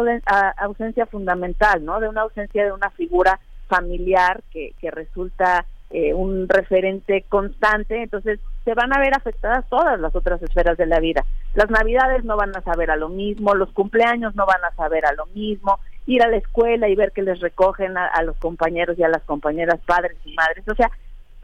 ausencia 0.58 1.06
fundamental, 1.06 1.84
¿no? 1.84 2.00
De 2.00 2.10
una 2.10 2.22
ausencia 2.22 2.64
de 2.66 2.72
una 2.72 2.90
figura 2.92 3.40
familiar 3.68 4.44
que, 4.52 4.74
que 4.80 4.92
resulta 4.92 5.66
eh, 5.92 6.14
un 6.14 6.50
referente 6.50 7.24
constante, 7.30 8.04
entonces 8.04 8.40
se 8.64 8.74
van 8.74 8.92
a 8.92 9.00
ver 9.00 9.14
afectadas 9.16 9.64
todas 9.70 10.00
las 10.00 10.16
otras 10.16 10.42
esferas 10.42 10.78
de 10.78 10.88
la 10.88 11.00
vida. 11.00 11.24
Las 11.54 11.70
navidades 11.70 12.26
no 12.26 12.36
van 12.36 12.56
a 12.58 12.62
saber 12.64 12.90
a 12.90 12.96
lo 12.96 13.08
mismo, 13.08 13.54
los 13.54 13.72
cumpleaños 13.72 14.36
no 14.36 14.46
van 14.48 14.66
a 14.66 14.76
saber 14.76 15.06
a 15.06 15.14
lo 15.14 15.28
mismo, 15.28 15.80
ir 16.08 16.24
a 16.24 16.28
la 16.28 16.38
escuela 16.38 16.90
y 16.90 16.96
ver 16.96 17.12
que 17.12 17.22
les 17.22 17.40
recogen 17.40 17.98
a, 17.98 18.22
los 18.24 18.36
compañeros 18.38 18.98
y 18.98 19.04
a 19.04 19.10
las 19.10 19.22
compañeras 19.24 19.80
padres 19.86 20.18
y 20.26 20.34
madres. 20.34 20.68
O 20.68 20.76
sea, 20.76 20.90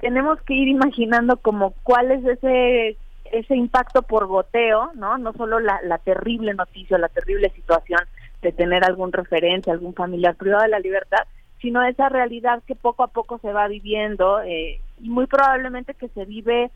tenemos 0.02 0.42
que 0.42 0.54
ir 0.54 0.68
imaginando 0.68 1.38
como 1.38 1.74
cuál 1.84 2.12
es 2.12 2.26
ese 2.26 2.98
ese 3.32 3.56
impacto 3.56 4.02
por 4.02 4.28
goteo, 4.28 4.92
¿no? 4.96 5.18
No 5.18 5.32
solo 5.32 5.62
la, 5.62 5.80
la 5.84 6.00
terrible 6.00 6.54
noticia, 6.54 6.98
la 6.98 7.08
terrible 7.08 7.50
situación 7.52 8.02
de 8.42 8.52
tener 8.52 8.84
algún 8.84 9.14
referente, 9.14 9.72
algún 9.72 9.94
familiar 9.94 10.36
privado 10.36 10.64
de 10.64 10.70
la 10.70 10.80
libertad, 10.80 11.26
sino 11.62 11.82
esa 11.84 12.10
realidad 12.10 12.62
que 12.68 12.76
poco 12.76 13.04
a 13.04 13.08
poco 13.08 13.38
se 13.38 13.54
va 13.54 13.70
viviendo 13.70 14.42
eh, 14.42 14.82
y 15.00 15.10
muy 15.10 15.28
probablemente 15.28 15.94
que 15.94 16.10
se 16.10 16.26
vive 16.26 16.72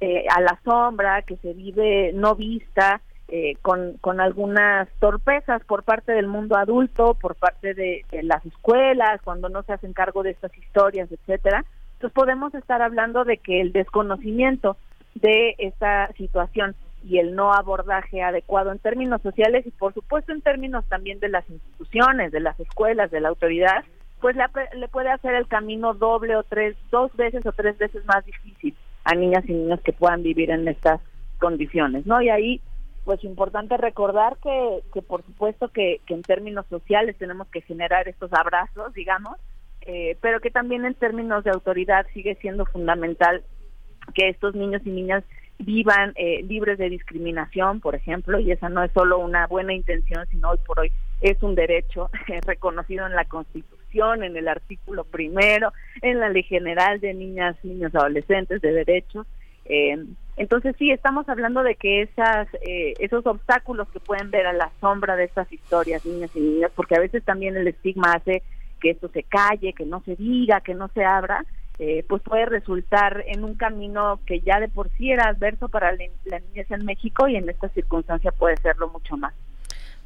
eh, 0.00 0.24
a 0.34 0.40
la 0.40 0.58
sombra, 0.64 1.22
que 1.22 1.36
se 1.36 1.52
vive 1.52 2.10
no 2.12 2.34
vista, 2.34 3.00
eh, 3.28 3.56
con, 3.62 3.96
con 4.00 4.20
algunas 4.20 4.88
torpezas 4.98 5.62
por 5.64 5.84
parte 5.84 6.10
del 6.10 6.26
mundo 6.26 6.56
adulto, 6.56 7.14
por 7.14 7.36
parte 7.36 7.74
de, 7.74 8.04
las 8.22 8.44
escuelas, 8.44 9.20
cuando 9.22 9.48
no 9.48 9.62
se 9.62 9.72
hacen 9.72 9.92
cargo 9.92 10.24
de 10.24 10.30
estas 10.30 10.56
historias, 10.58 11.12
etcétera. 11.12 11.64
Entonces 12.00 12.14
podemos 12.14 12.54
estar 12.54 12.80
hablando 12.80 13.24
de 13.24 13.36
que 13.36 13.60
el 13.60 13.72
desconocimiento 13.72 14.78
de 15.16 15.54
esta 15.58 16.10
situación 16.14 16.74
y 17.04 17.18
el 17.18 17.34
no 17.34 17.52
abordaje 17.52 18.22
adecuado 18.22 18.72
en 18.72 18.78
términos 18.78 19.20
sociales 19.20 19.66
y 19.66 19.70
por 19.70 19.92
supuesto 19.92 20.32
en 20.32 20.40
términos 20.40 20.82
también 20.86 21.20
de 21.20 21.28
las 21.28 21.46
instituciones, 21.50 22.32
de 22.32 22.40
las 22.40 22.58
escuelas, 22.58 23.10
de 23.10 23.20
la 23.20 23.28
autoridad, 23.28 23.84
pues 24.18 24.34
le 24.34 24.88
puede 24.88 25.10
hacer 25.10 25.34
el 25.34 25.46
camino 25.46 25.92
doble 25.92 26.36
o 26.36 26.42
tres, 26.42 26.74
dos 26.90 27.14
veces 27.16 27.44
o 27.44 27.52
tres 27.52 27.76
veces 27.76 28.02
más 28.06 28.24
difícil 28.24 28.74
a 29.04 29.14
niñas 29.14 29.44
y 29.46 29.52
niños 29.52 29.82
que 29.82 29.92
puedan 29.92 30.22
vivir 30.22 30.50
en 30.50 30.68
estas 30.68 31.02
condiciones, 31.38 32.06
¿no? 32.06 32.22
Y 32.22 32.30
ahí, 32.30 32.62
pues 33.04 33.22
importante 33.24 33.76
recordar 33.76 34.38
que, 34.42 34.80
que 34.94 35.02
por 35.02 35.22
supuesto 35.22 35.68
que, 35.68 36.00
que 36.06 36.14
en 36.14 36.22
términos 36.22 36.64
sociales 36.70 37.18
tenemos 37.18 37.46
que 37.48 37.60
generar 37.60 38.08
estos 38.08 38.32
abrazos, 38.32 38.94
digamos, 38.94 39.36
eh, 39.82 40.16
pero 40.20 40.40
que 40.40 40.50
también 40.50 40.84
en 40.84 40.94
términos 40.94 41.44
de 41.44 41.50
autoridad 41.50 42.06
sigue 42.12 42.36
siendo 42.36 42.66
fundamental 42.66 43.42
que 44.14 44.28
estos 44.28 44.54
niños 44.54 44.82
y 44.84 44.90
niñas 44.90 45.24
vivan 45.58 46.12
eh, 46.16 46.42
libres 46.42 46.78
de 46.78 46.88
discriminación, 46.88 47.80
por 47.80 47.94
ejemplo, 47.94 48.38
y 48.40 48.50
esa 48.50 48.68
no 48.68 48.82
es 48.82 48.90
solo 48.92 49.18
una 49.18 49.46
buena 49.46 49.74
intención, 49.74 50.26
sino 50.30 50.50
hoy 50.50 50.58
por 50.66 50.80
hoy 50.80 50.90
es 51.20 51.42
un 51.42 51.54
derecho 51.54 52.10
reconocido 52.46 53.06
en 53.06 53.14
la 53.14 53.26
Constitución, 53.26 54.24
en 54.24 54.36
el 54.36 54.48
artículo 54.48 55.04
primero, 55.04 55.72
en 56.00 56.18
la 56.18 56.30
Ley 56.30 56.44
General 56.44 56.98
de 57.00 57.12
Niñas, 57.12 57.56
Niños, 57.62 57.94
Adolescentes 57.94 58.62
de 58.62 58.72
Derechos. 58.72 59.26
Eh, 59.66 60.02
entonces 60.36 60.74
sí, 60.78 60.90
estamos 60.90 61.28
hablando 61.28 61.62
de 61.62 61.74
que 61.74 62.02
esas, 62.02 62.48
eh, 62.66 62.94
esos 62.98 63.26
obstáculos 63.26 63.88
que 63.90 64.00
pueden 64.00 64.30
ver 64.30 64.46
a 64.46 64.54
la 64.54 64.70
sombra 64.80 65.14
de 65.16 65.24
estas 65.24 65.52
historias, 65.52 66.06
niñas 66.06 66.30
y 66.34 66.40
niñas, 66.40 66.72
porque 66.74 66.96
a 66.96 67.00
veces 67.00 67.22
también 67.24 67.56
el 67.56 67.68
estigma 67.68 68.14
hace 68.14 68.42
que 68.80 68.90
esto 68.90 69.08
se 69.08 69.22
calle, 69.22 69.72
que 69.72 69.84
no 69.84 70.02
se 70.04 70.16
diga, 70.16 70.60
que 70.60 70.74
no 70.74 70.88
se 70.88 71.04
abra, 71.04 71.44
eh, 71.78 72.04
pues 72.08 72.22
puede 72.22 72.46
resultar 72.46 73.24
en 73.26 73.44
un 73.44 73.54
camino 73.54 74.20
que 74.26 74.40
ya 74.40 74.60
de 74.60 74.68
por 74.68 74.90
sí 74.96 75.10
era 75.10 75.28
adverso 75.28 75.68
para 75.68 75.92
la 75.92 76.38
niñez 76.40 76.70
en 76.70 76.84
México 76.84 77.28
y 77.28 77.36
en 77.36 77.48
esta 77.48 77.68
circunstancia 77.70 78.32
puede 78.32 78.56
serlo 78.58 78.88
mucho 78.88 79.16
más. 79.16 79.34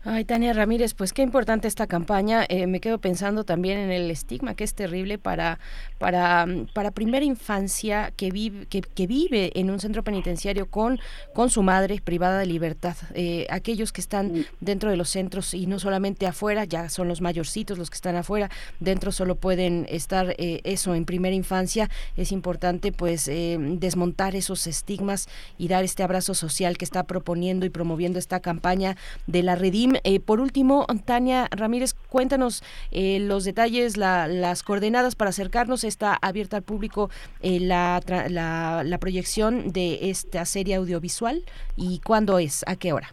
Ay, 0.06 0.26
Tania 0.26 0.52
Ramírez, 0.52 0.92
pues 0.92 1.14
qué 1.14 1.22
importante 1.22 1.66
esta 1.66 1.86
campaña. 1.86 2.44
Eh, 2.50 2.66
me 2.66 2.80
quedo 2.80 2.98
pensando 2.98 3.44
también 3.44 3.78
en 3.78 3.90
el 3.90 4.10
estigma 4.10 4.54
que 4.54 4.62
es 4.62 4.74
terrible 4.74 5.16
para, 5.16 5.58
para, 5.96 6.46
para 6.74 6.90
primera 6.90 7.24
infancia 7.24 8.12
que 8.14 8.30
vive, 8.30 8.66
que, 8.66 9.06
vive 9.06 9.58
en 9.58 9.70
un 9.70 9.80
centro 9.80 10.04
penitenciario 10.04 10.66
con, 10.66 11.00
con 11.32 11.48
su 11.48 11.62
madre 11.62 12.02
privada 12.04 12.40
de 12.40 12.44
libertad. 12.44 12.96
Eh, 13.14 13.46
aquellos 13.48 13.92
que 13.92 14.02
están 14.02 14.44
dentro 14.60 14.90
de 14.90 14.98
los 14.98 15.08
centros 15.08 15.54
y 15.54 15.66
no 15.66 15.78
solamente 15.78 16.26
afuera, 16.26 16.64
ya 16.66 16.90
son 16.90 17.08
los 17.08 17.22
mayorcitos 17.22 17.78
los 17.78 17.88
que 17.88 17.96
están 17.96 18.16
afuera, 18.16 18.50
dentro 18.80 19.10
solo 19.10 19.36
pueden 19.36 19.86
estar 19.88 20.34
eh, 20.36 20.60
eso 20.64 20.94
en 20.94 21.06
primera 21.06 21.34
infancia. 21.34 21.88
Es 22.18 22.30
importante 22.30 22.92
pues 22.92 23.24
desmontar 23.24 24.36
esos 24.36 24.66
estigmas 24.66 25.28
y 25.56 25.68
dar 25.68 25.82
este 25.82 26.02
abrazo 26.02 26.34
social 26.34 26.76
que 26.76 26.84
está 26.84 27.04
proponiendo 27.04 27.64
y 27.64 27.70
promoviendo 27.70 28.18
esta 28.18 28.40
campaña 28.40 28.98
de 29.26 29.42
la 29.42 29.54
Redim 29.54 29.93
eh, 30.04 30.20
por 30.20 30.40
último, 30.40 30.86
Tania 31.04 31.48
Ramírez, 31.50 31.94
cuéntanos 31.94 32.62
eh, 32.90 33.18
los 33.20 33.44
detalles, 33.44 33.96
las 33.96 34.62
coordenadas 34.62 35.16
para 35.16 35.30
acercarnos. 35.30 35.84
Está 35.84 36.18
abierta 36.20 36.56
al 36.56 36.62
público 36.62 37.10
eh, 37.42 37.60
la, 37.60 38.00
la, 38.28 38.98
proyección 38.98 39.72
de 39.72 40.10
esta 40.10 40.44
serie 40.44 40.76
audiovisual 40.76 41.42
y 41.76 42.00
cuándo 42.00 42.38
es, 42.38 42.64
a 42.66 42.76
qué 42.76 42.92
hora. 42.92 43.08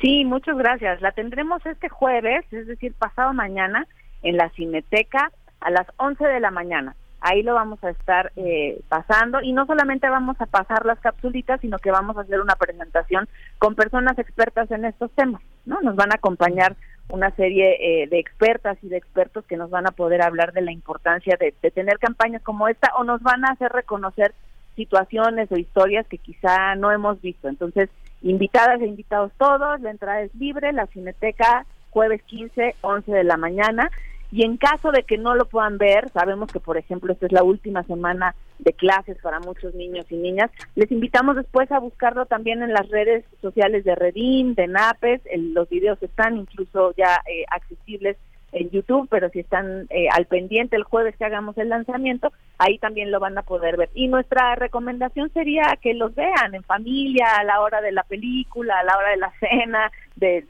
Sí, 0.00 0.24
muchas 0.24 0.56
gracias. 0.56 1.00
La 1.00 1.12
tendremos 1.12 1.64
este 1.66 1.88
jueves, 1.88 2.44
es 2.50 2.66
decir, 2.66 2.92
pasado 2.94 3.32
mañana, 3.32 3.86
en 4.22 4.36
la 4.36 4.48
Cineteca 4.50 5.30
a 5.60 5.70
las 5.70 5.86
11 5.98 6.24
de 6.24 6.40
la 6.40 6.50
mañana. 6.50 6.96
Ahí 7.24 7.42
lo 7.44 7.54
vamos 7.54 7.82
a 7.84 7.90
estar 7.90 8.32
eh, 8.34 8.80
pasando 8.88 9.40
y 9.40 9.52
no 9.52 9.64
solamente 9.64 10.08
vamos 10.08 10.36
a 10.40 10.46
pasar 10.46 10.84
las 10.84 10.98
capsulitas, 10.98 11.60
sino 11.60 11.78
que 11.78 11.92
vamos 11.92 12.16
a 12.16 12.22
hacer 12.22 12.40
una 12.40 12.56
presentación 12.56 13.28
con 13.58 13.76
personas 13.76 14.18
expertas 14.18 14.68
en 14.72 14.84
estos 14.84 15.10
temas, 15.12 15.40
¿no? 15.64 15.80
Nos 15.82 15.94
van 15.94 16.10
a 16.10 16.16
acompañar 16.16 16.74
una 17.08 17.30
serie 17.36 17.76
eh, 17.78 18.08
de 18.08 18.18
expertas 18.18 18.76
y 18.82 18.88
de 18.88 18.96
expertos 18.96 19.44
que 19.46 19.56
nos 19.56 19.70
van 19.70 19.86
a 19.86 19.92
poder 19.92 20.20
hablar 20.20 20.52
de 20.52 20.62
la 20.62 20.72
importancia 20.72 21.38
de, 21.38 21.52
tener 21.70 21.98
campañas 22.00 22.42
como 22.42 22.66
esta 22.66 22.92
o 22.98 23.04
nos 23.04 23.22
van 23.22 23.44
a 23.44 23.52
hacer 23.52 23.70
reconocer 23.70 24.34
situaciones 24.74 25.52
o 25.52 25.56
historias 25.56 26.06
que 26.08 26.18
quizá 26.18 26.74
no 26.74 26.90
hemos 26.90 27.20
visto. 27.20 27.48
Entonces, 27.48 27.88
invitadas 28.22 28.80
e 28.80 28.86
invitados 28.86 29.30
todos, 29.38 29.80
la 29.80 29.90
entrada 29.90 30.22
es 30.22 30.34
libre, 30.34 30.72
la 30.72 30.86
Cineteca 30.86 31.66
jueves 31.90 32.22
15, 32.24 32.76
11 32.80 33.12
de 33.12 33.24
la 33.24 33.36
mañana 33.36 33.90
y 34.32 34.44
en 34.44 34.56
caso 34.56 34.90
de 34.90 35.02
que 35.02 35.18
no 35.18 35.34
lo 35.34 35.44
puedan 35.44 35.76
ver, 35.76 36.08
sabemos 36.08 36.50
que 36.50 36.58
por 36.58 36.78
ejemplo 36.78 37.12
esta 37.12 37.26
es 37.26 37.32
la 37.32 37.44
última 37.44 37.82
semana 37.84 38.34
de 38.58 38.72
clases 38.72 39.18
para 39.18 39.40
muchos 39.40 39.74
niños 39.74 40.06
y 40.10 40.16
niñas, 40.16 40.50
les 40.74 40.90
invitamos 40.90 41.36
después 41.36 41.70
a 41.70 41.78
buscarlo 41.78 42.24
también 42.24 42.62
en 42.62 42.72
las 42.72 42.88
redes 42.88 43.24
sociales 43.42 43.84
de 43.84 43.94
Redim, 43.94 44.54
de 44.54 44.66
NAPES, 44.68 45.20
los 45.36 45.68
videos 45.68 46.02
están 46.02 46.38
incluso 46.38 46.94
ya 46.96 47.20
eh, 47.26 47.44
accesibles 47.50 48.16
en 48.52 48.70
YouTube, 48.70 49.08
pero 49.10 49.30
si 49.30 49.40
están 49.40 49.86
eh, 49.90 50.08
al 50.12 50.26
pendiente 50.26 50.76
el 50.76 50.84
jueves 50.84 51.16
que 51.16 51.24
hagamos 51.24 51.56
el 51.58 51.70
lanzamiento, 51.70 52.32
ahí 52.58 52.78
también 52.78 53.10
lo 53.10 53.18
van 53.18 53.36
a 53.38 53.42
poder 53.42 53.76
ver. 53.76 53.90
Y 53.94 54.08
nuestra 54.08 54.54
recomendación 54.54 55.32
sería 55.32 55.62
que 55.80 55.94
los 55.94 56.14
vean 56.14 56.54
en 56.54 56.62
familia, 56.62 57.26
a 57.38 57.44
la 57.44 57.60
hora 57.60 57.80
de 57.80 57.92
la 57.92 58.02
película, 58.04 58.78
a 58.78 58.84
la 58.84 58.96
hora 58.96 59.10
de 59.10 59.16
la 59.16 59.32
cena, 59.40 59.90
de, 60.16 60.44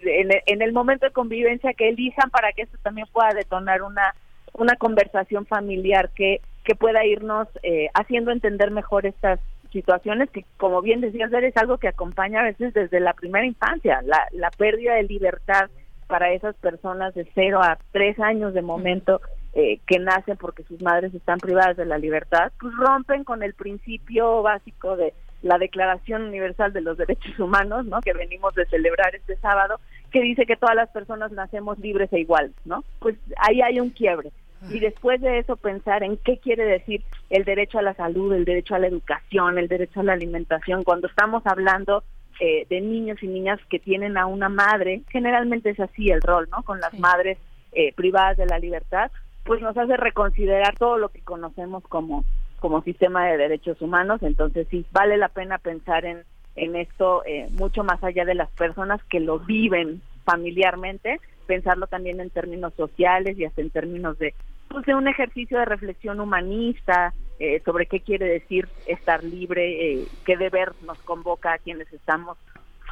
en, 0.47 0.63
el 0.63 0.73
momento 0.73 1.07
de 1.07 1.13
convivencia 1.13 1.75
que 1.75 1.89
elijan 1.89 2.31
para 2.31 2.53
que 2.53 2.63
esto 2.63 2.77
también 2.83 3.07
pueda 3.13 3.33
detonar 3.35 3.83
una, 3.83 4.15
una 4.53 4.77
conversación 4.77 5.47
familiar 5.47 6.11
que, 6.11 6.41
que 6.65 6.75
pueda 6.75 7.07
irnos 7.07 7.49
eh, 7.63 7.89
haciendo 7.95 8.33
entender 8.33 8.71
mejor 8.73 9.07
estas 9.07 9.39
situaciones 9.71 10.29
que, 10.31 10.45
como 10.59 10.83
bien 10.83 11.01
decías, 11.01 11.33
es 11.33 11.57
algo 11.57 11.79
que 11.79 11.89
acompaña 11.89 12.41
a 12.41 12.45
veces 12.45 12.75
desde 12.75 13.01
la 13.01 13.15
primera 13.15 13.47
infancia, 13.47 14.03
la, 14.05 14.27
la 14.33 14.51
pérdida 14.51 14.95
de 14.95 15.05
libertad 15.05 15.71
para 16.13 16.31
esas 16.35 16.55
personas 16.57 17.15
de 17.15 17.27
cero 17.35 17.63
a 17.63 17.79
tres 17.91 18.21
años 18.21 18.53
de 18.53 18.61
momento 18.61 19.23
eh, 19.55 19.81
que 19.87 19.99
nacen 19.99 20.37
porque 20.37 20.63
sus 20.65 20.83
madres 20.83 21.15
están 21.15 21.39
privadas 21.39 21.75
de 21.79 21.87
la 21.87 21.97
libertad, 21.97 22.53
pues 22.61 22.75
rompen 22.77 23.25
con 23.25 23.43
el 23.43 23.55
principio 23.55 24.43
básico 24.43 24.95
de 24.95 25.15
la 25.41 25.57
Declaración 25.57 26.25
Universal 26.25 26.75
de 26.75 26.83
los 26.83 26.99
Derechos 26.99 27.39
Humanos, 27.41 27.87
¿no? 27.87 28.03
Que 28.03 28.13
venimos 28.13 28.55
de 28.55 28.67
celebrar 28.67 29.15
este 29.15 29.37
sábado, 29.37 29.81
que 30.11 30.21
dice 30.21 30.45
que 30.45 30.57
todas 30.57 30.77
las 30.77 30.91
personas 30.91 31.33
nacemos 31.33 31.79
libres 31.79 32.13
e 32.13 32.21
iguales, 32.21 32.53
¿no? 32.67 32.85
Pues 32.99 33.17
ahí 33.39 33.63
hay 33.63 33.81
un 33.81 33.89
quiebre. 33.89 34.33
Y 34.69 34.81
después 34.81 35.19
de 35.23 35.39
eso 35.39 35.57
pensar 35.57 36.03
en 36.03 36.19
qué 36.19 36.37
quiere 36.41 36.67
decir 36.67 37.03
el 37.31 37.45
derecho 37.45 37.79
a 37.79 37.83
la 37.83 37.95
salud, 37.95 38.35
el 38.35 38.45
derecho 38.45 38.75
a 38.75 38.79
la 38.79 38.89
educación, 38.89 39.57
el 39.57 39.69
derecho 39.69 40.01
a 40.01 40.05
la 40.05 40.13
alimentación, 40.13 40.85
cuando 40.85 41.09
estamos 41.09 41.43
hablando 41.47 42.05
eh, 42.41 42.67
de 42.69 42.81
niños 42.81 43.23
y 43.23 43.27
niñas 43.27 43.61
que 43.69 43.79
tienen 43.79 44.17
a 44.17 44.27
una 44.27 44.49
madre, 44.49 45.03
generalmente 45.11 45.71
es 45.71 45.81
así 45.81 46.11
el 46.11 46.23
rol, 46.23 46.49
¿no? 46.51 46.63
Con 46.63 46.81
las 46.81 46.99
madres 46.99 47.39
eh, 47.73 47.93
privadas 47.95 48.37
de 48.37 48.47
la 48.47 48.59
libertad, 48.59 49.11
pues 49.45 49.61
nos 49.61 49.77
hace 49.77 49.97
reconsiderar 49.97 50.77
todo 50.79 50.99
lo 50.99 51.09
que 51.09 51.21
conocemos 51.21 51.83
como, 51.85 52.25
como 52.61 52.83
sistema 52.83 53.27
de 53.27 53.37
derechos 53.37 53.81
humanos. 53.81 54.23
Entonces 54.23 54.67
sí, 54.71 54.85
vale 54.93 55.17
la 55.17 55.29
pena 55.29 55.59
pensar 55.59 56.05
en, 56.05 56.23
en 56.57 56.77
esto 56.77 57.25
eh, 57.25 57.49
mucho 57.53 57.85
más 57.85 58.03
allá 58.05 58.25
de 58.25 58.35
las 58.35 58.51
personas 58.51 59.03
que 59.05 59.21
lo 59.21 59.39
viven 59.41 60.03
familiarmente, 60.25 61.21
pensarlo 61.47 61.87
también 61.87 62.21
en 62.21 62.31
términos 62.31 62.73
sociales 62.75 63.39
y 63.39 63.45
hasta 63.45 63.61
en 63.61 63.71
términos 63.71 64.19
de, 64.19 64.35
pues, 64.69 64.87
de 64.87 64.95
un 64.95 65.09
ejercicio 65.09 65.59
de 65.59 65.65
reflexión 65.65 66.21
humanista, 66.21 67.13
eh, 67.43 67.61
sobre 67.65 67.87
qué 67.87 68.01
quiere 68.01 68.27
decir 68.27 68.69
estar 68.87 69.25
libre, 69.25 69.95
eh, 69.95 70.07
qué 70.25 70.37
deber 70.37 70.73
nos 70.87 70.99
convoca 70.99 71.55
a 71.55 71.59
quienes 71.59 71.93
estamos 71.93 72.39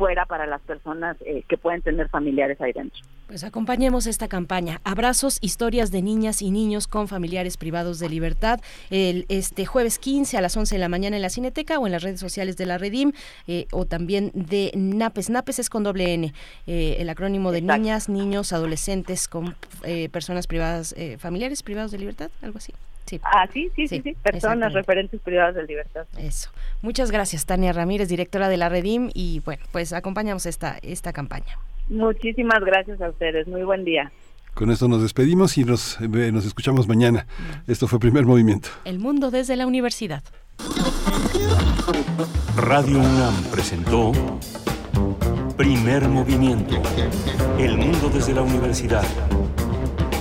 fuera 0.01 0.25
para 0.25 0.47
las 0.47 0.63
personas 0.63 1.19
eh, 1.27 1.45
que 1.47 1.59
pueden 1.59 1.83
tener 1.83 2.09
familiares 2.09 2.59
ahí 2.63 2.73
dentro. 2.73 3.03
Pues 3.27 3.45
acompañemos 3.45 4.07
esta 4.07 4.29
campaña. 4.29 4.81
Abrazos, 4.83 5.37
historias 5.43 5.91
de 5.91 6.01
niñas 6.01 6.41
y 6.41 6.51
niños 6.51 6.87
con 6.87 7.07
familiares 7.07 7.59
privados 7.59 7.99
de 7.99 8.09
libertad. 8.09 8.61
El, 8.89 9.27
este 9.29 9.67
jueves 9.67 9.99
15 9.99 10.39
a 10.39 10.41
las 10.41 10.57
11 10.57 10.75
de 10.75 10.79
la 10.79 10.89
mañana 10.89 11.17
en 11.17 11.23
la 11.23 11.29
Cineteca 11.29 11.79
o 11.79 11.87
en 11.87 11.93
las 11.93 12.03
redes 12.03 12.19
sociales 12.19 12.57
de 12.57 12.65
la 12.65 12.79
Redim 12.79 13.13
eh, 13.47 13.67
o 13.73 13.85
también 13.85 14.33
de 14.35 14.73
NAPES. 14.75 15.29
NAPES 15.29 15.59
es 15.59 15.69
con 15.69 15.85
doble 15.85 16.15
N, 16.15 16.33
eh, 16.67 16.97
el 16.99 17.09
acrónimo 17.11 17.53
de 17.53 17.61
niñas, 17.61 18.09
niños, 18.09 18.55
adolescentes 18.55 19.29
con 19.29 19.55
personas 20.11 20.47
privadas, 20.47 20.95
familiares 21.19 21.63
privados 21.63 21.91
de 21.91 21.99
libertad, 21.99 22.31
algo 22.41 22.57
así. 22.57 22.73
Sí. 23.11 23.21
Ah, 23.25 23.49
sí, 23.53 23.73
sí, 23.75 23.89
sí, 23.89 24.01
sí. 24.05 24.17
Personas 24.23 24.73
referentes 24.73 25.21
privadas 25.21 25.57
de 25.57 25.65
libertad. 25.65 26.07
Eso. 26.17 26.49
Muchas 26.81 27.11
gracias, 27.11 27.45
Tania 27.45 27.73
Ramírez, 27.73 28.09
directora 28.09 28.49
de 28.49 28.57
la 28.57 28.69
Redim, 28.69 29.11
y 29.15 29.41
bueno, 29.41 29.65
pues 29.73 29.93
acompañamos 29.93 30.47
esta, 30.47 30.79
esta 30.83 31.13
campaña. 31.13 31.59
Muchísimas 31.89 32.61
gracias 32.61 33.01
a 33.01 33.09
ustedes. 33.09 33.49
Muy 33.49 33.65
buen 33.65 33.85
día. 33.85 34.13
Con 34.55 34.71
esto 34.71 34.87
nos 34.87 35.03
despedimos 35.03 35.59
y 35.59 35.65
nos, 35.65 36.01
eh, 36.01 36.31
nos 36.31 36.47
escuchamos 36.47 36.87
mañana. 36.87 37.27
Esto 37.67 37.89
fue 37.89 37.99
Primer 37.99 38.27
Movimiento. 38.27 38.69
El 38.85 39.01
mundo 39.01 39.33
desde 39.33 39.57
la 39.57 39.67
universidad. 39.67 40.23
Radio 42.57 43.01
UNAM 43.01 43.35
presentó 43.51 44.13
Primer 45.57 46.09
Movimiento. 46.09 46.81
El 47.59 47.77
mundo 47.77 48.09
desde 48.09 48.35
la 48.35 48.43
universidad 48.43 49.05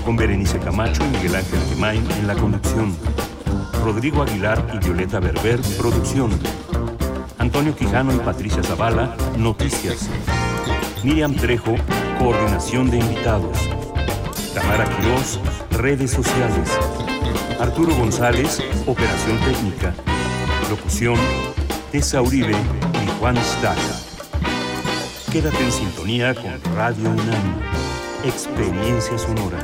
con 0.09 0.17
Berenice 0.17 0.57
Camacho 0.57 1.05
y 1.05 1.17
Miguel 1.17 1.35
Ángel 1.35 1.59
Gemain 1.69 2.03
en 2.13 2.25
la 2.25 2.33
conducción. 2.33 2.97
Rodrigo 3.83 4.23
Aguilar 4.23 4.67
y 4.73 4.79
Violeta 4.79 5.19
Berber, 5.19 5.61
producción. 5.77 6.31
Antonio 7.37 7.75
Quijano 7.75 8.11
y 8.15 8.17
Patricia 8.17 8.63
Zavala, 8.63 9.15
noticias. 9.37 10.09
Miriam 11.03 11.35
Trejo, 11.35 11.75
coordinación 12.17 12.89
de 12.89 12.97
invitados. 12.97 13.55
Tamara 14.55 14.85
Quirós, 14.85 15.39
redes 15.77 16.09
sociales. 16.09 16.71
Arturo 17.59 17.93
González, 17.93 18.63
operación 18.87 19.37
técnica. 19.45 19.93
Locución, 20.71 21.17
Tessa 21.91 22.19
Uribe 22.19 22.53
y 22.55 23.19
Juan 23.19 23.37
Staca. 23.37 23.77
Quédate 25.31 25.63
en 25.63 25.71
sintonía 25.71 26.33
con 26.33 26.59
Radio 26.75 27.11
UNAM. 27.11 27.61
Experiencia 28.25 29.19
sonora. 29.19 29.59